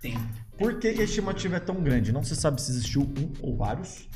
Tem. 0.00 0.18
Por 0.58 0.78
que, 0.78 0.92
que 0.92 1.00
a 1.00 1.04
estimativa 1.04 1.56
é 1.56 1.60
tão 1.60 1.76
grande? 1.76 2.12
Não 2.12 2.22
se 2.22 2.34
sabe 2.36 2.60
se 2.60 2.70
existiu 2.70 3.02
um 3.02 3.32
ou 3.40 3.56
vários. 3.56 4.08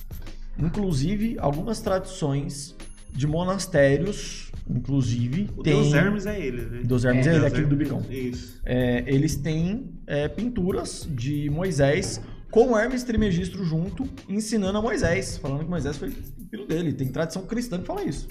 Inclusive, 0.59 1.37
algumas 1.39 1.81
tradições 1.81 2.77
de 3.11 3.27
monastérios, 3.27 4.51
inclusive, 4.69 5.49
O 5.57 5.63
tem... 5.63 5.75
Deus 5.75 5.95
Hermes 5.95 6.27
é 6.27 6.41
ele, 6.41 6.63
né? 6.63 6.83
Deus 6.85 7.05
Hermes 7.05 7.27
é, 7.27 7.31
Deus 7.31 7.43
ele, 7.43 7.47
aquele 7.47 7.67
do 7.67 7.75
Hermes, 7.75 7.89
bicão. 7.89 8.07
Isso. 8.11 8.61
É, 8.65 9.05
eles 9.07 9.37
têm 9.37 9.95
é, 10.07 10.29
pinturas 10.29 11.09
de 11.11 11.49
Moisés 11.51 12.21
com 12.55 12.79
Hermes 12.79 13.03
Trismegisto 13.03 13.65
junto, 13.65 14.09
ensinando 14.29 14.79
a 14.79 14.81
Moisés, 14.81 15.39
falando 15.39 15.65
que 15.65 15.69
Moisés 15.69 15.97
foi 15.97 16.11
filho 16.11 16.65
dele. 16.69 16.93
Tem 16.93 17.09
tradição 17.09 17.45
cristã 17.45 17.81
que 17.81 17.85
fala 17.85 18.05
isso. 18.05 18.29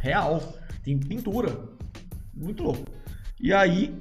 Real. 0.00 0.54
Tem 0.82 0.98
pintura. 0.98 1.68
Muito 2.34 2.62
louco. 2.62 2.90
E 3.38 3.52
aí... 3.52 3.94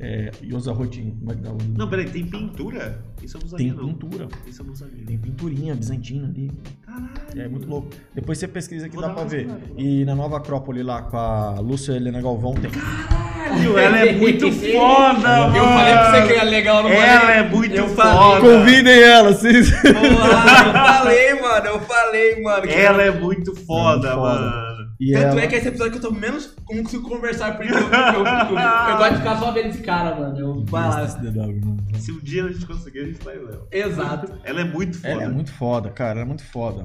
É, 0.00 0.30
Yosa 0.44 0.72
Rotin, 0.72 1.16
como 1.18 1.32
é 1.32 1.34
que 1.34 1.40
dá 1.42 1.50
o? 1.50 1.58
Não, 1.76 1.88
peraí, 1.90 2.08
tem 2.08 2.24
pintura? 2.24 3.02
Isso 3.20 3.36
eu 3.36 3.40
não 3.40 3.48
sabia, 3.48 3.66
Tem 3.66 3.76
não. 3.76 3.88
pintura. 3.88 4.28
Isso 4.46 4.62
eu 4.62 4.66
não 4.66 4.74
sabia. 4.76 5.04
Tem 5.04 5.18
pinturinha 5.18 5.74
bizantina 5.74 6.28
ali. 6.28 6.52
Caralho. 6.86 7.08
É 7.36 7.48
muito 7.48 7.68
louco. 7.68 7.88
Depois 8.14 8.38
você 8.38 8.46
pesquisa 8.46 8.88
que 8.88 8.96
dá 8.96 9.08
pra 9.10 9.24
ver. 9.24 9.48
E 9.76 10.04
na 10.04 10.14
Nova 10.14 10.36
Acrópole 10.36 10.84
lá 10.84 11.02
com 11.02 11.16
a 11.16 11.58
Lúcia 11.58 11.94
Helena 11.94 12.20
Galvão 12.22 12.54
tem. 12.54 12.70
Caralho, 12.70 13.76
ela 13.76 13.98
é 13.98 14.12
muito 14.12 14.52
foda, 14.54 15.18
mano. 15.18 15.56
Eu 15.56 15.64
falei 15.64 15.92
pra 15.92 16.10
você 16.12 16.26
que 16.28 16.32
era 16.38 16.42
legal, 16.48 16.82
não 16.84 16.90
Ela 16.90 17.20
falei? 17.20 17.36
é 17.36 17.48
muito 17.48 17.74
Eu 17.74 17.88
foda. 17.88 18.02
falei. 18.04 18.40
Convidem 18.58 19.02
ela, 19.02 19.32
vocês. 19.32 19.70
Porra, 19.82 19.96
eu 20.06 20.72
falei, 20.72 21.34
mano. 21.40 21.66
Eu 21.66 21.80
falei, 21.80 22.42
mano. 22.42 22.66
Ela 22.70 23.02
é 23.02 23.10
muito 23.10 23.52
foda, 23.56 24.08
É 24.10 24.14
muito 24.14 24.22
foda. 24.28 24.40
mano. 24.40 24.67
E 25.00 25.12
Tanto 25.12 25.26
ela... 25.26 25.40
é 25.42 25.46
que 25.46 25.54
esse 25.54 25.68
episódio 25.68 25.92
que 25.92 26.04
eu 26.04 26.10
tô 26.10 26.10
menos 26.10 26.54
como 26.64 26.82
consigo 26.82 27.08
conversar, 27.08 27.56
porque 27.56 27.72
eu, 27.72 27.76
eu, 27.76 27.84
eu, 27.84 28.26
eu, 28.26 28.58
eu 28.58 28.96
gosto 28.98 29.12
de 29.12 29.18
ficar 29.18 29.38
só 29.38 29.52
vendo 29.52 29.68
esse 29.68 29.82
cara, 29.82 30.16
mano. 30.16 30.38
Eu, 30.38 30.64
vai 30.64 30.88
lá. 30.88 31.04
Esse 31.04 31.20
DW, 31.20 31.60
mano. 31.64 31.78
Se 31.98 32.10
um 32.10 32.18
dia 32.18 32.44
a 32.44 32.52
gente 32.52 32.66
conseguir, 32.66 33.00
a 33.00 33.04
gente 33.04 33.24
vai 33.24 33.36
ela. 33.36 33.66
Exato. 33.70 34.32
Ela 34.42 34.60
é 34.62 34.64
muito 34.64 34.96
foda. 34.96 35.08
Ela 35.08 35.22
é 35.22 35.28
muito 35.28 35.52
foda, 35.52 35.90
cara. 35.90 36.10
Ela 36.12 36.20
é 36.22 36.24
muito 36.24 36.44
foda. 36.44 36.84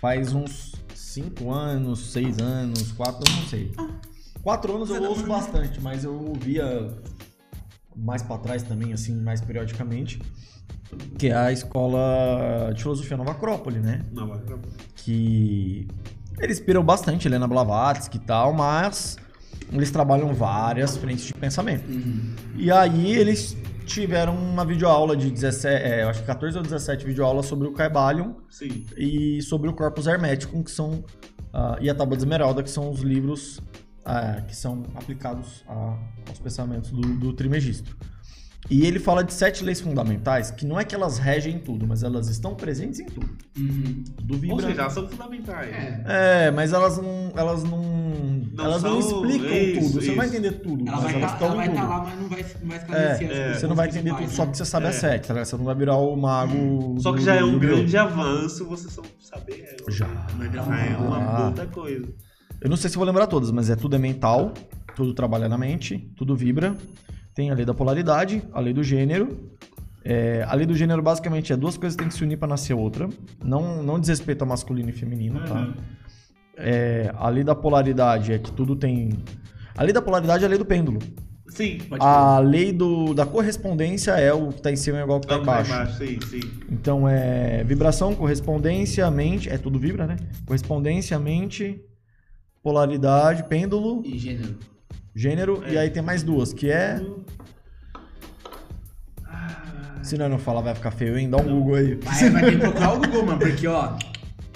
Faz 0.00 0.32
uns 0.32 0.74
5 0.94 1.50
anos, 1.50 2.12
6 2.12 2.38
anos, 2.38 2.92
4, 2.92 3.24
eu 3.28 3.36
não 3.36 3.42
sei. 3.48 3.72
4 4.42 4.76
anos 4.76 4.90
eu 4.90 5.02
ouço 5.02 5.26
bastante, 5.26 5.80
mas 5.82 6.04
eu 6.04 6.14
ouvia 6.14 6.88
mais 7.94 8.22
pra 8.22 8.38
trás 8.38 8.62
também, 8.62 8.94
assim, 8.94 9.20
mais 9.20 9.42
periodicamente. 9.42 10.20
Que 11.18 11.28
é 11.28 11.36
a 11.36 11.52
escola 11.52 12.72
de 12.74 12.82
filosofia 12.82 13.16
Nova 13.16 13.32
Acrópole, 13.32 13.78
né? 13.78 14.04
Vai 14.12 14.38
pra- 14.38 14.58
que 14.96 15.86
eles 16.40 16.58
inspiram 16.58 16.82
bastante 16.82 17.28
Helena 17.28 17.46
Blavatsky 17.46 18.16
e 18.16 18.20
tal, 18.20 18.52
mas 18.52 19.16
eles 19.72 19.90
trabalham 19.90 20.32
várias 20.34 20.96
frentes 20.96 21.26
de 21.26 21.34
pensamento. 21.34 21.84
E 22.56 22.70
aí 22.70 23.12
eles 23.12 23.56
tiveram 23.86 24.36
uma 24.36 24.64
videoaula 24.64 25.16
de 25.16 25.30
17, 25.30 25.66
é, 25.84 26.02
acho 26.04 26.20
que 26.20 26.26
14 26.26 26.56
ou 26.56 26.62
17 26.62 27.04
videoaulas 27.04 27.46
sobre 27.46 27.66
o 27.68 27.72
Caibalion 27.72 28.34
Sim. 28.48 28.84
e 28.96 29.42
sobre 29.42 29.68
o 29.68 29.72
Corpus 29.74 30.06
Hermeticum, 30.06 30.62
que 30.62 30.70
são 30.70 31.04
ah, 31.52 31.76
e 31.80 31.90
a 31.90 31.94
Tábua 31.94 32.16
de 32.16 32.22
Esmeralda, 32.22 32.62
que 32.62 32.70
são 32.70 32.90
os 32.90 33.00
livros 33.00 33.60
ah, 34.04 34.42
que 34.46 34.54
são 34.54 34.84
aplicados 34.94 35.64
a- 35.68 35.98
aos 36.28 36.38
pensamentos 36.38 36.90
do, 36.90 37.00
do 37.00 37.32
Trismegisto. 37.32 37.96
E 38.68 38.86
ele 38.86 38.98
fala 39.00 39.24
de 39.24 39.32
sete 39.32 39.64
leis 39.64 39.80
fundamentais, 39.80 40.50
que 40.50 40.64
não 40.66 40.78
é 40.78 40.84
que 40.84 40.94
elas 40.94 41.18
regem 41.18 41.58
tudo, 41.58 41.86
mas 41.88 42.02
elas 42.04 42.28
estão 42.28 42.54
presentes 42.54 43.00
em 43.00 43.06
tudo. 43.06 43.26
Uhum. 43.58 44.04
Do 44.22 44.34
Ou 44.34 44.40
vibra... 44.40 44.66
seja, 44.68 44.80
elas 44.82 44.92
são 44.92 45.08
fundamentais. 45.08 45.72
É. 45.74 46.46
É, 46.46 46.50
mas 46.52 46.72
elas 46.72 46.98
não. 46.98 47.32
Elas 47.34 47.64
não. 47.64 47.80
Não 48.52 48.64
elas 48.64 48.82
não 48.82 48.98
explicam 49.00 49.56
isso, 49.56 49.80
tudo. 49.92 50.02
Você 50.02 50.08
não 50.08 50.16
vai 50.16 50.26
entender 50.28 50.52
tudo. 50.52 50.86
Ela 50.86 51.00
mas 51.00 51.12
vai 51.12 51.22
estar 51.24 51.34
em 51.34 51.38
tudo. 51.38 51.74
lá, 51.88 51.98
mas 52.04 52.20
não 52.20 52.28
vai, 52.28 52.46
não 52.60 52.68
vai 52.68 52.76
É, 52.76 52.80
esclarecer 52.80 53.30
as 53.30 53.36
é. 53.36 53.54
Você 53.54 53.66
não 53.66 53.74
vai 53.74 53.88
entender 53.88 54.10
tudo 54.10 54.16
principais, 54.18 54.36
só 54.36 54.42
né? 54.42 54.46
porque 54.46 54.58
você 54.58 54.64
sabe 54.70 54.86
É. 54.86 54.88
a 54.88 54.92
sete, 54.92 55.28
tá? 55.28 55.44
Você 55.44 55.56
não 55.56 55.64
vai 55.64 55.74
virar 55.74 55.96
o 55.96 56.16
mago. 56.16 56.96
Só 57.00 57.12
que 57.12 57.18
do- 57.18 57.24
já 57.24 57.34
é 57.36 57.42
um 57.44 57.58
grande 57.58 57.96
avanço 57.96 58.66
você 58.66 58.88
só 58.90 59.02
saber. 59.18 59.76
Já. 59.88 60.06
Já 60.52 60.62
é 60.86 60.96
uma 60.96 61.50
puta 61.50 61.66
coisa. 61.66 62.06
Eu 62.60 62.68
não 62.70 62.76
sei 62.76 62.90
se 62.90 62.96
eu 62.96 63.00
vou 63.00 63.06
lembrar 63.06 63.26
todas, 63.26 63.50
mas 63.50 63.70
é 63.70 63.74
tudo 63.76 63.96
é 63.96 63.98
mental, 63.98 64.52
tudo 64.94 65.14
trabalha 65.14 65.48
na 65.48 65.56
mente, 65.58 66.12
tudo 66.14 66.36
vibra. 66.36 66.76
Tem 67.40 67.50
a 67.50 67.54
lei 67.54 67.64
da 67.64 67.72
polaridade, 67.72 68.42
a 68.52 68.60
lei 68.60 68.74
do 68.74 68.84
gênero. 68.84 69.48
É, 70.04 70.44
a 70.46 70.54
lei 70.54 70.66
do 70.66 70.74
gênero 70.74 71.00
basicamente 71.00 71.54
é 71.54 71.56
duas 71.56 71.74
coisas 71.74 71.96
que 71.96 72.02
têm 72.02 72.08
que 72.10 72.14
se 72.14 72.22
unir 72.22 72.36
pra 72.36 72.46
nascer 72.46 72.74
outra. 72.74 73.08
Não, 73.42 73.82
não 73.82 73.98
diz 73.98 74.10
respeito 74.10 74.42
a 74.42 74.46
masculino 74.46 74.90
e 74.90 74.92
feminino, 74.92 75.42
tá? 75.46 75.54
Uhum. 75.54 75.72
É, 76.58 77.10
a 77.16 77.30
lei 77.30 77.42
da 77.42 77.54
polaridade 77.54 78.34
é 78.34 78.38
que 78.38 78.52
tudo 78.52 78.76
tem. 78.76 79.24
A 79.74 79.82
lei 79.82 79.90
da 79.90 80.02
polaridade 80.02 80.44
é 80.44 80.46
a 80.46 80.50
lei 80.50 80.58
do 80.58 80.66
pêndulo. 80.66 80.98
Sim. 81.48 81.78
Pode 81.88 82.04
A 82.04 82.38
lei 82.40 82.74
do, 82.74 83.14
da 83.14 83.24
correspondência 83.24 84.10
é 84.10 84.34
o 84.34 84.48
que 84.52 84.60
tá 84.60 84.70
em 84.70 84.76
cima 84.76 84.98
é 84.98 85.02
igual 85.02 85.14
ao 85.14 85.20
que 85.22 85.26
tá 85.26 85.38
Tá 85.38 85.42
pra 85.42 85.52
embaixo. 85.62 85.70
baixo, 85.70 85.96
sim, 85.96 86.18
sim. 86.28 86.40
Então 86.70 87.08
é 87.08 87.64
vibração, 87.64 88.14
correspondência, 88.14 89.10
mente, 89.10 89.48
é 89.48 89.56
tudo 89.56 89.78
vibra, 89.78 90.06
né? 90.06 90.16
Correspondência, 90.44 91.18
mente, 91.18 91.80
polaridade, 92.62 93.44
pêndulo, 93.44 94.02
E 94.04 94.18
gênero. 94.18 94.58
Gênero, 95.14 95.62
É. 95.64 95.72
e 95.74 95.78
aí 95.78 95.90
tem 95.90 96.02
mais 96.02 96.22
duas, 96.22 96.52
que 96.52 96.70
é. 96.70 97.00
Se 100.02 100.16
não, 100.16 100.28
não 100.28 100.38
falar, 100.38 100.62
vai 100.62 100.74
ficar 100.74 100.90
feio, 100.90 101.16
hein? 101.18 101.28
Dá 101.28 101.36
um 101.36 101.44
Google 101.60 101.74
aí. 101.74 101.94
Vai, 101.96 102.30
vai 102.30 102.44
ter 102.44 102.52
que 102.52 102.58
procurar 102.58 102.94
o 102.94 102.98
Google, 103.00 103.26
mano, 103.26 103.38
porque, 103.38 103.66
ó. 103.66 103.96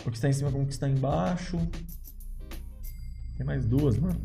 O 0.06 0.10
que 0.10 0.16
está 0.16 0.28
em 0.28 0.32
cima 0.32 0.50
com 0.50 0.62
o 0.62 0.66
que 0.66 0.72
está 0.72 0.88
embaixo. 0.88 1.58
Tem 3.36 3.46
mais 3.46 3.64
duas, 3.64 3.98
mano. 3.98 4.20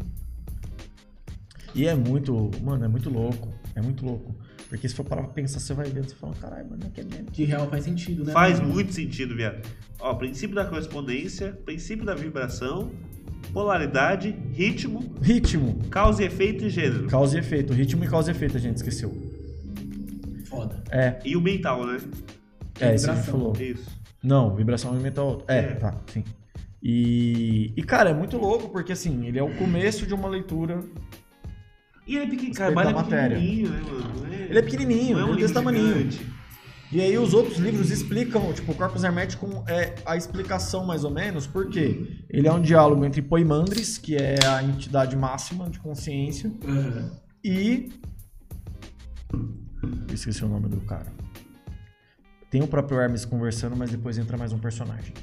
E 1.75 1.87
é 1.87 1.93
muito. 1.95 2.49
Mano, 2.63 2.85
é 2.85 2.87
muito 2.87 3.09
louco. 3.09 3.53
É 3.75 3.81
muito 3.81 4.05
louco. 4.05 4.35
Porque 4.69 4.87
se 4.87 4.95
for 4.95 5.03
parar 5.03 5.23
pra 5.23 5.31
pensar, 5.33 5.59
você 5.59 5.73
vai 5.73 5.89
ver, 5.89 6.03
você 6.03 6.15
fala, 6.15 6.33
caralho, 6.35 6.69
mano, 6.69 6.85
aqui 6.85 7.01
é 7.01 7.03
mesmo. 7.03 7.31
De 7.31 7.43
real 7.43 7.67
faz 7.69 7.83
sentido, 7.83 8.23
né? 8.23 8.31
Faz 8.33 8.59
mano? 8.59 8.73
muito 8.73 8.93
sentido, 8.93 9.35
viado. 9.35 9.67
Ó, 9.99 10.13
princípio 10.15 10.55
da 10.55 10.65
correspondência, 10.65 11.53
princípio 11.65 12.05
da 12.05 12.13
vibração, 12.13 12.91
polaridade, 13.53 14.35
ritmo, 14.53 15.03
Ritmo. 15.21 15.79
causa 15.89 16.23
e 16.23 16.25
efeito 16.25 16.65
e 16.65 16.69
gênero. 16.69 17.07
Causa 17.07 17.35
e 17.37 17.39
efeito. 17.39 17.73
Ritmo 17.73 18.03
e 18.03 18.07
causa 18.07 18.31
e 18.31 18.35
efeito, 18.35 18.57
a 18.57 18.59
gente 18.59 18.77
esqueceu. 18.77 19.15
Foda. 20.45 20.83
É, 20.91 21.19
E 21.25 21.35
o 21.35 21.41
mental, 21.41 21.85
né? 21.85 21.99
é, 22.79 22.95
isso 22.95 23.05
que 23.05 23.11
Vibração. 23.11 23.23
falou. 23.23 23.53
Isso. 23.59 23.99
Não, 24.23 24.55
vibração 24.55 24.95
e 24.97 24.99
mental. 24.99 25.43
É, 25.47 25.57
É. 25.59 25.61
tá, 25.75 25.95
sim. 26.07 26.23
E, 26.81 27.73
e, 27.75 27.83
cara, 27.83 28.09
é 28.09 28.13
muito 28.13 28.37
louco 28.37 28.69
porque, 28.69 28.93
assim, 28.93 29.25
ele 29.27 29.37
é 29.37 29.43
o 29.43 29.53
começo 29.55 30.05
de 30.05 30.13
uma 30.13 30.27
leitura. 30.29 30.81
E 32.07 32.15
ele 32.15 32.25
é 32.25 32.29
Respeito 32.29 32.55
cara, 32.57 32.73
da 32.73 32.89
é 32.89 32.93
matéria. 32.93 33.37
pequenininho, 33.37 33.69
né, 33.69 33.81
mano? 33.81 34.33
É- 34.33 34.45
Ele 34.49 34.59
é 34.59 34.61
pequenininho, 34.61 35.17
não 35.17 35.27
é 35.27 35.31
um 35.31 35.33
é 35.35 35.37
desse 35.37 35.53
tamaninho. 35.53 36.09
E 36.91 36.99
aí 37.01 37.17
os 37.19 37.33
outros 37.35 37.57
livros 37.57 37.91
explicam, 37.91 38.51
tipo, 38.51 38.71
o 38.71 38.75
Corpus 38.75 39.03
Hermeticum 39.03 39.63
é 39.67 39.93
a 40.05 40.17
explicação 40.17 40.85
mais 40.85 41.03
ou 41.03 41.11
menos, 41.11 41.45
porque 41.45 42.23
ele 42.29 42.47
é 42.47 42.51
um 42.51 42.61
diálogo 42.61 43.05
entre 43.05 43.21
Poimandres, 43.21 43.97
que 43.99 44.15
é 44.15 44.43
a 44.47 44.63
entidade 44.63 45.15
máxima 45.15 45.69
de 45.69 45.79
consciência, 45.79 46.49
Uhum. 46.63 47.11
e... 47.43 47.91
Eu 50.09 50.15
esqueci 50.15 50.43
o 50.43 50.49
nome 50.49 50.67
do 50.67 50.81
cara. 50.81 51.05
Tem 52.49 52.63
o 52.63 52.67
próprio 52.67 52.99
Hermes 52.99 53.25
conversando, 53.25 53.75
mas 53.75 53.91
depois 53.91 54.17
entra 54.17 54.35
mais 54.35 54.51
um 54.51 54.57
personagem. 54.57 55.13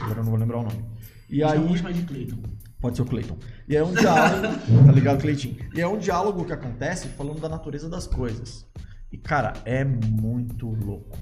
Agora 0.00 0.20
eu 0.20 0.24
não 0.24 0.30
vou 0.30 0.38
lembrar 0.38 0.58
o 0.58 0.62
nome. 0.62 0.84
E 1.28 1.42
aí. 1.42 1.58
Vamos 1.58 1.78
chamar 1.78 1.92
de. 1.92 2.34
Pode 2.80 2.96
ser 2.96 3.02
o 3.02 3.04
Clayton. 3.04 3.36
E 3.68 3.76
é 3.76 3.82
um 3.84 3.92
diálogo, 3.92 4.42
tá 4.86 4.92
ligado, 4.92 5.20
Cleitinho? 5.20 5.56
E 5.74 5.80
é 5.80 5.88
um 5.88 5.98
diálogo 5.98 6.44
que 6.44 6.52
acontece 6.52 7.08
falando 7.08 7.40
da 7.40 7.48
natureza 7.48 7.88
das 7.88 8.06
coisas. 8.06 8.64
E, 9.10 9.16
cara, 9.18 9.54
é 9.64 9.84
muito 9.84 10.66
louco. 10.68 11.18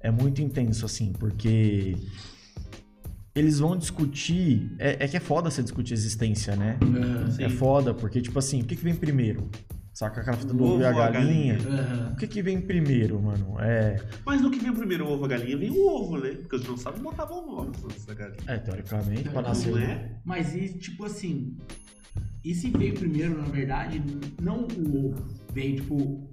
É 0.00 0.10
muito 0.10 0.40
intenso, 0.40 0.86
assim, 0.86 1.12
porque 1.12 1.94
eles 3.34 3.58
vão 3.58 3.76
discutir. 3.76 4.74
É, 4.78 5.04
é 5.04 5.08
que 5.08 5.16
é 5.16 5.20
foda 5.20 5.50
você 5.50 5.62
discutir 5.62 5.92
existência, 5.92 6.56
né? 6.56 6.78
Sim. 7.32 7.44
É 7.44 7.48
foda, 7.48 7.92
porque, 7.92 8.20
tipo 8.20 8.38
assim, 8.38 8.62
o 8.62 8.64
que, 8.64 8.76
que 8.76 8.82
vem 8.82 8.94
primeiro? 8.94 9.50
Saca 9.92 10.22
aquela 10.22 10.36
fita 10.36 10.54
do 10.54 10.64
O 10.64 10.66
ovo 10.66 10.80
e 10.80 10.84
a 10.86 10.90
ovo 10.90 10.98
ou 10.98 11.04
a 11.04 11.10
galinha? 11.10 11.58
Aham. 11.58 12.12
O 12.12 12.16
que, 12.16 12.26
que 12.26 12.40
vem 12.40 12.58
primeiro, 12.58 13.20
mano? 13.20 13.60
É. 13.60 14.02
Mas 14.24 14.40
no 14.40 14.50
que 14.50 14.58
vem 14.58 14.72
primeiro 14.72 15.04
o 15.04 15.08
ovo 15.08 15.18
ou 15.18 15.24
a 15.26 15.28
galinha, 15.28 15.58
vem 15.58 15.70
o 15.70 15.86
ovo, 15.86 16.16
né? 16.18 16.30
Porque 16.30 16.56
os 16.56 16.62
dinossauros 16.62 17.02
botavam 17.02 17.46
ovos 17.50 17.84
antes 17.84 18.06
da 18.06 18.14
galinha. 18.14 18.38
É, 18.46 18.56
teoricamente, 18.56 19.28
pra 19.28 19.42
nascer. 19.42 19.72
Não 19.72 19.78
é? 19.78 20.10
Mas 20.24 20.54
e, 20.54 20.72
tipo 20.78 21.04
assim, 21.04 21.58
e 22.42 22.54
se 22.54 22.70
veio 22.70 22.94
primeiro, 22.94 23.36
na 23.36 23.48
verdade, 23.48 24.02
não 24.40 24.62
o 24.62 25.08
ovo, 25.08 25.28
veio, 25.52 25.76
tipo, 25.76 26.29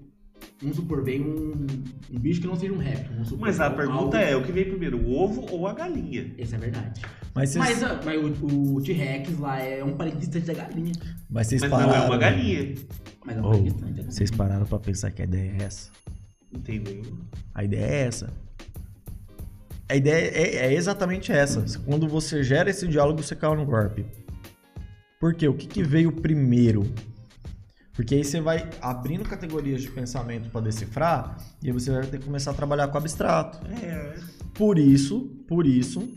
vamos 0.61 0.75
supor, 0.75 1.03
veio 1.03 1.23
um, 1.25 1.65
um 2.11 2.19
bicho 2.19 2.41
que 2.41 2.47
não 2.47 2.55
seja 2.55 2.73
um 2.73 2.77
réptil, 2.77 3.11
vamos 3.13 3.29
supor. 3.29 3.47
Mas 3.47 3.59
a 3.59 3.65
algo- 3.65 3.77
pergunta 3.77 4.17
é, 4.19 4.35
o 4.35 4.43
que 4.43 4.51
vem 4.51 4.65
primeiro, 4.65 4.97
o 4.97 5.13
ovo 5.17 5.45
ou 5.51 5.67
a 5.67 5.73
galinha? 5.73 6.33
Essa 6.37 6.55
é 6.55 6.59
verdade. 6.59 7.01
Mas 7.35 7.49
vocês, 7.51 7.65
Mas, 7.65 7.83
ah, 7.83 7.99
mas 8.03 8.19
o, 8.41 8.75
o 8.75 8.81
T-Rex 8.81 9.37
lá 9.39 9.59
é 9.59 9.83
um 9.83 9.95
parente 9.95 10.17
distante 10.17 10.45
da 10.47 10.53
galinha. 10.53 10.93
mas 11.29 11.47
vocês 11.47 11.61
Mas 11.61 11.69
pararam. 11.69 11.91
não 11.91 12.03
é 12.03 12.05
uma 12.05 12.17
galinha. 12.17 12.75
Mas 13.25 13.37
é 13.37 13.41
um 13.41 13.45
Ô, 13.45 13.49
parente 13.49 13.63
distante 13.65 13.81
da 13.83 13.95
galinha. 13.97 14.11
vocês 14.11 14.31
pararam 14.31 14.65
pra 14.65 14.79
pensar 14.79 15.11
que 15.11 15.21
a 15.21 15.25
ideia 15.25 15.51
é 15.59 15.63
essa? 15.63 15.91
Entendeu? 16.51 17.03
A 17.53 17.63
ideia 17.63 17.85
é 17.85 18.01
essa. 18.07 18.33
A 19.89 19.95
ideia 19.95 20.31
é, 20.33 20.55
é 20.67 20.73
exatamente 20.73 21.31
essa. 21.31 21.63
Quando 21.85 22.07
você 22.07 22.43
gera 22.43 22.69
esse 22.69 22.87
diálogo, 22.87 23.21
você 23.23 23.35
cai 23.35 23.55
no 23.55 23.65
golpe. 23.65 24.05
Por 25.19 25.33
quê? 25.33 25.47
O 25.47 25.53
que, 25.53 25.65
que 25.67 25.81
veio 25.83 26.11
primeiro? 26.11 26.91
Porque 27.97 28.13
aí 28.15 28.23
você 28.23 28.39
vai 28.39 28.69
abrindo 28.79 29.25
categorias 29.27 29.81
de 29.81 29.89
pensamento 29.89 30.49
para 30.51 30.61
decifrar 30.61 31.35
e 31.63 31.67
aí 31.67 31.73
você 31.73 31.91
vai 31.91 32.05
ter 32.05 32.19
que 32.19 32.25
começar 32.25 32.51
a 32.51 32.53
trabalhar 32.53 32.87
com 32.89 32.97
abstrato. 32.97 33.59
É. 33.83 34.15
Por 34.53 34.77
isso, 34.77 35.21
por 35.47 35.65
isso 35.65 36.07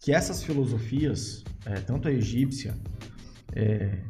que 0.00 0.12
essas 0.12 0.42
filosofias, 0.42 1.44
é, 1.64 1.74
tanto 1.80 2.08
a 2.08 2.12
egípcia 2.12 2.74
é, 3.54 4.00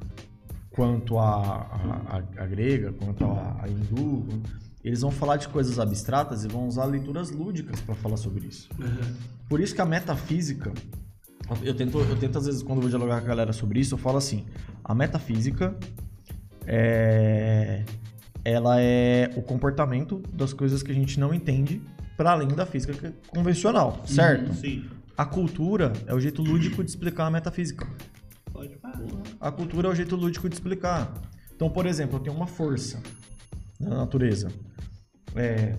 quanto 0.70 1.18
a, 1.18 1.34
a, 1.34 2.16
a- 2.18 2.42
a 2.42 2.46
grega, 2.46 2.92
quanto 2.94 3.24
a, 3.24 3.60
a 3.62 3.68
hindu, 3.68 4.26
eles 4.82 5.02
vão 5.02 5.10
falar 5.10 5.36
de 5.36 5.48
coisas 5.48 5.78
abstratas 5.78 6.44
e 6.44 6.48
vão 6.48 6.66
usar 6.66 6.86
leituras 6.86 7.30
lúdicas 7.30 7.78
para 7.80 7.94
falar 7.94 8.16
sobre 8.16 8.46
isso. 8.46 8.70
Por 9.50 9.60
isso 9.60 9.74
que 9.74 9.80
a 9.82 9.86
metafísica, 9.86 10.72
eu 11.62 11.74
tento, 11.74 11.98
eu 12.00 12.16
tento 12.16 12.38
às 12.38 12.46
vezes 12.46 12.62
quando 12.62 12.78
eu 12.78 12.82
vou 12.82 12.90
dialogar 12.90 13.18
com 13.20 13.26
a 13.26 13.28
galera 13.28 13.52
sobre 13.52 13.80
isso, 13.80 13.94
eu 13.94 13.98
falo 13.98 14.16
assim, 14.16 14.46
a 14.82 14.94
metafísica 14.94 15.76
é, 16.70 17.82
ela 18.44 18.78
é 18.80 19.30
o 19.36 19.42
comportamento 19.42 20.22
das 20.32 20.52
coisas 20.52 20.82
que 20.82 20.92
a 20.92 20.94
gente 20.94 21.18
não 21.18 21.32
entende 21.32 21.80
para 22.16 22.32
além 22.32 22.48
da 22.48 22.66
física 22.66 22.92
que- 22.92 23.12
convencional, 23.28 24.02
certo? 24.06 24.52
Sim. 24.54 24.84
A 25.16 25.24
cultura 25.24 25.92
é 26.06 26.14
o 26.14 26.20
jeito 26.20 26.42
lúdico 26.42 26.84
de 26.84 26.90
explicar 26.90 27.26
a 27.26 27.30
metafísica. 27.30 27.88
Pode 28.52 28.76
falar. 28.76 28.98
A 29.40 29.50
cultura 29.50 29.88
é 29.88 29.90
o 29.90 29.94
jeito 29.94 30.14
lúdico 30.14 30.48
de 30.48 30.54
explicar. 30.54 31.12
Então, 31.56 31.70
por 31.70 31.86
exemplo, 31.86 32.16
eu 32.16 32.20
tenho 32.20 32.36
uma 32.36 32.46
força 32.46 33.02
na 33.80 33.96
natureza. 33.96 34.48
É, 35.34 35.74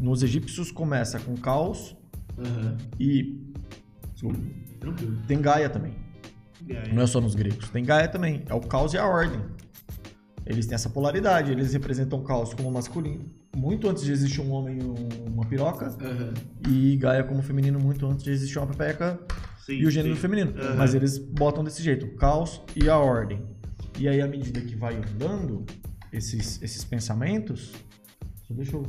nos 0.00 0.22
egípcios 0.22 0.70
começa 0.72 1.18
com 1.20 1.36
caos 1.36 1.96
Aham. 2.38 2.76
e 2.98 3.40
desculpa, 4.12 4.38
tem 5.26 5.40
Gaia 5.40 5.68
também. 5.68 5.92
Aí? 6.68 6.92
Não 6.92 7.02
é 7.02 7.06
só 7.06 7.20
nos 7.20 7.34
gregos. 7.34 7.68
Tem 7.70 7.84
Gaia 7.84 8.08
também. 8.08 8.42
É 8.48 8.54
o 8.54 8.60
caos 8.60 8.92
e 8.94 8.98
a 8.98 9.06
ordem. 9.06 9.40
Eles 10.46 10.66
têm 10.66 10.74
essa 10.76 10.88
polaridade. 10.88 11.50
Eles 11.50 11.72
representam 11.72 12.20
o 12.20 12.22
caos 12.22 12.54
como 12.54 12.70
masculino, 12.70 13.24
muito 13.56 13.88
antes 13.88 14.04
de 14.04 14.12
existir 14.12 14.40
um 14.40 14.50
homem 14.52 14.78
e 14.78 14.82
um- 14.84 15.32
uma 15.34 15.44
piroca. 15.44 15.86
Aham. 16.00 16.32
E 16.68 16.96
Gaia 16.96 17.24
como 17.24 17.42
feminino, 17.42 17.78
muito 17.80 18.06
antes 18.06 18.24
de 18.24 18.30
existir 18.30 18.58
uma 18.58 18.66
pepeca 18.66 19.18
Sim, 19.64 19.74
e 19.74 19.86
o 19.86 19.90
gênero 19.90 20.14
sim. 20.14 20.20
feminino. 20.20 20.54
Aham. 20.56 20.76
Mas 20.76 20.94
eles 20.94 21.18
botam 21.18 21.64
desse 21.64 21.82
jeito, 21.82 22.06
o 22.06 22.14
caos 22.16 22.62
e 22.76 22.88
a 22.88 22.96
ordem. 22.96 23.42
E 23.98 24.06
aí, 24.08 24.20
à 24.20 24.28
medida 24.28 24.60
que 24.60 24.76
vai 24.76 24.94
andando 24.96 25.64
esses, 26.12 26.62
esses 26.62 26.84
pensamentos. 26.84 27.72
Só 28.46 28.54
deixa 28.54 28.76
eu. 28.76 28.82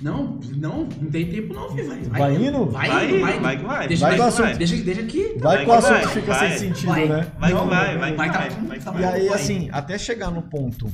Não, 0.00 0.40
não, 0.56 0.84
não 0.84 1.10
tem 1.10 1.26
tempo 1.30 1.52
não, 1.52 1.68
filho. 1.74 1.88
Vai, 1.88 2.00
Vai 2.08 2.34
indo? 2.46 2.66
Vai, 2.66 2.88
Vai 2.88 3.10
indo, 3.10 3.20
vai, 3.20 3.40
vai 3.40 3.56
que 3.58 3.64
vai. 3.64 3.88
Deixa, 3.88 4.06
Vai 4.06 4.16
do 4.16 4.22
assunto. 4.22 4.56
deixa, 4.58 4.76
deixa 4.76 5.00
aqui. 5.02 5.24
Vai, 5.38 5.38
Vai 5.38 5.58
que 5.58 5.64
que 5.64 5.70
o 5.70 5.74
assunto 5.74 5.92
vai, 5.92 6.06
fica 6.08 6.32
vai. 6.34 6.48
sem 6.48 6.58
sentido, 6.58 6.86
Vai. 6.88 7.08
né? 7.08 7.32
Vai 7.38 7.52
Não, 7.52 7.66
vai, 7.68 7.98
vai 7.98 8.14
vai, 8.16 8.32
tá- 8.32 8.38
vai. 8.38 8.50
vai 8.50 8.78
tá 8.78 8.90
vai. 8.92 9.02
E 9.02 9.04
aí, 9.04 9.28
Vai. 9.28 9.38
assim, 9.38 9.68
até 9.72 9.98
chegar 9.98 10.30
no 10.30 10.40
ponto 10.42 10.90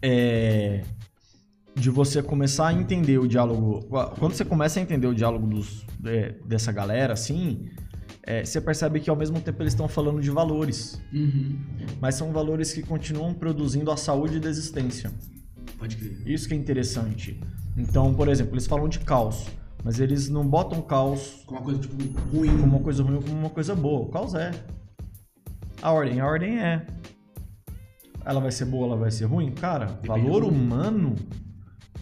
é, 0.00 0.82
de 1.74 1.90
você 1.90 2.22
começar 2.22 2.68
a 2.68 2.72
entender 2.72 3.18
o 3.18 3.26
diálogo. 3.26 3.80
Quando 4.18 4.34
você 4.34 4.44
começa 4.44 4.78
a 4.78 4.82
entender 4.82 5.06
o 5.06 5.14
diálogo 5.14 5.46
dos, 5.46 5.84
é, 6.04 6.34
dessa 6.46 6.70
galera, 6.70 7.14
assim, 7.14 7.68
é, 8.24 8.44
você 8.44 8.60
percebe 8.60 9.00
que 9.00 9.10
ao 9.10 9.16
mesmo 9.16 9.40
tempo 9.40 9.60
eles 9.62 9.72
estão 9.72 9.88
falando 9.88 10.20
de 10.20 10.30
valores. 10.30 11.00
Uhum. 11.12 11.58
Mas 12.00 12.14
são 12.14 12.32
valores 12.32 12.72
que 12.72 12.82
continuam 12.82 13.34
produzindo 13.34 13.90
a 13.90 13.96
saúde 13.96 14.38
da 14.38 14.48
existência. 14.48 15.10
Pode 15.78 15.96
crer. 15.96 16.22
Isso 16.24 16.46
que 16.46 16.54
é 16.54 16.56
interessante. 16.56 17.40
Então, 17.76 18.12
por 18.14 18.28
exemplo, 18.28 18.54
eles 18.54 18.66
falam 18.66 18.88
de 18.88 18.98
caos, 19.00 19.46
mas 19.82 19.98
eles 19.98 20.28
não 20.28 20.46
botam 20.46 20.80
caos 20.82 21.42
Com 21.46 21.54
uma 21.54 21.62
coisa, 21.62 21.80
tipo, 21.80 21.94
ruim. 22.30 22.50
como 22.50 22.64
uma 22.76 22.80
coisa 22.80 23.02
ruim 23.02 23.14
ou 23.16 23.22
como 23.22 23.36
uma 23.38 23.50
coisa 23.50 23.74
boa. 23.74 24.00
O 24.02 24.08
caos 24.10 24.34
é. 24.34 24.50
A 25.80 25.90
ordem, 25.92 26.20
a 26.20 26.26
ordem 26.26 26.58
é. 26.58 26.86
Ela 28.24 28.40
vai 28.40 28.52
ser 28.52 28.66
boa, 28.66 28.86
ela 28.86 28.96
vai 28.96 29.10
ser 29.10 29.24
ruim? 29.24 29.50
Cara, 29.52 29.98
valor 30.04 30.42
do- 30.42 30.48
humano, 30.48 31.16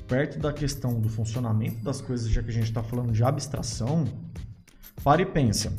perto 0.07 0.39
da 0.39 0.53
questão 0.53 1.01
do 1.01 1.09
funcionamento 1.09 1.83
das 1.83 2.01
coisas, 2.01 2.29
já 2.29 2.43
que 2.43 2.51
a 2.51 2.53
gente 2.53 2.65
está 2.65 2.83
falando 2.83 3.11
de 3.13 3.25
abstração, 3.25 4.05
para 5.03 5.23
e 5.23 5.27
pensa. 5.27 5.73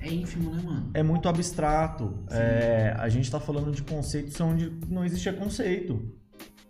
É 0.00 0.12
ínfimo, 0.12 0.50
né, 0.54 0.62
mano? 0.62 0.90
É 0.92 1.02
muito 1.02 1.28
abstrato. 1.28 2.12
É, 2.30 2.94
a 2.98 3.08
gente 3.08 3.24
está 3.24 3.40
falando 3.40 3.72
de 3.72 3.82
conceitos 3.82 4.38
onde 4.40 4.70
não 4.88 5.04
existia 5.04 5.32
conceito. 5.32 6.12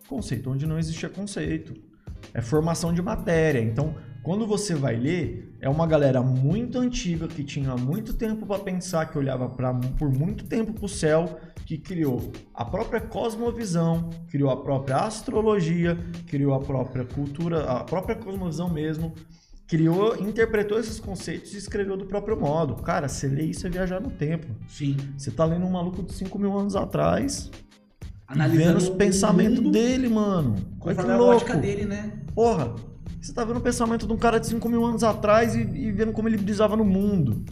Conceito 0.09 0.49
onde 0.51 0.65
não 0.67 0.79
existia 0.79 1.09
conceito. 1.09 1.75
É 2.35 2.41
formação 2.41 2.93
de 2.93 3.03
matéria. 3.03 3.61
Então, 3.61 3.95
quando 4.23 4.47
você 4.47 4.75
vai 4.75 4.97
ler, 4.97 5.57
é 5.61 5.69
uma 5.69 5.87
galera 5.87 6.21
muito 6.23 6.79
antiga 6.79 7.27
que 7.27 7.43
tinha 7.43 7.77
muito 7.77 8.15
tempo 8.15 8.47
para 8.47 8.63
pensar, 8.63 9.07
que 9.07 9.19
olhava 9.19 9.49
pra, 9.49 9.73
por 9.75 10.11
muito 10.11 10.45
tempo 10.45 10.73
para 10.73 10.85
o 10.85 10.89
céu, 10.89 11.41
que 11.65 11.79
criou 11.79 12.33
a 12.55 12.65
própria 12.65 13.01
cosmovisão, 13.01 14.11
criou 14.29 14.51
a 14.51 14.57
própria 14.57 14.97
astrologia, 14.97 15.97
criou 16.27 16.55
a 16.55 16.61
própria 16.61 17.05
cultura, 17.05 17.65
a 17.65 17.85
própria 17.85 18.17
cosmovisão 18.17 18.69
mesmo, 18.69 19.15
criou, 19.67 20.17
interpretou 20.17 20.79
esses 20.79 20.99
conceitos 20.99 21.55
e 21.55 21.59
escreveu 21.59 21.97
do 21.97 22.07
próprio 22.07 22.39
modo. 22.39 22.83
Cara, 22.83 23.09
você 23.09 23.29
lê 23.29 23.45
isso 23.45 23.67
é 23.67 23.71
viajar 23.71 24.01
no 24.01 24.11
tempo. 24.11 24.47
Sim. 24.69 24.97
Você 25.17 25.31
tá 25.31 25.45
lendo 25.45 25.67
um 25.67 25.71
maluco 25.71 26.03
de 26.03 26.13
5 26.13 26.39
mil 26.39 26.57
anos 26.57 26.75
atrás, 26.75 27.51
Analisando 28.29 28.67
vendo 28.67 28.77
os 28.77 28.89
o 28.89 28.95
pensamentos 28.95 29.73
dele, 29.73 30.09
mano. 30.09 30.51
Olha 30.53 30.65
que 30.65 30.79
Conforme 30.79 31.13
a 31.13 31.17
louco. 31.17 31.33
lógica 31.33 31.57
dele, 31.57 31.87
né? 31.87 32.13
Porra, 32.35 32.75
você 33.21 33.33
tá 33.33 33.43
vendo 33.43 33.57
o 33.57 33.61
pensamento 33.63 34.07
de 34.07 34.13
um 34.13 34.19
cara 34.19 34.39
de 34.39 34.47
5 34.47 34.69
mil 34.69 34.85
anos 34.85 35.03
atrás 35.03 35.55
e, 35.55 35.61
e 35.61 35.91
vendo 35.91 36.13
como 36.13 36.29
ele 36.29 36.37
brisava 36.37 36.77
no 36.77 36.85
mundo. 36.85 37.43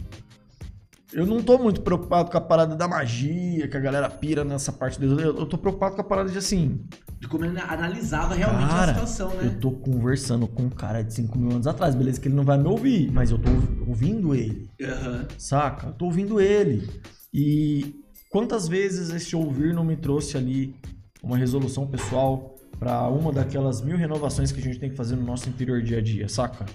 Eu 1.13 1.25
não 1.25 1.41
tô 1.41 1.57
muito 1.57 1.81
preocupado 1.81 2.29
com 2.29 2.37
a 2.37 2.41
parada 2.41 2.75
da 2.75 2.87
magia, 2.87 3.67
que 3.67 3.75
a 3.77 3.79
galera 3.79 4.09
pira 4.09 4.43
nessa 4.43 4.71
parte 4.71 4.99
dele. 4.99 5.13
Eu, 5.13 5.37
eu 5.37 5.45
tô 5.45 5.57
preocupado 5.57 5.95
com 5.95 6.01
a 6.01 6.03
parada 6.03 6.29
de 6.29 6.37
assim. 6.37 6.81
De 7.19 7.27
como 7.27 7.45
ele 7.45 7.57
analisava 7.59 8.35
realmente 8.35 8.69
Cara, 8.69 8.91
a 8.91 8.93
situação, 8.93 9.29
né? 9.29 9.47
eu 9.47 9.59
tô 9.59 9.71
conversando 9.71 10.47
com 10.47 10.63
um 10.63 10.69
cara 10.69 11.01
de 11.01 11.13
5 11.13 11.39
mil 11.39 11.51
anos 11.51 11.65
atrás. 11.65 11.95
Beleza 11.95 12.19
que 12.21 12.27
ele 12.27 12.35
não 12.35 12.43
vai 12.43 12.57
me 12.57 12.67
ouvir, 12.67 13.09
mas 13.11 13.31
eu 13.31 13.39
tô 13.39 13.49
ouvindo 13.87 14.35
ele. 14.35 14.69
Aham. 14.81 15.25
Saca? 15.37 15.87
Eu 15.87 15.93
tô 15.93 16.05
ouvindo 16.05 16.39
ele. 16.41 16.87
E 17.33 17.95
quantas 18.29 18.67
vezes 18.67 19.09
esse 19.09 19.35
ouvir 19.35 19.73
não 19.73 19.83
me 19.83 19.95
trouxe 19.95 20.37
ali 20.37 20.75
uma 21.21 21.37
resolução 21.37 21.87
pessoal 21.87 22.55
para 22.79 23.07
uma 23.09 23.31
daquelas 23.31 23.81
mil 23.81 23.97
renovações 23.97 24.51
que 24.51 24.59
a 24.59 24.63
gente 24.63 24.79
tem 24.79 24.89
que 24.89 24.95
fazer 24.95 25.15
no 25.15 25.23
nosso 25.23 25.49
interior 25.49 25.81
dia 25.81 25.97
a 25.97 26.01
dia, 26.01 26.29
saca? 26.29 26.65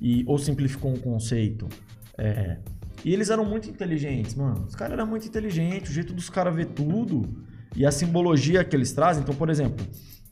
E, 0.00 0.24
ou 0.26 0.38
simplificou 0.38 0.90
um 0.90 0.96
conceito. 0.96 1.68
É. 2.16 2.58
E 3.04 3.12
eles 3.12 3.30
eram 3.30 3.44
muito 3.44 3.68
inteligentes, 3.68 4.34
mano. 4.34 4.64
Os 4.66 4.74
caras 4.74 4.94
eram 4.94 5.06
muito 5.06 5.26
inteligentes, 5.26 5.90
o 5.90 5.94
jeito 5.94 6.12
dos 6.12 6.30
caras 6.30 6.54
ver 6.54 6.66
tudo 6.66 7.44
e 7.76 7.84
a 7.86 7.92
simbologia 7.92 8.64
que 8.64 8.74
eles 8.74 8.92
trazem. 8.92 9.22
Então, 9.22 9.34
por 9.34 9.50
exemplo, 9.50 9.86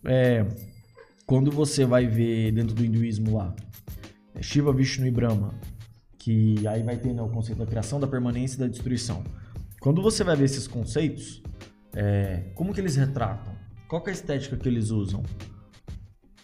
é, 0.04 0.46
quando 1.26 1.50
você 1.50 1.84
vai 1.84 2.06
ver 2.06 2.52
dentro 2.52 2.74
do 2.74 2.84
hinduísmo 2.84 3.36
lá, 3.36 3.54
é 4.34 4.42
Shiva, 4.42 4.72
Vishnu 4.72 5.06
e 5.06 5.10
Brahma, 5.10 5.54
que 6.18 6.66
aí 6.66 6.82
vai 6.82 6.96
ter 6.96 7.12
né, 7.12 7.22
o 7.22 7.28
conceito 7.28 7.58
da 7.58 7.66
criação, 7.66 8.00
da 8.00 8.06
permanência 8.06 8.56
e 8.56 8.60
da 8.60 8.66
destruição. 8.66 9.22
Quando 9.80 10.02
você 10.02 10.24
vai 10.24 10.36
ver 10.36 10.44
esses 10.44 10.66
conceitos, 10.66 11.42
é, 11.94 12.50
como 12.54 12.72
que 12.74 12.80
eles 12.80 12.96
retratam? 12.96 13.54
Qual 13.88 14.02
é 14.06 14.10
a 14.10 14.12
estética 14.12 14.56
que 14.56 14.68
eles 14.68 14.90
usam? 14.90 15.22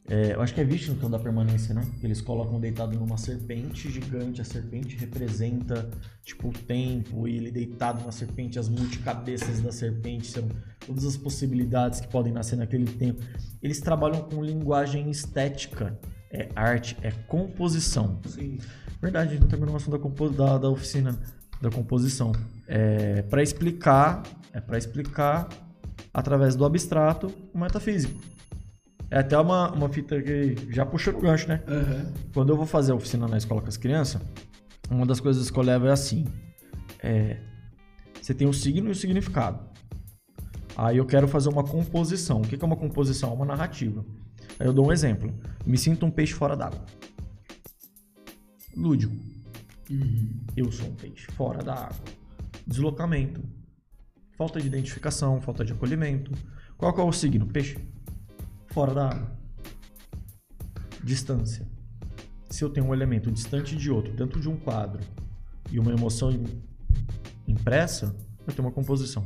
É, 0.08 0.34
eu 0.34 0.42
acho 0.42 0.52
que 0.52 0.60
é 0.60 0.64
Vishnu 0.64 0.94
da 1.08 1.18
permanência, 1.18 1.74
né? 1.74 1.82
Eles 2.02 2.20
colocam 2.20 2.60
deitado 2.60 2.98
numa 2.98 3.16
serpente 3.16 3.90
gigante. 3.90 4.40
A 4.40 4.44
serpente 4.44 4.96
representa, 4.96 5.88
tipo, 6.22 6.48
o 6.48 6.52
tempo. 6.52 7.26
E 7.26 7.36
ele 7.36 7.50
deitado 7.50 8.04
na 8.04 8.12
serpente, 8.12 8.58
as 8.58 8.68
multicabeças 8.68 9.60
da 9.60 9.72
serpente. 9.72 10.26
São 10.26 10.48
todas 10.86 11.04
as 11.04 11.16
possibilidades 11.16 12.00
que 12.00 12.08
podem 12.08 12.32
nascer 12.32 12.56
naquele 12.56 12.84
tempo. 12.84 13.22
Eles 13.62 13.80
trabalham 13.80 14.22
com 14.22 14.42
linguagem 14.42 15.10
estética. 15.10 15.98
É 16.30 16.48
arte, 16.54 16.96
é 17.02 17.10
composição. 17.10 18.20
Sim. 18.26 18.58
Verdade, 19.00 19.28
a 19.28 19.32
gente 19.32 19.40
não 19.40 19.48
terminou 19.48 19.74
o 19.74 19.76
assunto 19.76 19.98
da, 19.98 20.28
da, 20.46 20.58
da 20.58 20.68
oficina 20.68 21.18
da 21.60 21.70
composição. 21.70 22.32
É 22.74 23.20
para 23.20 23.42
explicar, 23.42 24.22
é 24.50 24.58
para 24.58 24.78
explicar 24.78 25.46
através 26.12 26.56
do 26.56 26.64
abstrato 26.64 27.30
o 27.52 27.58
metafísico. 27.58 28.18
É 29.10 29.18
até 29.18 29.38
uma, 29.38 29.70
uma 29.72 29.90
fita 29.90 30.22
que 30.22 30.56
já 30.70 30.86
puxa 30.86 31.12
no 31.12 31.20
gancho, 31.20 31.46
né? 31.48 31.62
Aham. 31.68 32.10
Quando 32.32 32.48
eu 32.48 32.56
vou 32.56 32.64
fazer 32.64 32.92
a 32.92 32.94
oficina 32.94 33.28
na 33.28 33.36
escola 33.36 33.60
com 33.60 33.68
as 33.68 33.76
crianças, 33.76 34.22
uma 34.90 35.04
das 35.04 35.20
coisas 35.20 35.50
que 35.50 35.58
eu 35.58 35.62
levo 35.62 35.86
é 35.86 35.90
assim: 35.90 36.24
é, 37.02 37.36
você 38.18 38.32
tem 38.32 38.48
o 38.48 38.54
signo 38.54 38.88
e 38.88 38.92
o 38.92 38.94
significado. 38.94 39.62
Aí 40.74 40.96
eu 40.96 41.04
quero 41.04 41.28
fazer 41.28 41.50
uma 41.50 41.62
composição. 41.62 42.40
O 42.40 42.48
que 42.48 42.56
que 42.56 42.64
é 42.64 42.66
uma 42.66 42.76
composição? 42.76 43.32
É 43.32 43.34
uma 43.34 43.44
narrativa. 43.44 44.02
Aí 44.58 44.66
eu 44.66 44.72
dou 44.72 44.86
um 44.86 44.92
exemplo. 44.92 45.30
Me 45.66 45.76
sinto 45.76 46.06
um 46.06 46.10
peixe 46.10 46.32
fora 46.32 46.56
d'água. 46.56 46.80
Lúdico. 48.74 49.14
Eu 50.56 50.72
sou 50.72 50.86
um 50.86 50.94
peixe 50.94 51.30
fora 51.32 51.62
da 51.62 51.74
água. 51.74 52.21
Deslocamento. 52.66 53.42
Falta 54.36 54.60
de 54.60 54.66
identificação, 54.66 55.40
falta 55.40 55.64
de 55.64 55.72
acolhimento. 55.72 56.32
Qual 56.76 56.96
é 56.96 57.02
o 57.02 57.12
signo? 57.12 57.46
Peixe. 57.46 57.76
Fora 58.68 58.94
da 58.94 59.08
água. 59.10 59.30
Distância. 61.02 61.66
Se 62.50 62.62
eu 62.64 62.70
tenho 62.70 62.86
um 62.86 62.94
elemento 62.94 63.30
distante 63.30 63.76
de 63.76 63.90
outro 63.90 64.12
dentro 64.12 64.40
de 64.40 64.48
um 64.48 64.56
quadro 64.56 65.00
e 65.70 65.78
uma 65.78 65.90
emoção 65.92 66.30
im- 66.30 66.62
impressa, 67.46 68.14
eu 68.46 68.52
tenho 68.52 68.66
uma 68.68 68.72
composição. 68.74 69.24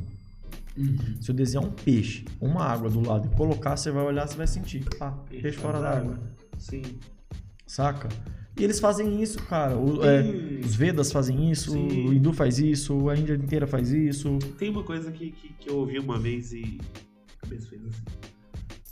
Se 1.21 1.31
eu 1.31 1.35
desenhar 1.35 1.65
um 1.65 1.71
peixe, 1.71 2.23
uma 2.39 2.63
água 2.63 2.89
do 2.89 2.99
lado 3.01 3.27
e 3.27 3.35
colocar, 3.35 3.75
você 3.75 3.91
vai 3.91 4.03
olhar, 4.03 4.27
você 4.27 4.35
vai 4.37 4.45
sentir. 4.47 4.85
Ah, 5.01 5.11
peixe, 5.11 5.57
fora 5.57 5.81
d'água. 5.81 6.19
Sim. 6.57 6.83
Saca? 7.65 8.07
E 8.57 8.63
eles 8.63 8.79
fazem 8.79 9.21
isso, 9.21 9.37
cara. 9.43 9.75
O- 9.77 10.03
é, 10.03 10.21
os 10.65 10.75
Vedas 10.75 11.11
fazem 11.11 11.51
isso, 11.51 11.71
Sim. 11.71 12.07
o 12.07 12.13
Hindu 12.13 12.33
faz 12.33 12.57
isso, 12.59 13.07
a 13.09 13.15
Índia 13.15 13.35
inteira 13.35 13.67
faz 13.67 13.91
isso. 13.91 14.39
Tem 14.57 14.69
uma 14.69 14.83
coisa 14.83 15.11
que, 15.11 15.31
que, 15.31 15.53
que 15.53 15.69
eu 15.69 15.77
ouvi 15.77 15.99
uma 15.99 16.17
vez 16.17 16.51
e 16.53 16.79
a 17.37 17.41
cabeça 17.41 17.67
fez 17.69 17.81
assim. 17.85 18.03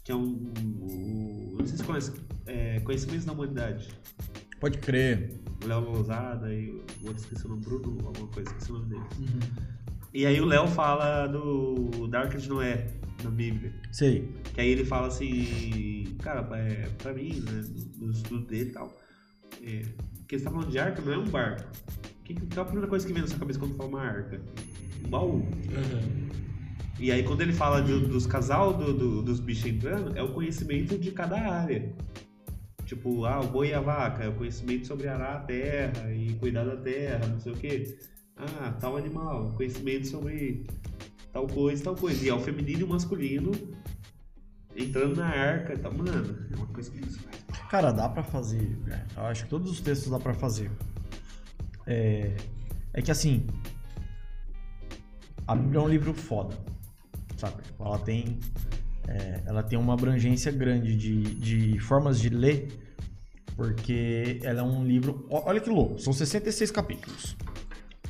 Que 0.03 0.11
é 0.11 0.15
um. 0.15 0.51
um- 0.59 1.55
não 1.57 1.65
sei 1.65 1.77
se 1.77 1.77
você 1.77 1.83
conhece. 1.83 2.11
É, 2.45 2.79
Conhecimentos 2.81 3.25
da 3.25 3.33
Humanidade. 3.33 3.87
Pode 4.59 4.77
crer. 4.77 5.31
O 5.63 5.67
Léo 5.67 5.79
Lousada 5.81 6.53
e 6.53 6.69
o 6.69 7.07
outro 7.07 7.17
esqueci 7.23 7.45
o 7.45 7.49
nome, 7.49 7.61
Bruno, 7.63 7.97
alguma 8.05 8.27
coisa, 8.27 8.49
esqueci 8.51 8.71
o 8.71 8.75
nome 8.75 8.89
dele. 8.89 9.03
E 10.13 10.25
aí 10.25 10.39
o 10.39 10.45
Léo 10.45 10.67
fala 10.67 11.25
do 11.27 12.07
da 12.07 12.19
Arca 12.21 12.37
de 12.37 12.47
Noé 12.47 12.87
na 13.23 13.29
Bíblia. 13.31 13.73
Sei. 13.91 14.29
Que 14.53 14.61
aí 14.61 14.69
ele 14.69 14.85
fala 14.85 15.07
assim, 15.07 16.15
cara, 16.21 16.47
é, 16.55 16.87
pra 16.99 17.13
mim, 17.13 17.39
né, 17.41 17.63
no 17.97 18.11
estudo 18.11 18.45
dele 18.45 18.69
e 18.69 18.73
tal, 18.73 18.95
é, 19.63 19.81
que 20.27 20.35
ele 20.35 20.43
tá 20.43 20.51
falando 20.51 20.69
de 20.71 20.79
arca 20.79 21.01
não 21.01 21.13
é 21.13 21.17
um 21.17 21.27
barco. 21.29 21.69
Que, 22.23 22.33
é 22.33 22.59
a 22.59 22.65
primeira 22.65 22.87
coisa 22.87 23.05
que 23.05 23.13
vem 23.13 23.21
na 23.21 23.27
sua 23.27 23.37
cabeça 23.39 23.59
quando 23.59 23.75
fala 23.75 23.89
uma 23.89 24.01
arca? 24.01 24.41
Um 25.05 25.09
baú. 25.09 25.45
E 26.99 27.11
aí 27.11 27.23
quando 27.23 27.41
ele 27.41 27.53
fala 27.53 27.81
de- 27.81 28.07
dos 28.07 28.25
casal 28.25 28.73
do- 28.73 28.93
do- 28.93 29.21
dos 29.21 29.39
bichos 29.39 29.65
entrando, 29.65 30.17
é 30.17 30.23
o 30.23 30.33
conhecimento 30.33 30.97
de 30.97 31.11
cada 31.11 31.37
área. 31.37 31.93
Tipo, 32.85 33.25
ah, 33.25 33.39
o 33.41 33.47
boi 33.47 33.69
e 33.69 33.73
a 33.73 33.81
vaca, 33.81 34.23
é 34.23 34.29
o 34.29 34.33
conhecimento 34.33 34.87
sobre 34.87 35.07
arar 35.07 35.37
a 35.37 35.39
terra 35.39 36.11
e 36.13 36.33
cuidar 36.35 36.63
da 36.63 36.77
terra, 36.77 37.27
não 37.27 37.39
sei 37.39 37.51
o 37.51 37.55
quê. 37.55 37.97
Ah, 38.37 38.71
tal 38.79 38.95
animal, 38.97 39.51
conhecimento 39.55 40.07
sobre 40.07 40.65
tal 41.33 41.47
coisa, 41.47 41.83
tal 41.83 41.95
coisa. 41.95 42.23
E 42.23 42.29
é 42.29 42.33
o 42.33 42.39
feminino 42.39 42.81
e 42.81 42.83
o 42.83 42.87
masculino 42.87 43.51
entrando 44.75 45.15
na 45.15 45.27
arca, 45.27 45.77
tá, 45.77 45.89
mano, 45.89 46.37
é 46.51 46.55
uma 46.55 46.67
coisa 46.67 46.91
que 46.91 46.99
isso 47.05 47.19
faz. 47.19 47.44
Cara, 47.69 47.91
dá 47.91 48.07
pra 48.07 48.23
fazer. 48.23 48.77
né? 48.85 49.05
Eu 49.15 49.23
acho 49.23 49.43
que 49.43 49.49
todos 49.49 49.71
os 49.71 49.81
textos 49.81 50.09
dá 50.11 50.19
pra 50.19 50.33
fazer. 50.33 50.71
É, 51.87 52.35
é 52.93 53.01
que 53.01 53.11
assim. 53.11 53.45
A 55.47 55.55
Bíblia 55.55 55.79
é 55.79 55.83
um 55.83 55.87
livro 55.89 56.13
foda. 56.13 56.55
Sabe? 57.37 57.61
Tipo, 57.63 57.83
Ela 57.83 57.99
tem. 57.99 58.39
é, 59.07 59.41
ela 59.45 59.61
tem 59.63 59.77
uma 59.77 59.93
abrangência 59.93 60.51
grande 60.51 60.95
de, 60.95 61.21
de 61.35 61.79
formas 61.79 62.19
de 62.19 62.29
ler. 62.29 62.67
Porque 63.55 64.39
ela 64.43 64.59
é 64.59 64.63
um 64.63 64.83
livro. 64.85 65.25
Olha 65.29 65.59
que 65.61 65.69
louco, 65.69 65.97
são 65.99 66.11
66 66.11 66.71
capítulos. 66.71 67.37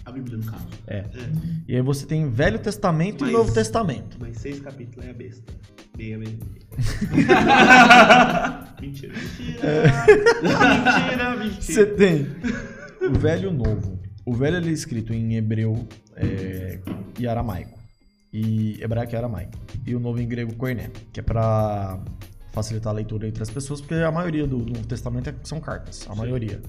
A 0.04 0.12
Bíblia, 0.12 0.38
no 0.38 0.46
caso. 0.46 0.68
É. 0.88 1.04
E 1.68 1.76
aí 1.76 1.82
você 1.82 2.06
tem 2.06 2.30
Velho 2.30 2.60
Testamento 2.60 3.22
Mas- 3.22 3.30
e 3.30 3.34
Novo 3.34 3.54
Testamento. 3.54 4.18
Mas 4.20 4.38
seis 4.38 4.60
capítulos 4.60 5.06
é 5.06 5.10
a 5.10 5.14
besta. 5.14 5.54
Mentira, 5.96 6.18
mentira. 8.82 9.14
mentira, 10.42 11.36
mentira. 11.38 11.62
Você 11.62 11.86
tem 11.86 12.28
o 13.02 13.14
velho 13.18 13.44
e 13.46 13.48
o 13.48 13.54
novo. 13.54 14.00
O 14.26 14.34
velho 14.34 14.58
ele 14.58 14.70
é 14.70 14.74
escrito 14.74 15.14
em 15.14 15.36
hebreu 15.36 15.88
é, 16.16 16.80
e 17.20 17.28
aramaico. 17.28 17.78
E 18.34 18.82
hebraico 18.84 19.14
e 19.14 19.16
aramaico. 19.16 19.54
E 19.86 19.96
o 19.96 20.00
novo 20.00 20.20
em 20.20 20.28
grego 20.28 20.54
koiné, 20.56 20.90
que 21.14 21.20
é 21.20 21.24
pra 21.24 22.00
facilitar 22.52 22.92
a 22.92 22.96
leitura 22.96 23.28
entre 23.28 23.44
as 23.44 23.50
pessoas, 23.50 23.80
porque 23.82 23.94
a 23.96 24.12
maioria 24.12 24.46
do 24.48 24.58
Novo 24.58 24.86
Testamento 24.88 25.30
é- 25.30 25.36
são 25.44 25.60
cartas, 25.60 26.06
a 26.10 26.16
maioria. 26.16 26.62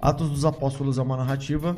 Atos 0.00 0.28
dos 0.30 0.44
Apóstolos 0.44 0.98
é 0.98 1.02
uma 1.02 1.16
narrativa. 1.16 1.76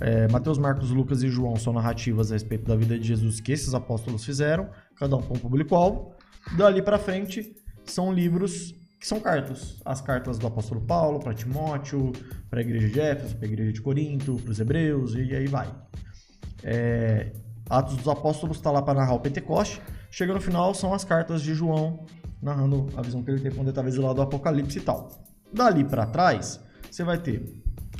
é, 0.00 0.26
Mateus, 0.28 0.58
Marcos, 0.58 0.90
Lucas 0.90 1.22
e 1.22 1.28
João 1.28 1.54
são 1.56 1.72
narrativas 1.72 2.32
a 2.32 2.34
respeito 2.34 2.64
da 2.66 2.74
vida 2.74 2.98
de 2.98 3.06
Jesus 3.06 3.38
que 3.40 3.52
esses 3.52 3.74
apóstolos 3.74 4.24
fizeram, 4.24 4.68
cada 4.96 5.14
um 5.16 5.22
com 5.22 5.34
um 5.34 5.38
público-alvo. 5.38 6.12
Dali 6.56 6.82
pra 6.82 6.98
frente 6.98 7.54
são 7.84 8.12
livros 8.12 8.74
que 9.00 9.06
são 9.06 9.20
cartas. 9.20 9.80
As 9.84 10.00
cartas 10.00 10.38
do 10.38 10.46
apóstolo 10.46 10.80
Paulo 10.80 11.20
para 11.20 11.34
Timóteo, 11.34 12.12
para 12.48 12.60
a 12.60 12.62
igreja 12.62 12.88
de 12.88 13.00
Éfeso, 13.00 13.36
para 13.36 13.46
a 13.46 13.48
igreja 13.50 13.72
de 13.72 13.80
Corinto, 13.80 14.36
para 14.36 14.50
os 14.50 14.60
hebreus 14.60 15.14
e 15.14 15.34
aí 15.34 15.46
vai. 15.46 15.70
É, 16.62 17.32
Atos 17.68 17.96
dos 17.96 18.08
Apóstolos 18.08 18.56
está 18.56 18.70
lá 18.70 18.82
para 18.82 19.00
narrar 19.00 19.14
o 19.14 19.20
Pentecoste. 19.20 19.80
Chega 20.10 20.32
no 20.32 20.40
final, 20.40 20.74
são 20.74 20.94
as 20.94 21.04
cartas 21.04 21.42
de 21.42 21.54
João, 21.54 22.06
narrando 22.40 22.86
a 22.96 23.02
visão 23.02 23.22
que 23.22 23.30
ele 23.30 23.40
teve 23.40 23.54
quando 23.54 23.66
ele 23.66 23.70
estava 23.72 23.88
exilado 23.88 24.14
do 24.14 24.22
Apocalipse 24.22 24.78
e 24.78 24.82
tal. 24.82 25.10
Dali 25.52 25.84
para 25.84 26.06
trás, 26.06 26.60
você 26.90 27.04
vai 27.04 27.18
ter 27.18 27.42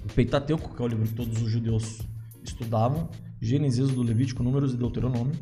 o 0.05 0.13
Pentateuco, 0.15 0.75
que 0.75 0.83
é 0.83 0.85
o 0.85 0.89
livro 0.89 1.07
que 1.07 1.15
todos 1.15 1.43
os 1.43 1.51
judeus 1.51 2.01
estudavam, 2.43 3.09
Gênesis, 3.41 3.91
do 3.91 4.03
Levítico, 4.03 4.43
Números 4.43 4.75
e 4.75 4.77
Deuteronômio, 4.77 5.35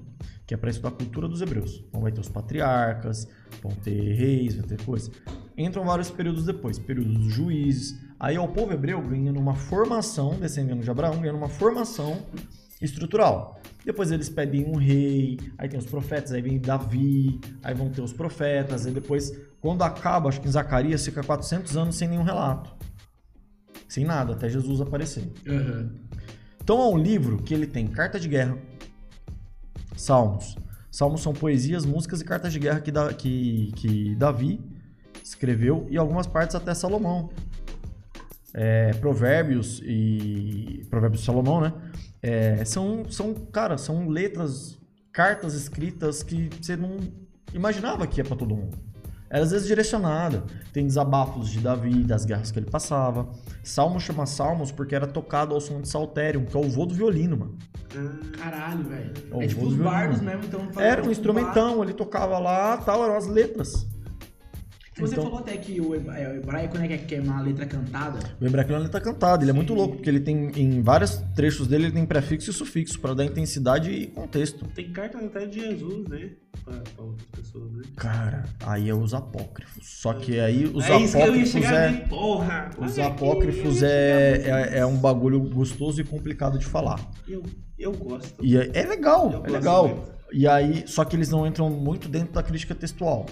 que 0.46 0.54
é 0.54 0.56
para 0.56 0.70
estudar 0.70 0.88
a 0.90 0.92
cultura 0.92 1.28
dos 1.28 1.40
hebreus. 1.40 1.84
Então 1.88 2.00
vai 2.00 2.12
ter 2.12 2.20
os 2.20 2.28
patriarcas, 2.28 3.28
vão 3.62 3.72
ter 3.72 4.14
reis, 4.14 4.56
vai 4.56 4.66
ter 4.66 4.82
coisa. 4.84 5.10
Entram 5.56 5.84
vários 5.84 6.10
períodos 6.10 6.44
depois, 6.44 6.78
período 6.78 7.12
dos 7.12 7.32
juízes. 7.32 7.98
Aí 8.18 8.36
ó, 8.38 8.44
o 8.44 8.48
povo 8.48 8.72
hebreu 8.72 9.00
ganhando 9.00 9.38
uma 9.38 9.54
formação, 9.54 10.38
descendendo 10.38 10.82
de 10.82 10.90
Abraão, 10.90 11.20
ganhando 11.20 11.38
uma 11.38 11.48
formação 11.48 12.26
estrutural. 12.80 13.60
Depois 13.84 14.12
eles 14.12 14.28
pedem 14.28 14.64
um 14.64 14.76
rei, 14.76 15.38
aí 15.58 15.68
tem 15.68 15.78
os 15.78 15.86
profetas, 15.86 16.32
aí 16.32 16.42
vem 16.42 16.60
Davi, 16.60 17.40
aí 17.62 17.74
vão 17.74 17.90
ter 17.90 18.00
os 18.00 18.12
profetas, 18.12 18.86
aí 18.86 18.92
depois, 18.92 19.32
quando 19.60 19.82
acaba, 19.82 20.28
acho 20.28 20.40
que 20.40 20.48
em 20.48 20.52
Zacarias 20.52 21.04
fica 21.04 21.22
400 21.22 21.76
anos 21.76 21.96
sem 21.96 22.08
nenhum 22.08 22.22
relato. 22.22 22.74
Sem 23.88 24.04
nada, 24.04 24.32
até 24.32 24.48
Jesus 24.48 24.80
aparecer. 24.80 25.30
Aham. 25.46 25.90
Então 26.62 26.80
é 26.80 26.86
um 26.86 26.96
livro 26.96 27.42
que 27.42 27.52
ele 27.52 27.66
tem 27.66 27.88
carta 27.88 28.20
de 28.20 28.28
guerra, 28.28 28.56
salmos. 29.96 30.56
Salmos 30.90 31.22
são 31.22 31.32
poesias, 31.32 31.86
músicas 31.86 32.20
e 32.20 32.24
cartas 32.24 32.52
de 32.52 32.58
guerra 32.58 32.80
que, 32.80 32.92
da, 32.92 33.12
que, 33.14 33.72
que 33.76 34.14
Davi 34.14 34.60
escreveu 35.24 35.86
e 35.88 35.96
algumas 35.96 36.26
partes 36.26 36.54
até 36.54 36.74
Salomão. 36.74 37.30
É, 38.54 38.92
provérbios 38.94 39.80
e 39.82 40.86
Provérbios 40.90 41.20
de 41.20 41.26
Salomão, 41.26 41.62
né? 41.62 41.72
É, 42.20 42.64
são, 42.66 43.04
são, 43.10 43.32
cara, 43.34 43.78
são 43.78 44.08
letras, 44.08 44.78
cartas 45.10 45.54
escritas 45.54 46.22
que 46.22 46.50
você 46.60 46.76
não 46.76 46.98
imaginava 47.54 48.06
que 48.06 48.20
ia 48.20 48.24
para 48.24 48.36
todo 48.36 48.54
mundo. 48.54 48.91
Era 49.32 49.44
às 49.44 49.50
vezes 49.50 49.66
direcionada. 49.66 50.44
Tem 50.74 50.86
desabafos 50.86 51.48
de 51.48 51.58
Davi, 51.58 52.04
das 52.04 52.26
guerras 52.26 52.50
que 52.50 52.58
ele 52.58 52.70
passava. 52.70 53.30
Salmos 53.64 54.02
chama 54.02 54.26
Salmos 54.26 54.70
porque 54.70 54.94
era 54.94 55.06
tocado 55.06 55.54
ao 55.54 55.60
som 55.60 55.80
de 55.80 55.88
saltério, 55.88 56.44
que 56.44 56.54
é 56.54 56.60
o 56.60 56.68
vô 56.68 56.84
do 56.84 56.94
violino, 56.94 57.38
mano. 57.38 57.56
Caralho, 58.38 58.84
velho. 58.84 59.12
Ô, 59.30 59.40
É 59.40 59.46
tipo 59.46 59.64
os 59.66 59.74
bardos 59.74 60.20
mesmo, 60.20 60.42
então. 60.44 60.60
Era 60.76 61.00
um 61.00 61.04
tipo 61.04 61.12
instrumentão, 61.12 61.82
ele 61.82 61.94
tocava 61.94 62.38
lá, 62.38 62.76
tal, 62.76 63.02
eram 63.04 63.16
as 63.16 63.26
letras. 63.26 63.86
Você 64.94 65.14
Então- 65.14 65.24
falou 65.24 65.38
até 65.38 65.56
que 65.56 65.80
o 65.80 65.94
é, 65.94 66.36
hebraico, 66.36 66.76
né, 66.76 66.86
que 66.86 66.92
é- 66.92 66.98
que 66.98 67.14
é 67.14 67.20
uma 67.22 67.40
letra 67.40 67.64
cantada. 67.64 68.18
O 68.38 68.44
hebraico 68.44 68.72
ele 68.74 68.88
tá 68.90 69.00
cantado, 69.00 69.42
ele 69.42 69.50
é 69.50 69.54
muito 69.54 69.72
louco, 69.72 69.94
porque 69.96 70.10
ele 70.10 70.20
tem, 70.20 70.50
em 70.54 70.82
vários 70.82 71.16
trechos 71.34 71.66
dele, 71.66 71.84
ele 71.86 71.92
tem 71.94 72.04
prefixo 72.04 72.50
e 72.50 72.52
sufixo, 72.52 73.00
pra 73.00 73.14
dar 73.14 73.24
intensidade 73.24 73.90
e 73.90 74.06
contexto. 74.08 74.66
Tem 74.74 74.92
carta 74.92 75.16
até 75.16 75.46
de 75.46 75.60
Jesus, 75.60 76.06
né? 76.08 76.30
Pra, 76.62 76.74
pra 76.94 77.04
outras 77.04 77.26
pessoas, 77.28 77.72
né? 77.72 77.82
Cara, 77.96 78.44
aí 78.66 78.90
é 78.90 78.94
os 78.94 79.14
apócrifos. 79.14 79.82
Só 79.88 80.12
que 80.12 80.38
aí 80.38 80.66
os 80.66 80.84
é 80.84 80.94
apócrifos 80.94 81.54
é. 81.64 81.86
ali, 81.88 82.08
porra. 82.08 82.70
Os 82.78 82.98
apócrifos 82.98 83.82
é, 83.82 84.42
é, 84.74 84.78
é 84.80 84.86
um 84.86 84.98
bagulho 84.98 85.40
gostoso 85.40 86.02
e 86.02 86.04
complicado 86.04 86.58
de 86.58 86.66
falar. 86.66 87.00
Eu, 87.26 87.42
eu 87.78 87.92
gosto. 87.92 88.44
E 88.44 88.58
é, 88.58 88.70
é 88.74 88.82
legal, 88.86 89.32
Eu 89.32 89.46
é 89.46 89.50
legal. 89.50 89.88
muito. 89.88 90.12
E 90.34 90.46
aí, 90.46 90.84
só 90.86 91.02
que 91.04 91.16
eles 91.16 91.30
não 91.30 91.46
entram 91.46 91.70
muito 91.70 92.08
dentro 92.10 92.32
da 92.34 92.42
crítica 92.42 92.74
textual. 92.74 93.24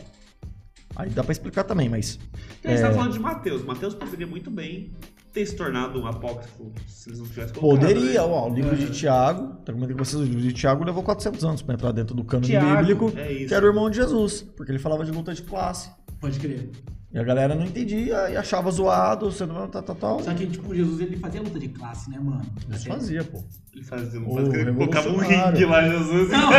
Aí 0.96 1.08
dá 1.10 1.22
pra 1.22 1.32
explicar 1.32 1.64
também, 1.64 1.88
mas. 1.88 2.18
A 2.64 2.68
gente 2.70 2.78
É. 2.80 2.82
tá 2.88 2.92
falando 2.92 3.12
de 3.12 3.20
Mateus. 3.20 3.64
Mateus 3.64 3.94
poderia 3.94 4.26
muito 4.26 4.50
bem 4.50 4.90
ter 5.32 5.46
se 5.46 5.54
tornado 5.54 6.00
um 6.00 6.06
apócrifo 6.06 6.72
se 6.88 7.08
eles 7.08 7.20
não 7.20 7.26
tivessem 7.28 7.54
colocado. 7.54 7.80
Poderia, 7.88 8.12
né? 8.14 8.18
ó, 8.20 8.48
o 8.50 8.54
livro 8.54 8.76
de 8.76 8.90
Tiago, 8.90 9.54
tá 9.64 9.72
comentando 9.72 9.96
com 9.96 10.04
vocês, 10.04 10.20
o 10.20 10.24
livro 10.24 10.40
de 10.42 10.52
Tiago 10.52 10.82
levou 10.84 11.02
400 11.04 11.44
anos 11.44 11.62
pra 11.62 11.74
entrar 11.74 11.92
dentro 11.92 12.14
do 12.16 12.24
Tiago, 12.40 12.78
bíblico, 12.80 13.12
é 13.16 13.32
isso. 13.32 13.46
que 13.48 13.54
era 13.54 13.64
o 13.64 13.68
irmão 13.68 13.88
de 13.88 13.96
Jesus, 13.96 14.42
porque 14.56 14.72
ele 14.72 14.78
falava 14.80 15.04
de 15.04 15.12
luta 15.12 15.32
de 15.32 15.42
classe. 15.42 15.90
Pode 16.20 16.38
crer. 16.40 16.70
E 17.12 17.18
a 17.18 17.24
galera 17.24 17.56
não 17.56 17.64
entendia 17.64 18.30
e 18.30 18.36
achava 18.36 18.70
zoado, 18.70 19.32
sendo 19.32 19.52
tal, 19.66 19.82
tal, 19.82 19.96
tal. 19.96 20.22
Só 20.22 20.32
que, 20.32 20.46
tipo, 20.46 20.72
Jesus, 20.72 21.00
ele 21.00 21.16
fazia 21.16 21.42
luta 21.42 21.58
de 21.58 21.68
classe, 21.68 22.08
né, 22.08 22.18
mano? 22.22 22.42
Até- 22.68 22.78
fazia, 22.78 23.24
pô. 23.24 23.42
Ele 23.74 23.84
fazia, 23.84 24.20
Ô, 24.20 24.34
fazia 24.36 24.60
ele 24.60 24.72
colocava 24.72 25.08
um 25.08 25.16
ringue 25.16 25.64
lá, 25.64 25.88
Jesus. 25.88 26.28
Não, 26.30 26.50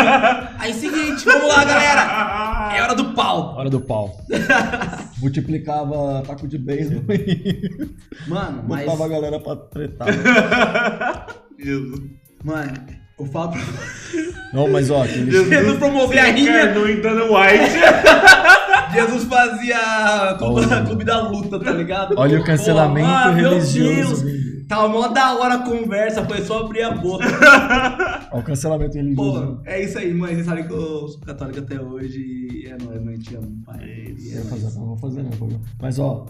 aí 0.60 0.74
seguinte, 0.74 1.24
vamos 1.24 1.48
lá, 1.48 1.64
galera. 1.64 2.76
É 2.76 2.82
hora 2.82 2.96
do 2.96 3.14
pau. 3.14 3.56
Hora 3.56 3.70
do 3.70 3.80
pau. 3.80 4.18
Multiplicava 5.20 6.22
taco 6.28 6.46
de 6.48 6.58
beisebol 6.58 7.16
e 7.16 7.96
Mano, 8.28 8.64
mas... 8.68 8.86
botava 8.86 9.06
a 9.06 9.08
galera 9.08 9.40
pra 9.40 9.56
tretar. 9.56 10.08
Jesus. 11.58 12.02
Mano, 12.44 12.74
o 13.18 13.26
fato... 13.26 13.58
Não, 14.52 14.70
mas 14.70 14.90
ó. 14.90 15.06
Jesus 15.06 15.78
promovia 15.80 16.24
a 16.24 16.26
rinha. 16.26 16.64
Encarnou 16.64 16.90
em 16.90 17.00
Dana 17.02 17.24
White. 17.24 17.72
Jesus 18.94 19.24
fazia 19.26 20.36
clube, 20.38 20.66
Olha. 20.66 20.86
clube 20.86 21.04
da 21.04 21.28
luta, 21.28 21.60
tá 21.60 21.72
ligado? 21.72 22.16
Olha 22.18 22.40
o 22.40 22.44
cancelamento 22.44 23.08
Pô, 23.08 23.14
ah, 23.14 23.32
meu 23.32 23.50
religioso. 23.52 24.26
Deus. 24.26 24.42
Tava 24.68 24.88
mó 24.88 25.08
da 25.10 25.34
hora 25.38 25.56
a 25.56 25.60
conversa, 25.66 26.24
foi 26.26 26.42
só 26.46 26.60
abrir 26.64 26.82
a 26.84 26.92
boca. 26.92 27.26
Olha 28.32 28.40
o 28.42 28.44
cancelamento 28.44 28.96
religioso. 28.96 29.58
Pô, 29.58 29.62
é 29.66 29.84
isso 29.84 29.98
aí, 29.98 30.14
mãe. 30.14 30.34
Vocês 30.34 30.46
sabem 30.46 30.66
que 30.66 30.72
eu 30.74 31.08
sou 31.10 31.20
católico 31.22 31.60
até 31.60 31.82
hoje 31.82 32.20
e 32.20 32.68
é 32.68 32.78
nóis, 32.82 33.04
mãe. 33.04 33.18
Te 33.20 33.36
amo, 33.36 33.62
pai. 33.66 33.84
É 33.84 34.10
isso. 34.12 34.34
Não 34.36 34.42
é 34.42 34.46
fazer, 34.46 34.80
não 34.80 34.86
vou 34.88 34.98
fazer, 34.98 35.24
não. 35.24 35.32
vou- 35.32 35.62
Mas 35.82 36.00
ó, 36.00 36.26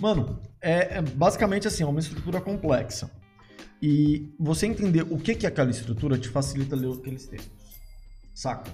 mano, 0.00 0.38
é, 0.62 0.98
é 0.98 1.02
basicamente 1.02 1.68
assim, 1.68 1.82
é 1.82 1.86
uma 1.86 2.00
estrutura 2.00 2.40
complexa. 2.40 3.10
E 3.82 4.32
você 4.40 4.66
entender 4.66 5.02
o 5.10 5.18
que 5.18 5.34
que 5.34 5.44
é 5.44 5.48
aquela 5.50 5.70
estrutura 5.70 6.16
te 6.16 6.28
facilita 6.28 6.74
ler 6.74 6.92
aqueles 6.92 7.26
textos. 7.26 7.52
Saca? 8.34 8.70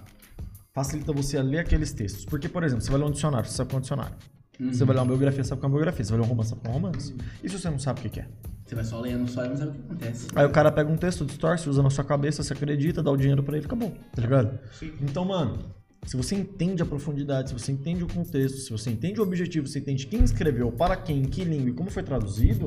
Facilita 0.79 1.13
você 1.13 1.37
a 1.37 1.43
ler 1.43 1.59
aqueles 1.59 1.93
textos. 1.93 2.25
Porque, 2.25 2.49
por 2.49 2.63
exemplo, 2.63 2.85
você 2.85 2.91
vai 2.93 3.01
ler 3.01 3.07
um 3.07 3.11
dicionário, 3.11 3.51
você 3.51 3.57
sabe 3.57 3.67
o 3.67 3.71
que 3.71 3.75
é 3.75 3.79
um 3.79 3.81
dicionário. 3.81 4.17
Você 4.61 4.85
vai 4.85 4.95
ler 4.95 5.03
uma 5.03 5.09
biografia, 5.09 5.43
sabe 5.43 5.59
o 5.59 5.61
que 5.61 5.67
é 5.67 5.69
uma 5.69 5.75
biografia. 5.75 6.05
Você 6.05 6.11
vai 6.13 6.21
ler 6.21 6.27
um 6.27 6.29
romance, 6.29 6.51
sabe 6.51 6.61
o 6.61 6.63
que 6.63 6.69
é 6.69 6.71
um 6.71 6.75
romance. 6.75 7.17
E 7.43 7.49
se 7.49 7.59
você 7.59 7.69
não 7.69 7.79
sabe 7.81 8.07
o 8.07 8.11
que 8.11 8.21
é? 8.21 8.29
Você 8.65 8.75
vai 8.77 8.85
só 8.85 9.01
lendo, 9.01 9.29
só 9.29 9.45
não 9.45 9.57
sabe 9.57 9.71
o 9.71 9.75
que 9.75 9.81
acontece. 9.81 10.29
Aí 10.37 10.47
o 10.47 10.51
cara 10.51 10.71
pega 10.71 10.89
um 10.89 10.97
texto, 10.97 11.25
distorce, 11.25 11.69
usa 11.69 11.83
na 11.83 11.91
sua 11.91 12.05
cabeça, 12.05 12.45
você 12.45 12.53
acredita, 12.53 13.03
dá 13.03 13.11
o 13.11 13.17
dinheiro 13.17 13.43
pra 13.43 13.57
ele, 13.57 13.67
acabou. 13.67 13.91
Tá 14.15 14.23
ligado? 14.23 14.57
Sim. 14.73 14.93
Então, 15.01 15.25
mano, 15.25 15.59
se 16.07 16.17
você 16.17 16.37
entende 16.37 16.81
a 16.81 16.87
profundidade, 16.87 17.49
se 17.49 17.55
você 17.55 17.73
entende 17.73 18.05
o 18.05 18.07
contexto, 18.07 18.59
se 18.59 18.71
você 18.71 18.91
entende 18.91 19.19
o 19.21 19.25
objetivo, 19.25 19.67
se 19.67 19.73
você 19.73 19.79
entende 19.81 20.07
quem 20.07 20.23
escreveu, 20.23 20.71
para 20.71 20.95
quem, 20.95 21.23
em 21.23 21.25
que 21.25 21.43
língua 21.43 21.71
e 21.71 21.73
como 21.73 21.91
foi 21.91 22.05
traduzido, 22.05 22.67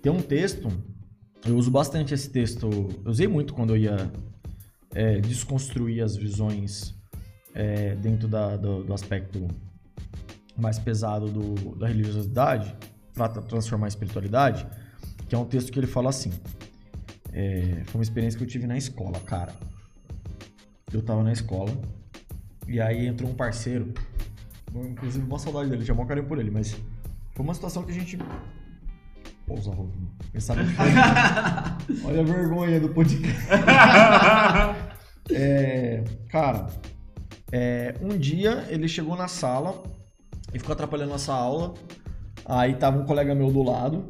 tem 0.00 0.10
um 0.10 0.22
texto, 0.22 0.68
eu 1.44 1.54
uso 1.54 1.70
bastante 1.70 2.14
esse 2.14 2.30
texto, 2.30 2.66
eu 3.04 3.10
usei 3.10 3.28
muito 3.28 3.52
quando 3.52 3.74
eu 3.74 3.76
ia 3.76 4.10
é, 4.94 5.20
desconstruir 5.20 6.02
as 6.02 6.16
visões 6.16 6.94
é, 7.54 7.94
dentro 7.96 8.26
da- 8.28 8.56
do, 8.56 8.82
do 8.84 8.92
aspecto 8.94 9.46
mais 10.56 10.78
pesado 10.78 11.28
do- 11.30 11.76
da 11.76 11.86
religiosidade, 11.88 12.74
para 13.14 13.28
transformar 13.42 13.86
a 13.86 13.88
espiritualidade, 13.88 14.66
que 15.28 15.34
é 15.34 15.38
um 15.38 15.44
texto 15.44 15.70
que 15.72 15.78
ele 15.78 15.86
fala 15.86 16.10
assim. 16.10 16.32
é, 17.32 17.82
foi 17.86 17.98
uma 17.98 18.02
experiência 18.04 18.38
que 18.38 18.44
eu 18.44 18.48
tive 18.48 18.64
na 18.66 18.76
escola, 18.78 19.18
cara. 19.20 19.52
Eu 20.92 21.02
tava 21.02 21.22
na 21.24 21.32
escola 21.32 21.72
e 22.68 22.80
aí 22.80 23.06
entrou 23.08 23.28
um 23.28 23.34
parceiro, 23.34 23.92
inclusive 24.72 25.24
uma 25.26 25.38
saudade 25.40 25.68
dele, 25.70 25.84
tinha 25.84 25.94
mó 25.96 26.04
carinho 26.04 26.26
por 26.28 26.38
ele, 26.38 26.50
mas 26.52 26.70
foi 27.34 27.44
uma 27.44 27.52
situação 27.54 27.82
que 27.82 27.90
a 27.90 27.94
gente. 27.94 28.16
Pousa 29.46 29.70
roupa. 29.70 29.92
Pensava 30.32 30.64
diferente. 30.64 30.96
Olha 32.04 32.20
a 32.20 32.24
vergonha 32.24 32.80
do 32.80 32.88
podcast. 32.90 33.34
É, 35.32 36.04
cara, 36.28 36.66
é, 37.50 37.94
um 38.02 38.10
dia 38.18 38.66
ele 38.68 38.86
chegou 38.86 39.16
na 39.16 39.26
sala 39.26 39.82
e 40.52 40.58
ficou 40.58 40.74
atrapalhando 40.74 41.12
nossa 41.12 41.32
aula. 41.32 41.72
Aí 42.44 42.74
tava 42.74 42.98
um 42.98 43.06
colega 43.06 43.34
meu 43.34 43.50
do 43.50 43.62
lado 43.62 44.04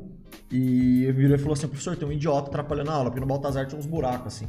e 0.51 1.11
virou 1.13 1.37
e 1.37 1.39
falou 1.39 1.53
assim: 1.53 1.69
professor, 1.69 1.97
tem 1.97 2.09
um 2.09 2.11
idiota 2.11 2.49
atrapalhando 2.49 2.91
a 2.91 2.95
aula, 2.95 3.11
porque 3.11 3.21
no 3.21 3.27
Baltazar 3.27 3.65
tinha 3.67 3.79
uns 3.79 3.87
buracos 3.87 4.35
assim. 4.35 4.49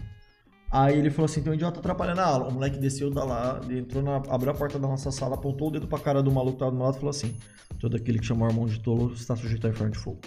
Aí 0.76 1.00
ele 1.00 1.10
falou 1.10 1.26
assim: 1.26 1.42
tem 1.42 1.54
um 1.54 1.56
idiota 1.56 1.80
atrapalhando 1.80 2.20
a 2.20 2.26
aula. 2.26 2.50
O 2.50 2.54
moleque 2.54 2.78
desceu 2.78 3.10
da 3.10 3.24
lá, 3.24 3.62
entrou 3.70 4.04
na, 4.04 4.18
abriu 4.30 4.52
a 4.52 4.54
porta 4.54 4.78
da 4.78 4.86
nossa 4.86 5.10
sala, 5.10 5.36
apontou 5.36 5.70
o 5.70 5.72
dedo 5.72 5.88
pra 5.88 5.98
cara 5.98 6.22
do 6.22 6.30
maluco 6.30 6.54
que 6.54 6.60
tava 6.60 6.72
do 6.72 6.76
meu 6.76 6.86
lado 6.86 6.96
e 6.96 7.00
falou 7.00 7.12
assim: 7.12 7.34
todo 7.80 7.96
aquele 7.96 8.20
que 8.20 8.26
chamou 8.26 8.46
o 8.46 8.52
irmão 8.52 8.66
de 8.66 8.78
tolo 8.82 9.14
está 9.14 9.38
sujeito 9.38 9.66
ao 9.66 9.72
inferno 9.72 9.94
de 9.94 10.00
fogo. 10.00 10.20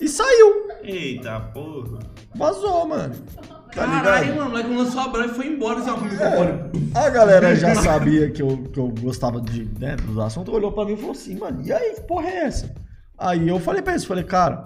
E 0.00 0.08
saiu! 0.08 0.68
Eita 0.82 1.38
porra. 1.54 2.00
Vazou, 2.34 2.88
mano. 2.88 3.14
Tá 3.36 3.86
Caralho, 3.86 4.34
mano, 4.34 4.46
o 4.46 4.50
moleque 4.50 4.74
lançou 4.74 5.00
a 5.02 5.08
branca 5.08 5.30
e 5.30 5.34
foi 5.36 5.46
embora 5.46 5.78
assim, 5.78 6.04
microfone. 6.04 6.90
A 6.96 7.10
galera 7.10 7.54
já 7.54 7.76
sabia 7.76 8.30
que 8.32 8.42
eu, 8.42 8.64
que 8.64 8.80
eu 8.80 8.88
gostava 8.88 9.40
de, 9.40 9.66
né, 9.78 9.94
dos 9.94 10.18
assuntos, 10.18 10.52
olhou 10.52 10.72
pra 10.72 10.84
mim 10.84 10.94
e 10.94 10.96
falou 10.96 11.12
assim, 11.12 11.36
mano, 11.36 11.62
e 11.64 11.72
aí, 11.72 11.94
que 11.94 12.00
porra 12.02 12.28
é 12.28 12.36
essa? 12.46 12.74
Aí 13.16 13.48
eu 13.48 13.60
falei 13.60 13.82
pra 13.82 13.92
eles, 13.92 14.04
falei, 14.04 14.24
cara, 14.24 14.64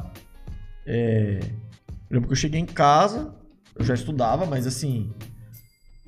é... 0.86 1.40
eu 1.42 2.14
lembro 2.14 2.28
que 2.28 2.32
eu 2.32 2.36
cheguei 2.36 2.60
em 2.60 2.66
casa, 2.66 3.34
eu 3.74 3.84
já 3.84 3.94
estudava, 3.94 4.46
mas 4.46 4.66
assim, 4.66 5.12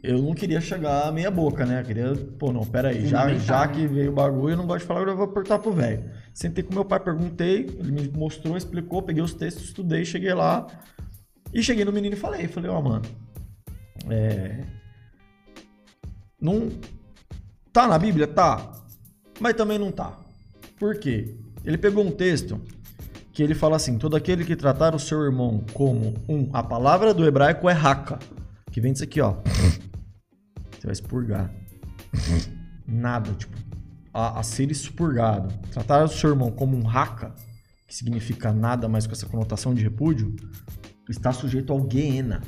eu 0.03 0.20
não 0.20 0.35
queria 0.35 0.61
chegar 0.61 1.12
meia 1.12 1.31
boca, 1.31 1.65
né? 1.65 1.81
Eu 1.81 1.85
queria, 1.85 2.15
pô, 2.39 2.53
não, 2.53 2.65
pera 2.65 2.89
aí, 2.91 3.07
já, 3.07 3.32
já 3.35 3.66
né? 3.66 3.73
que 3.73 3.86
veio 3.86 4.11
o 4.11 4.15
bagulho, 4.15 4.53
eu 4.53 4.57
não 4.57 4.66
gosto 4.66 4.81
de 4.81 4.86
falar, 4.86 5.09
eu 5.09 5.16
vou 5.16 5.24
apertar 5.24 5.59
pro 5.59 5.73
velho. 5.73 6.11
Sentei 6.32 6.62
com 6.62 6.74
meu 6.74 6.85
pai, 6.85 7.01
perguntei, 7.01 7.66
ele 7.78 7.93
me 7.93 8.09
mostrou, 8.09 8.57
explicou, 8.57 9.03
peguei 9.03 9.23
os 9.23 9.35
textos, 9.35 9.65
estudei, 9.65 10.05
cheguei 10.05 10.35
lá, 10.35 10.66
e 11.53 11.62
cheguei 11.62 11.85
no 11.85 11.93
menino 11.93 12.15
e 12.15 12.19
falei, 12.19 12.49
falei, 12.49 12.70
ó, 12.70 12.81
mano, 12.82 13.05
é... 14.11 14.65
Não. 16.41 16.70
Tá 17.73 17.89
na 17.89 17.99
Bíblia? 17.99 18.27
Tá. 18.27 18.73
Mas 19.41 19.55
também 19.55 19.78
não 19.78 19.91
tá. 19.91 20.19
Por 20.78 20.99
quê? 20.99 21.35
Ele 21.65 21.78
pegou 21.78 22.05
um 22.05 22.11
texto 22.11 22.61
que 23.35 23.43
ele 23.43 23.55
fala 23.55 23.77
assim: 23.77 23.98
todo 23.98 24.15
aquele 24.15 24.44
que 24.44 24.55
tratar 24.55 24.94
o 24.94 24.98
seu 24.98 25.20
irmão 25.23 25.65
como 25.74 26.15
um. 26.28 26.48
A 26.52 26.62
palavra 26.62 27.12
do 27.12 27.27
hebraico 27.27 27.69
é 27.69 27.73
raca. 27.73 28.19
Que 28.70 28.81
vem 28.81 28.93
disso 28.93 29.05
aqui, 29.05 29.20
ó. 29.20 29.35
Você 30.70 30.85
vai 30.86 30.93
expurgar. 30.93 31.52
Nada, 32.86 33.32
tipo. 33.32 33.56
A, 34.12 34.39
a 34.39 34.43
ser 34.44 34.70
expurgado. 34.70 35.52
Tratar 35.73 36.05
o 36.05 36.09
seu 36.09 36.31
irmão 36.31 36.52
como 36.52 36.77
um 36.77 36.85
raca, 36.85 37.35
que 37.89 37.94
significa 37.94 38.52
nada 38.52 38.89
mais 38.89 39.09
com 39.09 39.12
essa 39.12 39.27
conotação 39.27 39.74
de 39.74 39.82
repúdio, 39.82 40.36
está 41.09 41.32
sujeito 41.32 41.73
ao 41.73 41.90
Geena. 41.90 42.40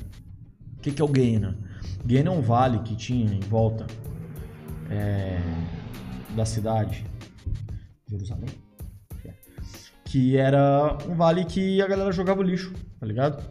O 0.76 0.80
que, 0.80 0.92
que 0.92 1.02
é 1.02 1.04
o 1.04 1.12
Geena? 1.12 1.58
Geena 2.06 2.28
é 2.28 2.32
um 2.32 2.40
vale 2.40 2.78
que 2.80 2.94
tinha 2.94 3.34
em 3.34 3.40
volta 3.40 3.84
é, 4.88 5.40
da 6.36 6.44
cidade, 6.44 7.04
Jerusalém. 8.08 8.65
Que 10.06 10.36
era 10.36 10.96
um 11.08 11.14
vale 11.14 11.44
que 11.44 11.82
a 11.82 11.86
galera 11.86 12.12
jogava 12.12 12.42
lixo, 12.42 12.72
tá 12.98 13.04
ligado? 13.04 13.44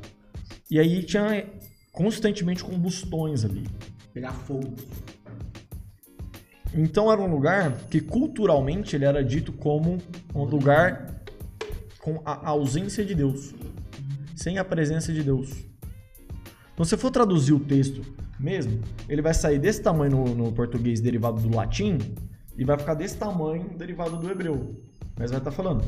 E 0.72 0.80
aí 0.80 1.04
tinha 1.04 1.46
constantemente 1.92 2.64
combustões 2.64 3.44
ali. 3.44 3.68
Pegar 4.14 4.32
fogo. 4.32 4.74
Então 6.74 7.12
era 7.12 7.22
um 7.22 7.28
lugar 7.28 7.74
que 7.90 8.00
culturalmente 8.00 8.96
ele 8.96 9.06
era 9.06 9.24
dito 9.24 9.52
como 9.52 9.98
um 10.34 10.44
lugar 10.44 11.22
com 12.00 12.22
a 12.26 12.50
ausência 12.50 13.04
de 13.04 13.14
Deus, 13.14 13.54
sem 14.36 14.58
a 14.58 14.64
presença 14.64 15.12
de 15.12 15.24
Deus. 15.24 15.52
Então, 16.74 16.86
se 16.86 16.96
for 16.98 17.10
traduzir 17.10 17.54
o 17.54 17.60
texto 17.60 18.02
mesmo, 18.40 18.82
ele 19.10 19.22
vai 19.22 19.34
sair 19.34 19.58
desse 19.58 19.82
tamanho 19.82 20.12
no, 20.12 20.36
no 20.36 20.52
português 20.52 21.00
derivado 21.00 21.42
do 21.42 21.56
latim 21.56 21.98
e 22.58 22.64
vai 22.64 22.78
ficar 22.78 22.94
desse 22.94 23.18
tamanho 23.18 23.70
derivado 23.78 24.18
do 24.18 24.30
hebreu. 24.30 24.82
Mas 25.18 25.32
vai 25.32 25.40
estar 25.40 25.52
falando: 25.52 25.84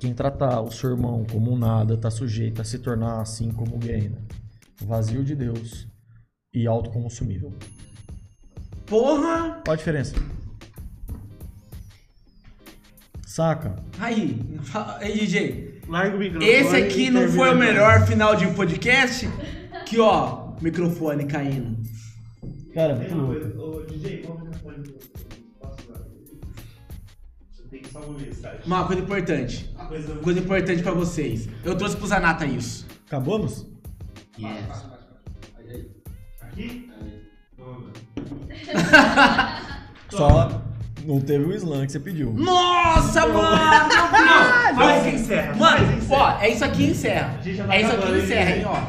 quem 0.00 0.14
tratar 0.14 0.62
o 0.62 0.70
seu 0.72 0.90
irmão 0.90 1.26
como 1.30 1.52
um 1.52 1.58
nada 1.58 1.92
está 1.94 2.10
sujeito 2.10 2.60
a 2.62 2.64
se 2.64 2.78
tornar 2.78 3.20
assim 3.20 3.50
como 3.52 3.76
o 3.76 3.78
Guiana, 3.78 4.16
vazio 4.82 5.22
de 5.22 5.36
Deus 5.36 5.86
e 6.54 6.66
autoconsumível. 6.66 7.52
Porra! 8.86 9.60
Qual 9.62 9.74
a 9.74 9.76
diferença? 9.76 10.16
Saca? 13.26 13.76
Aí, 13.98 14.40
aí, 15.00 15.18
DJ. 15.20 15.80
Larga 15.86 16.16
o 16.16 16.18
microfone. 16.18 16.50
Esse 16.50 16.76
aqui 16.76 17.10
não 17.10 17.28
foi 17.28 17.50
o 17.50 17.56
melhor 17.56 18.06
final 18.06 18.34
de 18.34 18.46
podcast? 18.54 19.28
Que 19.86 20.00
ó, 20.00 20.54
microfone 20.60 21.26
caindo. 21.26 21.78
Cara, 22.74 22.96
Tem 22.96 23.10
muito 23.10 23.14
uma 23.14 23.22
louco. 23.32 23.40
coisa, 23.40 23.60
ô, 23.60 23.82
DJ, 23.86 24.18
qual 24.22 24.38
o 24.38 24.40
microfone 24.40 24.80
usar? 24.80 26.00
Você 27.52 27.62
tem 27.70 27.82
que 27.82 27.88
só 27.90 28.00
uma 28.00 28.18
mensagem. 28.18 28.60
Uma 28.66 28.86
coisa 28.86 29.02
importante. 29.02 29.69
Coisa 29.90 30.14
coisa 30.22 30.38
importante 30.38 30.82
pra 30.84 30.92
vocês. 30.92 31.48
Eu 31.64 31.74
trouxe 31.74 31.96
pro 31.96 32.06
Zanata 32.06 32.46
isso. 32.46 32.86
Acabamos? 33.08 33.66
Yes. 34.38 34.84
aqui? 36.40 36.88
Toma. 37.56 37.90
Só 40.08 40.62
não 41.04 41.20
teve 41.20 41.44
o 41.44 41.52
slam 41.54 41.86
que 41.86 41.90
você 41.90 41.98
pediu. 41.98 42.32
Nossa, 42.34 43.26
mano! 43.26 43.90
Faz 44.76 45.06
e 45.06 45.10
encerra. 45.16 45.56
Mano, 45.56 45.98
ó, 46.08 46.38
é 46.40 46.50
isso 46.50 46.64
aqui 46.64 46.76
que 46.84 46.90
encerra. 46.92 47.36
A 47.36 47.42
gente 47.42 47.56
já 47.56 47.66
vai 47.66 47.76
É 47.76 47.80
isso 47.80 47.90
aqui 47.90 47.98
acabando, 47.98 48.18
que 48.18 48.24
encerra, 48.24 48.50
hein, 48.50 48.64
ó. 48.66 48.72
Vai 48.72 48.86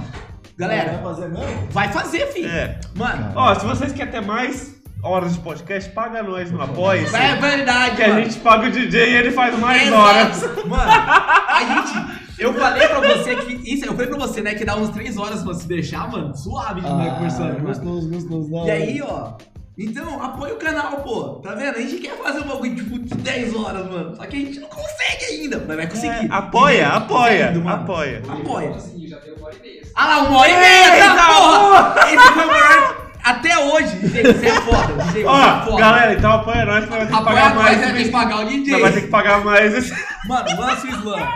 Galera, 0.55 1.01
fazer 1.01 1.29
mesmo? 1.29 1.67
vai 1.71 1.91
fazer, 1.91 2.27
filho. 2.27 2.47
É. 2.47 2.79
Mano, 2.93 3.31
Ó, 3.35 3.55
se 3.55 3.65
vocês 3.65 3.91
querem 3.91 4.11
ter 4.11 4.21
mais 4.21 4.79
horas 5.03 5.33
de 5.33 5.39
podcast, 5.39 5.89
paga 5.91 6.21
nós 6.23 6.51
no 6.51 6.61
apoia 6.61 7.01
é 7.01 7.35
verdade, 7.35 7.95
Que 7.95 8.03
a 8.03 8.07
mano. 8.09 8.23
gente 8.23 8.39
paga 8.39 8.67
o 8.67 8.71
DJ 8.71 9.09
e 9.11 9.15
ele 9.15 9.31
faz 9.31 9.57
mais 9.59 9.83
Exato. 9.87 10.01
horas. 10.01 10.65
Mano, 10.65 10.91
a 10.91 11.63
gente. 12.15 12.21
Eu 12.39 12.53
falei 12.55 12.87
pra 12.87 12.99
você 13.01 13.35
que. 13.35 13.73
Isso, 13.73 13.85
eu 13.85 13.91
falei 13.93 14.07
pra 14.07 14.17
você, 14.17 14.41
né, 14.41 14.55
que 14.55 14.65
dá 14.65 14.75
uns 14.75 14.89
3 14.89 15.15
horas 15.17 15.43
pra 15.43 15.53
se 15.53 15.67
deixar, 15.67 16.09
mano. 16.09 16.35
Suave 16.35 16.81
demais 16.81 17.11
Ah, 17.11 17.15
conversando, 17.15 17.53
mano. 17.53 17.67
gostoso, 17.67 18.09
gostoso. 18.09 18.65
E 18.67 18.71
aí, 18.71 19.01
ó. 19.01 19.33
Então, 19.77 20.21
apoia 20.21 20.53
o 20.53 20.57
canal, 20.57 20.97
pô. 20.97 21.39
Tá 21.43 21.53
vendo? 21.55 21.75
A 21.77 21.81
gente 21.81 21.97
quer 21.97 22.15
fazer 22.17 22.39
um 22.39 22.47
bagulho 22.47 22.75
tipo 22.75 22.99
de 22.99 23.15
10 23.15 23.55
horas, 23.55 23.85
mano. 23.89 24.15
Só 24.15 24.23
que 24.25 24.35
a 24.35 24.39
gente 24.39 24.59
não 24.59 24.67
consegue 24.69 25.25
ainda, 25.29 25.63
mas 25.67 25.77
vai 25.77 25.87
conseguir. 25.87 26.25
É, 26.25 26.27
apoia, 26.31 26.83
Gente, 26.85 26.95
apoia, 26.97 27.37
conseguindo, 27.47 27.65
mano. 27.65 27.83
apoia. 27.83 28.21
Apoia. 28.27 28.69
Assim, 28.71 29.07
já 29.07 29.17
tem 29.17 29.33
uma 29.33 29.47
hora 29.47 29.55
e 29.55 29.61
meia. 29.61 29.81
Ah 29.95 30.07
lá, 30.07 30.21
uma 30.23 30.37
hora 30.39 30.49
e 30.49 30.57
meia, 30.57 31.15
tá, 31.15 31.27
porra! 31.27 31.95
Esse 32.13 32.33
foi 32.33 32.43
o 32.43 32.47
maior 32.47 33.00
até 33.23 33.57
hoje. 33.59 33.95
DJ, 33.97 34.23
você 34.33 34.45
é 34.47 34.61
foda. 34.61 35.03
DJ, 35.03 35.11
você 35.11 35.19
é 35.21 35.25
Ó, 35.27 35.65
foda. 35.65 35.77
galera, 35.77 36.13
então 36.13 36.31
apoia 36.31 36.65
nós 36.65 36.85
que 36.85 36.89
nós 36.91 36.99
vamos 36.99 37.07
ter 37.07 37.07
que 37.07 37.21
Apoia 37.21 37.35
pagar 37.41 37.55
nós, 37.55 37.63
mais. 37.63 37.79
né? 37.81 37.93
Tem 37.93 38.03
que 38.05 38.11
pagar 38.11 38.39
o 38.39 38.45
DJ. 38.49 38.79
Vai 38.81 38.93
ter 38.93 39.01
que 39.01 39.07
pagar 39.07 39.43
mais 39.43 39.73
esse. 39.73 39.93
Mano, 40.27 40.61
lança 40.61 40.87
o 40.87 40.89
slam. 40.89 41.29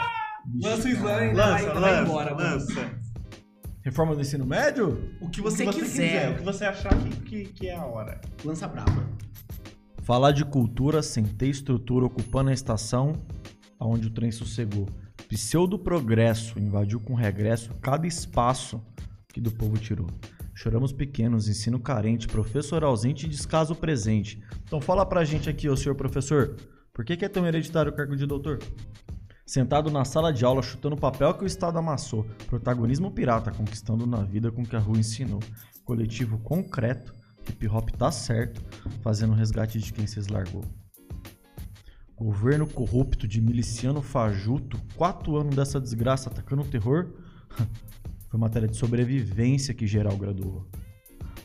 Lança 0.61 0.87
o 0.87 0.91
slam 0.91 1.23
e 1.23 1.33
vai, 1.33 1.33
Lança, 1.33 1.73
vai 1.73 1.81
lança, 1.91 2.01
embora, 2.03 2.35
mano. 2.35 2.49
lança. 2.55 3.05
Reforma 3.83 4.15
do 4.15 4.21
ensino 4.21 4.45
médio? 4.45 5.11
O 5.21 5.29
que 5.29 5.41
O 5.41 5.43
você, 5.43 5.65
que 5.65 5.73
quiser. 5.73 6.31
O 6.31 6.35
que 6.37 6.43
você 6.43 6.65
achar 6.65 6.93
que, 6.97 7.09
que, 7.21 7.45
que 7.45 7.67
é 7.67 7.75
a 7.75 7.85
hora. 7.85 8.19
Lança 8.43 8.67
brava. 8.67 9.07
Falar 10.03 10.31
de 10.31 10.43
cultura 10.45 11.01
sem 11.03 11.23
ter 11.23 11.47
estrutura 11.47 12.05
ocupando 12.05 12.49
a 12.49 12.53
estação 12.53 13.13
aonde 13.79 14.07
o 14.07 14.11
trem 14.11 14.31
sossegou. 14.31 14.87
Pseudo 15.27 15.77
progresso 15.79 16.59
invadiu 16.59 16.99
com 16.99 17.13
regresso 17.15 17.71
cada 17.81 18.05
espaço 18.07 18.81
que 19.33 19.41
do 19.41 19.51
povo 19.51 19.77
tirou. 19.77 20.07
Choramos 20.57 20.93
pequenos, 20.93 21.49
ensino 21.49 21.77
carente, 21.77 22.29
professor 22.29 22.81
ausente 22.81 23.25
e 23.25 23.29
descaso 23.29 23.75
presente. 23.75 24.41
Então 24.63 24.79
fala 24.79 25.05
pra 25.05 25.25
gente 25.25 25.49
aqui, 25.49 25.67
ô 25.67 25.75
senhor 25.75 25.95
professor, 25.95 26.55
por 26.93 27.03
que, 27.03 27.17
que 27.17 27.25
é 27.25 27.29
tão 27.29 27.45
hereditário 27.45 27.91
o 27.91 27.95
cargo 27.95 28.15
de 28.15 28.25
doutor? 28.25 28.59
Sentado 29.45 29.91
na 29.91 30.05
sala 30.05 30.31
de 30.31 30.45
aula, 30.45 30.63
chutando 30.63 30.95
papel 30.95 31.33
que 31.33 31.43
o 31.43 31.47
Estado 31.47 31.77
amassou. 31.77 32.25
Protagonismo 32.47 33.11
pirata, 33.11 33.51
conquistando 33.51 34.07
na 34.07 34.23
vida 34.23 34.49
com 34.49 34.65
que 34.65 34.77
a 34.77 34.79
rua 34.79 34.97
ensinou. 34.97 35.39
Coletivo 35.83 36.39
concreto, 36.39 37.13
hip 37.47 37.67
hop 37.67 37.89
tá 37.89 38.09
certo, 38.09 38.63
fazendo 39.01 39.33
o 39.33 39.35
resgate 39.35 39.77
de 39.77 39.91
quem 39.91 40.07
se 40.07 40.21
largou. 40.31 40.63
Governo 42.15 42.65
corrupto 42.65 43.27
de 43.27 43.41
miliciano 43.41 44.01
fajuto, 44.01 44.81
quatro 44.95 45.35
anos 45.35 45.53
dessa 45.53 45.81
desgraça 45.81 46.29
atacando 46.29 46.61
o 46.61 46.65
terror. 46.65 47.13
Foi 48.35 48.41
matéria 48.41 48.67
de 48.67 48.75
sobrevivência 48.75 49.73
que 49.73 49.87
geral 49.87 50.17
graduou. 50.17 50.67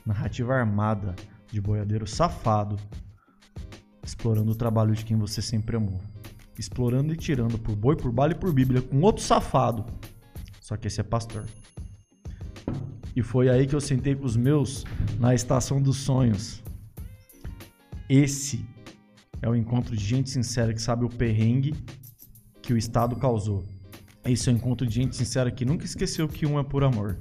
Narrativa 0.05 0.57
armada 0.57 1.15
de 1.47 1.61
boiadeiro 1.61 2.05
safado, 2.05 2.75
explorando 4.05 4.51
o 4.51 4.57
trabalho 4.57 4.93
de 4.93 5.05
quem 5.05 5.17
você 5.17 5.41
sempre 5.41 5.77
amou. 5.77 6.01
Explorando 6.59 7.15
e 7.15 7.17
tirando 7.17 7.57
por 7.61 7.77
boi, 7.77 7.95
por 7.95 8.11
bala 8.11 8.33
e 8.33 8.35
por 8.35 8.53
bíblia 8.53 8.83
com 8.83 9.03
outro 9.03 9.23
safado. 9.23 9.87
Só 10.61 10.77
que 10.77 10.89
esse 10.89 11.01
é 11.01 11.05
pastor. 11.05 11.47
E 13.15 13.23
foi 13.23 13.49
aí 13.49 13.69
que 13.69 13.77
eu 13.77 13.81
sentei 13.81 14.17
com 14.17 14.25
os 14.25 14.37
meus 14.37 14.85
na 15.21 15.33
estação 15.33 15.81
dos 15.81 15.97
sonhos. 15.97 16.61
Esse 18.09 18.67
é 19.41 19.49
o 19.49 19.55
encontro 19.55 19.97
de 19.97 20.05
gente 20.05 20.29
sincera 20.29 20.75
que 20.75 20.83
sabe 20.83 21.05
o 21.05 21.09
perrengue 21.09 21.73
que 22.61 22.73
o 22.73 22.77
Estado 22.77 23.15
causou. 23.15 23.65
Esse 24.25 24.51
é 24.51 24.53
o 24.53 24.57
encontro 24.57 24.87
de 24.87 24.95
gente 24.95 25.17
sincera 25.17 25.51
que 25.51 25.65
nunca 25.65 25.85
esqueceu 25.85 26.29
que 26.29 26.47
um 26.47 26.59
é 26.59 26.63
por 26.63 26.85
amor. 26.85 27.17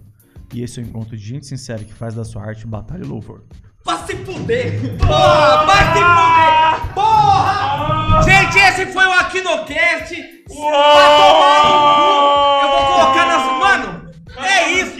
E 0.54 0.62
esse 0.62 0.80
é 0.80 0.84
o 0.84 0.86
encontro 0.86 1.16
de 1.16 1.24
gente 1.24 1.46
sincera 1.46 1.84
que 1.84 1.94
faz 1.94 2.14
da 2.14 2.26
sua 2.26 2.44
arte 2.44 2.68
batalha 2.68 3.04
e 3.04 3.08
louvor. 3.08 3.44
Vai 3.86 3.98
se 4.06 4.16
fuder! 4.18 4.98
Porra! 4.98 5.66
Vai 5.66 5.78
se 5.94 6.00
fuder! 6.00 6.94
Porra! 6.94 8.22
Gente, 8.24 8.58
esse 8.58 8.86
foi 8.88 9.06
o 9.06 9.14
Aquinocast! 9.14 10.16
Vai 10.16 11.10
tomar 11.18 11.54
no 11.54 11.64
cu! 11.64 12.64
Eu 12.64 12.70
vou 12.70 12.84
colocar 12.88 13.26
nas. 13.28 13.44
Mano! 13.60 14.12
É 14.38 14.72
isso! 14.72 15.00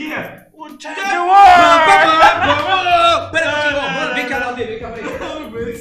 O 0.54 0.68
Pera, 0.78 1.00
Pera, 3.30 3.50
mano, 3.92 4.14
vem 4.14 4.26
cá, 4.28 4.38
lá, 4.38 4.52
vem 4.52 4.78
cá, 4.78 4.88
vem 4.90 5.04
cá. 5.04 5.10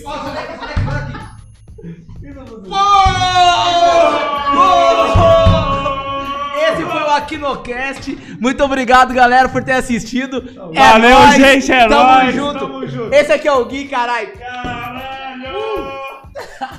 Ó, 0.06 0.24
sai 0.24 0.34
daqui, 0.34 0.58
sai 0.58 0.68
daqui, 0.68 0.84
sai 0.84 1.20
o 7.10 7.15
Aquinocast. 7.15 8.18
Muito 8.40 8.64
obrigado, 8.64 9.14
galera, 9.14 9.49
por 9.49 9.64
ter 9.64 9.73
assistido. 9.73 10.44
É 10.73 10.80
Valeu, 10.80 11.19
nóis. 11.19 11.36
gente, 11.36 11.72
é 11.72 11.88
Tamo 11.88 12.03
nóis, 12.03 12.36
junto. 12.36 12.60
tamo 12.60 12.88
junto. 12.88 13.14
Esse 13.14 13.31
aqui 13.34 13.48
é 13.48 13.52
o 13.53 13.65
Gui, 13.65 13.88
caralho. 13.88 14.30
Caralho! 14.38 15.19